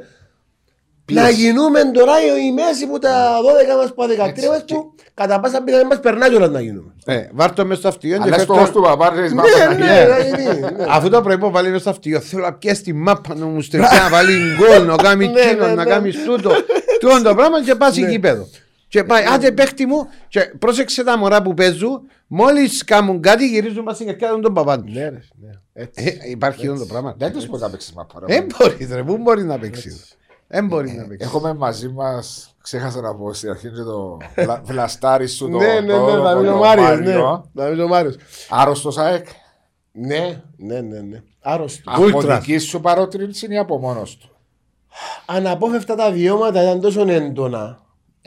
Να 1.11 1.29
γίνουμε 1.29 1.79
τώρα 1.93 2.13
η 2.47 2.51
μέση 2.51 2.87
που 2.87 2.99
τα 2.99 3.35
12 3.73 3.77
μας 3.77 3.93
που 3.93 3.95
τα 3.95 4.07
13 4.07 4.47
μας 4.49 4.63
που 4.67 4.93
κατά 5.13 5.39
πάσα 5.39 5.63
πιθανότητα 5.63 5.85
μας 5.95 5.99
περνάει 5.99 6.29
κιόλας 6.29 6.49
να 6.49 6.61
γίνουμε. 6.61 6.93
Ε, 7.05 7.27
Βάρ' 7.33 7.53
το 7.53 7.65
μες 7.65 7.77
στο 7.77 7.87
αυτοκίνητο 7.87 8.21
και 8.23 8.27
Αλλά 8.27 8.37
φέρ' 8.37 8.45
το- 8.47 8.53
στόχος 8.53 8.71
του 8.71 8.81
παπά, 8.81 9.09
ρε, 9.15 9.21
Ναι, 9.21 9.33
μάπα, 9.33 9.49
ναι, 9.73 9.85
να 9.85 10.17
ναι, 10.17 10.53
ναι. 10.77 10.85
Αφού 10.89 11.09
το 11.09 11.21
πρωί 11.21 11.37
που 11.37 11.51
βάλει 11.51 11.69
μες 11.69 11.81
στο 11.81 11.89
αυτοκίνητο, 11.89 12.21
θέλω 12.21 12.41
να 12.43 12.53
πιέσει 12.53 12.81
τη 12.83 12.93
μάπα 12.93 13.35
να 13.35 13.45
μου 13.45 13.61
στρέψει 13.61 13.95
να 13.95 14.09
βάλει 14.09 14.37
γκολ, 14.55 14.85
να 14.87 14.95
κάνει 14.95 15.27
Ναι, 15.27 15.39
τσίνο, 15.39 15.67
ναι, 15.67 15.73
να 15.73 15.83
ναι. 15.83 15.89
κάνει 15.89 16.11
τούτο. 16.25 16.51
Τούτο 16.99 17.21
το 17.23 17.35
πράγμα 17.35 17.63
και 17.63 17.75
πάει 17.75 17.91
Ναι. 17.99 18.09
γήπεδο. 18.09 18.47
Και 18.87 19.03
πάει, 19.03 19.23
άντε 19.33 19.51
παίχτη 19.51 19.85
μου, 19.85 20.07
και 20.27 20.39
πρόσεξε 20.59 21.03
τα 21.03 21.17
μωρά 21.17 21.41
που 21.41 21.53
παίζουν, 21.53 22.01
μόλις 22.27 22.83
κάνουν 22.83 23.21
κάτι 23.21 23.47
γυρίζουν 23.47 23.83
πας 23.83 23.95
στην 23.95 24.07
καρκιά 24.07 24.39
των 24.41 24.53
παπά 24.53 24.81
τους. 24.81 24.93
Ναι, 24.93 25.01
ρε, 25.09 25.09
ναι. 25.41 25.49
Έτσι. 25.73 26.19
Ε, 26.23 26.29
Υπάρχει 26.29 26.67
αυτό 26.67 26.79
το 26.79 26.85
πράγμα. 26.85 27.13
Δεν 27.17 27.31
τους 27.33 27.45
μπορεί 27.47 27.61
να 27.61 27.69
παίξεις 27.69 27.93
μάπα. 27.93 28.19
ρε. 28.19 28.25
Δεν 28.25 28.45
μπορείς, 28.57 28.89
ρε, 28.91 29.03
πού 29.03 29.17
μπορεί 29.17 29.43
να 29.43 29.59
παίξεις; 29.59 30.17
Δεν 30.47 30.67
μπορείς 30.67 30.93
να 30.93 31.07
παίξεις. 31.07 31.27
Έχουμε 31.29 31.53
μαζί 31.53 31.87
μας, 31.89 32.55
ξέχασα 32.61 33.01
να 33.01 33.15
πω 33.15 33.33
στην 33.33 33.49
αρχή 33.49 33.69
και 33.69 33.81
το 33.81 34.17
βλα- 34.35 34.61
βλαστάρι 34.67 35.27
σου 35.27 35.49
το 35.49 35.57
Ναι, 35.57 35.65
ναι, 35.67 35.79
ναι, 35.79 35.93
το- 35.93 36.21
θα 36.23 36.33
το- 36.33 36.41
πει 36.41 36.47
ο 36.47 36.51
το 36.51 36.57
Μάριος, 36.57 36.89
ναι. 36.99 37.05
Μάριο. 37.05 37.51
Θα 37.55 37.69
πει 37.69 37.79
ο 37.81 37.87
Μάριος. 37.87 38.15
Άρρωστος 38.49 38.97
ΑΕΚ. 38.97 39.25
Ναι, 39.91 40.41
ναι, 40.57 40.81
ναι, 40.81 40.99
ναι. 40.99 41.21
Άρρωστος. 41.41 41.83
Από 41.95 42.03
Ούλτρας. 42.03 42.39
δική 42.39 42.57
σου 42.57 42.81
παρότρινση 42.81 43.53
ή 43.53 43.57
από 43.57 43.77
μόνος 43.79 44.17
του; 44.17 44.29
Αναπόφευκτα 45.25 45.95
τα 45.95 46.11
βιώματα 46.11 46.61
ήταν 46.63 46.81
τόσο 46.81 47.01
έντονα. 47.09 47.79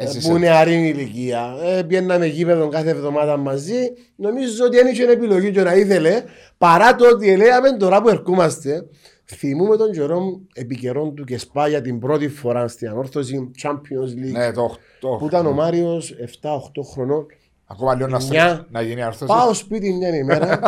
Εσύ 0.03 0.17
ε, 0.17 0.21
σε- 0.21 0.31
που 0.31 0.39
νεαρή 0.39 0.89
ηλικία. 0.89 1.55
Ε, 1.65 1.83
πιέναμε 1.83 2.27
γήπεδο 2.27 2.69
κάθε 2.69 2.91
εβδομάδα 2.91 3.37
μαζί. 3.37 3.93
Νομίζω 4.17 4.65
ότι 4.65 4.77
δεν 4.77 4.87
είχε 4.87 5.05
επιλογή 5.05 5.51
και 5.51 5.63
να 5.63 5.75
ήθελε. 5.75 6.23
Παρά 6.59 6.95
το 6.95 7.09
ότι 7.09 7.27
λέμε 7.37 7.77
τώρα 7.79 8.03
που 8.03 8.09
ερχόμαστε. 8.09 8.87
Θυμούμε 9.25 9.77
τον 9.77 9.93
καιρό 9.93 10.41
επικαιρών 10.55 11.15
του 11.15 11.25
και 11.25 11.39
σπά 11.39 11.69
για 11.69 11.81
την 11.81 11.99
πρώτη 11.99 12.29
φορά 12.29 12.69
στην 12.69 12.89
ανόρθωση 12.89 13.51
Champions 13.63 14.27
League. 14.27 14.33
Ναι, 14.33 14.53
το 14.53 14.77
8. 15.01 15.19
Που 15.19 15.27
ήταν 15.27 15.47
ο 15.47 15.53
Μάριος 15.53 16.15
7-8 16.43 16.83
χρονών. 16.93 17.27
Ακόμα 17.67 17.95
λίγο 17.95 18.09
να 18.09 18.17
Μια. 18.17 18.27
στρέψει, 18.27 18.65
να 18.71 18.83
γίνει 18.83 19.03
άρθρωση. 19.03 19.33
Πάω 19.33 19.55
σπίτι 19.55 19.93
μια 19.93 20.17
ημέρα 20.17 20.59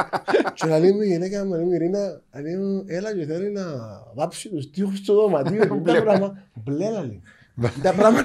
και 0.54 0.66
να 0.66 0.78
λέει 0.78 0.92
μου 0.92 1.00
η 1.00 1.06
γυναίκα 1.06 1.44
μου, 1.44 1.54
λέει 1.54 1.64
μου 1.64 1.72
Ειρήνα, 1.72 2.20
λέει 2.42 2.56
μου, 2.56 2.84
έλα 2.86 3.16
και 3.16 3.24
θέλει 3.24 3.50
να 3.50 3.62
βάψει 4.14 4.48
τους 4.48 4.70
τείχους 4.70 4.98
στο 4.98 5.14
δωματίο. 5.14 5.62
Είναι 5.74 5.92
τα 5.92 6.02
πράγμα, 6.02 6.42
μπλε 6.64 6.90
λέει. 6.90 7.22
Τα 7.82 7.92
πράγματα, 7.92 8.24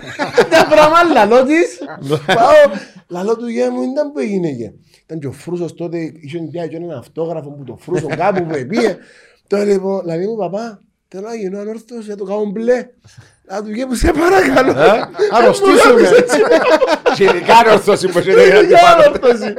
τα 0.49 0.67
πράγματα 0.69 1.13
λαλό 1.13 1.43
της. 1.43 1.77
Πάω, 2.25 2.77
λαλό 3.07 3.37
του 3.37 3.47
γέ 3.47 3.69
μου, 3.69 3.81
ήταν 3.81 4.11
που 4.11 4.19
έγινε 4.19 4.47
γέ. 4.49 4.73
Ήταν 5.03 5.19
και 5.19 5.27
ο 5.27 5.31
Φρούσος 5.31 5.73
τότε, 5.73 5.97
είχε 6.21 6.39
μια 6.51 6.67
και 6.67 6.75
ένα 6.75 6.97
αυτόγραφο 6.97 7.49
που 7.49 7.63
το 7.63 7.77
Φρούσο 7.81 8.07
κάπου 8.07 8.45
που 8.45 8.55
επίε. 8.55 8.97
Τώρα 9.47 9.63
λοιπόν, 9.63 10.05
λέει 10.05 10.25
μου 10.27 10.35
παπά, 10.35 10.81
θέλω 11.07 11.27
να 11.27 11.35
γίνω 11.35 11.59
ανόρθος 11.59 12.05
για 12.05 12.15
το 12.17 12.23
κάνω 12.23 12.45
μπλε. 12.45 12.87
Να 13.49 13.63
του 13.63 13.71
γέ 13.71 13.85
μου, 13.85 13.93
σε 13.93 14.11
παρακαλώ. 14.11 14.73
Αρρωστήσουμε. 15.31 16.01
Και 17.15 17.23
ειδικά 17.23 17.55
άρρωστος 17.57 18.01
που 18.11 18.17
έχετε 18.17 18.45
για 18.45 18.55
την 18.55 18.63
Ειδικά 18.63 18.79
πάνω. 18.81 19.03
ανόρθωση. 19.03 19.53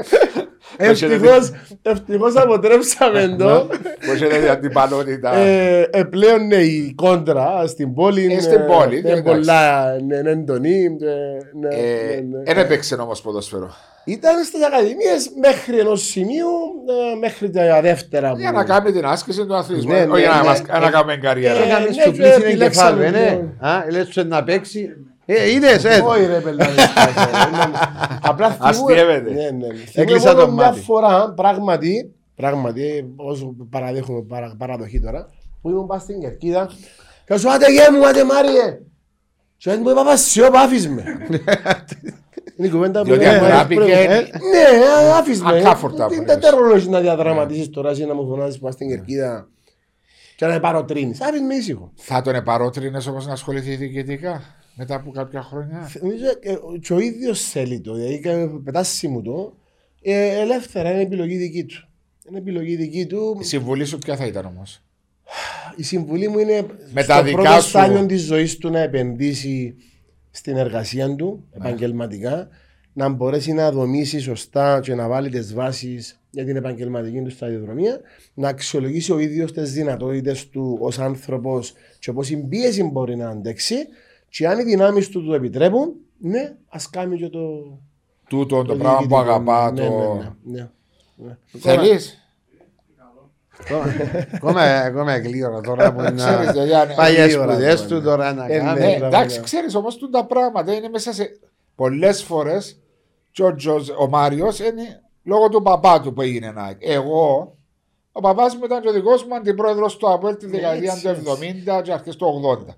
Ευτυχώς, 0.76 1.50
ευτυχώς 1.82 2.36
αποτρέψαμε 2.36 3.36
το. 3.38 3.66
Που 4.04 4.10
έχετε 4.12 4.38
για 4.40 4.58
την 4.58 4.72
πανότητα. 4.72 5.36
Ε, 5.36 5.88
ε, 5.92 6.02
πλέον 6.02 6.46
ναι, 6.46 6.56
η 6.56 6.92
κόντρα 6.96 7.66
στην 7.66 7.94
πόλη 7.94 8.24
είναι, 8.24 8.40
στην 8.40 8.66
πόλη, 8.66 8.98
είναι 8.98 9.08
εντάξει. 9.10 9.22
πολλά 9.22 9.84
ναι, 10.06 10.16
είναι 10.16 10.30
έντονη. 10.30 10.84
ε, 10.84 10.86
ναι, 11.60 11.68
Ε, 11.74 12.14
ναι, 12.14 12.36
ναι. 12.38 12.42
Εν 12.50 12.58
έπαιξε 12.58 12.94
όμως 12.94 13.20
ποδόσφαιρο. 13.20 13.74
Ήταν 14.04 14.44
στις 14.44 14.64
ακαδημίες 14.66 15.30
μέχρι 15.40 15.78
ενός 15.78 16.02
σημείου, 16.02 16.48
ε, 17.12 17.16
μέχρι 17.18 17.50
τα 17.50 17.80
δεύτερα. 17.80 18.32
Για 18.36 18.50
που- 18.50 18.56
να 18.56 18.64
κάνει 18.64 18.92
την 18.92 19.04
άσκηση 19.06 19.46
του 19.46 19.54
αθλητισμού. 19.56 19.92
Ναι, 19.92 19.98
Όχι 20.00 20.10
ναι, 20.10 20.18
για 20.18 20.28
να 20.28 20.36
ναι. 20.40 20.46
μας- 20.48 20.62
να 20.80 20.90
κάνουμε 20.90 21.16
καριέρα. 21.16 21.58
Ε, 21.58 21.62
Έκανε 21.62 21.86
ναι, 21.86 21.92
σου 21.92 22.00
και 22.02 22.10
πλήση 22.10 22.34
είναι 22.40 22.46
επιλέξαμε 22.48 23.04
εγκεφάλου, 23.06 23.26
ε, 23.26 23.36
το- 23.36 23.66
ναι. 23.66 23.68
Α, 23.70 23.84
λες 23.90 24.08
σου 24.10 24.26
να 24.26 24.44
παίξει. 24.44 24.88
Ε, 25.30 25.50
είδες, 25.50 25.84
ε. 25.84 26.02
Όχι 26.06 26.24
ρε 26.26 26.40
πελάτε. 26.40 26.72
Απλά 28.22 28.50
θυμούμαι- 28.50 28.68
Αστείευεται. 28.68 29.30
Ναι, 29.32 29.50
ναι. 29.50 29.66
Έκλεισα 29.94 30.28
Θυμούμαι 30.30 30.44
το 30.46 30.52
μια 30.52 30.66
μάτι. 30.66 30.80
φορά, 30.80 31.32
πράγματι, 31.36 32.14
πράγματι, 32.34 33.12
όσο 33.16 33.54
παραδέχομαι 33.70 34.22
παρα, 34.22 34.54
παραδοχή 34.58 35.00
τώρα, 35.00 35.28
που 35.62 35.70
ήμουν 35.70 35.86
πας 35.86 36.02
στην 36.02 36.20
Κερκίδα 36.20 36.70
και 37.26 37.36
σου 37.36 37.50
άτε 37.52 37.72
γέ 37.72 37.90
μου, 37.98 38.06
άτε 38.06 38.24
Μάριε. 38.24 38.78
Και 39.56 39.70
έτσι 39.70 39.82
μου 39.82 39.90
είπα 39.90 40.04
πας 40.04 40.36
άφης 40.54 40.88
με. 40.88 41.02
Είναι 42.56 42.66
η 42.66 42.70
κουβέντα 42.70 43.00
που 43.00 43.04
Διότι 43.06 43.24
λέμε, 43.24 43.46
αγάπηκε- 43.46 43.80
πρέπει- 43.80 44.10
ε, 44.10 44.16
Ναι, 44.20 44.86
α, 45.12 45.16
άφης 45.18 45.42
με. 45.42 45.58
Ακάφορτα 45.58 46.06
που 46.06 46.14
Δεν 46.14 46.24
λες. 46.24 46.38
τα 46.38 46.50
ρόλο 46.50 46.84
να 46.88 47.00
διαδραματίσεις 47.00 47.70
τώρα 47.70 47.90
εσύ 47.90 48.04
να 48.04 48.14
μου 48.14 48.26
φωνάζεις 48.28 48.58
πας 48.58 48.74
στην 48.74 48.88
Κερκίδα. 48.88 49.48
Και 50.36 50.46
να 50.46 50.60
παροτρύνεις. 50.60 51.20
Άφησε 51.20 51.42
με 51.44 51.54
ήσυχο. 51.54 51.92
Θα 51.94 52.22
τον 52.22 52.34
επαρότρινες 52.34 53.06
όμω 53.06 53.18
να 53.26 53.32
ασχοληθεί 53.32 53.74
διοικητικά; 53.76 54.42
Μετά 54.78 54.94
από 54.94 55.10
κάποια 55.10 55.42
χρόνια. 55.42 55.90
Νομίζω 56.00 56.24
ε, 56.40 56.78
και 56.78 56.92
ο 56.92 56.98
ίδιος 56.98 57.42
θέλει 57.42 57.80
το. 57.80 57.94
Δηλαδή 57.94 58.18
κα- 58.20 58.60
πετάσει 58.64 59.08
μου 59.08 59.22
το. 59.22 59.56
Ε, 60.02 60.40
ελεύθερα 60.40 60.90
είναι 60.92 61.00
επιλογή 61.02 61.36
δική 61.36 61.64
του. 61.64 61.88
Είναι 62.28 62.38
επιλογή 62.38 62.76
δική 62.76 63.06
του. 63.06 63.38
Η 63.40 63.44
συμβουλή 63.44 63.84
σου 63.84 63.98
ποια 63.98 64.16
θα 64.16 64.26
ήταν 64.26 64.44
όμως; 64.46 64.82
Η 65.76 65.82
συμβουλή 65.82 66.28
μου 66.28 66.38
είναι 66.38 66.66
Με 66.92 67.02
στο 67.02 67.12
τα 67.12 67.22
δικά 67.22 67.42
πρώτο 67.42 67.60
σου. 67.60 67.68
στάδιο 67.68 68.06
της 68.06 68.22
ζωής 68.22 68.56
του 68.58 68.70
να 68.70 68.78
επενδύσει 68.80 69.74
στην 70.30 70.56
εργασία 70.56 71.14
του 71.16 71.44
επαγγελματικά, 71.52 72.48
να 72.92 73.08
μπορέσει 73.08 73.52
να 73.52 73.70
δομήσει 73.72 74.18
σωστά 74.20 74.80
και 74.80 74.94
να 74.94 75.08
βάλει 75.08 75.28
τις 75.28 75.54
βάσεις 75.54 76.20
για 76.30 76.44
την 76.44 76.56
επαγγελματική 76.56 77.20
του 77.22 77.30
σταδιοδρομία, 77.30 78.00
να 78.34 78.48
αξιολογήσει 78.48 79.12
ο 79.12 79.18
ίδιος 79.18 79.52
τις 79.52 79.72
δυνατότητες 79.72 80.48
του 80.48 80.78
ως 80.80 80.98
άνθρωπος 80.98 81.72
και 81.98 82.12
πόση 82.12 82.36
πίεση 82.36 82.82
μπορεί 82.82 83.16
να 83.16 83.28
αντέξει. 83.28 83.76
Και 84.28 84.48
αν 84.48 84.58
οι 84.58 84.62
δυνάμεις 84.62 85.08
του 85.08 85.24
το 85.26 85.34
επιτρέπουν, 85.34 85.92
ναι, 86.18 86.56
ας 86.68 86.90
κάνει 86.90 87.16
και 87.18 87.28
το. 87.28 87.38
Τούτο 88.28 88.56
το 88.56 88.62
το 88.64 88.74
πράγμα 88.76 88.96
που 88.98 89.02
διοικητικό. 89.02 89.20
αγαπά. 89.20 89.72
Ναι, 89.72 89.86
το... 89.86 90.14
ναι, 90.14 90.30
ναι, 90.52 90.68
ναι. 91.16 91.36
Θέλεις; 91.58 92.22
Ακόμα 94.34 94.62
ακόμα 94.62 95.16
γλύωρα 95.18 95.60
τώρα 95.60 95.92
που 95.92 96.00
Ξέρεις, 96.16 96.54
είναι. 96.54 96.64
Γιάννη, 96.66 96.94
Πάει 96.94 97.14
για 97.14 97.26
γλύωρα 97.26 97.52
σπουδές 97.52 97.86
τώρα, 97.86 98.00
του 98.00 98.06
τώρα 98.06 98.32
να 98.32 98.46
Ε, 98.46 98.58
κάνει. 98.58 98.80
ναι. 98.80 98.86
Ναι, 98.86 98.96
μπράβο, 98.98 99.06
εντάξει, 99.16 99.36
ναι. 99.38 99.42
ξέρεις 99.44 99.74
όμως 99.74 99.98
τα 100.10 100.24
πράγματα 100.24 100.72
είναι 100.74 100.88
μέσα 100.88 101.12
σε. 101.12 101.38
Πολλές 101.74 102.22
φορές 102.22 102.78
και 103.30 103.42
ο, 103.42 103.54
Τζοζ- 103.54 103.90
ο 103.98 104.08
Μάριος 104.08 104.58
είναι 104.60 105.02
λόγω 105.22 105.48
του 105.48 105.62
παπά 105.62 106.00
του 106.00 106.12
που 106.12 106.22
έγινε 106.22 106.46
ένα. 106.46 106.74
Εγώ, 106.78 107.56
ο 108.12 108.20
παπάς 108.20 108.54
μου 108.56 108.64
ήταν 108.64 108.80
και 108.82 108.88
ο 108.88 108.92
δικός 108.92 109.24
μου 109.24 109.34
αντιπρόεδρος 109.34 109.96
του 109.96 110.10
ΑΠΟΕΛ 110.12 110.36
τη 110.36 110.46
δεκαετία 110.46 110.92
έτσι, 110.92 111.02
του 111.02 111.08
έτσι. 111.30 111.62
70 111.78 111.82
και 111.82 111.92
αρχές 111.92 112.16
του 112.16 112.42
80. 112.68 112.74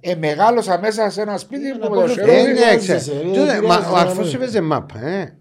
Ε, 0.00 0.14
μεγάλωσα 0.14 0.78
μέσα 0.78 1.10
σε 1.10 1.20
ένα 1.20 1.38
σπίτι 1.38 1.62
Ναι, 1.66 1.72
που 1.72 1.78
να 1.78 1.90
με 1.90 1.96
πω 1.96 2.00
το 2.08 2.14
και 2.14 2.20
χέρι. 2.20 2.30
Ε, 2.30 2.42
δεν 2.42 2.52
ναι, 2.52 2.58
χρειάζεσαι, 2.60 2.96
ξέρω. 2.96 3.18
δεν 3.18 3.32
Τούτε, 3.32 3.60
μα 3.66 3.74
χρειάζεσαι 3.74 3.88
Ο 3.90 3.94
να 3.94 4.00
αρφός 4.00 4.26
μην- 4.26 4.34
έπαιζε 4.34 4.60
μάπα, 4.60 4.98
ε. 5.06 5.34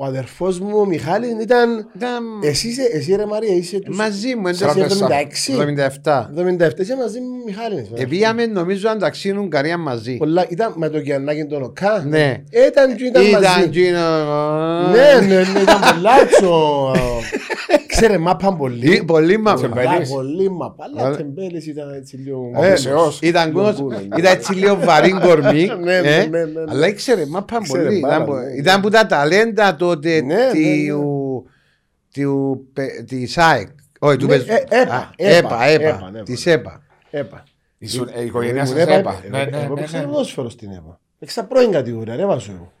Ο 0.00 0.04
αδερφός 0.04 0.58
μου, 0.60 0.78
ο 0.78 0.84
Μιχάλης, 0.86 1.30
ήταν. 1.42 1.88
Ήταν 1.96 2.22
Εσύ, 2.42 2.68
είσαι- 2.68 2.90
εσύ 2.92 3.14
ρε 3.16 3.26
Μαρία, 3.26 3.54
είσαι 3.54 3.78
τους. 3.78 3.96
μαζί 3.96 4.34
μου, 4.36 4.48
Είσαι 4.48 4.64
εντάξει, 4.64 4.80
76. 4.82 5.52
77. 5.52 6.30
77, 6.34 6.80
είσαι 6.82 6.96
μαζί 6.96 7.20
μου, 7.20 7.26
Μιχάλης. 7.46 7.88
Επήγαμε 7.94 8.46
νομίζω 8.46 8.88
αν 8.88 8.98
ταξίνουν 8.98 9.44
Ουγγαρία 9.44 9.78
μαζί. 9.78 10.16
Πολλά, 10.16 10.46
ήταν 10.48 10.72
με 10.76 10.88
το 10.88 10.98
Γιαννάκη 10.98 11.44
τον 11.44 11.62
Οκά. 11.62 12.04
Ναι. 12.08 12.42
Ήταν 12.68 12.96
και 12.96 13.04
ήταν 13.04 13.24
Ήταν 13.26 13.42
μαζί. 13.42 13.62
εκείνο. 13.62 13.98
Ναι, 14.92 15.26
ναι, 15.26 15.34
ναι, 15.52 15.60
ήταν 15.60 15.80
πολλά 15.94 16.14
τσο. 16.30 16.92
Ξέρε, 17.86 18.18
μάπαν 18.18 18.52
Ή- 18.54 18.56
πολύ. 18.56 19.02
Πολύ 19.06 19.36
μάπα. 19.38 19.56
Τσεμπέ. 19.56 19.74
Πολλά, 19.74 19.88
Τεμπέλης. 19.90 20.10
πολύ 20.10 20.50
μάπα. 20.50 20.84
Αλλά 20.84 21.06
Αλλά- 21.06 21.16
τεμπέλης 21.16 21.66
ήταν 21.66 21.94
έτσι 21.94 22.16
λίγο... 22.16 22.50
Ο 22.56 22.60
Μεσαιός. 22.60 23.18
Ήταν 23.22 23.48
Λίγο 23.48 23.62
κος- 23.62 23.74
κούλο, 23.80 24.00
ήταν 24.18 24.32
έτσι 24.32 24.54
λίγο 24.54 24.78
βαρύ 24.84 25.10
κορμί. 25.10 25.66
Ναι, 25.84 26.00
ναι, 26.00 26.08
ε, 26.16 26.26
ναι, 26.26 26.38
ναι. 26.44 26.44
Αλλά 26.68 26.86
ήξερε 26.88 27.26
μάπα 27.26 27.58
Ήξερε 27.60 27.82
πολύ. 27.84 28.00
πάρα 28.00 28.14
Ήταν 28.14 28.26
που- 28.26 28.32
πολύ. 28.32 28.56
Ήταν 28.58 28.80
που 28.80 28.88
τα 28.88 29.06
ταλέντα 29.06 29.76
τότε 29.94 30.20
Ναι, 30.20 30.34
ναι, 30.34 30.50
του- 30.88 31.46
του- 32.12 32.68
πε- 32.72 33.04
της 33.06 33.38
ΑΕΚ. 33.38 33.68
Όχι, 33.98 34.16
του 34.16 34.26
Ναι, 34.26 34.36
πες- 34.38 34.48
ε, 34.48 34.64
ΕΠΑ, 34.68 34.94
Α, 34.96 35.10
ΕΠΑ, 35.16 35.34
ΕΠΑ, 35.38 35.64
ΕΠΑ, 35.66 35.88
ΕΠΑ, 35.96 36.10
ναι, 36.10 36.22
της 36.22 36.46
ναι. 36.46 36.52
ΕΠΑ. 36.52 36.82
Έπα. 37.10 37.42
Ήσουν- 37.78 38.08
ε, 38.14 38.22
Η 38.22 38.26
οικογένεια 38.26 38.62
Ήμουν 38.62 38.66
σας 38.76 38.78
ΕΠΑ, 38.86 38.92
έπα. 38.94 39.20
ε, 39.24 39.28
Ναι, 39.28 39.44
ναι, 39.44 39.62
Εγώ 39.64 39.74
ναι, 39.74 39.80
παίξα 39.80 39.98
ναι. 39.98 40.04
ποδόσφαιρο 40.06 40.48
στην 40.48 40.70
ΕΠΑ. 40.70 41.00
Παίξα 41.18 41.44
πρώην 41.44 41.70
κατηγορία, 41.70 42.16
ρε 42.16 42.26
βάζω 42.26 42.52
εγώ. 42.52 42.72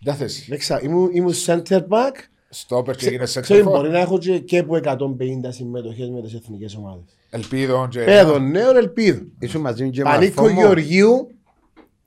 Δεν 0.00 0.14
θες. 0.14 0.46
Παίξα- 0.48 0.82
Ήμουν 0.82 1.10
ήμουν 1.12 1.32
center 1.46 1.78
back. 1.78 2.14
Στόπερ 2.48 2.96
και 2.96 3.06
έγινε 3.06 3.26
σε 3.26 3.40
Ξέρεις, 3.40 3.64
μπορεί 3.64 3.88
να 3.90 3.98
έχω 3.98 4.18
και 4.18 4.38
και 4.38 4.58
από 4.58 4.76
150 4.76 5.50
συμμετοχές 5.52 6.08
με 6.10 6.22
τις 6.22 6.34
εθνικές 6.34 6.74
ομάδες. 6.76 7.04
Ελπίδων 7.30 7.88
και. 7.88 8.00
Παιδών 8.00 8.50
νέων 8.50 8.76
ελπίδων. 8.76 9.32
Ήσουν 9.38 9.60
μαζί 9.60 9.84
μου 9.84 9.90
και 9.90 10.02
Πανίκο 10.02 10.40
μαρφό 10.42 10.54
μου. 10.54 10.60
Γεωργίου, 10.60 11.28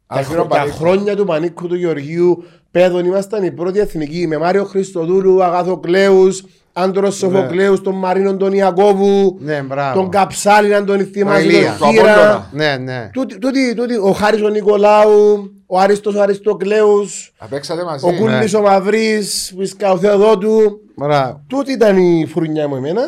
τα, 0.08 0.16
Αλφύρο 0.16 0.40
χρο- 0.40 0.50
τα 0.52 0.58
Πανίκο. 0.58 0.76
χρόνια 0.78 1.16
του 1.16 1.26
Πανίκου 1.26 1.68
του 1.68 1.76
Γεωργίου, 1.76 2.44
παιδών 2.80 3.06
ήμασταν 3.06 3.44
η 3.44 3.52
πρώτη 3.52 3.80
εθνική 3.80 4.28
με 4.28 4.38
Μάριο 4.38 4.64
Χριστοδούλου, 4.64 5.44
Αγάθο 5.44 5.78
Κλέους, 5.80 6.44
Άντρος 6.74 7.16
Σοφοκλέους, 7.16 7.82
τον 7.82 7.96
Μαρίνο 7.96 8.38
τον 8.38 8.54
Ιακώβου, 8.54 9.38
Ναι, 9.40 9.62
μπράβο. 9.62 10.00
τον 10.00 10.10
Καψάλη, 10.10 10.76
αν 10.76 10.86
τον 10.86 11.06
θυμάσαι, 11.06 11.44
Ηλία. 11.46 11.76
τον 11.80 11.88
Το 11.88 11.94
Χίρα. 11.94 12.12
Απόλλωνα. 12.14 12.50
Ναι, 12.52 12.78
ναι. 12.78 13.10
Τούτη- 13.14 13.38
τούτη- 13.40 13.76
τούτη, 13.76 13.96
Ο 13.96 14.12
Χάρης 14.12 14.42
ο 14.42 14.48
Νικολάου, 14.48 15.52
ο 15.66 15.80
Άριστος 15.80 16.16
ο 16.16 16.22
Αριστοκλέους, 16.22 17.34
Απέξατε 17.38 17.84
μαζί. 17.84 18.06
ο 18.08 18.14
Κούλης 18.20 18.54
ο 18.54 18.62
Μαυρής, 18.62 19.54
ο 19.58 19.62
Ισκα 19.62 19.92
ο 19.92 19.98
Θεοδότου. 19.98 20.80
Μπράβο. 20.96 21.42
Τούτη 21.48 21.72
ήταν 21.72 21.98
η 21.98 22.26
φουρνιά 22.32 22.68
μου 22.68 22.76
εμένα. 22.76 23.02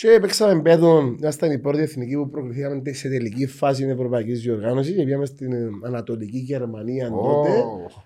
Και 0.00 0.18
παίξαμε 0.20 0.62
παιδών, 0.62 1.16
ήμασταν 1.20 1.50
η 1.50 1.58
πρώτη 1.58 1.78
εθνική 1.82 2.16
που 2.16 2.28
προκριθήκαμε 2.30 2.82
σε 2.92 3.08
τελική 3.08 3.46
φάση 3.46 3.82
της 3.82 3.92
Ευρωπαϊκής 3.92 4.40
Διοργάνωσης 4.40 4.96
και 4.96 5.02
πήγαμε 5.02 5.26
στην 5.26 5.52
ε, 5.52 5.68
Ανατολική 5.86 6.38
Γερμανία 6.38 7.08
τότε. 7.10 7.50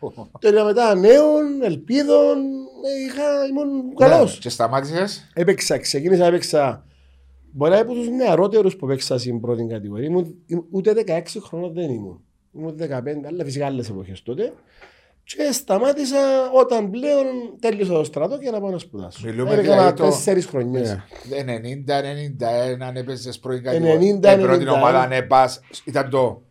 Ω. 0.00 0.28
Τώρα 0.38 0.64
μετά 0.64 0.94
νέων, 0.94 1.62
ελπίδων, 1.62 2.36
ε, 2.84 3.04
είχα, 3.06 3.46
ήμουν 3.50 3.94
καλός. 3.94 4.38
Και 4.38 4.48
σταμάτησες; 4.48 5.30
Έπαιξα, 5.34 5.78
ξεκίνησα, 5.78 6.26
έπαιξα. 6.26 6.86
Μπορεί 7.52 7.70
να 7.70 7.78
είμαι 7.78 7.86
από 7.90 7.94
τους 7.98 8.08
νεαρότερους 8.08 8.76
που 8.76 8.84
έπαιξα 8.86 9.18
στην 9.18 9.40
πρώτη 9.40 9.66
κατηγορία. 9.66 10.06
Ήμουν, 10.06 10.34
ήμουν- 10.46 10.66
ούτε 10.70 10.92
16 10.92 11.40
χρόνια 11.40 11.68
δεν 11.68 11.90
ήμουν. 11.90 12.24
Ήμουν 12.52 12.76
15, 12.76 13.26
αλλά 13.26 13.44
φυσικά 13.44 13.66
άλλες 13.66 13.88
εποχές 13.88 14.22
τότε. 14.22 14.52
Και 15.24 15.52
σταμάτησα 15.52 16.16
όταν 16.52 16.90
πλέον 16.90 17.24
τέλειωσα 17.60 17.92
το 17.92 18.04
στρατό 18.04 18.38
και 18.38 18.50
να 18.50 18.60
πάω 18.60 18.70
να 18.70 18.78
σπουδάσω. 18.78 19.20
Μιλούμε 19.24 19.50
Έκανα 19.50 19.62
δηλαδή 19.62 19.92
το- 19.96 20.04
τέσσερις 20.04 20.46
χρονιές. 20.46 20.98
Ναι. 21.28 21.42
90-91 21.58 22.84
αν 22.86 22.96
έπαιζες 22.96 23.38
πρώην 23.38 23.58
90, 23.58 23.62
κατηγορία. 23.62 24.30
Ε, 24.32 24.36
πρώτη 24.36 24.64
91. 24.64 24.72
ομάδα 24.74 25.00
αν 25.00 25.12
έπας. 25.12 25.60
Ήταν 25.84 26.10
το. 26.10 26.42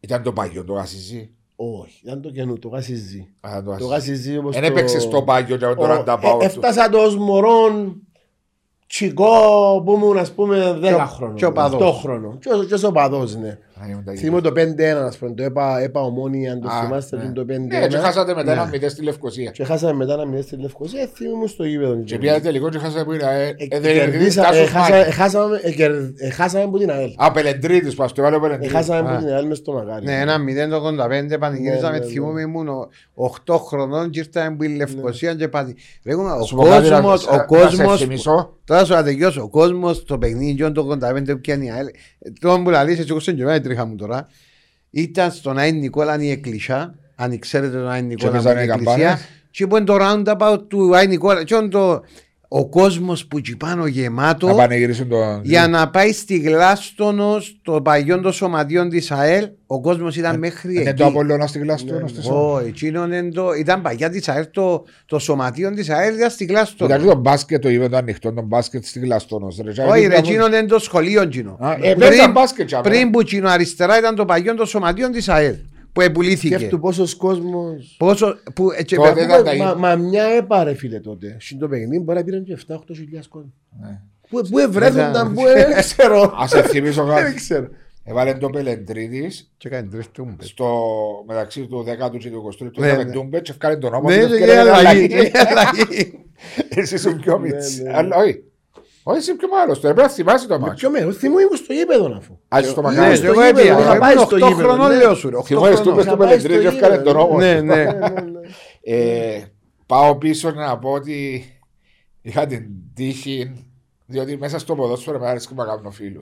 Ήταν 0.00 0.22
το 0.22 0.32
πάγιο 0.32 0.64
το 0.64 0.74
Ασιζή. 0.76 1.30
Όχι, 1.56 2.00
ήταν 2.04 2.20
το 2.22 2.30
καινού, 2.30 2.58
το 2.58 2.68
γασιζί. 2.68 3.28
Α, 3.40 3.62
το 3.62 3.64
Το 3.64 3.72
Ασιζή. 3.72 3.88
γασιζί 3.90 4.36
όπως 4.38 4.52
Δεν 4.54 4.60
το... 4.62 4.66
έπαιξες 4.66 5.08
το 5.08 5.22
πάγιο 5.22 5.56
και 5.56 5.64
Ο- 5.66 5.74
τώρα 5.74 6.02
τα 6.02 6.12
ε, 6.12 6.18
πάω. 6.20 6.38
Έφτασα 6.42 6.88
το 6.88 6.98
ως 6.98 7.16
μωρόν 7.16 8.02
τσικό 8.86 9.28
που 9.84 9.92
ήμουν 9.92 10.18
ας 10.18 10.32
πούμε 10.32 10.78
10 10.80 10.80
Και 10.88 10.94
ο- 10.94 10.98
χρόνων. 11.06 11.36
και 11.36 11.44
ο 11.46 11.52
παδός. 11.52 11.80
8 11.80 11.92
χρόνων. 12.00 12.38
Και 12.38 12.48
ο- 12.52 12.64
Και 12.64 12.74
ως 12.74 12.82
ο 12.84 12.92
παδός, 12.92 13.34
ναι. 13.36 13.58
Θυμούμαι 14.16 14.40
το 14.40 14.52
5-1, 14.56 15.06
ας 15.06 15.16
πούμε, 15.16 15.30
το 15.34 15.42
έπα, 15.42 15.80
έπα 15.80 16.00
ομόνια, 16.00 16.52
αν 16.52 16.60
το 16.60 16.68
Α, 16.68 16.82
θυμάστε, 16.82 17.16
ναι. 17.16 17.32
το 17.32 17.44
5-1. 17.48 17.80
Ναι, 17.80 17.86
και 17.86 17.96
χάσατε 17.96 18.34
μετά 18.34 18.54
Ναι. 18.54 18.60
ένα 18.60 18.68
μηδέν 18.72 18.90
στη 18.90 19.02
Λευκοσία. 19.02 19.50
Και 19.50 19.64
χάσαμε 19.64 19.92
μετά 19.92 20.16
να 20.16 20.26
μιλήσει 20.26 20.46
στη 20.46 20.56
Λευκοσία, 20.60 21.08
θυμούμαι 21.14 21.46
στο 21.46 21.64
γήπεδο. 21.64 21.96
Και 22.04 22.18
πήγατε 22.18 22.40
τελικό 22.40 22.68
και 22.68 22.78
χάσατε 22.78 23.04
που 23.04 23.12
είναι. 23.12 23.22
ε, 23.24 23.46
Ε, 23.48 23.66
ε, 23.76 23.80
δεν 23.80 23.94
είναι 23.94 24.04
κερδίσα- 24.04 24.42
Τάσος 24.42 24.66
ε, 24.66 24.66
χάσα- 24.70 24.90
Μάκη. 24.96 25.08
ε, 25.08 25.12
χάσαμε- 25.12 25.60
ε, 25.64 25.70
κερ- 25.70 26.20
ε, 26.20 26.30
Χάσαμε 26.30 26.66
που 26.70 26.78
την 26.78 26.90
ΑΕΛ. 26.90 27.10
Α, 27.16 27.32
Πελεντρίτης, 27.32 27.94
πας 27.94 28.12
το 28.12 28.22
βάλω 28.22 28.36
Ε, 28.36 28.40
Πελεντρίτης. 28.40 28.72
Χάσαμε 28.74 29.10
Α. 29.10 29.16
που 29.16 29.24
την 29.24 29.34
ΑΕΛ 29.34 29.46
μες 29.46 29.58
στο 29.58 29.72
μακάρι. 29.72 30.04
Ναι, 30.04 30.20
ένα 30.20 30.38
0 30.38 30.68
το 30.68 30.76
85 30.76 31.38
πανηγυρίζαμε, 31.38 31.90
Ναι, 31.92 31.98
ναι, 31.98 32.04
ναι. 32.04 32.10
θυμούμαι 32.10 32.40
ήμουν 32.40 32.68
ο- 32.68 32.88
8 33.14 33.58
χρονών 33.58 34.10
και 34.10 34.18
ήρθαμε 34.18 34.56
που 34.56 34.62
η 34.62 34.68
Λευκοσία 34.76 35.34
και 35.34 35.48
πάτη. 35.48 35.76
Λέγουμε, 36.04 36.30
ο 36.30 36.42
Σου 36.44 36.56
πω 36.56 36.62
κάτι 36.62 36.88
να- 36.88 37.00
κόσμος, 37.00 37.26
να- 37.26 37.32
ο 37.32 37.36
να 37.36 37.40
σε 37.40 37.46
κόσμος, 37.46 38.00
θυμίσω. 38.00 38.54
τώρα 38.64 38.84
σου 38.84 38.92
να 38.92 39.02
τελειώσω, 39.02 39.42
ο 39.42 39.48
κόσμος 39.48 40.04
το 40.04 40.18
παιχνίδι 40.18 40.72
το 40.72 40.80
85 40.80 41.32
που 41.32 41.40
πιάνει 41.40 41.66
η 41.66 41.70
ΑΕΛ, 41.70 41.86
τώρα 42.40 42.62
που 42.62 42.70
λαλείς 42.70 42.94
έτσι 42.98 43.06
εγώ 43.10 43.20
σε 43.20 43.30
η 43.30 43.60
τρίχα 43.66 43.84
μου 43.84 43.96
τώρα, 43.96 44.28
ήταν 44.90 45.30
στον 45.30 45.58
Άιν 45.58 45.78
Νικόλα 45.78 46.22
η 46.22 46.30
εκκλησιά, 46.30 46.98
αν 47.14 47.38
ξέρετε 47.38 47.76
τον 47.76 47.88
Άιν 47.88 48.06
Νικόλα 48.06 48.32
παίζανε 48.32 48.54
με 48.54 48.60
την 48.60 48.70
καμπάνες. 48.70 49.04
εκκλησία, 49.04 49.28
και 49.50 49.62
είπαν 49.62 49.84
το 49.84 49.96
roundabout 50.00 50.58
του 50.68 50.96
Άιν 50.96 51.08
Νικόλα, 51.08 51.44
και 51.44 51.54
ήταν 51.54 51.70
το, 51.70 52.02
ο 52.48 52.68
κόσμος 52.68 53.26
που 53.26 53.38
εκεί 53.38 53.56
πάνω 53.56 53.86
γεμάτο, 53.86 54.46
Να 54.46 54.54
πανηγυρίσουν 54.54 55.08
το. 55.08 55.40
για 55.42 55.68
να 55.68 55.90
πάει 55.90 56.12
στη 56.12 56.38
Γλάστονο, 56.38 57.36
το 57.62 57.82
παγιόν 57.82 58.22
των 58.22 58.32
σωματείων 58.32 58.88
της 58.88 59.10
ΑΕΛ, 59.10 59.48
ο 59.66 59.80
κόσμος 59.80 60.16
ήταν 60.16 60.38
μέχρι 60.38 60.70
Είναι 60.72 60.80
εκεί. 60.80 60.88
Ε, 60.88 60.92
το 60.92 61.06
Απολλώνα 61.06 61.46
στη 61.46 61.58
Γλαστόνα. 61.58 62.06
στο 62.08 62.22
Σώμα. 62.22 62.40
Όχι, 62.40 62.66
εκείνον 62.68 63.12
είναι 63.12 63.30
το, 63.30 63.52
ήταν 63.52 63.82
παγιά 63.82 64.10
της 64.10 64.28
ΑΕΛ, 64.28 64.46
το, 64.50 64.84
το 65.06 65.18
σωματείο 65.18 65.70
της 65.74 65.90
ΑΕΛ 65.90 66.14
ήταν 66.14 66.30
στη 66.30 66.44
Ήταν 66.44 66.56
και 66.56 66.62
Γλάστονο. 66.82 67.12
το 67.14 67.14
μπάσκετ, 67.20 67.62
το 67.62 67.68
είπε 67.68 67.88
το 67.88 67.96
ανοιχτό, 67.96 68.32
το 68.32 68.42
μπάσκετ 68.42 68.84
στη 68.84 68.98
Γλαστόνα. 68.98 69.46
Όχι, 69.88 70.06
ρε, 70.06 70.16
εκείνον 70.16 70.52
είναι 70.52 70.66
το 70.66 70.78
σχολείο 70.78 71.22
εκείνο. 71.22 71.56
Α, 71.60 71.76
ε, 71.80 71.94
παίζαν 71.94 72.30
μπάσκετ, 72.32 72.66
τζάμε. 72.66 72.82
πριν 72.88 73.10
που 73.10 73.20
εκείνο 73.20 73.48
αριστερά 73.48 73.98
ήταν 73.98 74.14
το 74.14 74.24
παγιό 74.24 74.54
των 74.54 74.66
σωματείων 74.66 75.12
της 75.12 75.28
ΑΕΛ, 75.28 75.54
που 75.96 76.02
επουλήθηκε. 76.02 76.54
Σκέφτου 76.56 76.80
πόσος 76.80 77.14
κόσμος... 77.14 77.94
Πόσο, 77.98 78.36
που, 78.54 78.70
ε, 78.70 78.82
και- 78.82 78.96
Τότε 78.96 79.22
ήταν 79.22 79.44
τα 79.44 79.50
Μα, 79.50 79.52
ίδια. 79.54 79.74
μα 79.74 79.96
μια 79.96 80.24
έπαρε 80.24 80.74
φίλε 80.74 81.00
τότε. 81.00 81.36
Στην 81.40 81.58
το 81.58 81.68
παιχνίδι 81.68 81.98
μπορεί 82.00 82.18
να 82.18 82.24
πήραν 82.24 82.44
και 82.44 82.58
7-8 82.68 82.76
χιλιάς 82.94 83.28
κόσμο. 83.28 83.52
Ναι. 83.80 84.00
Πού, 84.28 84.40
πού 84.50 84.58
ευρέθονταν, 84.58 85.10
Ήταν- 85.10 85.34
πού 85.34 85.46
ε, 85.46 85.52
δεν 85.54 85.76
ξέρω. 85.76 86.32
Ας 86.40 86.50
σε 86.50 86.62
θυμίσω 86.62 87.04
Δεν 87.04 87.14
κάτι. 87.16 87.34
ξέρω. 87.34 87.68
Έβαλε 88.04 88.34
το 88.34 88.48
Πελεντρίτης 88.50 89.52
και 89.56 89.68
κάνει 89.68 89.88
τρεις 89.88 90.10
τούμπες. 90.10 90.46
στο 90.48 90.78
μεταξύ 91.26 91.66
του 91.66 91.84
10ου 91.88 92.18
και 92.18 92.30
του 92.30 92.54
23ου. 92.60 92.70
Ναι, 92.78 92.86
Είχαμε 92.86 93.04
ναι. 93.04 93.10
ντούμπε 93.10 93.40
και 93.40 93.50
ευκάλε 93.50 93.76
τον 93.76 93.90
νόμο. 93.90 94.08
Ναι, 94.08 94.26
τους 94.26 94.36
και 94.36 94.44
ευκάλε 94.44 94.62
για 94.62 94.74
αλλαγή, 94.74 94.86
αλλαγή. 94.88 95.08
και 95.08 95.30
για 95.32 95.48
αλλαγή. 95.50 96.24
Εσύ 96.80 96.94
ήσουν 96.94 97.20
πιο 97.20 97.38
Ναι, 97.38 97.48
μίτσι. 97.52 97.82
ναι. 97.82 97.92
Αλλά 97.96 98.16
όχι. 98.16 98.42
Όχι, 99.08 99.18
είσαι 99.18 99.34
πιο 99.34 99.48
μεγάλος. 99.48 99.80
Τώρα 99.80 99.94
πρέπει 99.94 100.08
να 100.08 100.14
θυμάσαι 100.14 100.46
το 100.46 100.54
Με 100.54 100.66
μάτσο. 100.66 100.76
ποιο 100.76 100.90
μέρο, 100.90 101.12
θυμούμαι 101.12 101.40
ήμουν 101.42 101.56
στο 101.56 101.72
γήπεδο 101.72 102.14
αφού. 102.16 102.38
Α, 102.48 102.58
είσαι 102.60 102.70
στο 102.70 102.80
Ναι, 102.80 102.88
μακάρι. 102.88 103.10
και 103.10 103.16
στο 103.16 103.26
εγώ 103.26 103.44
γήπεδο, 103.44 103.60
έπια. 103.60 103.78
είχα 103.80 103.90
Εγώ 103.90 103.98
πάει 104.00 104.12
ήμουν 104.14 104.26
στο 104.26 104.36
8 104.36 104.48
γήπεδο, 104.48 104.68
χρονών, 104.68 104.88
ναι. 104.90 104.96
λέω 104.96 105.14
σου. 105.14 105.30
ρε, 105.30 105.36
8 105.36 105.42
Θυμάσαι 105.44 105.74
χρονών. 105.74 105.84
τούμπες 105.84 106.04
του 106.04 106.10
Είχα 106.10 106.16
πάει 106.16 106.38
στο 106.38 106.48
Πελεντρίτης 106.48 106.78
και 106.78 106.84
ευκάλε 106.84 106.96
τον 106.96 107.04
γήπεδο, 107.06 107.26
νόμο. 107.26 107.38
Ναι, 107.38 107.60
ναι. 107.60 107.74
Ναι, 107.74 107.84
ναι, 107.84 108.08
ναι. 108.20 108.40
Ε, 108.80 109.44
Πάω 109.86 110.16
πίσω 110.16 110.50
να 110.50 110.78
πω 110.78 110.90
ότι 110.90 111.44
είχα 112.22 112.46
την 112.46 112.64
τύχη 112.94 113.64
Διότι 114.06 114.36
μέσα 114.36 114.58
στο 114.58 114.74
ποδόσφαιρο 114.74 115.18
με 115.18 115.28
αρέσει 115.28 115.48
να 115.54 115.64
κάνω 115.64 115.90
φίλου. 115.90 116.20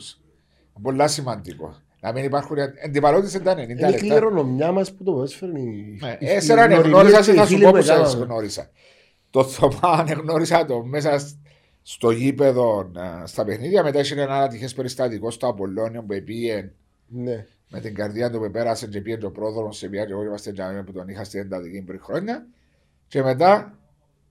Πολλά 0.83 1.09
σημαντικό. 1.09 1.75
Να 2.01 2.13
μην 2.13 2.25
υπάρχουν 2.25 2.57
αντιπαλότητε 2.85 3.39
τα 3.39 3.53
90 3.55 3.59
Είναι 3.59 3.73
η 3.73 3.91
λεπτά. 3.91 3.97
κληρονομιά 3.97 4.73
μας 4.73 4.93
που 4.93 5.05
το 5.05 5.13
ποδόσφαιρο 5.13 5.51
είναι 5.57 5.61
η- 5.61 5.99
Ναι, 6.03 6.17
η- 6.21 6.29
Έσσερα 6.31 6.71
η- 6.71 6.75
γνώρισα 6.75 7.19
οι 7.21 7.23
και 7.25 7.33
θα 7.33 7.43
σου 7.47 7.53
φίλοι 7.53 7.65
πω 7.65 7.71
που 7.71 7.77
που 7.77 7.83
σας 7.83 7.99
έκαναμε. 7.99 8.25
γνώρισα. 8.25 8.71
Το 9.31 9.45
Θωμά 9.45 10.05
γνώρισα 10.23 10.65
το 10.65 10.85
μέσα 10.85 11.19
σ- 11.19 11.37
στο 11.87 12.11
γήπεδο 12.11 12.91
ε, 12.97 13.27
στα 13.27 13.45
παιχνίδια. 13.45 13.83
Μετά 13.83 14.01
είχε 14.01 14.21
ένα 14.21 14.39
ατυχέ 14.43 14.69
περιστατικό 14.77 15.31
στο 15.31 15.47
Απολώνιο 15.49 16.01
που 16.03 16.23
πήγε 16.25 16.71
Ναι. 17.09 17.47
με 17.69 17.81
την 17.81 17.95
καρδιά 17.95 18.31
του 18.31 18.39
που 18.39 18.51
πέρασε 18.51 18.87
και 18.87 19.01
πήγε 19.01 19.19
το 19.19 19.31
πρόδρομο 19.31 19.73
σε 19.73 19.89
μια 19.89 20.05
και 20.05 20.13
εγώ 20.13 20.23
είμαστε 20.23 20.53
τζαμί 20.53 20.83
που 20.85 20.93
τον 20.93 21.09
είχα 21.09 21.25
στην 21.25 21.41
εντατική 21.41 21.83
πριν 21.83 22.01
χρόνια. 22.03 22.47
Και 23.09 23.23
μετά 23.23 23.79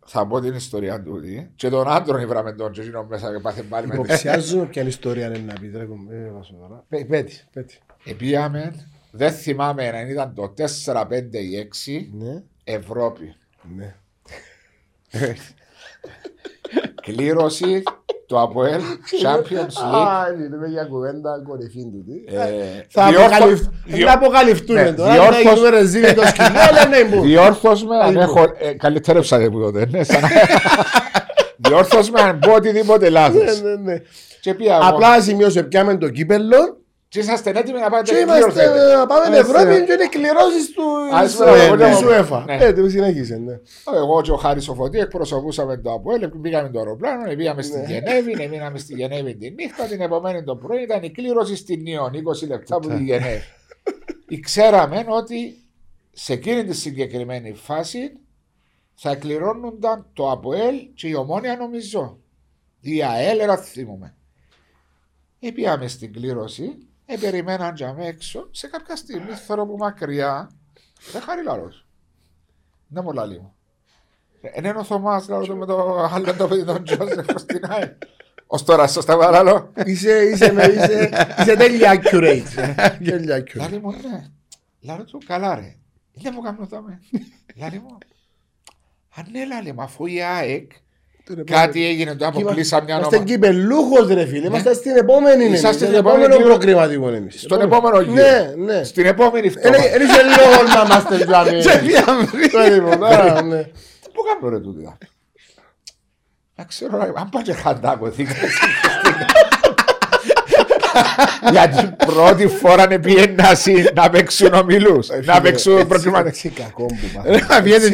θα 0.05 0.27
πω 0.27 0.39
την 0.39 0.53
ιστορία 0.53 1.01
του. 1.01 1.19
Και 1.55 1.69
τον 1.69 1.87
άντρον 1.87 2.21
ήβραμε 2.21 2.53
τον 2.53 2.71
και 2.71 2.81
εκείνο 2.81 3.03
μέσα 3.03 3.33
και 3.35 3.39
πάθε 3.39 3.61
πάλι 3.61 3.87
με 3.87 3.93
την 3.93 4.03
Υποψιάζομαι 4.03 4.65
ποια 4.65 4.83
ιστορία 4.83 5.27
είναι 5.27 5.37
να 5.37 5.53
πεις. 5.59 5.73
ρε, 5.75 5.85
κομπέ, 5.85 6.15
ε, 6.25 6.29
βάζω 6.29 6.53
τώρα. 6.59 6.85
Πέ- 6.89 7.07
Πέτει, 7.07 7.41
πέτει. 7.53 7.79
Επίαμε, 8.05 8.87
δεν 9.11 9.31
θυμάμαι 9.31 9.87
αν 9.89 10.09
ήταν 10.09 10.33
το 10.33 10.53
4-5 10.57 11.39
ή 11.39 11.57
6 11.57 12.09
Ναι, 12.13 12.43
Ευρώπη. 12.63 13.35
ναι. 13.75 13.95
Κλήρωση 17.03 17.83
το 18.27 18.39
ΑΠΟΕΛ 18.41 18.81
Champions 19.23 19.93
League. 19.93 19.95
Α, 20.07 20.31
είναι 20.33 20.67
για 20.69 20.83
κουβέντα 20.83 21.41
κορυφή 21.47 21.81
του. 21.91 22.03
τι. 22.07 22.35
Ε, 22.35 22.41
Θα 22.89 23.07
διόρθω- 23.09 23.31
αποκαλυφ- 23.33 23.63
διό- 23.85 24.07
να 24.07 24.13
αποκαλυφθούν 24.13 24.75
Ναι, 24.75 24.91
τώρα. 24.93 25.09
Να 25.09 25.21
διόρθως- 25.21 25.41
γίνουμε 25.53 25.69
ρεζίλοι 25.69 26.13
το 26.13 26.25
σκηνό, 26.27 26.59
αλλά 26.69 26.87
ναι, 26.87 27.03
μπου. 27.03 27.21
Διόρθως 27.21 27.83
με 27.85 27.97
αν 27.97 28.07
Λοιπόν. 28.11 28.23
έχω. 28.23 28.43
ε, 28.59 28.71
Καλυτερέψατε 28.73 29.49
που 29.49 29.59
τότε. 29.59 29.85
ναι, 29.91 30.03
σαν- 30.03 30.21
Διόρθως 31.57 32.09
με 32.09 32.21
αν 32.21 32.39
πω 32.39 32.51
οτιδήποτε 32.53 33.05
Ναι, 33.05 33.09
λάθος. 33.11 33.61
ναι, 33.61 33.75
ναι. 33.75 34.01
Και 34.41 34.53
πήγα 34.53 34.75
εγώ. 34.75 34.85
Απλά 34.87 35.21
σημείωσε 35.21 35.63
πιάμε 35.63 35.97
το 35.97 36.09
κύπελλο 36.09 36.77
Και 37.13 37.19
είσαστε 37.19 37.49
έτοιμοι 37.49 37.79
να 37.79 37.89
πάτε 37.89 38.03
και 38.03 38.11
να 38.11 38.19
είμαστε 38.19 38.49
κληρωθείτε. 38.49 38.95
να 38.95 39.05
πάμε 39.05 39.37
Έτσι, 39.37 39.39
Ευρώπη 39.39 39.65
ναι. 39.65 39.85
και 39.85 39.93
είναι 39.93 40.07
κληρώσεις 40.07 40.71
του 40.71 40.83
Ας 41.13 41.25
της, 41.25 41.35
πούμε, 41.35 41.63
ε, 41.63 41.75
ναι, 41.75 41.89
της 41.89 42.01
ναι. 42.01 42.07
UEFA. 42.09 42.43
Ναι. 42.45 42.55
Ε, 42.55 42.73
τι 42.73 42.89
συνέχισε, 42.89 43.35
ναι. 43.35 43.59
Εγώ 43.95 44.21
και 44.21 44.31
ο 44.31 44.35
Χάρης 44.35 44.67
ο 44.67 44.73
Φωτή 44.73 44.99
εκπροσωπούσαμε 44.99 45.77
το 45.77 45.91
ΑΠΟΕΛ, 45.91 46.29
πήγαμε 46.29 46.69
το 46.69 46.79
αεροπλάνο, 46.79 47.35
πήγαμε 47.35 47.61
στη 47.61 47.77
Ναι. 47.77 47.85
Γενέβη, 47.85 48.47
μείναμε 48.47 48.77
στη 48.77 48.93
Γενέβη 48.93 49.35
τη 49.35 49.49
νύχτα, 49.49 49.83
την 49.83 50.01
επομένη 50.01 50.43
το 50.43 50.55
πρωί 50.55 50.81
ήταν 50.81 51.03
η 51.03 51.11
κλήρωση 51.11 51.55
στην 51.55 51.81
Νιόν, 51.81 52.11
20 52.43 52.47
λεπτά 52.47 52.75
από 52.75 52.87
τη 52.87 53.03
Γενέβη. 53.03 53.41
Ξέραμε 54.41 55.05
ότι 55.07 55.57
σε 56.11 56.33
εκείνη 56.33 56.63
τη 56.63 56.75
συγκεκριμένη 56.75 57.53
φάση 57.53 58.11
θα 58.93 59.11
εκκληρώνονταν 59.11 60.05
το 60.13 60.31
ΑΠΟΕΛ 60.31 60.75
και 60.95 61.07
η 61.07 61.13
Ομόνια 61.13 61.55
νομίζω. 61.55 62.17
Η 62.79 63.03
ΑΕΛ 63.03 63.39
era 63.41 63.57
θυμούμε. 63.57 64.15
Επίαμε 65.39 65.87
στην 65.87 66.13
κλήρωση, 66.13 66.77
ε, 67.05 67.17
περιμέναν 67.17 67.75
για 67.75 67.93
με 67.93 68.05
έξω, 68.05 68.47
σε 68.51 68.67
κάποια 68.67 68.95
στιγμή 68.95 69.31
θέλω 69.33 69.61
από 69.61 69.77
μακριά, 69.77 70.51
δεν 71.11 71.21
χάρη 71.21 71.43
λαρός. 71.43 71.85
Δεν 72.87 73.03
μου 73.05 73.11
λαλεί 73.11 73.39
μου. 73.39 73.55
Είναι 74.55 74.69
ο 74.69 74.83
Θωμάς 74.83 75.27
λαλό 75.27 75.45
του 75.45 75.57
με 75.57 75.65
το 75.65 76.03
άλλο 76.03 76.33
το 76.33 76.47
παιδί 76.47 76.63
τον 76.65 76.83
Τζόσεφ 76.83 77.25
στην 77.39 77.65
ΑΕΛ. 77.69 77.89
Ως 78.47 78.63
τώρα 78.63 78.87
σωστά 78.87 79.17
παραλώ. 79.17 79.71
Είσαι, 79.85 80.21
είσαι, 80.23 80.51
με- 80.51 80.65
είσαι, 80.65 81.09
είσαι 81.39 81.55
τέλεια 81.55 82.01
accurate. 82.01 82.43
Τέλεια 83.05 83.43
accurate. 83.43 83.55
Λαλή 83.57 83.79
μου 83.79 83.91
ναι. 83.91 84.27
Λαλό 84.81 85.03
του 85.03 85.21
καλά 85.25 85.55
ρε. 85.55 85.75
Δεν 86.13 86.31
μου 86.35 86.41
κάνω 86.41 86.65
δάμε. 86.65 87.01
Λαλή 87.59 87.79
μου. 87.79 87.97
Αν 89.15 89.25
ναι 89.31 89.45
λαλή 89.45 89.73
μου 89.73 89.81
αφού 89.81 90.05
η 90.05 90.21
ΑΕΚ 90.21 90.71
κάτι 91.45 91.85
έγινε 91.85 92.15
το 92.15 92.27
αποκλείσα 92.27 92.81
μια 92.83 92.95
Είμαστε 92.95 93.15
όνομα. 93.15 93.31
κυπελούχος 93.31 94.07
ρε 94.07 94.25
φίλε, 94.25 94.45
είμαστε 94.47 94.73
στην 94.73 94.95
επόμενη 94.95 95.43
εμείς, 95.45 95.57
Είσαστε 95.57 95.77
στον 95.77 95.87
στην 95.87 95.99
επόμενη 95.99 96.23
επόμενο 96.23 96.43
γύρω. 96.43 96.57
προκριματικό 96.57 97.09
εμείς. 97.09 97.41
Στον 97.41 97.61
επόμενο 97.61 97.99
γύρο. 98.01 98.13
Ναι, 98.13 98.53
ναι. 98.73 98.83
Στην 98.83 99.05
επόμενη 99.05 99.49
φτώχεια. 99.49 99.71
Δεν 99.71 100.01
είσαι 100.01 100.21
λόγο 100.21 100.63
να 100.75 100.81
είμαστε 100.85 101.25
τζάμι. 101.25 101.61
Περίμενο, 102.51 103.05
άρα, 103.05 103.41
ναι. 103.41 103.63
Πού 104.13 104.21
κάνω 104.39 104.49
ρε 104.55 104.59
τούτη. 104.59 104.83
δα. 104.83 104.97
Να 106.55 106.63
ξέρω, 106.63 106.97
ρε, 106.97 107.11
αν 107.15 107.29
πάει 107.29 107.43
και 107.43 107.53
χαντάκο, 107.53 108.09
θήκα. 108.11 108.31
Γιατί 111.51 111.95
πρώτη 112.05 112.47
φορά 112.47 112.87
να 112.87 112.99
πήγαινε 112.99 113.33
να 113.37 113.55
συ- 113.55 113.93
να 113.93 114.09
παίξουν 114.09 114.53
ομιλούς, 114.53 115.07
να 115.23 115.41
παίξουν 115.41 115.87
προκριματικά. 115.87 116.27
Έτσι 116.29 116.49
κακό 116.49 116.85
που 116.85 116.95
Ρε, 117.25 117.37
πάθαμε. 117.39 117.61
βγαίνει 117.61 117.89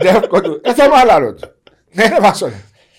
Έτσι 0.00 0.04
και- 0.04 0.12
ρε 0.12 0.12
ζηλή. 0.12 0.20
Κοντεύκο 0.20 0.40
του. 0.40 0.60
Ε, 0.64 0.74
θα 0.74 0.88
μάλαρο 0.88 1.34
του. 1.34 1.50
Ναι, 1.92 2.04
ρε 2.06 2.16
βάσο. 2.20 2.50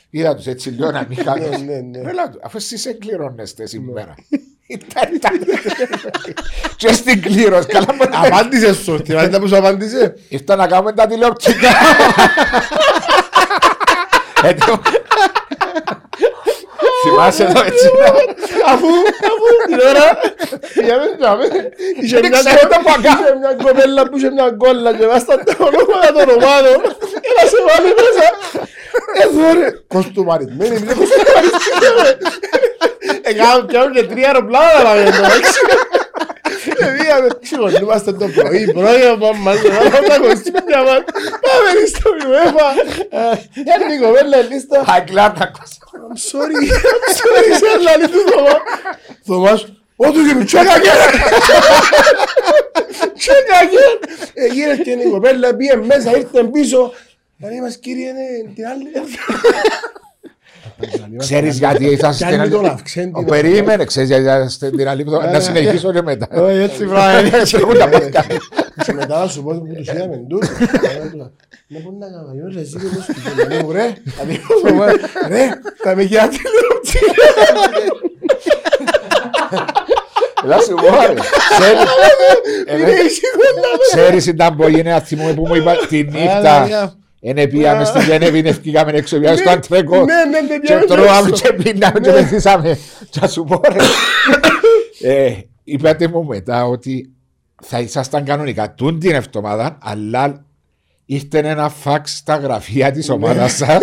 Είδα 0.10 0.36
τους 0.36 0.46
έτσι 0.48 0.70
λίγο 0.70 0.92
να 0.92 1.06
μην 1.10 1.24
κάνω. 1.24 1.48
Ναι, 1.48 1.58
ναι, 1.58 1.80
ναι. 1.80 2.02
Ρε 2.02 2.14
λάδου, 2.14 2.40
αφού 2.44 2.58
εσείς 2.58 2.86
εκκληρώνεστε 2.86 3.66
σήμερα. 3.68 4.16
Ήταν, 4.68 5.16
ήταν. 5.16 5.32
Και 6.78 6.94
στην 6.94 7.22
κλήρωση, 7.22 7.68
καλά 7.68 7.94
μου 7.94 8.06
τα 8.06 8.22
Απάντησες 8.26 8.78
σωστή, 8.78 9.14
μάλιστα 9.14 9.40
που 9.40 9.48
σου 9.48 9.58
απάντησε. 9.58 10.16
Ήρθα 10.30 10.56
να 10.56 10.68
κάνουμε 10.68 10.94
τα 10.94 11.08
τηλεοπτικά. 11.08 11.70
Έτοιμο. 17.00 17.16
Θυμάσαι 17.16 17.44
εδώ 17.50 17.62
έτσι. 17.70 17.88
Αφού, 18.74 18.88
αφού 19.32 19.46
την 19.68 19.80
ώρα 19.90 20.06
πήγαμε 20.74 21.06
τζάμι, 21.20 21.46
είχε 22.02 22.16
Δεν 22.20 22.30
μια 22.32 22.40
ξέρω 22.40 22.60
κο- 22.62 22.68
το 22.74 22.78
που 22.84 22.92
αγκά. 22.98 23.14
είχε 23.20 23.30
μια 23.42 23.54
κοπέλα 23.64 24.02
που 24.10 24.16
είχε 24.18 24.30
μια 24.38 24.48
κόλλα 24.62 24.92
και 24.98 25.06
βάστα 25.12 25.34
τα 25.48 25.54
ονόματα 25.68 26.10
των 26.18 26.28
ομάδων 26.38 26.78
και 27.24 27.32
να 27.38 27.44
σε 27.52 27.58
βάλει 27.68 27.90
μέσα. 28.02 28.26
Εδώ 29.24 29.44
ρε, 29.60 29.68
κοστούμαρισμένη, 29.94 30.76
είναι 30.82 30.94
κοστούμαρισμένη. 31.00 32.12
Έκαναμε 33.30 33.64
πιάνουν 33.70 33.92
και 33.96 34.04
τρία 34.12 34.28
αεροπλάνα 34.28 34.72
να 34.78 34.84
πάμε 34.84 35.04
εδώ, 36.66 36.90
έξι. 36.90 36.96
Και 36.96 37.04
πήγαμε, 37.04 37.28
ξυγωνούμαστε 37.42 38.12
το 38.12 38.28
πρωί, 38.28 38.72
πρωί 38.74 39.18
πάμε 39.20 39.40
μαζί, 39.40 39.68
βάλαμε 39.68 40.08
τα 40.08 40.18
κοστούμια 40.18 40.82
μας, 40.88 41.02
πάμε 41.46 41.70
στο 41.92 42.10
UEFA. 42.22 42.68
Είναι 43.56 43.94
η 43.94 44.00
κοπέλα 44.00 44.40
η 44.40 44.44
λίστα. 44.44 44.84
Αγκλάτα 44.88 45.52
I'm 46.12 46.18
sorry, 46.32 46.60
I'm 46.94 47.08
sorry, 47.20 47.52
σε 47.60 47.82
λαλή 47.82 48.08
του 48.08 48.20
Θωμά. 48.30 48.56
Θωμάς, 49.26 49.62
ό,τι 49.96 50.20
και 50.28 50.34
μου 50.36 50.44
τσέκαγε. 50.44 50.92
Τσέκαγε. 53.18 53.86
Έγινε 54.34 54.76
και 54.76 54.92
η 54.92 55.10
κοπέλα, 55.10 55.56
πήγε 55.56 55.76
μέσα, 55.76 56.18
ήρθε 56.18 56.44
πίσω. 56.44 56.94
Δηλαδή 57.38 57.62
μας 57.62 57.78
κύριε, 57.78 58.08
είναι 58.08 58.54
την 58.56 58.68
άλλη. 58.68 58.92
Ξέρεις 61.18 61.58
γιατί 61.58 61.86
ήρθα 61.86 62.14
Κάνει 62.20 62.34
στην 62.34 62.50
τον 62.52 62.60
άλλη. 62.60 62.68
αυξέντη. 62.68 63.12
Ο 63.16 63.24
περίμενε, 63.24 63.84
ξέρεις 63.86 64.10
γιατί 64.10 64.24
ήρθα 64.24 64.50
στην 64.50 64.88
άλλη. 64.88 65.06
Να 65.32 65.40
συνεχίσω 65.40 65.92
και 65.94 66.02
μετά. 66.02 66.28
Όχι, 66.42 66.58
έτσι 66.58 66.86
βράδυ. 66.86 67.30
Έχουν 67.58 67.78
τα 67.78 67.90
πάθηκα. 67.90 68.26
Και 68.86 68.94
μετά 68.94 69.20
να 69.20 69.28
σου 69.28 69.44
πω 69.44 69.52
που 69.54 69.74
τους 69.78 69.88
είδαμε 69.88 70.16
ντου. 70.28 70.38
Να 71.72 71.80
πω 71.80 71.92
να 72.00 72.06
κάνω, 72.06 72.32
εγώ 72.38 72.48
ρε 72.54 72.64
ζήτω 72.64 72.80
μου 72.94 73.02
στην 73.02 73.16
κοινωνία 73.24 73.64
μου 73.64 73.72
ρε. 73.72 73.94
Ρε, 75.28 75.50
θα 75.84 75.96
με 75.96 76.04
γιάτι 76.04 76.38
Να 80.48 80.58
σου 80.60 80.74
πω, 80.76 80.86
ρε. 81.08 81.14
Ξέρεις- 81.60 81.90
Εμέ- 82.66 83.12
Ξέρεις 83.92 84.26
ήταν 84.26 84.56
που 84.56 84.64
έγινε 84.64 84.92
να 84.92 85.00
θυμούμε 85.00 85.34
που 85.34 85.48
μου 85.48 85.56
είπα 85.56 85.76
τη 85.90 86.04
νύχτα. 86.04 86.68
Είναι 87.20 87.48
πήγαμε 87.48 87.86
στη 87.86 88.04
Γενέβη, 88.04 88.40
είναι 88.40 88.52
φύγαμε 88.52 88.92
έξω, 88.92 89.18
πήγαμε 89.20 89.38
στο 89.38 89.50
Αντρέκο. 89.50 89.96
Ναι, 89.96 90.04
ναι, 90.04 90.42
ναι, 90.42 90.54
Και 90.54 90.60
πήγαμε 90.60 90.86
τρώγαμε 90.86 91.30
έξω. 91.30 91.44
και 91.44 91.54
πίναμε 91.54 92.00
και 92.00 92.12
μεθύσαμε. 92.12 92.78
Και 93.10 93.20
να 93.22 93.28
σου 93.28 93.44
πω 93.44 93.62
ρε. 93.72 93.80
Ε, 95.02 95.34
Είπατε 95.64 96.08
μου 96.08 96.24
μετά 96.26 96.66
ότι 96.66 97.14
θα 97.64 97.80
ήσασταν 97.80 98.24
κανονικά 98.26 98.74
τούν 98.74 99.00
την 99.00 99.12
εβδομάδα, 99.12 99.78
αλλά 99.82 100.46
ήρθε 101.06 101.38
ένα 101.40 101.70
φαξ 101.70 102.16
στα 102.18 102.36
γραφεία 102.36 102.92
της 102.92 103.10
ομάδας 103.10 103.54
σας 103.56 103.80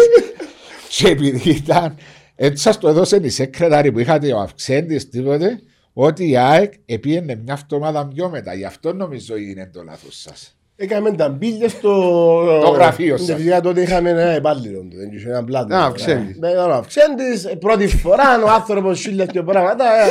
και 0.88 1.08
επειδή 1.08 1.50
ήταν 1.50 1.96
έτσι 2.34 2.62
σας 2.62 2.78
το 2.78 2.88
έδωσε 2.88 3.20
η 3.22 3.28
σεκρετάρη 3.28 3.92
που 3.92 3.98
είχατε 3.98 4.32
ο 4.32 4.38
αυξέντης 4.38 5.08
τίποτε 5.08 5.60
ότι 5.92 6.28
η 6.28 6.36
ΑΕΚ 6.36 6.72
επίενε 6.86 7.34
μια 7.44 7.58
εβδομάδα 7.62 8.06
πιο 8.06 8.30
μετά 8.30 8.54
γι' 8.54 8.64
αυτό 8.64 8.92
νομίζω 8.92 9.36
είναι 9.36 9.70
το 9.72 9.82
λάθος 9.82 10.20
σας 10.20 10.56
Έκαμε 10.78 11.10
τα 11.12 11.28
μπίλια 11.28 11.68
στο... 11.68 11.90
Το 12.64 12.68
γραφείο 12.70 13.16
σας. 13.16 13.28
Ναι, 13.28 13.34
Φυσικά 13.34 13.60
τότε 13.60 13.80
είχαμε 13.80 14.10
ένα 14.10 14.20
επάλληλο 14.22 14.78
του, 14.80 14.96
δεν 14.96 15.10
είχε 15.12 15.28
ένα 15.28 15.44
πλάτο. 15.44 15.74
Α, 15.74 15.84
αυξέντης. 15.84 16.38
Ναι, 16.38 16.48
ήταν 16.48 16.70
ο 16.70 16.74
αυξέντης, 16.74 17.48
πρώτη 17.60 17.86
φορά 17.88 18.24
ο 18.46 18.50
άνθρωπος 18.50 18.98
σίλια 19.00 19.26
και 19.26 19.42
πράγματα, 19.42 19.84
ε, 20.06 20.10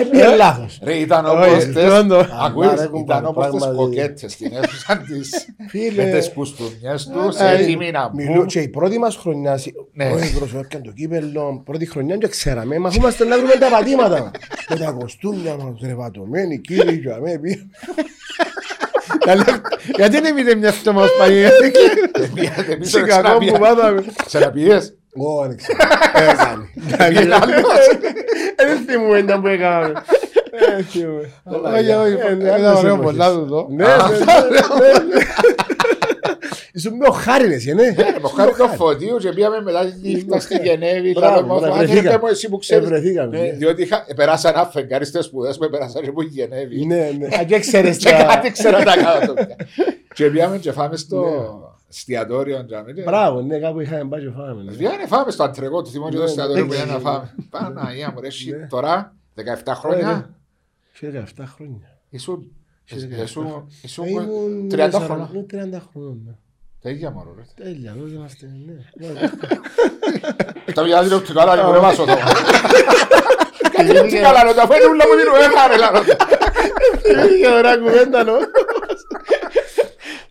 ε, 0.00 0.04
πήγε 0.10 0.36
λάθος. 0.36 0.78
Ρε 0.84 0.94
ήταν 0.94 1.24
Όχι, 1.24 1.34
όπως 1.36 1.46
αυτό 1.64 1.72
τες 1.72 2.06
το- 2.08 2.26
Ακούεις, 2.44 2.68
Άρα, 2.68 2.82
έχουν 2.82 3.00
ήταν 3.00 3.06
πάρει 3.22 3.26
όπως 3.26 3.46
τις 3.46 3.58
πράγματι. 3.58 3.76
κοκέτες 3.76 4.32
στην 4.32 4.52
αίθουσα 4.54 4.96
της 5.06 5.46
Φίλε. 5.68 6.04
με 6.04 6.18
τις 6.18 6.30
κουστούμιες 6.34 7.10
τους 7.12 7.36
Ε, 7.38 7.56
έτοιμοι 7.58 7.90
να 7.90 8.10
Μιλού 8.14 8.32
μπουν 8.34 8.46
και 8.46 8.60
η 8.60 8.68
πρώτη 8.68 8.98
μας 8.98 9.16
χρονιά, 9.16 9.58
Ναι. 9.92 10.10
όχι 10.10 10.38
προσωπικά 10.38 10.80
το 10.80 10.90
κύπελλο, 10.90 11.62
πρώτη 11.64 11.86
χρονιά 11.86 12.16
και 12.16 12.28
ξέραμε, 12.28 12.78
μαθούμαστε 12.78 13.24
να 13.24 13.36
βρούμε 13.38 13.52
τα 13.54 13.68
πατήματα. 13.68 14.30
Με 14.70 14.76
τα 14.76 14.90
κοστούμια 15.00 15.56
μας, 15.56 15.80
ρεβατωμένοι, 15.82 16.58
κύριοι, 16.60 17.00
και 17.00 17.10
αμέ, 17.12 17.38
πήγαμε. 17.38 17.70
Γιατί 19.96 20.20
δεν 20.20 20.34
μείνει 20.34 20.54
μια 20.54 20.72
φτώμα 20.72 21.06
σπαγή. 21.06 21.42
Εμείς 22.70 22.90
Σε 22.90 22.98
δεν 23.00 23.08
κακό 23.08 23.22
που 23.22 23.38
ξαναπιέ- 23.38 23.58
πάθαμε. 23.58 24.04
Ξαναπιές. 24.26 24.94
Ω, 25.16 25.46
δεν 25.46 25.56
ξέρω. 25.56 25.78
Έκανε. 26.14 27.60
Δεν 28.56 28.84
θυμούμαι 28.86 29.18
ήταν 29.18 29.40
που 29.40 29.46
έκαναμε. 29.46 29.92
Δεν 30.74 30.84
θυμούμαι. 30.84 31.30
Όχι, 31.78 31.90
όχι, 31.90 32.16
Ε, 32.28 32.34
ναι, 32.34 32.44
ήταν 32.44 32.54
άλλες 32.64 32.78
ωραίο 32.78 32.94
εποχές. 32.94 33.04
πολλά 33.16 33.32
του 33.32 33.38
εδώ. 33.40 33.66
Ναι, 33.70 33.84
ναι, 33.84 33.90
ναι, 33.90 35.04
ναι. 35.14 35.22
Ήσουν 36.74 36.96
με 36.96 37.06
ο 37.08 37.12
Χάριν 37.12 37.50
εσύ, 37.50 37.74
ναι. 37.74 37.94
Το 38.22 38.28
χάρη 38.28 38.52
το 38.56 38.68
φωτίου 38.68 39.16
και 39.16 39.32
πήγαμε 39.32 39.60
μετά 39.62 39.84
τη 39.84 40.08
νύχτα 40.08 40.40
στη 40.40 40.56
Γενέβη. 40.62 41.12
Μπράβο, 41.12 41.34
Λέμε, 41.34 41.46
μπράβο, 41.46 41.64
«Αν 41.64 41.86
βρεθήκα. 41.86 42.10
δεν 42.10 42.18
μου 42.22 42.28
εσύ 42.28 42.48
που 42.48 42.58
ξέρεις». 42.58 42.84
Ευρεθήκαμε, 42.84 43.36
Ναι, 43.38 43.42
ναι. 43.44 43.52
Διότι 43.52 43.82
είχα- 43.82 44.06
περάσα 44.16 44.48
ένα 44.48 44.64
φεγγάρι 44.66 45.04
στις 45.04 45.24
σπουδές 45.24 45.58
μου, 45.58 45.68
περάσα 45.68 46.00
και 46.02 46.12
που 46.12 46.22
η 46.22 46.26
Γενέβη. 46.26 46.86
Ναι, 46.86 47.10
ναι. 47.18 47.26
Α, 47.36 47.44
και 47.44 47.58
ξέρεις 47.58 47.96
Και 47.96 48.10
τα... 48.10 48.24
κάτι 48.24 48.50
ξέρω 48.50 48.78
να 48.78 48.84
κάνω 48.96 49.26
το 49.26 49.32
πια. 49.34 49.56
Και 50.14 50.30
πήγαμε 50.30 50.58
και 50.58 50.72
φάμε 50.72 50.96
στο 50.96 51.24
εστιατόριο. 51.90 52.64
τζάμε, 52.66 52.92
και- 52.92 53.02
Μπράβο, 53.02 53.40
ναι, 53.40 53.58
κάπου 53.58 53.80
είχαμε 53.80 54.04
πάει 54.08 54.20
και 54.20 54.30
φάμε. 54.36 54.62
ναι. 54.62 54.72
Πήγαμε 54.72 55.06
φάμε 55.06 55.30
στο 55.30 55.42
αντρεγό 55.42 55.82
του 55.82 55.90
θυμό 55.90 56.08
και 56.08 56.14
το 56.16 56.18
Ναι, 56.22 56.24
εστιατόριο 56.28 56.62
ναι, 56.62 56.68
που 56.68 56.72
πήγαμε 56.72 56.92
να 56.92 56.96
ναι, 56.98 57.02
φάμε. 57.04 57.34
Παναγία 57.50 58.10
μου 58.14 58.20
ρε, 58.20 58.26
εσύ 58.26 58.50
Ναι. 58.50 58.66
τώρα 58.66 59.14
17 59.64 59.72
χρόνια 59.74 60.34
Σε 60.92 61.24
17 61.36 61.42
χρόνια. 61.46 61.98
ήσουν 62.10 62.52
Σε 62.84 62.96
17 63.20 63.22
ήσουν- 63.24 63.66
ήσουν 63.82 64.04
Ε, 64.04 64.10
ήμουν 64.10 64.68
30 64.70 64.76
τέσσερα- 64.76 65.04
χρόνια. 65.04 65.30
ναι, 65.32 65.42
30 65.42 65.82
χρόνια. 65.92 66.38
Ναι. 66.82 66.90
Τα 66.90 66.90
ίδια 66.90 67.10
μωρό 67.10 67.34
ρε. 67.36 67.64
Τέλεια, 67.64 67.94
εδώ 67.96 68.06
είμαστε, 68.06 68.46
ναι. 68.66 68.74
Τα 70.74 70.84
βγάλει 70.84 71.08
το 71.08 71.16
οπτικό, 71.16 71.40
αλλά 71.40 71.56
λοιπόν 71.56 71.74
έμασο 71.74 72.04
το. 72.04 72.16
Κάτι 73.72 73.92
δεν 73.92 74.22
καλά, 74.22 74.44
λέω, 74.44 74.54
τα 74.54 74.66
φέρνει 74.66 74.86
ούλα 74.90 75.04
μου 75.08 75.16
την 75.18 75.28
ουέχα, 75.32 75.66
ρε, 75.68 75.76
λαλό. 75.76 76.02
Είχε 77.34 77.48
ωραία 77.48 77.76
κουβέντα, 77.76 78.24
νο. 78.24 78.32
Ήταν 78.32 78.40
η 78.40 78.48
πρώτη 78.72 79.04
μου. 79.04 80.21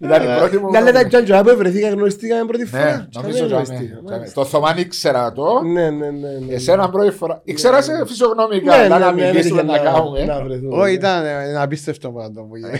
Να 0.71 0.81
λέτε 0.81 1.05
ποιον 1.09 1.23
τζοά 1.23 1.43
που 1.43 1.57
βρεθήκα, 1.57 1.89
γνωριστήκαμε 1.89 2.45
πρώτη 2.45 2.63
Ναι, 2.63 2.69
φορά. 2.79 3.07
νομίζω 3.13 3.45
Τζαμέ 3.45 3.47
τζάμε, 3.47 3.47
γνωριστήκα, 3.63 3.93
τζάμε. 4.03 4.09
μάλιστα. 4.17 4.41
Το 4.41 4.45
Θωμάν 4.47 4.77
ήξερα 4.77 5.31
το. 5.31 5.61
Ναι, 5.73 5.89
ναι, 5.89 6.05
ναι. 6.09 6.29
ναι. 6.47 6.53
Εσένα 6.53 6.89
πρώτη 6.89 7.11
φορά. 7.11 7.41
Ήξερα 7.43 7.81
σε 7.81 7.91
φυσιογνωμικά, 8.07 8.77
Ναι, 8.77 8.83
αλλά 8.83 8.97
ναι, 8.99 9.05
να 9.05 9.11
ναι, 9.11 9.25
μιλήσουμε 9.27 9.61
ναι, 9.61 9.71
να 9.71 9.83
να- 9.83 9.91
κάνουμε. 9.91 10.23
να 10.25 10.41
βρεθούμε. 10.43 10.81
Όχι, 10.81 10.93
ήταν 10.93 11.25
ένα 11.25 11.61
απίστευτο 11.61 12.09
πράγμα 12.09 12.41
που 12.47 12.55
έγινε. 12.55 12.79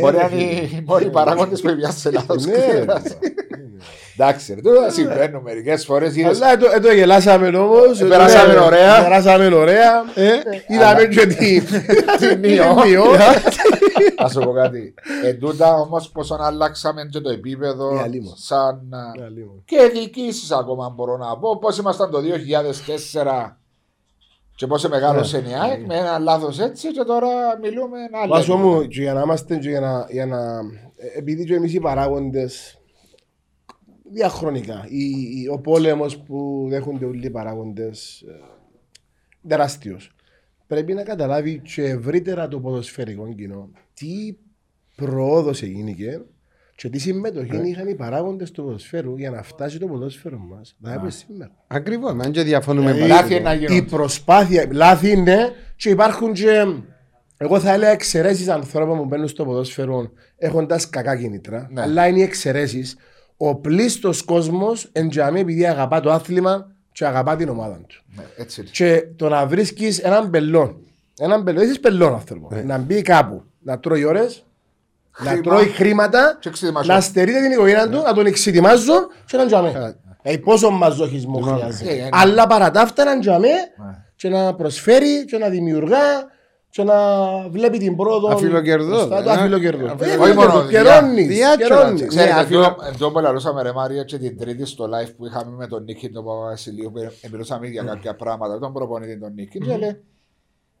Μπορεί 0.00 0.16
να 0.16 0.28
είναι 0.32 0.42
οι 0.52 0.82
μόνοι 0.86 1.10
παράγοντες 1.10 1.60
που 1.60 1.74
πιάσουν 1.76 1.98
σε 1.98 2.10
λάθος 2.10 2.46
Ναι, 2.46 2.52
κλήρωση. 2.52 3.18
Εντάξει, 4.20 4.54
ρε, 4.54 4.60
τούτα 4.60 4.90
συμβαίνουν 4.90 5.42
μερικές 5.42 5.84
φορές. 5.84 6.16
είδες- 6.16 6.42
Αλλά 6.42 6.52
εδώ- 6.52 6.74
εδώ 6.74 6.92
γελάσαμε 6.92 7.48
όμως. 7.58 8.00
Ε, 8.00 8.04
περάσαμε 8.04 8.52
εδώ- 8.52 8.66
ωραία. 8.66 9.02
Περάσαμε 9.02 9.54
ωραία. 9.54 9.92
Ε, 10.14 10.28
Είδαμε 10.68 11.04
και 11.04 11.26
τη- 11.26 11.60
Την 12.20 12.40
την 12.42 12.50
Μειώ. 13.98 14.06
Μειώ. 14.06 14.14
Θα 14.16 14.28
σου 14.28 14.40
πω 14.40 14.52
κάτι. 14.52 14.94
Εν 15.24 15.38
τούτα 15.38 15.74
όμως 15.74 16.10
πόσο 16.10 16.36
αλλάξαμε 16.40 17.06
και 17.10 17.20
το 17.20 17.30
επίπεδο 17.30 17.92
Ναι, 17.92 18.00
αλίμονο. 18.00 18.34
σαν 18.36 18.94
α, 18.94 19.12
Ναι, 19.20 19.28
λίγο. 19.28 19.62
και 19.64 19.90
διοικήσεις 19.92 20.50
ακόμα 20.50 20.88
μπορώ 20.88 21.16
να 21.16 21.38
πω 21.38 21.58
πώς 21.58 21.78
ήμασταν 21.78 22.10
το 22.10 22.18
2004 22.20 23.56
και 24.54 24.66
πώς 24.66 24.88
μεγάλωσε 24.88 25.38
η 25.48 25.52
ΑΕΚ 25.62 25.86
με 25.86 25.96
ένα 25.96 26.18
λάθος 26.18 26.58
έτσι 26.58 26.92
και 26.92 27.02
τώρα 27.04 27.28
μιλούμε 27.62 27.98
ένα 28.04 28.18
άλλο. 28.18 28.28
Βάσο 28.32 28.52
επίπεδο. 28.52 28.74
μου, 28.74 28.86
και 28.86 29.00
για 29.00 29.12
να 29.14 29.20
είμαστε 29.20 29.56
και 29.56 29.68
για 29.68 29.80
να, 29.80 30.06
για 30.10 30.26
να 30.26 30.58
ε, 30.96 31.18
επειδή 31.18 31.44
και 31.44 31.54
εμείς 31.54 31.74
οι 31.74 31.80
παράγοντες 31.80 32.78
διαχρονικά, 34.12 34.84
η, 34.88 35.04
η- 35.40 35.48
ο 35.52 35.58
πόλεμος 35.58 36.18
που 36.18 36.66
δέχονται 36.68 37.04
όλοι 37.04 37.26
οι 37.26 37.30
παράγοντες 37.30 38.20
ε, 38.20 38.32
τεράστιος. 39.48 40.14
Πρέπει 40.68 40.94
να 40.94 41.02
καταλάβει 41.02 41.60
και 41.74 41.82
ευρύτερα 41.82 42.48
το 42.48 42.60
ποδοσφαιρικό 42.60 43.34
κοινό 43.34 43.70
τι 43.94 44.36
πρόοδος 44.96 45.62
έγινε 45.62 45.90
και 46.74 46.88
τι 46.88 46.98
συμμετοχή 46.98 47.68
είχαν 47.68 47.88
οι 47.88 47.94
παράγοντες 47.94 48.50
του 48.50 48.62
ποδοσφαίρου 48.64 49.16
για 49.16 49.30
να 49.30 49.42
φτάσει 49.42 49.78
το 49.78 49.86
ποδόσφαιρο 49.86 50.38
μας 50.38 50.76
να 50.78 50.92
έπρεπε 50.92 51.10
σήμερα. 51.10 51.50
Ακριβώς, 51.66 52.10
αν 52.10 52.32
και 52.32 52.42
διαφωνούμε 52.42 52.92
Δηλαδή, 52.92 53.10
Λάθη 53.10 53.34
είναι 53.34 53.42
να 53.42 53.54
η 53.54 53.58
γίνονται. 53.58 53.82
προσπάθεια, 53.82 54.68
λάθη 54.72 55.10
είναι 55.10 55.52
και 55.76 55.90
υπάρχουν 55.90 56.32
και 56.32 56.64
εγώ 57.36 57.60
θα 57.60 57.72
έλεγα 57.72 57.90
εξαιρέσεις 57.90 58.48
ανθρώπων 58.48 58.98
που 58.98 59.04
μπαίνουν 59.04 59.28
στο 59.28 59.44
ποδόσφαιρο 59.44 60.10
έχοντας 60.36 60.90
κακά 60.90 61.16
κίνητρα. 61.16 61.68
Ναι. 61.70 61.80
Αλλά 61.80 62.06
είναι 62.06 62.18
οι 62.18 62.22
εξαιρέσεις. 62.22 62.96
Ο 63.36 63.56
πλήστος 63.56 64.22
κόσμος 64.22 64.88
εντιαμεί 64.92 65.40
επειδή 65.40 65.66
αγαπά 65.66 66.00
το 66.00 66.10
άθλημα 66.10 66.72
και 66.98 67.06
αγαπά 67.06 67.36
την 67.36 67.48
ομάδα 67.48 67.80
του. 67.86 68.02
Ναι, 68.16 68.22
Έτσι 68.36 68.60
είναι. 68.60 68.70
Και 68.72 69.04
το 69.16 69.28
να 69.28 69.46
βρίσκεις 69.46 69.98
έναν 69.98 70.30
πελόν, 70.30 70.76
έναν 71.18 71.44
πελόν, 71.44 71.62
είσαι 71.70 71.78
πελόν 71.78 72.12
άνθρωπο, 72.12 72.48
να 72.64 72.78
μπει 72.78 73.02
κάπου, 73.02 73.42
να 73.58 73.78
τρώει 73.78 74.04
ώρες, 74.04 74.44
να 75.18 75.30
Χρήμα. 75.30 75.42
τρώει 75.42 75.66
χρήματα, 75.66 76.36
Και 76.40 76.48
εξετοιμάζω. 76.48 76.92
να 76.92 77.00
στερείται 77.00 77.40
την 77.40 77.50
οικογένεια 77.50 77.88
του, 77.88 78.02
να 78.02 78.12
τον 78.14 78.26
εξετοιμάζουν 78.26 79.06
και 79.26 79.36
να 79.36 79.46
τζαμέ. 79.46 79.96
Ε, 80.22 80.36
πόσο 80.36 80.70
μαζοχισμό 80.70 81.40
Ε, 81.46 81.50
χρειάζεται. 81.52 81.90
ε, 81.92 82.08
Αλλά 82.12 82.46
παρά 82.46 82.70
τα 82.70 82.80
αυτά 82.80 83.04
να 83.04 83.18
τζαμέ 83.18 83.48
Ναι. 83.48 84.04
και 84.16 84.28
να 84.28 84.54
προσφέρει 84.54 85.24
και 85.24 85.38
να 85.38 85.48
δημιουργά 85.48 85.98
και 86.78 86.84
να 86.84 86.94
βλέπει 87.50 87.78
την 87.78 87.96
πρόοδο. 87.96 88.28
Αφιλοκερδός, 88.28 89.06
μπροστά 89.08 89.22
του, 89.22 89.28
ε, 89.28 89.32
αφιλοκερδός. 89.32 89.90
αφιλοκερδός. 89.90 90.26
Ε, 90.26 90.30
Όχι 90.30 90.36
μόνο, 90.36 90.66
καιρώνεις, 90.68 91.26
διάτσορα, 91.26 91.78
καιρώνεις. 91.80 92.00
Ναι, 92.00 92.06
Ξέρετε, 92.06 92.32
αφιλο- 92.32 92.64
αυτό 92.64 92.82
αυτό 92.90 93.10
που 93.10 93.18
λαλούσαμε 93.18 93.62
ρε 93.62 93.72
Μάρια 93.72 94.02
και 94.04 94.18
την 94.18 94.38
τρίτη 94.38 94.64
στο 94.66 94.84
live 94.84 95.10
που 95.16 95.26
είχαμε 95.26 95.56
με 95.56 95.66
τον 95.66 95.82
Νίκη 95.82 96.08
τον 96.10 96.24
Παπαβασιλείου 96.24 96.90
που 96.94 97.00
μιλούσαμε 97.32 97.66
για 97.66 97.82
κάποια 97.82 98.14
πράγματα, 98.14 98.58
τον 98.58 98.72
προπονητή 98.72 99.18
τον 99.18 99.32
Νίκη 99.34 99.58
και 99.58 99.76
λέει 99.76 100.00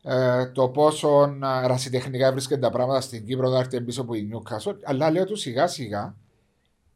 ε, 0.02 0.46
το 0.46 0.68
πόσο 0.68 1.22
ε, 1.62 1.66
ρασιτεχνικά 1.66 2.32
βρίσκονται 2.32 2.60
τα 2.60 2.70
πράγματα 2.70 3.00
στην 3.00 3.26
Κύπρο 3.26 3.48
να 3.48 3.58
έρθει 3.58 3.80
πίσω 3.80 4.00
από 4.00 4.14
η 4.14 4.22
Νιούκασο, 4.22 4.76
αλλά 4.84 5.10
λέω 5.10 5.24
του 5.24 5.36
σιγά 5.36 5.66
σιγά 5.66 6.14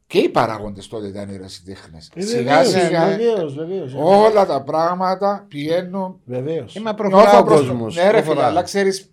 και 0.07 0.17
οι 0.19 0.29
παράγοντες 0.29 0.87
τότε 0.87 1.07
ήταν 1.07 1.29
οι 1.29 1.37
ρασιτέχνες. 1.37 2.11
Ε, 2.15 2.21
Σιγά 2.21 2.61
βεβαίως, 2.63 2.83
σιγά 2.83 3.05
Βεβαίως, 3.07 3.53
βεβαίως. 3.55 3.93
όλα 3.97 4.45
τα 4.45 4.61
πράγματα 4.63 5.45
πηγαίνουν. 5.47 6.19
Βεβαίως. 6.25 6.75
Ε, 6.75 6.79
μα 6.79 6.93
προχωρά 6.93 7.21
Νιώθω 7.23 7.39
ο 7.39 7.43
προς- 7.43 7.59
κόσμος. 7.59 7.95
Ναι, 7.95 8.03
ρε 8.03 8.09
προχωρά. 8.11 8.35
φίλε, 8.35 8.43
αλλά 8.45 8.61
ξέρεις. 8.61 9.07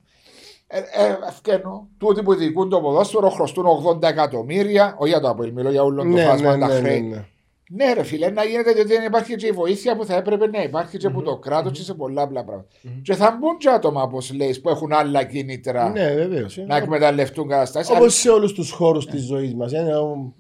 Ε, 0.67 0.79
ε, 0.79 1.17
ευκαινώ. 1.29 1.89
Τούτοι 1.99 2.23
που 2.23 2.35
διοικούν 2.35 2.69
το 2.69 2.81
ποδόσφαιρο 2.81 3.29
χρωστούν 3.31 3.65
80 3.67 4.09
εκατομμύρια. 4.09 4.95
Όχι 4.99 5.11
για 5.11 5.21
το 5.21 5.29
Αποέλ, 5.29 5.53
μιλώ 5.53 5.71
για 5.71 5.83
όλο 5.83 6.03
το 6.03 6.09
Ναι, 6.09 6.25
φάσμα 6.25 6.57
ναι, 6.57 6.67
τα 6.67 6.75
ναι, 6.75 6.81
χρέη. 6.81 7.25
Ναι, 7.73 7.85
ναι. 7.85 7.91
Ναι, 7.91 7.95
ρε 7.95 8.03
φίλε, 8.03 8.31
να 8.31 8.45
γίνεται 8.45 8.73
διότι 8.73 8.89
δεν 8.95 9.05
υπάρχει 9.05 9.35
και 9.37 9.47
η 9.47 9.51
βοήθεια 9.51 9.97
που 9.97 10.05
θα 10.05 10.15
έπρεπε 10.17 10.47
να 10.47 10.63
υπάρχει 10.63 10.99
και 10.99 11.07
από 11.07 11.23
το 11.23 11.37
κράτος 11.37 11.73
και 11.73 11.83
σε 11.83 11.95
πολλά 11.95 12.23
άλλα 12.23 12.45
πράγματα. 12.45 12.69
Και 13.03 13.15
θα 13.15 13.37
μπουν 13.41 13.57
και 13.57 13.69
άτομα, 13.69 14.03
όπως 14.03 14.33
λέει, 14.33 14.59
που 14.63 14.69
έχουν 14.69 14.93
άλλα 14.93 15.25
κίνητρα 15.25 15.89
Ναι, 15.91 16.15
βεβαίως. 16.15 16.59
ε. 16.59 16.65
να 16.69 16.77
εκμεταλλευτούν 16.77 17.49
καταστάσεις. 17.49 17.97
Όπως 17.97 18.15
σε 18.15 18.31
όλους 18.31 18.53
τους 18.53 18.71
χώρους 18.71 19.07
της 19.07 19.23
ζωής 19.23 19.55
μας. 19.55 19.73
Είναι 19.73 19.93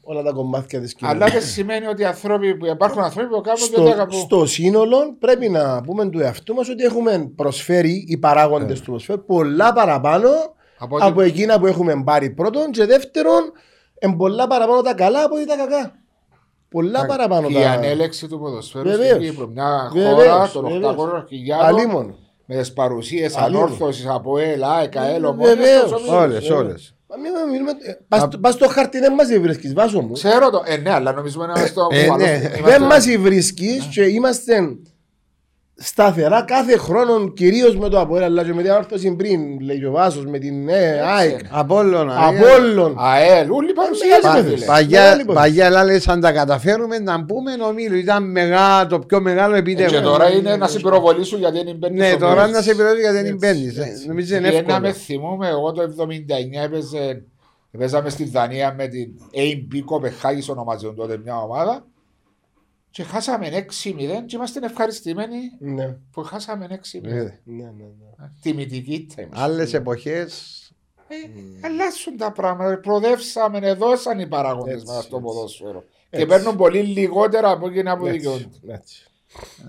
όλα 0.03 0.23
τα 0.23 0.33
κομμάτια 0.33 0.81
της 0.81 0.97
Αλλά 1.01 1.13
κοινωνίας. 1.13 1.33
δεν 1.41 1.49
σημαίνει 1.51 1.87
ότι 1.87 2.03
οι 2.03 2.05
άνθρωποι 2.05 2.57
που 2.57 2.67
υπάρχουν 2.67 3.03
άνθρωποι 3.03 3.29
που 3.35 3.41
κάνουν 3.41 3.61
και 3.61 3.75
τα 3.75 3.81
στο, 3.83 3.91
αγαπούν. 3.91 4.19
στο 4.21 4.47
σύνολο 4.47 4.97
πρέπει 5.19 5.49
να 5.49 5.81
πούμε 5.81 6.09
του 6.11 6.21
εαυτού 6.21 6.55
μας 6.55 6.69
ότι 6.69 6.85
έχουμε 6.85 7.33
προσφέρει 7.37 8.05
οι 8.09 8.17
παράγοντες 8.19 8.79
του 8.81 8.85
ποδοσφαίρου 8.87 9.25
πολλά 9.25 9.73
παραπάνω 9.73 10.29
Από 10.79 10.97
από, 11.01 11.21
ότι- 11.21 11.29
εκείνα 11.29 11.59
που 11.61 11.67
έχουμε 11.67 12.03
πάρει 12.05 12.31
πρώτον 12.31 12.71
και 12.71 12.85
δεύτερον 12.85 13.53
εν 13.99 14.17
πολλά 14.17 14.47
παραπάνω 14.47 14.81
τα 14.83 14.95
καλά 14.95 15.25
από 15.25 15.35
ότι 15.35 15.47
τα 15.47 15.57
κακά. 15.57 15.95
Πολλά 16.71 17.07
παραπάνω 17.07 17.47
Και 17.49 17.55
τα... 17.55 17.61
η 17.61 17.65
ανέλεξη 17.65 18.29
του 18.29 18.39
ποδοσφαίρου 18.39 18.89
Βεβαίως. 18.89 19.09
στην 19.17 19.31
Κύπρο. 19.31 19.47
Μια 19.47 19.91
Βεβαίως, 19.93 20.15
χώρα 20.23 20.49
των 20.53 20.69
βεβαίως. 20.73 20.95
800 20.97 21.25
χιλιάδων 21.29 21.67
Αλίμονο. 21.67 22.15
με 22.47 22.57
τις 22.57 22.73
παρουσίες 22.73 23.37
Αλίμονο. 23.37 23.65
ανόρθωσης 23.65 24.07
από 24.07 24.39
ΕΛΑ, 24.39 24.83
ΕΚΑΕΛ, 24.83 25.23
Βεβαίως. 25.37 25.93
Όλες, 26.09 26.51
όλες. 26.51 26.95
Μα 27.09 27.17
μην 27.17 27.33
με 27.33 27.51
μιλούμε... 27.53 27.71
ε, 27.71 27.93
πας 28.09 28.21
στο- 28.23 28.39
Πας 28.39 28.55
στο 28.55 28.69
χαρτί 28.69 28.99
δεν 28.99 29.13
μας 29.15 29.27
βρίσκεις 29.41 29.73
βάσο 29.75 30.01
μου. 30.01 30.13
Ξέρω 30.13 30.51
το. 30.51 30.63
Ε, 30.65 30.77
ναι, 30.77 30.91
αλλά 30.91 31.13
νομίζουμε 31.13 31.47
να 31.47 31.53
είμαστε 31.53 31.71
στο 31.73 31.87
Ε, 31.91 32.03
κουβαλό. 32.03 32.25
ναι. 32.25 32.31
Είμαστε- 32.31 32.61
Δεν 32.63 32.83
μας 32.83 33.07
βρίσκεις 33.19 33.85
και 33.93 34.03
είμαστε 34.03 34.55
σταθερά 35.83 36.43
κάθε 36.43 36.77
χρόνο 36.77 37.29
κυρίως 37.29 37.77
με 37.77 37.89
το 37.89 38.01
Αποέλ 38.01 38.23
αλλά 38.23 38.45
και 38.45 38.53
με 38.55 38.63
την 38.63 38.71
όρθωση 38.71 39.15
πριν 39.17 39.61
λέει 39.61 39.79
και 39.79 39.87
ο 39.87 39.91
Βάσος 39.91 40.27
με 40.27 40.39
την 40.39 40.69
ε, 40.69 41.01
ΑΕΚ 41.01 41.41
Απόλλωνα. 41.51 42.17
Απόλλων 42.27 42.95
ΑΕΛ, 42.99 43.51
όλοι 43.51 43.73
παρουσιάζονται. 43.73 44.43
Πα- 44.43 44.55
φίλε. 44.57 44.65
πα- 44.67 44.73
Παγιά, 44.73 45.01
Μεγάλη 45.01 45.21
υπόθεση. 45.23 45.45
παγιά 45.45 45.71
λάλες 45.71 46.09
αν 46.09 46.21
τα 46.21 46.33
καταφέρουμε 46.33 46.99
να 46.99 47.25
πούμε 47.25 47.51
ομίλου. 47.69 47.97
Ήταν 47.97 48.31
μεγάλο, 48.31 48.87
το 48.89 48.99
πιο 48.99 49.21
μεγάλο 49.21 49.55
Ε, 49.55 49.59
επίτευγμα. 49.59 49.99
Και 49.99 50.05
τώρα 50.05 50.31
είναι 50.33 50.57
να 50.57 50.67
σε 50.69 50.79
πυροβολήσουν 50.81 51.39
γιατί 51.39 51.65
δεν 51.65 51.77
μπαίνει 51.77 51.97
Ναι, 51.97 52.09
στο 52.09 52.19
τώρα 52.19 52.35
μέλλον. 52.35 52.51
να 52.51 52.61
σε 52.63 52.75
πειράζει 52.75 53.01
γιατί 53.01 53.23
δεν 53.23 53.37
μπαίνεις. 53.37 53.75
Νομίζω 54.07 54.37
είναι 54.37 54.51
Και 54.51 54.63
να 54.67 54.81
με 54.81 54.89
εύκολο. 54.89 54.93
θυμούμε, 55.21 55.49
εγώ 55.49 55.73
το 55.73 55.83
79 55.83 56.65
έπαιζε, 56.65 57.23
παίζαμε 57.79 58.09
στη 58.09 58.25
Δανία 58.25 58.75
με 58.79 58.87
την 58.87 59.09
AB 59.35 59.81
Κοπεχάγης 59.85 60.49
ονομάζεται 60.49 60.93
τότε 60.95 61.21
μια 61.25 61.37
ομάδα 61.37 61.85
και 62.91 63.03
χάσαμε 63.03 63.49
6-0 63.49 63.67
και 64.27 64.37
είμαστε 64.37 64.61
ευχαριστημένοι 64.67 65.37
Ναι, 65.59 65.97
που 66.13 66.23
χάσαμε 66.23 66.67
6-0. 66.93 67.05
Ε, 67.05 67.11
ναι, 67.11 67.31
ναι, 67.45 67.65
ναι. 67.65 68.29
Τιμητική 68.43 69.07
τέμα. 69.15 69.31
Άλλες 69.35 69.75
εποχές 69.75 70.57
Ε, 71.09 71.67
αλλάσουν 71.67 72.17
τα 72.17 72.33
πράγματα. 72.33 72.79
Προδεύσαμε, 72.79 73.59
εδώσαν 73.63 74.19
οι 74.19 74.27
παράγοντε 74.27 74.73
Έτσι, 74.73 74.87
μα 74.87 74.93
στο 74.93 75.17
έτσι. 75.17 75.21
ποδόσφαιρο. 75.21 75.85
Και 76.11 76.17
Έτσι. 76.17 76.27
παίρνουν 76.27 76.57
πολύ 76.57 76.79
λιγότερα 76.83 77.51
από 77.51 77.69
εκείνα 77.69 77.97
που 77.97 78.07
Έτσι, 78.07 78.19
δικαιούνται. 78.19 78.73
έτσι, 78.75 79.05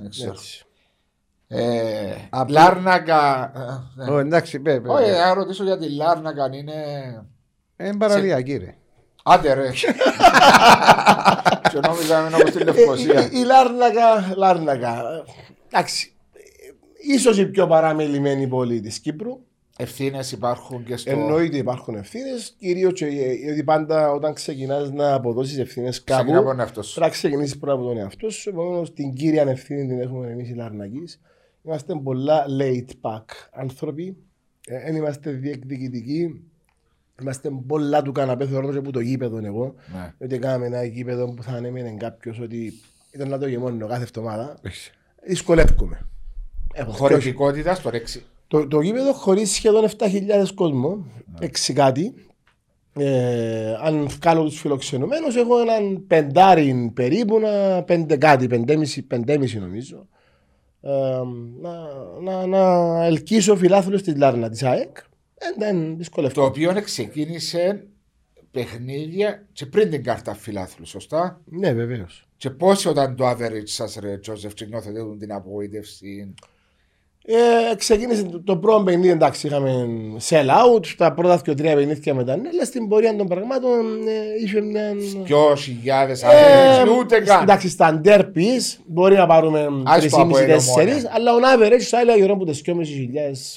Δεν 0.02 0.10
ξέρω. 0.10 0.32
έτσι. 0.32 0.66
Ε, 1.48 2.16
Απλά- 2.30 2.62
Λάρνακα. 2.62 3.52
ε, 3.98 4.04
ναι. 4.04 4.12
Ω, 4.12 4.18
Εντάξει, 4.20 4.60
πέ, 4.60 4.80
πέ, 4.80 4.90
Όχι, 4.90 5.04
πέ. 5.12 5.18
να 5.18 5.34
ρωτήσω 5.34 5.64
για 5.64 5.78
τη 5.78 5.90
Λάρνακα 5.90 6.44
αν 6.44 6.54
είναι. 6.54 6.74
Είναι 7.78 7.98
παραλιακή 7.98 8.58
ρε. 8.58 8.76
Άντε 9.24 9.54
ρε. 9.54 9.72
Και 11.70 11.80
νόμιζα 11.88 12.22
να 12.22 12.28
είναι 12.28 12.36
όπως 12.36 12.52
τη 12.52 12.60
Ε, 12.60 12.64
Λευκοσία. 12.64 13.26
η, 13.26 13.30
η 13.40 13.44
Λάρνακα, 13.44 14.34
Λάρνακα. 14.36 15.24
Εντάξει. 15.68 16.14
Ίσως 17.08 17.38
η 17.38 17.46
πιο 17.46 17.68
παραμελημένη 17.68 18.48
πόλη 18.48 18.80
της 18.82 19.00
Κύπρου. 19.00 19.40
Ευθύνες 19.78 20.32
υπάρχουν 20.32 20.84
και 20.84 20.98
στο... 20.98 21.12
Εννοείται 21.12 21.58
υπάρχουν 21.58 21.96
ευθύνες. 21.96 22.56
Κυρίως 22.60 22.92
ότι 23.52 23.64
πάντα 23.66 24.12
όταν 24.12 24.34
ξεκινάς 24.34 24.92
να 24.92 25.14
αποδώσεις 25.14 25.58
ευθύνες 25.58 26.04
κάπου. 26.04 26.20
Ξεκινά 26.20 26.40
από 26.40 26.48
τον 26.48 26.60
εαυτό 26.60 26.82
σου. 26.84 26.94
Πρέπει 26.94 27.10
να 27.12 27.16
ξεκινήσεις 27.18 27.58
πρώτα 27.58 27.74
από 27.74 27.84
τον 27.84 27.98
εαυτό 27.98 28.30
σου. 28.30 28.50
Επομένως, 28.50 28.94
την 28.94 29.14
κύρια 29.14 29.42
ευθύνη 29.42 29.88
την 29.88 30.02
έχουμε 30.02 30.28
εμείς 30.28 30.50
οι 30.50 30.54
Λαρνακοί. 30.54 31.04
Είμαστε 31.66 31.94
πολλά 32.04 32.46
laid 32.60 32.86
back 33.02 33.26
άνθρωποι. 33.52 34.18
Δεν 34.86 34.96
είμαστε 34.96 35.32
διεκδικητικοί. 35.32 36.51
Είμαστε 37.22 37.50
πολλά 37.68 38.02
του 38.02 38.12
καναπές. 38.12 38.50
Θεωρώ 38.50 38.68
το 38.68 38.74
και 38.74 38.82
που 38.82 38.92
το 38.92 39.00
γήπεδο 39.00 39.38
εγώ. 39.46 39.76
Ναι. 39.94 40.14
Ότι 40.26 40.40
κάναμε 40.40 40.66
ένα 40.66 40.84
γήπεδο 40.84 41.34
που 41.34 41.44
θα 41.44 41.52
ανέμενε 41.52 41.96
κάποιος 41.98 42.40
ότι 42.40 42.74
ήταν 43.12 43.30
να 43.30 43.38
το 43.38 43.48
γεμώνω 43.48 43.88
κάθε 43.88 44.04
εβδομάδα. 44.04 44.58
Δυσκολεύομαι. 45.28 46.08
Έχω 46.74 46.92
Χωρητικότητα 46.92 47.76
στο 47.76 47.90
ρέξι. 47.90 48.24
το, 48.48 48.68
το 48.68 48.82
γήπεδο 48.82 49.14
χωρίς 49.14 49.52
σχεδόν 49.52 49.86
7.000 49.98 50.48
κόσμο, 50.56 51.06
Ναι. 51.40 51.48
6 51.68 51.74
κάτι. 51.74 52.14
Ε, 52.94 53.74
αν 53.82 54.08
βγάλω 54.08 54.44
τους 54.44 54.60
φιλοξενουμένους, 54.60 55.36
έχω 55.36 55.60
έναν 55.60 56.04
πεντάρι 56.08 56.92
περίπου, 56.94 57.38
ένα 57.38 57.84
πέντε 57.84 58.18
κάτι, 58.18 58.48
πεντέμιση, 58.48 59.02
πεντέμιση 59.02 59.60
νομίζω. 59.60 60.08
Ε, 60.82 60.90
να, 61.62 61.72
να, 62.22 62.46
να 62.46 63.06
ελκύσω 63.06 63.56
φιλάθλους 63.56 64.02
τη 64.02 64.16
Λάρνα 64.16 64.50
της 64.50 64.64
ΑΕΚ. 64.64 64.98
Ε, 65.44 65.54
δεν 65.58 65.90
Το 65.90 65.96
δυσκολευτώ. 65.98 66.44
οποίο 66.46 66.82
ξεκίνησε 66.84 67.88
παιχνίδια 68.52 69.48
και 69.54 69.66
πριν 69.66 69.90
την 69.90 70.04
κάρτα 70.04 70.34
φιλάθλου, 70.36 70.86
σωστά; 70.86 71.42
Ναι, 71.46 71.74
βεβαίως. 71.74 72.28
Και 72.38 72.50
πώς 72.50 72.86
όταν 72.86 73.16
το 73.16 73.30
average 73.30 73.64
σας 73.64 73.98
ρε 74.02 74.18
Τζόζεφ 74.18 74.54
και 74.54 74.66
νιώθετε 74.66 75.00
την 75.20 75.34
απογοήτευση; 75.34 76.34
Ε, 77.26 77.76
ξεκίνησε 77.76 78.24
το, 78.24 78.42
το 78.44 78.58
πρώτο 78.58 78.84
παιχνίδι, 78.84 79.10
εντάξει, 79.10 79.48
είχαμε 79.48 79.88
sell 80.30 80.46
out. 80.48 80.86
Τα 80.98 81.14
πρώτα 81.14 81.42
και 81.44 81.54
τρία 81.54 81.76
παιχνίδια 81.76 82.14
μετά. 82.14 82.36
Ναι, 82.38 82.48
αλλά 82.50 82.66
στην 82.66 82.88
πορεία 82.88 83.16
των 83.16 83.28
πραγμάτων 83.28 84.08
ε, 84.08 84.44
είχε 84.44 84.62
μια. 84.62 84.94
Ποιο 85.24 85.56
χιλιάδες 85.56 86.24
Ε, 86.24 86.28
average, 86.28 86.98
ούτε 87.00 87.20
καν. 87.20 87.42
Εντάξει, 87.42 87.70
στα 87.70 87.94
ντέρπις 87.94 88.80
μπορεί 88.86 89.16
να 89.16 89.28
πάρουμε 89.28 89.68
Ας 89.86 90.08
το 90.10 90.18
από 90.22 90.36
3,5-4, 90.36 90.42
ένα 90.42 90.62
μόνο. 90.62 91.10
αλλά 91.12 91.32
on 91.40 91.60
average 91.60 91.82
θα 91.82 92.00
έλεγα 92.00 92.18
γύρω 92.18 92.34
από 92.34 92.46
τις 92.46 92.62
2.500 92.66 92.74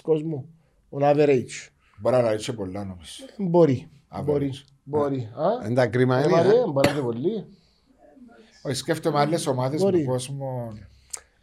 κόσμου. 0.03 0.49
On 0.91 1.03
average. 1.15 1.69
Μπορεί 2.01 2.17
να 2.23 2.31
ρίξει 2.31 2.53
πολλά 2.55 2.85
νομίζω. 2.85 3.25
Μπορεί. 3.39 3.89
Average. 4.17 4.25
Μπορεί. 4.25 4.53
Μπορεί. 4.85 5.31
Α, 5.35 5.67
Είναι 5.67 5.75
τα 5.75 5.87
κρίμα 5.87 6.19
ε, 6.19 6.23
είναι. 6.23 6.31
Μαρία, 6.31 6.51
ε. 6.51 6.71
μπορεί 6.73 6.89
να 6.89 6.93
είναι 6.95 7.03
πολύ. 7.03 7.45
Όχι, 8.63 8.75
σκέφτομαι 8.77 9.19
άλλες 9.21 9.47
ομάδες 9.47 9.81
Μπορεί. 9.83 10.03
του 10.03 10.09
κόσμου 10.09 10.79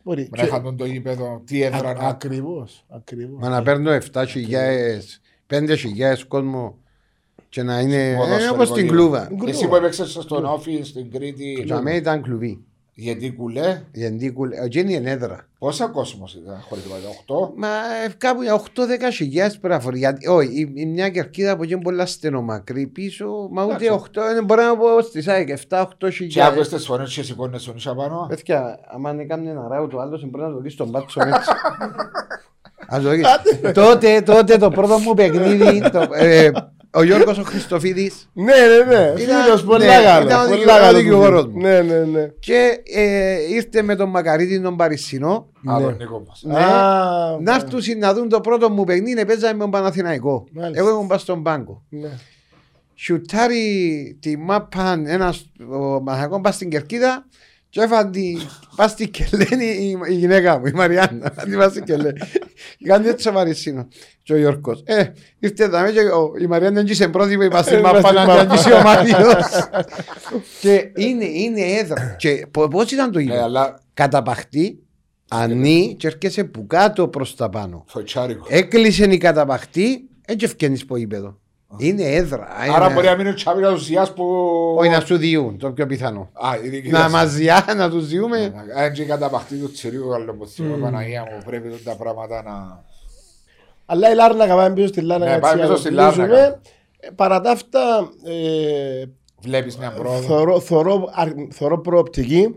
Μπορεί. 0.03 0.29
να 0.37 0.43
είχαν 0.43 0.77
το 0.77 0.85
γήπεδο, 0.85 1.41
τι 1.45 1.61
έδρα 1.61 1.93
να... 1.93 2.07
Ακριβώς. 2.07 2.85
Ακριβώς. 2.89 3.41
Μα 3.41 3.49
να 3.49 3.61
παίρνω 3.61 3.91
7.000, 3.91 4.25
5.000 5.47 5.75
κόσμο 6.27 6.77
και 7.49 7.63
να 7.63 7.79
είναι 7.79 8.13
Ποδοσφαιρικό 8.17 8.45
ε, 8.45 8.55
όπως 8.55 8.67
στην 8.67 8.81
γήπεδο. 8.83 9.01
κλούβα. 9.01 9.29
Εσύ 9.47 9.67
που 9.67 9.75
έπαιξες 9.75 10.11
στον 10.11 10.45
Όφη, 10.45 10.81
στην 10.83 11.11
Κρήτη, 11.11 11.61
Για 11.65 11.81
μένα 11.81 11.97
ήταν 11.97 12.21
κλουβί. 12.21 12.63
Γιατί 12.93 13.31
κουλέ, 13.31 13.81
Γιατί 13.91 14.31
κουλ- 14.31 14.53
εκεί 14.63 14.79
είναι 14.79 14.91
η 14.91 14.95
ενέδρα. 14.95 15.47
πόσα 15.59 15.87
κόσμος 15.87 16.33
ήταν 16.33 16.59
χωρητικότητα, 16.69 17.07
8. 17.09 17.51
Μα 17.55 17.67
ε, 17.67 18.09
κάπου 18.17 18.41
για 18.41 18.53
8-10 18.55 18.61
χιλιάδες 19.13 19.57
πράφοροι. 19.57 19.97
Γιατί, 19.97 20.27
όχι, 20.27 20.59
η, 20.59 20.71
η 20.75 20.85
μια 20.85 21.09
κερκίδα 21.09 21.51
από 21.51 21.63
εκεί 21.63 21.73
είναι 21.73 21.81
πολλά 21.81 22.05
στενομακρή 22.05 22.87
πίσω, 22.87 23.47
μα 23.51 23.63
ούτε 23.65 23.85
Εντάξει. 23.85 24.09
8, 24.15 24.21
ε, 24.37 24.41
μπορεί 24.41 24.61
να 24.61 24.77
πω 24.77 25.01
στη 25.01 25.21
ΣΑΕΚ, 25.21 25.49
7-8 25.69 25.83
Και 25.97 26.09
χιλιάδες. 26.09 26.51
άκουες 26.51 26.69
τις 26.69 26.85
φωνές 26.85 27.13
και 27.13 27.23
σηκώνες 27.23 27.63
τον 27.63 27.75
ίσα 27.75 27.95
πάνω; 27.95 28.25
Παιδιά, 28.29 28.79
άμα 28.87 29.11
είναι 29.11 29.23
κάνει 29.23 29.49
ένα 29.49 29.67
ράου 29.67 29.87
το 29.87 29.99
άλλο, 29.99 30.21
μπορεί 30.29 30.43
να 30.43 30.51
το 30.51 30.59
δεις 30.59 30.73
στον 30.73 30.89
μπάτσο 30.89 31.19
έτσι. 31.21 31.49
Ας 32.93 33.03
το 33.03 33.09
δεις. 33.09 33.25
τότε, 33.73 34.21
τότε 34.21 34.57
το 34.57 34.69
πρώτο 34.69 34.97
μου 34.97 35.13
παιχνίδι, 35.13 35.89
το, 35.91 36.07
ε, 36.13 36.51
ο 36.93 37.03
Γιώργος 37.03 37.37
ο 37.37 37.43
Χριστοφίδης 37.43 38.29
Ναι, 38.33 38.43
ναι, 38.43 38.95
ναι. 38.95 39.21
Ήταν- 39.21 39.43
Φίλος, 39.43 39.63
πολλά 39.63 39.85
ναι, 39.85 40.03
καλό. 40.03 40.25
ήταν 40.25 40.45
ο 40.45 40.49
πολλά 40.49 40.55
δικηγόρος- 40.55 40.79
καλό 40.79 40.97
ο 40.97 40.99
δικηγόρος 40.99 41.43
που 41.43 41.49
μου. 41.53 41.59
Ναι, 41.61 41.81
ναι, 41.81 41.99
ναι. 41.99 42.27
και 42.39 42.81
ε, 42.93 43.53
ήρθε 43.53 43.81
με 43.81 43.95
τον 43.95 44.09
Μακαρίτη 44.09 44.61
τον 44.61 44.75
Παρισινό 44.77 45.47
Α, 45.65 45.77
Ναι. 45.79 45.83
τον 45.83 45.95
Νίκο 45.95 46.23
μας. 46.27 46.41
Ναι. 46.45 46.55
Α, 46.63 47.37
να 47.41 47.53
έρθουν 47.55 47.99
να 47.99 48.13
δουν 48.13 48.29
το 48.29 48.41
πρώτο 48.41 48.69
μου 48.69 48.83
παιχνίδι, 48.83 49.25
παίζαμε 49.25 49.53
με 49.53 49.59
τον 49.59 49.71
Παναθηναϊκό. 49.71 50.47
Μάλιστα. 50.51 50.79
Εγώ 50.79 50.89
ήμουν 50.89 51.07
πας 51.07 51.21
στον 51.21 51.43
πάγκο. 51.43 51.81
ναι. 51.89 52.09
Σιουτάρει 52.95 54.17
τη 54.21 54.37
μάπα 54.37 55.01
ένας, 55.05 55.45
ο 55.71 56.01
Παναθηναϊκός 56.01 56.41
πας 56.41 56.55
στην 56.55 56.69
Κερκίδα 56.69 57.25
και 57.71 57.81
έφαν 57.81 58.11
τη, 58.11 58.37
πας 58.75 58.91
στην 58.91 59.11
Κελένη 59.11 59.65
η, 59.65 59.97
η 60.09 60.13
γυναίκα 60.13 60.59
μου, 60.59 60.65
η 60.65 60.71
Μαριάννα, 60.71 61.29
τη 61.31 61.55
πας 61.55 61.71
στην 61.71 61.83
Κελένη. 61.83 62.19
Και 62.77 62.87
κάνει 62.87 63.07
έτσι 63.07 63.27
ο 63.29 63.31
Παρισίνο 63.31 63.87
και 64.23 64.33
ο 64.33 64.37
Γιώργος. 64.37 64.81
Ε, 64.85 65.03
ήρθε 65.39 65.63
εδώ 65.63 65.91
και 65.91 65.99
ο- 65.99 66.33
η 66.41 66.45
Μαριάννα 66.47 66.81
δεν 66.81 66.91
είσαι 66.91 67.07
πρώτη 67.07 67.35
που 67.35 67.41
είπα 67.41 67.61
στην 67.63 67.77
Ε, 67.77 67.81
μάπα 67.81 67.99
στην 68.01 68.13
να 68.13 68.25
μάπα. 68.25 68.39
αντισει 68.39 68.71
ο 68.73 68.81
Μάριος. 68.81 69.45
Και 70.61 70.91
είναι, 70.95 71.25
είναι 71.25 71.61
έδρα. 71.61 72.15
Και 72.17 72.47
πο- 72.51 72.67
πώς 72.67 72.91
ήταν 72.91 73.11
το 73.11 73.17
Ναι, 73.19 73.23
ίδιο. 73.23 73.43
αλλά 73.43 73.79
Καταπαχτή, 73.93 74.83
ανή 75.29 75.95
και 75.99 76.07
έρχεσαι 76.07 76.43
που 76.43 76.67
κάτω 76.67 77.07
προς 77.07 77.35
τα 77.35 77.49
πάνω. 77.49 77.83
φωτσάρικο. 77.87 78.45
Έκλεισε 78.49 79.03
η 79.03 79.17
καταπαχτή, 79.17 80.09
έτσι 80.25 80.45
ευκαινείς 80.45 80.81
από 80.81 80.97
γήπεδο. 80.97 81.39
Είναι 81.77 82.03
έδρα. 82.03 82.47
Άρα 82.73 82.85
είναι- 82.85 82.93
μπορεί 82.93 83.07
να 83.07 83.15
μείνει 83.15 83.33
τσάπηκα 83.33 83.69
τους 83.69 83.83
Ζιάς 83.83 84.13
που... 84.13 84.23
όχι 84.79 84.89
να 84.89 84.99
σου 84.99 85.17
διούν, 85.17 85.57
το 85.57 85.71
πιο 85.71 85.85
πιθανό. 85.85 86.29
Α, 86.33 86.49
η 86.63 86.69
δική 86.69 86.89
Να 86.89 86.99
σας. 86.99 87.11
μας 87.11 87.33
διά, 87.33 87.65
να 87.77 87.89
τους 87.89 88.07
διούμε. 88.07 88.53
Αν 88.77 88.91
και 88.93 89.01
η 89.01 89.05
καταπαχτή 89.05 89.55
τους 89.55 89.71
τσιρίου 89.73 90.09
καλό 90.09 90.33
που 90.33 90.45
θυμώ, 90.47 90.75
Παναγία 90.75 91.21
μου, 91.21 91.41
πρέπει 91.45 91.69
τότε 91.69 91.81
τα 91.83 91.95
πράγματα 91.95 92.43
να... 92.43 92.83
Αλλά 93.85 94.11
η 94.11 94.15
Λάρνακα 94.15 94.55
πάμε 94.55 94.73
πίσω 94.75 94.87
στη 94.87 95.01
Λάρνακα. 95.01 95.31
Ναι, 95.31 95.37
έτσι, 95.37 95.49
πάμε 95.49 95.61
να 95.61 95.67
πίσω 95.67 95.73
το 95.73 95.79
στη 95.79 95.89
κλείσουμε. 95.89 96.27
Λάρνακα. 96.27 96.59
Ε, 96.99 97.09
Παρά 97.15 97.41
τα 97.41 97.51
αυτά, 97.51 98.09
ε, 98.25 99.03
Βλέπεις 99.41 99.77
μια 99.77 99.91
πρόοδο. 99.91 100.21
θωρώ, 100.21 100.59
θωρώ, 100.59 101.09
αρ- 101.13 101.47
θωρώ 101.51 101.79
προοπτική 101.81 102.55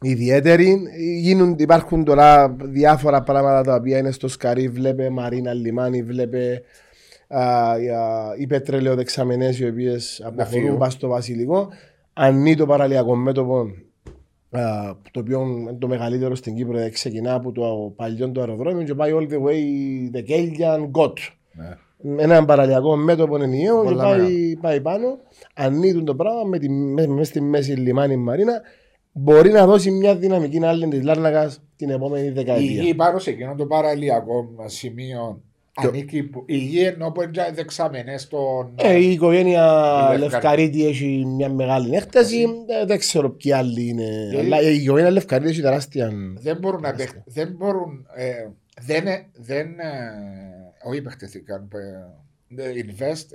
ιδιαίτερη. 0.00 0.76
Γίνουν, 1.20 1.54
υπάρχουν 1.58 2.04
τώρα 2.04 2.56
διάφορα 2.62 3.22
πράγματα 3.22 3.62
τα 3.62 3.74
οποία 3.74 3.98
είναι 3.98 4.10
στο 4.10 4.28
σκαρί. 4.28 4.68
Βλέπε 4.68 5.10
Μαρίνα 5.10 5.52
Λιμάνι, 5.52 6.02
βλέπε 6.02 6.52
α, 6.52 6.60
οι, 7.28 7.88
α, 7.88 8.34
οι 8.38 8.46
πετρελαιοδεξαμενές 8.46 9.58
οι 9.58 9.66
οποίες 9.68 10.22
αποχωρούν 10.24 10.62
φύγουν. 10.62 10.78
πας 10.78 10.92
στο 10.92 11.08
βασιλικό. 11.08 11.68
Ανεί 12.12 12.56
το 12.56 12.66
παραλιακό 12.66 13.14
μέτωπο 13.14 13.58
α, 14.50 14.60
το 15.10 15.20
οποίο 15.20 15.40
είναι 15.40 15.72
το 15.72 15.88
μεγαλύτερο 15.88 16.34
στην 16.34 16.54
Κύπρο 16.54 16.78
ε, 16.78 16.88
ξεκινά 16.88 17.34
από 17.34 17.52
το 17.52 17.92
παλιό 17.96 18.30
το 18.30 18.40
αεροδρόμιο 18.40 18.82
και 18.82 18.94
πάει 18.94 19.12
all 19.14 19.32
the 19.32 19.42
way 19.46 19.58
Δεκέλιαν 20.10 20.86
Γκότ. 20.86 21.18
Ναι. 21.52 21.76
Με 22.06 22.22
ένα 22.22 22.44
παραλιακό 22.44 22.96
μέτωπο 22.96 23.42
ενιαίο 23.42 23.82
και 23.82 23.88
Πολλά 23.88 24.02
πάει, 24.02 24.56
πάει 24.60 24.80
πάνω. 24.80 25.18
Ανοίγουν 25.54 26.04
το 26.04 26.14
πράγμα 26.14 26.44
με 26.44 26.58
τη, 26.58 26.68
με, 26.70 27.06
μες 27.06 27.28
στη 27.28 27.40
μέση 27.40 27.72
λιμάνι 27.72 28.16
Μαρίνα. 28.16 28.60
Μπορεί 29.12 29.50
να 29.50 29.66
δώσει 29.66 29.90
μια 29.90 30.16
δυναμική 30.16 30.64
άλλη 30.64 30.88
τη 30.88 31.02
Λάρνακα 31.02 31.52
την 31.76 31.90
επόμενη 31.90 32.26
Η 32.26 32.30
δεκαετία. 32.30 32.82
γη 32.82 32.94
πάνω 32.94 33.18
σε 33.18 33.30
εκείνο 33.30 33.54
το 33.54 33.66
παραλιακό 33.66 34.48
σημείο 34.64 35.42
ανήκει 35.74 36.22
που- 36.22 36.42
η 36.46 36.56
γη 36.56 36.80
ενώ 36.84 37.10
που 37.10 37.22
είναι 37.22 37.50
δεξαμενές 37.54 38.22
στον... 38.22 38.74
Ε, 38.76 38.96
η 38.96 39.10
οικογένεια 39.10 39.62
Λευκαρή. 40.08 40.18
Λευκαρίτη 40.20 40.86
έχει 40.86 41.24
μια 41.26 41.48
μεγάλη 41.48 41.94
έκταση. 41.94 42.42
Ε, 42.82 42.86
δεν 42.86 42.98
ξέρω 42.98 43.30
ποιοι 43.30 43.52
άλλοι 43.52 43.88
είναι. 43.88 44.28
Γιατί- 44.30 44.46
Αλλά 44.46 44.60
η 44.62 44.74
οικογένεια 44.82 45.10
Λευκαρίτη 45.10 45.50
έχει 45.50 45.60
τεράστια. 45.60 46.12
Δεν 46.38 46.56
μπορούν 46.56 46.80
να 46.80 46.94
παιχ- 46.94 47.16
δεν 47.24 47.54
μπορούν... 47.58 48.06
ε, 48.14 48.32
δεν, 48.80 49.04
δεν, 49.32 49.66
ε, 49.66 50.88
όχι 50.88 51.02
παιχτεθήκαν, 51.02 51.68
ε, 52.56 52.64
invest, 52.74 53.26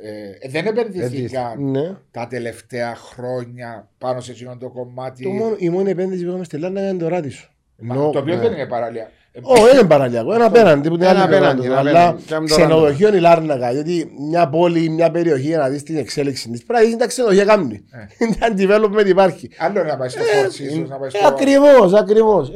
ε, 0.44 0.49
δεν 0.49 0.66
επενδυθήκαν 0.66 1.72
Ναι. 1.72 1.95
τα 2.11 2.28
τελευταία 2.28 2.95
χρόνια 2.95 3.90
πάνω 3.98 4.20
σε 4.22 4.32
εκείνο 4.32 4.57
το 4.57 4.70
κομμάτι. 4.70 5.24
Το 5.24 5.30
μόνο, 5.30 5.56
η 5.57 5.70
μόνη 5.70 5.90
επένδυση 5.90 6.22
που 6.24 6.30
είχαμε 6.30 6.44
στη 6.44 6.57
Λάρνακα 6.57 6.90
είναι 6.90 6.98
το 6.99 7.07
Ράδισο. 7.07 7.49
Μα 7.82 7.95
Ενώ- 7.95 8.10
το 8.11 8.20
οποίο 8.20 8.36
ναι. 8.36 8.41
δεν 8.41 8.52
είναι 8.52 8.66
παραλία. 8.66 9.10
Ε, 9.31 9.39
Όχι, 9.43 9.64
δεν 9.64 9.77
είναι 9.77 9.88
παραλιακό. 9.88 10.34
Ένα 10.34 10.45
απέναντι 10.45 10.89
που 10.89 10.97
την 10.97 11.07
Ένα 11.07 11.19
άλλη 11.19 11.27
πλευρά 11.27 11.49
απέναντι, 11.49 11.57
τους. 11.68 11.77
ένα 11.77 11.77
Αλλά 11.80 12.07
απέναντι. 12.07 12.23
Και 12.26 12.34
με 12.39 12.47
το 12.47 12.56
ξενοδοχείο 12.56 13.07
είναι 13.07 13.18
η 13.18 13.19
Λάρνακα. 13.19 13.72
Γιατί 13.72 14.11
μια 14.30 14.49
πόλη, 14.49 14.89
μια 14.89 15.11
περιοχή 15.11 15.47
για 15.47 15.57
να 15.57 15.69
δεις 15.69 15.84
την 15.84 15.97
εξέλιξη 15.97 16.49
της 16.49 16.64
πρέπει 16.65 16.84
να 16.84 16.89
δει 16.89 16.97
τα 16.97 17.07
ξενοδοχεία 17.07 17.45
κάνει. 17.45 17.84
Είναι 18.19 18.38
development 18.57 19.06
υπάρχει. 19.07 19.49
Άλλο 19.57 19.84
να 19.84 19.97
πάει 19.97 20.10
στο 20.10 20.22
Four 20.22 20.45
Seasons, 20.45 20.88
να 20.88 20.97
πάει 20.97 21.07
Ε, 21.14 21.18
στο... 21.18 21.27
Ακριβώς, 21.27 21.93
ακριβώς. 21.93 22.51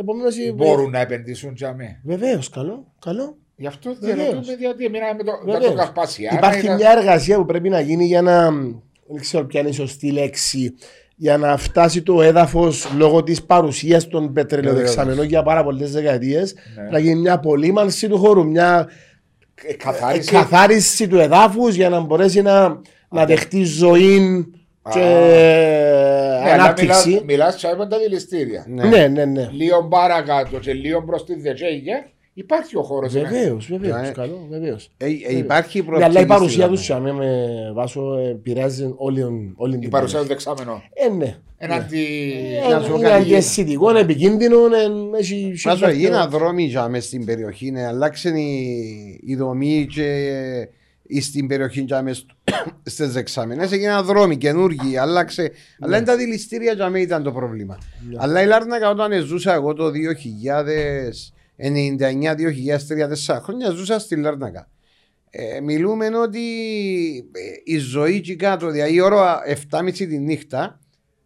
Επομένως. 0.00 0.34
Μπορούν 0.54 0.90
να 0.90 0.98
επενδύσουν 1.00 1.52
για 1.56 1.74
μέ. 1.74 2.00
Βεβαίως, 2.04 2.48
καλό. 2.50 2.86
καλό. 3.04 3.36
Γι' 3.56 3.66
αυτό 3.66 3.94
Βεβαίως. 4.00 4.16
διαρωτούμε 4.28 4.52
γιατί 4.58 4.88
μείναμε 4.90 5.12
με 5.16 5.22
το, 5.24 5.32
με 5.44 5.52
Βεβαίως. 5.52 5.70
το 5.70 5.76
Κασπασιάνα. 5.78 6.36
Υπάρχει 6.38 6.64
ήταν- 6.64 6.76
μια 6.76 6.90
εργασία 6.90 7.36
που 7.36 7.44
πρέπει 7.44 7.68
να 7.68 7.80
γίνει 7.80 8.04
για 8.04 8.22
να. 8.22 8.50
Δεν 9.10 9.20
ξέρω 9.20 9.44
ποια 9.44 9.60
είναι 9.60 9.68
η 9.68 9.72
σωστή 9.72 10.10
λέξη. 10.10 10.74
Για 11.20 11.36
να 11.36 11.56
φτάσει 11.56 12.02
το 12.02 12.22
έδαφος 12.22 12.88
λόγω 12.96 13.22
της 13.22 13.42
παρουσίας 13.42 14.08
των 14.08 14.32
πετρελαιοδεξαμενών 14.32 15.24
για 15.26 15.42
πάρα 15.42 15.64
πολλές 15.64 15.92
δεκαετίες. 15.92 16.54
Ναι. 16.76 16.88
Να 16.90 16.98
γίνει 16.98 17.20
μια 17.20 17.32
απολύμανση 17.32 18.08
του 18.08 18.18
χώρου. 18.18 18.46
Μια 18.46 18.88
Ε, 19.64 19.72
Καθάριση. 19.74 20.32
καθάριση 20.32 21.08
του 21.08 21.18
εδάφους 21.18 21.74
για 21.74 21.88
να 21.88 22.00
μπορέσει 22.00 22.42
να, 22.42 22.80
να 23.10 23.24
δεχτεί 23.26 23.64
ζωή 23.64 24.46
και 24.92 24.98
Ναι, 24.98 26.50
αλλά 26.50 26.62
ανάπτυξη. 26.62 27.08
μιλάς- 27.08 27.24
Μιλάς 27.24 27.56
και 27.56 27.66
από 27.66 27.86
τα 27.86 27.98
δηληστήρια. 27.98 28.64
Ναι, 28.68 29.06
ναι, 29.06 29.24
ναι. 29.24 29.48
Λίγο 29.52 29.84
παρακάτω 29.88 30.58
και 30.58 30.72
λίγο 30.72 31.02
προς 31.02 31.24
τη 31.24 31.40
Δεκέγια 31.40 32.06
υπάρχει 32.38 32.76
ο 32.76 32.82
χώρος. 32.82 33.14
ναι. 33.14 33.20
Βεβαίως, 33.20 33.66
βεβαίως, 33.70 34.00
Ναι. 34.00 34.08
καλό, 34.10 34.46
βεβαίως. 34.50 34.90
Ε, 34.96 35.04
ε, 35.06 35.36
υπάρχει 35.36 35.82
Ναι, 35.88 36.04
αλλά 36.04 36.20
η 36.20 36.26
παρουσία 36.26 36.56
προοπτική 36.66 36.68
τους 36.76 36.84
σε 36.84 36.94
αμέ 36.94 37.12
με 37.12 37.36
βάσο 37.74 38.16
επηρεάζει 38.30 38.94
όλη, 38.96 39.22
όλη 39.56 39.74
Η 39.74 39.78
την 39.78 39.90
παρουσία 39.90 40.18
τους 40.18 40.26
περιοχή. 40.28 40.44
δεξάμενο. 40.54 40.82
Ε, 40.94 41.08
ναι. 41.16 41.36
Εναντί... 41.58 42.06
Ε, 42.68 42.72
να 42.72 42.80
σου 42.80 42.90
πω 42.90 42.98
Είναι 42.98 43.08
κάτι, 43.08 43.22
αντιαισθητικό, 43.22 43.90
είναι 43.90 44.00
επικίνδυνο, 44.00 44.56
ε, 44.56 45.18
έχει... 45.18 45.54
Βάζω, 45.64 45.86
έχει- 45.86 45.96
έγιναν 46.04 46.30
δρόμοι 46.30 46.62
για 46.64 46.88
μες 46.88 47.04
στην 47.04 47.24
περιοχή, 47.24 47.70
ναι, 47.70 47.86
αλλάξαν 47.86 48.36
η, 48.36 49.20
η 49.24 49.34
δομή 49.36 49.86
και 49.94 50.04
ε, 51.08 51.20
στην 51.20 51.46
περιοχή 51.46 51.80
για 51.80 52.02
μες 52.02 52.26
στις 52.82 53.12
δεξάμενες 53.12 53.72
έγιναν 53.72 54.04
δρόμοι 54.04 54.36
καινούργιοι, 54.36 54.96
άλλαξε, 54.96 55.50
αλλά 55.80 55.96
είναι 55.96 56.06
τα 56.06 56.16
δηληστήρια 56.16 56.72
για 56.72 56.84
μένα 56.90 57.04
ήταν 57.04 57.22
το 57.22 57.32
πρόβλημα. 57.32 57.78
Αλλά 58.16 58.42
η 58.42 58.46
Λάρνακα 58.46 58.90
όταν 58.90 59.12
ζούσα 59.24 59.54
εγώ 59.54 59.72
το 59.74 59.90
2099-2003 61.58 63.38
χρόνια 63.42 63.70
ζούσα 63.70 63.98
στη 63.98 64.16
Λάρνακα. 64.16 64.68
Ε, 65.30 65.60
μιλούμε 65.60 66.06
ότι 66.18 66.40
ε, 67.32 67.40
η 67.64 67.78
ζωή 67.78 68.14
εκεί 68.14 68.36
κάτω, 68.36 68.70
δηλαδή 68.70 68.94
η 68.94 69.00
ώρα 69.00 69.40
7.30 69.70 69.92
τη 69.92 70.18
νύχτα 70.18 70.80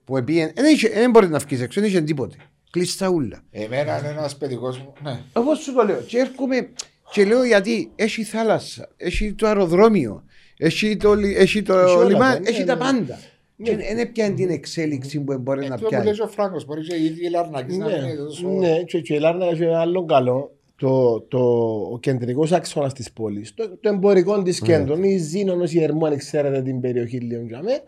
που 0.05 0.17
επήγαινε, 0.17 0.53
δεν, 0.55 0.73
είχε- 0.75 0.89
δεν 0.91 1.11
μπορεί 1.11 1.29
να 1.29 1.39
βγεις 1.39 1.61
έξω, 1.61 1.81
δεν 1.81 1.89
είχε 1.89 2.01
τίποτε. 2.01 2.37
Κλείστα 2.71 3.09
ούλα. 3.09 3.43
Εμένα 3.51 3.99
είναι 3.99 4.09
ένας 4.09 4.37
παιδικός 4.37 4.79
μου... 4.79 4.93
Ναι. 5.03 5.21
Εγώ 5.37 5.55
σου 5.55 5.73
το 5.75 5.83
λέω. 5.83 6.01
Και 6.01 6.19
έρχομαι 6.19 6.69
και 7.13 7.25
λέω 7.25 7.45
γιατί 7.45 7.93
έχει 7.97 8.23
θάλασσα, 8.25 8.89
έχει 8.97 9.33
το 9.35 9.47
αεροδρόμιο, 9.47 10.25
έχει 10.57 10.97
το, 10.97 11.15
λι- 11.15 11.37
έχει 11.37 11.63
το 11.63 11.79
Έχει 11.79 11.95
όλα 11.97 12.09
λιμάνι, 12.09 12.35
τα- 12.35 12.41
ναι, 12.41 12.49
έχει 12.49 12.59
ναι, 12.59 12.65
τα 12.67 12.75
ναι. 12.75 12.81
πάντα. 12.81 13.19
Και 13.63 13.77
δεν 13.77 13.99
έπιανε 13.99 14.35
την 14.35 14.51
εξέλιξη 14.51 15.21
που 15.21 15.39
μπορεί 15.39 15.59
να 15.61 15.65
Ε, 15.67 15.69
το 15.69 15.75
που 15.83 15.89
πιάνει. 15.89 16.05
λέει 16.05 16.15
ο 16.21 16.27
Φράγκος, 16.29 16.65
μπορεί 16.65 16.81
και 16.87 16.95
η 16.95 17.05
ίδια 17.05 17.29
η 17.29 17.31
Λαρνάκης 17.31 17.77
να 17.77 17.87
Ναι, 17.87 17.93
είναι 17.95 18.15
τόσο... 18.15 18.49
ναι, 18.49 18.83
και, 18.83 19.01
και 19.01 19.15
η 19.15 19.19
Λάρνα 19.19 19.47
έχει 19.47 19.63
ένα 19.63 19.81
άλλο 19.81 20.05
καλό. 20.05 20.51
Το, 20.77 21.21
το, 21.21 21.39
ο 21.93 21.99
κεντρικός 21.99 22.53
άξονας 22.53 22.93
της 22.93 23.13
πόλης, 23.13 23.55
το, 23.55 23.69
το 23.81 23.89
εμπορικό 23.89 24.43
της 24.43 24.61
κέντρο, 24.61 24.97
η 25.03 25.17
Ζήνονο, 25.17 25.65
η 25.69 25.83
Ερμού, 25.83 26.07
αν 26.07 26.17
ξέρετε 26.17 26.63
την 26.63 26.81
περιοχή 26.81 27.19
λίγο 27.19 27.43
για 27.47 27.63
μέ, 27.63 27.81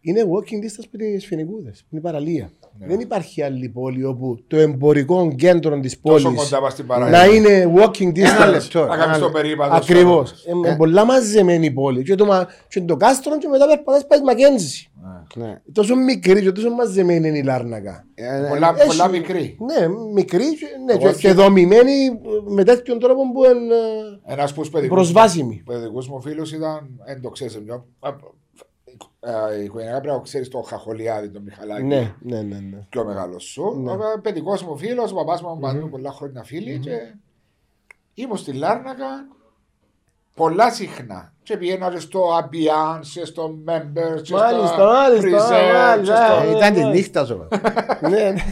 είναι 0.00 0.20
walking 0.22 0.64
distance 0.64 0.84
από 0.86 0.96
τι 0.98 1.18
Φινικούδες, 1.18 1.84
είναι 1.90 2.00
η 2.00 2.04
παραλία. 2.04 2.50
Δεν 2.78 3.00
υπάρχει 3.00 3.42
άλλη 3.42 3.68
πόλη 3.68 4.04
όπου 4.04 4.38
το 4.46 4.56
εμπορικό 4.56 5.34
κέντρο 5.36 5.80
της 5.80 5.98
πόλης 5.98 6.22
Τόσο 6.22 6.36
κοντά 6.36 6.60
πας 6.60 6.72
στην 6.72 6.84
να 6.88 6.94
παραλία. 6.94 7.26
είναι 7.34 7.72
walking 7.76 8.18
Ένα 8.18 8.46
distance. 8.46 8.50
λεπτό. 8.50 8.84
Να 8.84 8.96
κάνεις 8.96 9.18
το 9.18 9.30
περίπατο. 9.30 9.74
Ακριβώς. 9.74 10.28
στο- 10.28 10.50
Είναι 10.56 10.76
πολλά 10.76 11.04
μαζεμένη 11.04 11.66
η 11.66 11.70
πόλη. 11.70 12.02
Και 12.02 12.14
το, 12.14 12.24
μα- 12.24 12.46
και 12.68 12.80
το 12.80 12.96
κάστρο, 12.96 13.38
και 13.38 13.48
μετά 13.48 13.66
περπατάς 13.66 14.06
πάει 14.06 14.20
Μακέντζι. 14.20 14.86
Ναι. 15.34 15.60
Τόσο 15.72 15.96
μικρή 15.96 16.42
και 16.42 16.52
τόσο 16.52 16.70
μαζεμένη 16.70 17.28
είναι 17.28 17.38
η 17.38 17.42
Λάρνακα. 17.42 18.06
Ε, 18.14 18.46
Πολλά, 18.48 18.74
Έχει- 18.76 18.86
πολλά 18.86 19.08
μικρή. 19.08 19.58
Ναι, 19.60 19.88
μικρή 20.12 20.56
και, 20.56 20.66
ναι, 20.86 20.92
Εγώ 20.92 21.12
και, 21.12 21.18
και 21.18 21.32
δομημένη 21.32 21.92
με 22.46 22.64
τέτοιον 22.64 22.98
τρόπο 22.98 23.32
που 23.32 23.44
είναι 23.44 23.74
ε, 24.24 24.32
Ένας 24.32 24.52
που 24.54 24.60
παιδικούς, 24.60 24.96
προσβάσιμη. 24.96 25.62
παιδικούς 25.66 26.08
μου 26.08 26.20
φίλους 26.22 26.52
ήταν, 26.52 27.00
δεν 27.06 27.20
το 27.20 27.30
ξέρεις 27.30 27.58
πιο... 27.58 27.86
Η 29.60 29.64
οικογένεια 29.64 30.00
πρέπει 30.00 30.16
να 30.16 30.22
ξέρεις 30.22 30.48
τον 30.48 30.64
Χαχολιάδη, 30.64 31.30
τον 31.30 31.42
Μιχαλάκη. 31.42 31.82
Ναι, 31.82 32.14
ναι, 32.20 32.42
ναι. 32.42 32.58
ναι. 32.58 32.86
πιο 32.88 33.04
μεγάλος 33.04 33.44
σου. 33.44 33.80
Ναι. 33.82 33.90
Ο 33.92 33.98
παιδικός 34.22 34.62
μου 34.62 34.76
φίλος, 34.76 35.12
ο 35.12 35.14
παπάς 35.14 35.42
μου 35.42 35.58
παντού 35.58 35.88
πολλά 35.88 36.12
χρόνια 36.12 36.42
φίλοι 36.44 36.78
και 36.78 37.14
ήμουν 38.14 38.36
στη 38.36 38.52
Λάρνακα 38.52 39.06
πολλά 40.34 40.70
συχνά. 40.70 41.31
Και 41.42 41.56
πήγαινα 41.56 41.90
και 41.90 41.98
στο 41.98 42.20
Abiance, 42.38 43.06
και 43.12 43.24
στο 43.24 43.54
Members, 43.66 44.22
και 44.22 44.34
Μάλιστα, 44.34 44.66
στο 44.66 44.84
μάλιστα, 44.84 45.48
Present, 45.48 45.74
μάλιστα. 45.74 46.38
και 46.38 46.46
Ε, 46.46 46.50
στο... 46.50 46.56
Ήταν 46.56 46.74
τη 46.74 46.84
νύχτα 46.84 47.24
σου. 47.24 47.48
ναι, 48.00 48.08
ναι. 48.08 48.44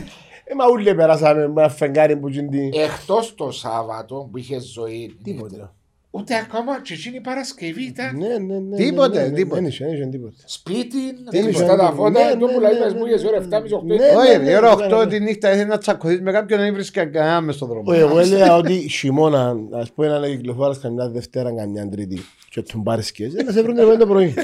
Ε, 0.44 0.54
μα 0.54 0.64
ούλοι 0.72 0.94
περάσαμε 0.94 1.48
με 1.48 1.60
ένα 1.62 1.70
φεγγάρι 1.70 2.16
που 2.16 2.28
γίνει. 2.28 2.70
Εκτός 2.74 3.34
το 3.34 3.50
Σάββατο 3.50 4.28
που 4.30 4.38
είχε 4.38 4.60
ζωή. 4.60 5.16
Τίποτα. 5.22 5.74
Ούτε 6.12 6.34
ακόμα 6.36 6.80
και 6.82 6.92
εκείνη 6.92 7.16
η 7.16 7.20
Παρασκευή 7.20 7.82
ήταν 7.82 8.16
Ναι, 8.16 8.38
ναι, 8.38 8.58
ναι. 8.58 8.76
Τίποτε, 8.76 9.18
ναι, 9.18 9.24
ναι, 9.24 9.30
ναι. 9.30 9.36
τίποτε. 9.36 9.60
Δεν 9.60 9.68
είχε, 9.68 9.84
δεν 9.84 9.94
είχε 9.94 10.06
τίποτα. 10.06 10.34
σπίτι, 10.44 10.98
είχε, 11.32 11.42
κλειστά 11.42 11.76
τα 11.76 11.90
ναι, 11.90 11.96
φώτα, 11.96 12.24
ναι, 12.24 12.30
το 12.30 12.46
ναι, 12.46 12.52
που 12.52 12.60
λέει 12.60 12.72
ναι, 12.72 12.78
μες 12.78 12.92
ναι, 12.92 12.98
μου 12.98 13.06
για 13.06 13.18
ώρα 13.28 13.40
ναι. 13.40 13.58
7.30-8 13.58 13.82
Ναι, 13.84 13.94
Όχι, 13.94 14.38
ναι, 14.38 14.50
η 14.50 14.56
ώρα 14.56 14.76
ναι, 14.76 14.86
8 14.86 14.98
ναι. 14.98 15.06
τη 15.06 15.20
νύχτα 15.20 15.52
ήθελε 15.52 15.64
να 15.64 15.78
τσακωθείς 15.78 16.20
με 16.20 16.32
κάποιον 16.32 16.58
να 16.58 16.64
δεν 16.64 16.74
βρίσκα 16.74 17.06
κανένα 17.06 17.40
μες 17.40 17.54
στον 17.54 17.68
δρόμο. 17.68 17.92
Εγώ 17.94 18.18
έλεγα 18.18 18.56
ότι 18.56 18.88
χειμώνα, 18.88 19.56
ας 19.72 19.92
πούμε, 19.92 20.08
να 20.18 20.28
κυκλοφοράς 20.28 20.78
καμιά 20.78 21.08
Δευτέρα, 21.08 21.54
καμιά 21.54 21.88
Τρίτη 21.88 22.20
και 22.50 22.62
του 22.62 22.82
πάρεις 22.82 23.12
και 23.12 23.30
να 23.46 23.52
σε 23.52 23.62
βρουν 23.62 23.78
εγώ 23.78 23.96
το 23.96 24.06
πρωί. 24.06 24.34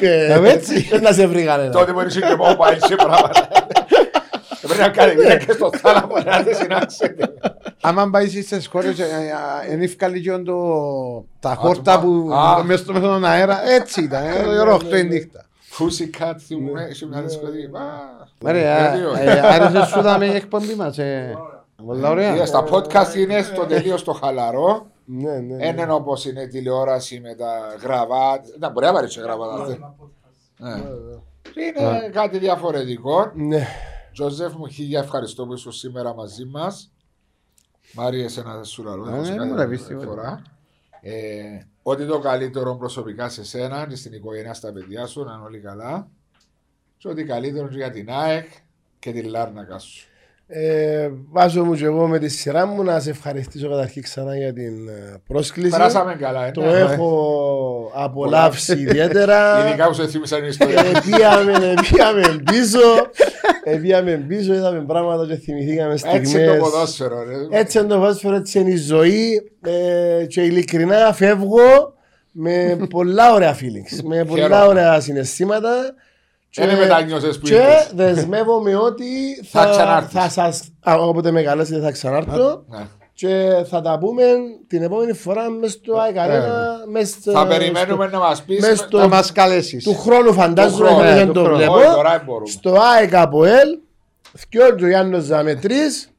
Ε, 0.00 0.50
έτσι. 0.50 0.80
Δεν 0.80 1.02
να 1.02 1.12
σε 1.12 1.26
βρει 1.26 1.44
κανένα. 1.44 1.70
Τότε 1.70 1.92
μπορεί 1.92 2.08
και 2.08 2.20
mobile 2.40 2.78
και 2.88 2.94
πράγματα. 2.94 3.48
Πρέπει 4.66 4.80
να 4.80 4.88
κάνει 4.88 5.14
μια 5.14 5.36
και 5.36 5.52
στο 5.52 5.70
θάλαμο 5.72 6.14
να 6.24 6.42
δεν 6.42 6.54
συνάξετε. 6.54 7.34
Άμα 7.80 8.10
πάει 8.10 8.28
στις 8.28 8.66
χώρες, 8.66 8.98
είναι 9.72 9.84
ευκαλεί 9.84 10.20
και 10.20 10.38
το- 10.38 11.24
τα 11.40 11.54
χόρτα 11.54 12.00
που 12.00 12.30
Α. 12.32 12.64
μες 12.64 12.80
στο 12.80 12.92
μέσο 12.92 13.06
τον 13.06 13.24
αέρα, 13.24 13.68
έτσι 13.68 14.02
ήταν, 14.02 14.24
ε, 14.24 14.54
η 14.54 14.58
ώρα 14.58 14.74
8 14.74 14.96
η 14.98 15.04
νύχτα. 15.04 15.44
Pussycat 15.78 16.34
θυμούμαι, 16.46 16.86
είχε 16.90 17.06
μια 17.06 17.22
δισκοτή. 17.22 17.70
Ωραία, 18.44 18.88
γιατί 18.96 19.04
όχι. 19.04 19.22
ε, 19.22 19.40
άρεσε 19.40 19.86
σου 19.86 20.00
να 20.00 20.18
με 20.18 20.26
η 20.26 20.34
εκπομπή 20.34 20.74
μας. 20.74 20.98
ε. 20.98 21.36
Πολλά 21.86 22.10
ωραία. 22.10 22.34
Είδες, 22.34 22.50
Τα 22.50 22.64
podcast 22.70 23.14
είναι 23.16 23.42
στο 23.42 23.64
τελείως 23.64 24.04
το 24.04 24.12
χαλαρό. 24.12 24.86
Ναι, 25.04 25.30
ναι, 25.30 25.38
ναι. 25.38 25.56
Δεν 25.56 25.76
είναι 25.78 25.92
όπως 25.92 26.24
είναι 26.24 26.40
η 26.42 26.48
τηλεόραση 26.48 27.20
με 27.20 27.34
τα 27.34 27.48
γραβάτ. 27.82 28.44
Να 28.58 28.70
μπορεί 28.70 28.86
να 28.86 28.92
πάρει 28.92 29.06
και 29.06 29.20
γραβάτα. 29.20 29.62
αυτή. 29.62 29.80
Ναι. 30.58 30.68
Είναι 31.64 32.08
κάτι 32.12 32.38
διαφορετικό. 32.38 33.30
Ναι. 33.34 33.66
Τζοζέφ 34.16 34.54
μου, 34.54 34.68
χίλια 34.68 35.00
ευχαριστώ 35.00 35.46
που 35.46 35.52
ήσουν 35.52 35.72
σήμερα 35.72 36.14
μαζί 36.14 36.44
μας. 36.44 36.92
Μάρια, 37.94 38.24
εσένα 38.24 38.62
σου 38.64 38.82
λαλώ. 38.82 39.04
Ναι, 39.04 39.10
έχω 39.12 39.20
ναι, 39.20 39.28
κάνει 39.28 39.38
μου 39.38 39.42
άλλη 39.44 39.52
λαβείς 39.52 39.86
τίποτα. 39.86 40.06
φορά. 40.06 40.42
Ε, 41.00 41.66
Ό,τι 41.82 42.06
το 42.06 42.18
καλύτερο 42.18 42.76
προσωπικά 42.76 43.28
σε 43.28 43.44
σένα 43.44 43.86
και 43.88 43.96
στην 43.96 44.12
οικογένεια 44.12 44.54
στα 44.54 44.72
παιδιά 44.72 45.06
σου, 45.06 45.24
να 45.24 45.32
είναι 45.32 45.42
όλοι 45.44 45.58
καλά. 45.58 46.08
Και 46.96 47.08
ό,τι 47.08 47.24
καλύτερο 47.24 47.68
και 47.68 47.76
για 47.76 47.90
την 47.90 48.10
ΑΕΚ 48.10 48.46
και 48.98 49.12
την 49.12 49.28
Λάρνακα 49.28 49.78
σου. 49.78 50.08
Ε, 50.48 51.10
βάζω 51.30 51.64
μου 51.64 51.74
και 51.74 51.84
εγώ 51.84 52.06
με 52.06 52.18
τη 52.18 52.28
σειρά 52.28 52.66
μου 52.66 52.82
να 52.82 53.00
σε 53.00 53.10
ευχαριστήσω 53.10 53.68
καταρχήν 53.68 54.02
ξανά 54.02 54.36
για 54.36 54.52
την 54.52 54.88
ε, 54.88 55.22
πρόσκληση. 55.26 55.70
Περάσαμε 55.70 56.14
καλά, 56.14 56.46
ε, 56.46 56.50
Το 56.50 56.60
ναι. 56.60 56.78
έχω 56.78 57.90
απολαύσει 57.94 58.72
ιδιαίτερα. 58.72 59.68
Ειδικά 59.68 59.86
που 59.86 59.94
σε 59.94 60.06
θύμισαν 60.06 60.44
η 60.44 60.46
ιστορία. 60.46 60.80
Ε, 60.80 60.92
Πήγαμε 61.04 61.74
πήγαμε 61.90 62.42
πίσω. 62.44 62.78
Ε, 63.68 63.76
Πήγαμε 63.76 64.24
πίσω, 64.28 64.54
είδαμε 64.54 64.84
πράγματα 64.86 65.26
και 65.26 65.34
θυμηθήκαμε 65.36 65.92
Έτσι 65.92 66.06
είναι 66.08 66.18
το 66.20 66.28
στιγμές. 66.28 66.58
ποδόσφαιρο. 66.58 67.22
ρε. 67.24 67.58
Έτσι 67.58 67.78
είναι 67.78 67.86
το 67.86 67.98
ποδόσφαιρο, 67.98 68.36
έτσι 68.36 68.58
είναι 68.60 68.70
η 68.70 68.76
ζωή. 68.76 69.50
Ε, 69.62 70.24
και 70.26 70.40
ειλικρινά 70.42 71.12
φεύγω 71.12 71.94
με 72.32 72.76
πολλά 72.90 73.32
ωραία 73.32 73.54
feelings. 73.56 74.00
με 74.04 74.24
πολλά 74.24 74.42
Χαίρομαι. 74.42 74.64
ωραία 74.66 75.00
συναισθήματα. 75.00 75.70
Δεν 76.54 76.76
μετανιώσες 76.78 77.38
που 77.38 77.46
Και 77.46 77.54
ήρθες. 77.54 77.90
δεσμεύομαι 77.94 78.76
ότι 78.76 79.04
Θα 79.44 79.62
θα, 79.62 79.70
ξανάρθεις. 79.70 80.12
θα 80.20 80.28
σας, 80.28 80.62
α, 80.80 80.94
όποτε 80.94 81.30
με 81.30 81.42
καλέσετε 81.42 81.80
θα 81.80 81.90
ξανάρθω 81.90 82.64
Ναι. 82.68 82.86
Και 83.16 83.64
θα 83.68 83.80
τα 83.80 83.98
πούμε 83.98 84.22
την 84.66 84.82
επόμενη 84.82 85.12
φορά 85.12 85.50
μες 85.50 85.72
στο 85.72 85.96
ΑΕΚΑΡΕΝΑ 85.98 86.76
μες 86.90 87.08
στο- 87.08 87.30
Θα 87.32 87.46
περιμένουμε 87.46 88.06
να 88.06 88.18
μας 88.18 88.42
πεις. 88.42 88.60
μες 88.60 88.68
με- 88.70 88.74
στο- 88.76 88.98
Να 88.98 89.08
μας 89.08 89.32
καλέσεις. 89.32 89.84
του 89.84 89.94
χρόνου 89.94 90.32
φαντάζομαι 90.32 90.88
χρόνου, 90.88 90.96
ότι 91.00 91.08
ναι, 91.08 91.14
δεν 91.14 91.26
του 91.26 91.32
το 91.32 91.40
χρόνου. 91.40 91.56
βλέπω 91.56 91.74
Όχι, 91.74 91.84
τώρα 91.94 92.10
δεν 92.10 92.22
μπορούμε. 92.24 92.46
στο 92.50 92.74
ΑΕΚ 92.80 93.14
από 93.14 93.44
ΕΛ 93.44 93.68
δυο 94.50 94.74
και 94.74 94.84
ο 94.84 94.88
Γιάννος 94.88 95.22
Ζαμε 95.24 95.54
τρεις 95.54 96.10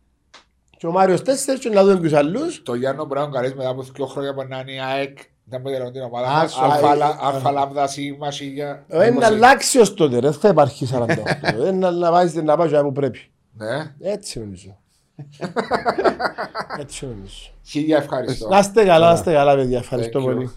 και 0.78 0.88
ο 0.88 0.91
Μάριος 0.91 1.22
τέσσερις 1.22 1.60
και 1.61 1.69
να 1.69 1.84
δούμε 1.84 1.99
ποιους 1.99 2.14
άλλους 2.14 2.61
Το 2.64 2.74
Γιάννο 2.74 3.06
μπορεί 3.06 3.19
να 3.19 3.26
τον 3.26 3.34
καλείς 3.36 3.53
μετά 3.53 3.69
από 3.69 3.82
δύο 3.82 4.06
χρόνια 4.06 4.34
που 4.34 4.45
να 4.49 4.60
είναι 4.60 4.72
η 4.72 4.80
ΑΕΚ. 4.94 5.18
Δεν 5.49 5.61
μπορεί 5.61 5.78
να 5.78 5.91
την 5.91 6.02
ομάδα 6.02 6.28
Α, 6.28 6.41
μας. 6.41 6.57
α, 6.57 6.64
Αλφα- 6.64 7.06
α, 7.06 7.18
Αλφα 7.22 7.52
λάμδα 7.52 7.88
σίγμα 7.88 8.32
σίγια. 8.32 8.84
Ε, 8.88 9.10
να 9.10 9.26
αλλάξει 9.26 9.80
ως 9.80 9.94
τότε 9.94 10.15
ρε, 10.19 10.30
δεν 10.30 10.34
θα 10.40 10.48
υπάρχει 10.49 10.86
48 10.86 11.06
Ε, 11.68 11.72
να 11.72 11.91
να 11.91 12.11
βάζεις 12.11 12.44
να 12.44 12.57
πάει 12.57 12.69
και 12.69 12.78
που 12.78 12.91
πρέπει 12.91 13.19
Ναι. 13.57 13.94
έτσι 14.11 14.40
νομίζω 14.40 14.78
έτσι 16.80 17.06
νομίζω 17.06 17.34
Χίλια 17.65 17.98
ευχαριστώ. 17.98 18.48
να 18.49 18.60
είστε 18.60 18.85
καλά, 18.85 19.07
να 19.07 19.14
είστε 19.14 19.34
καλά 19.34 19.56
παιδιά, 19.56 19.77
ευχαριστώ 19.77 20.19
Thank 20.19 20.23
you. 20.23 20.26
πολύ 20.26 20.49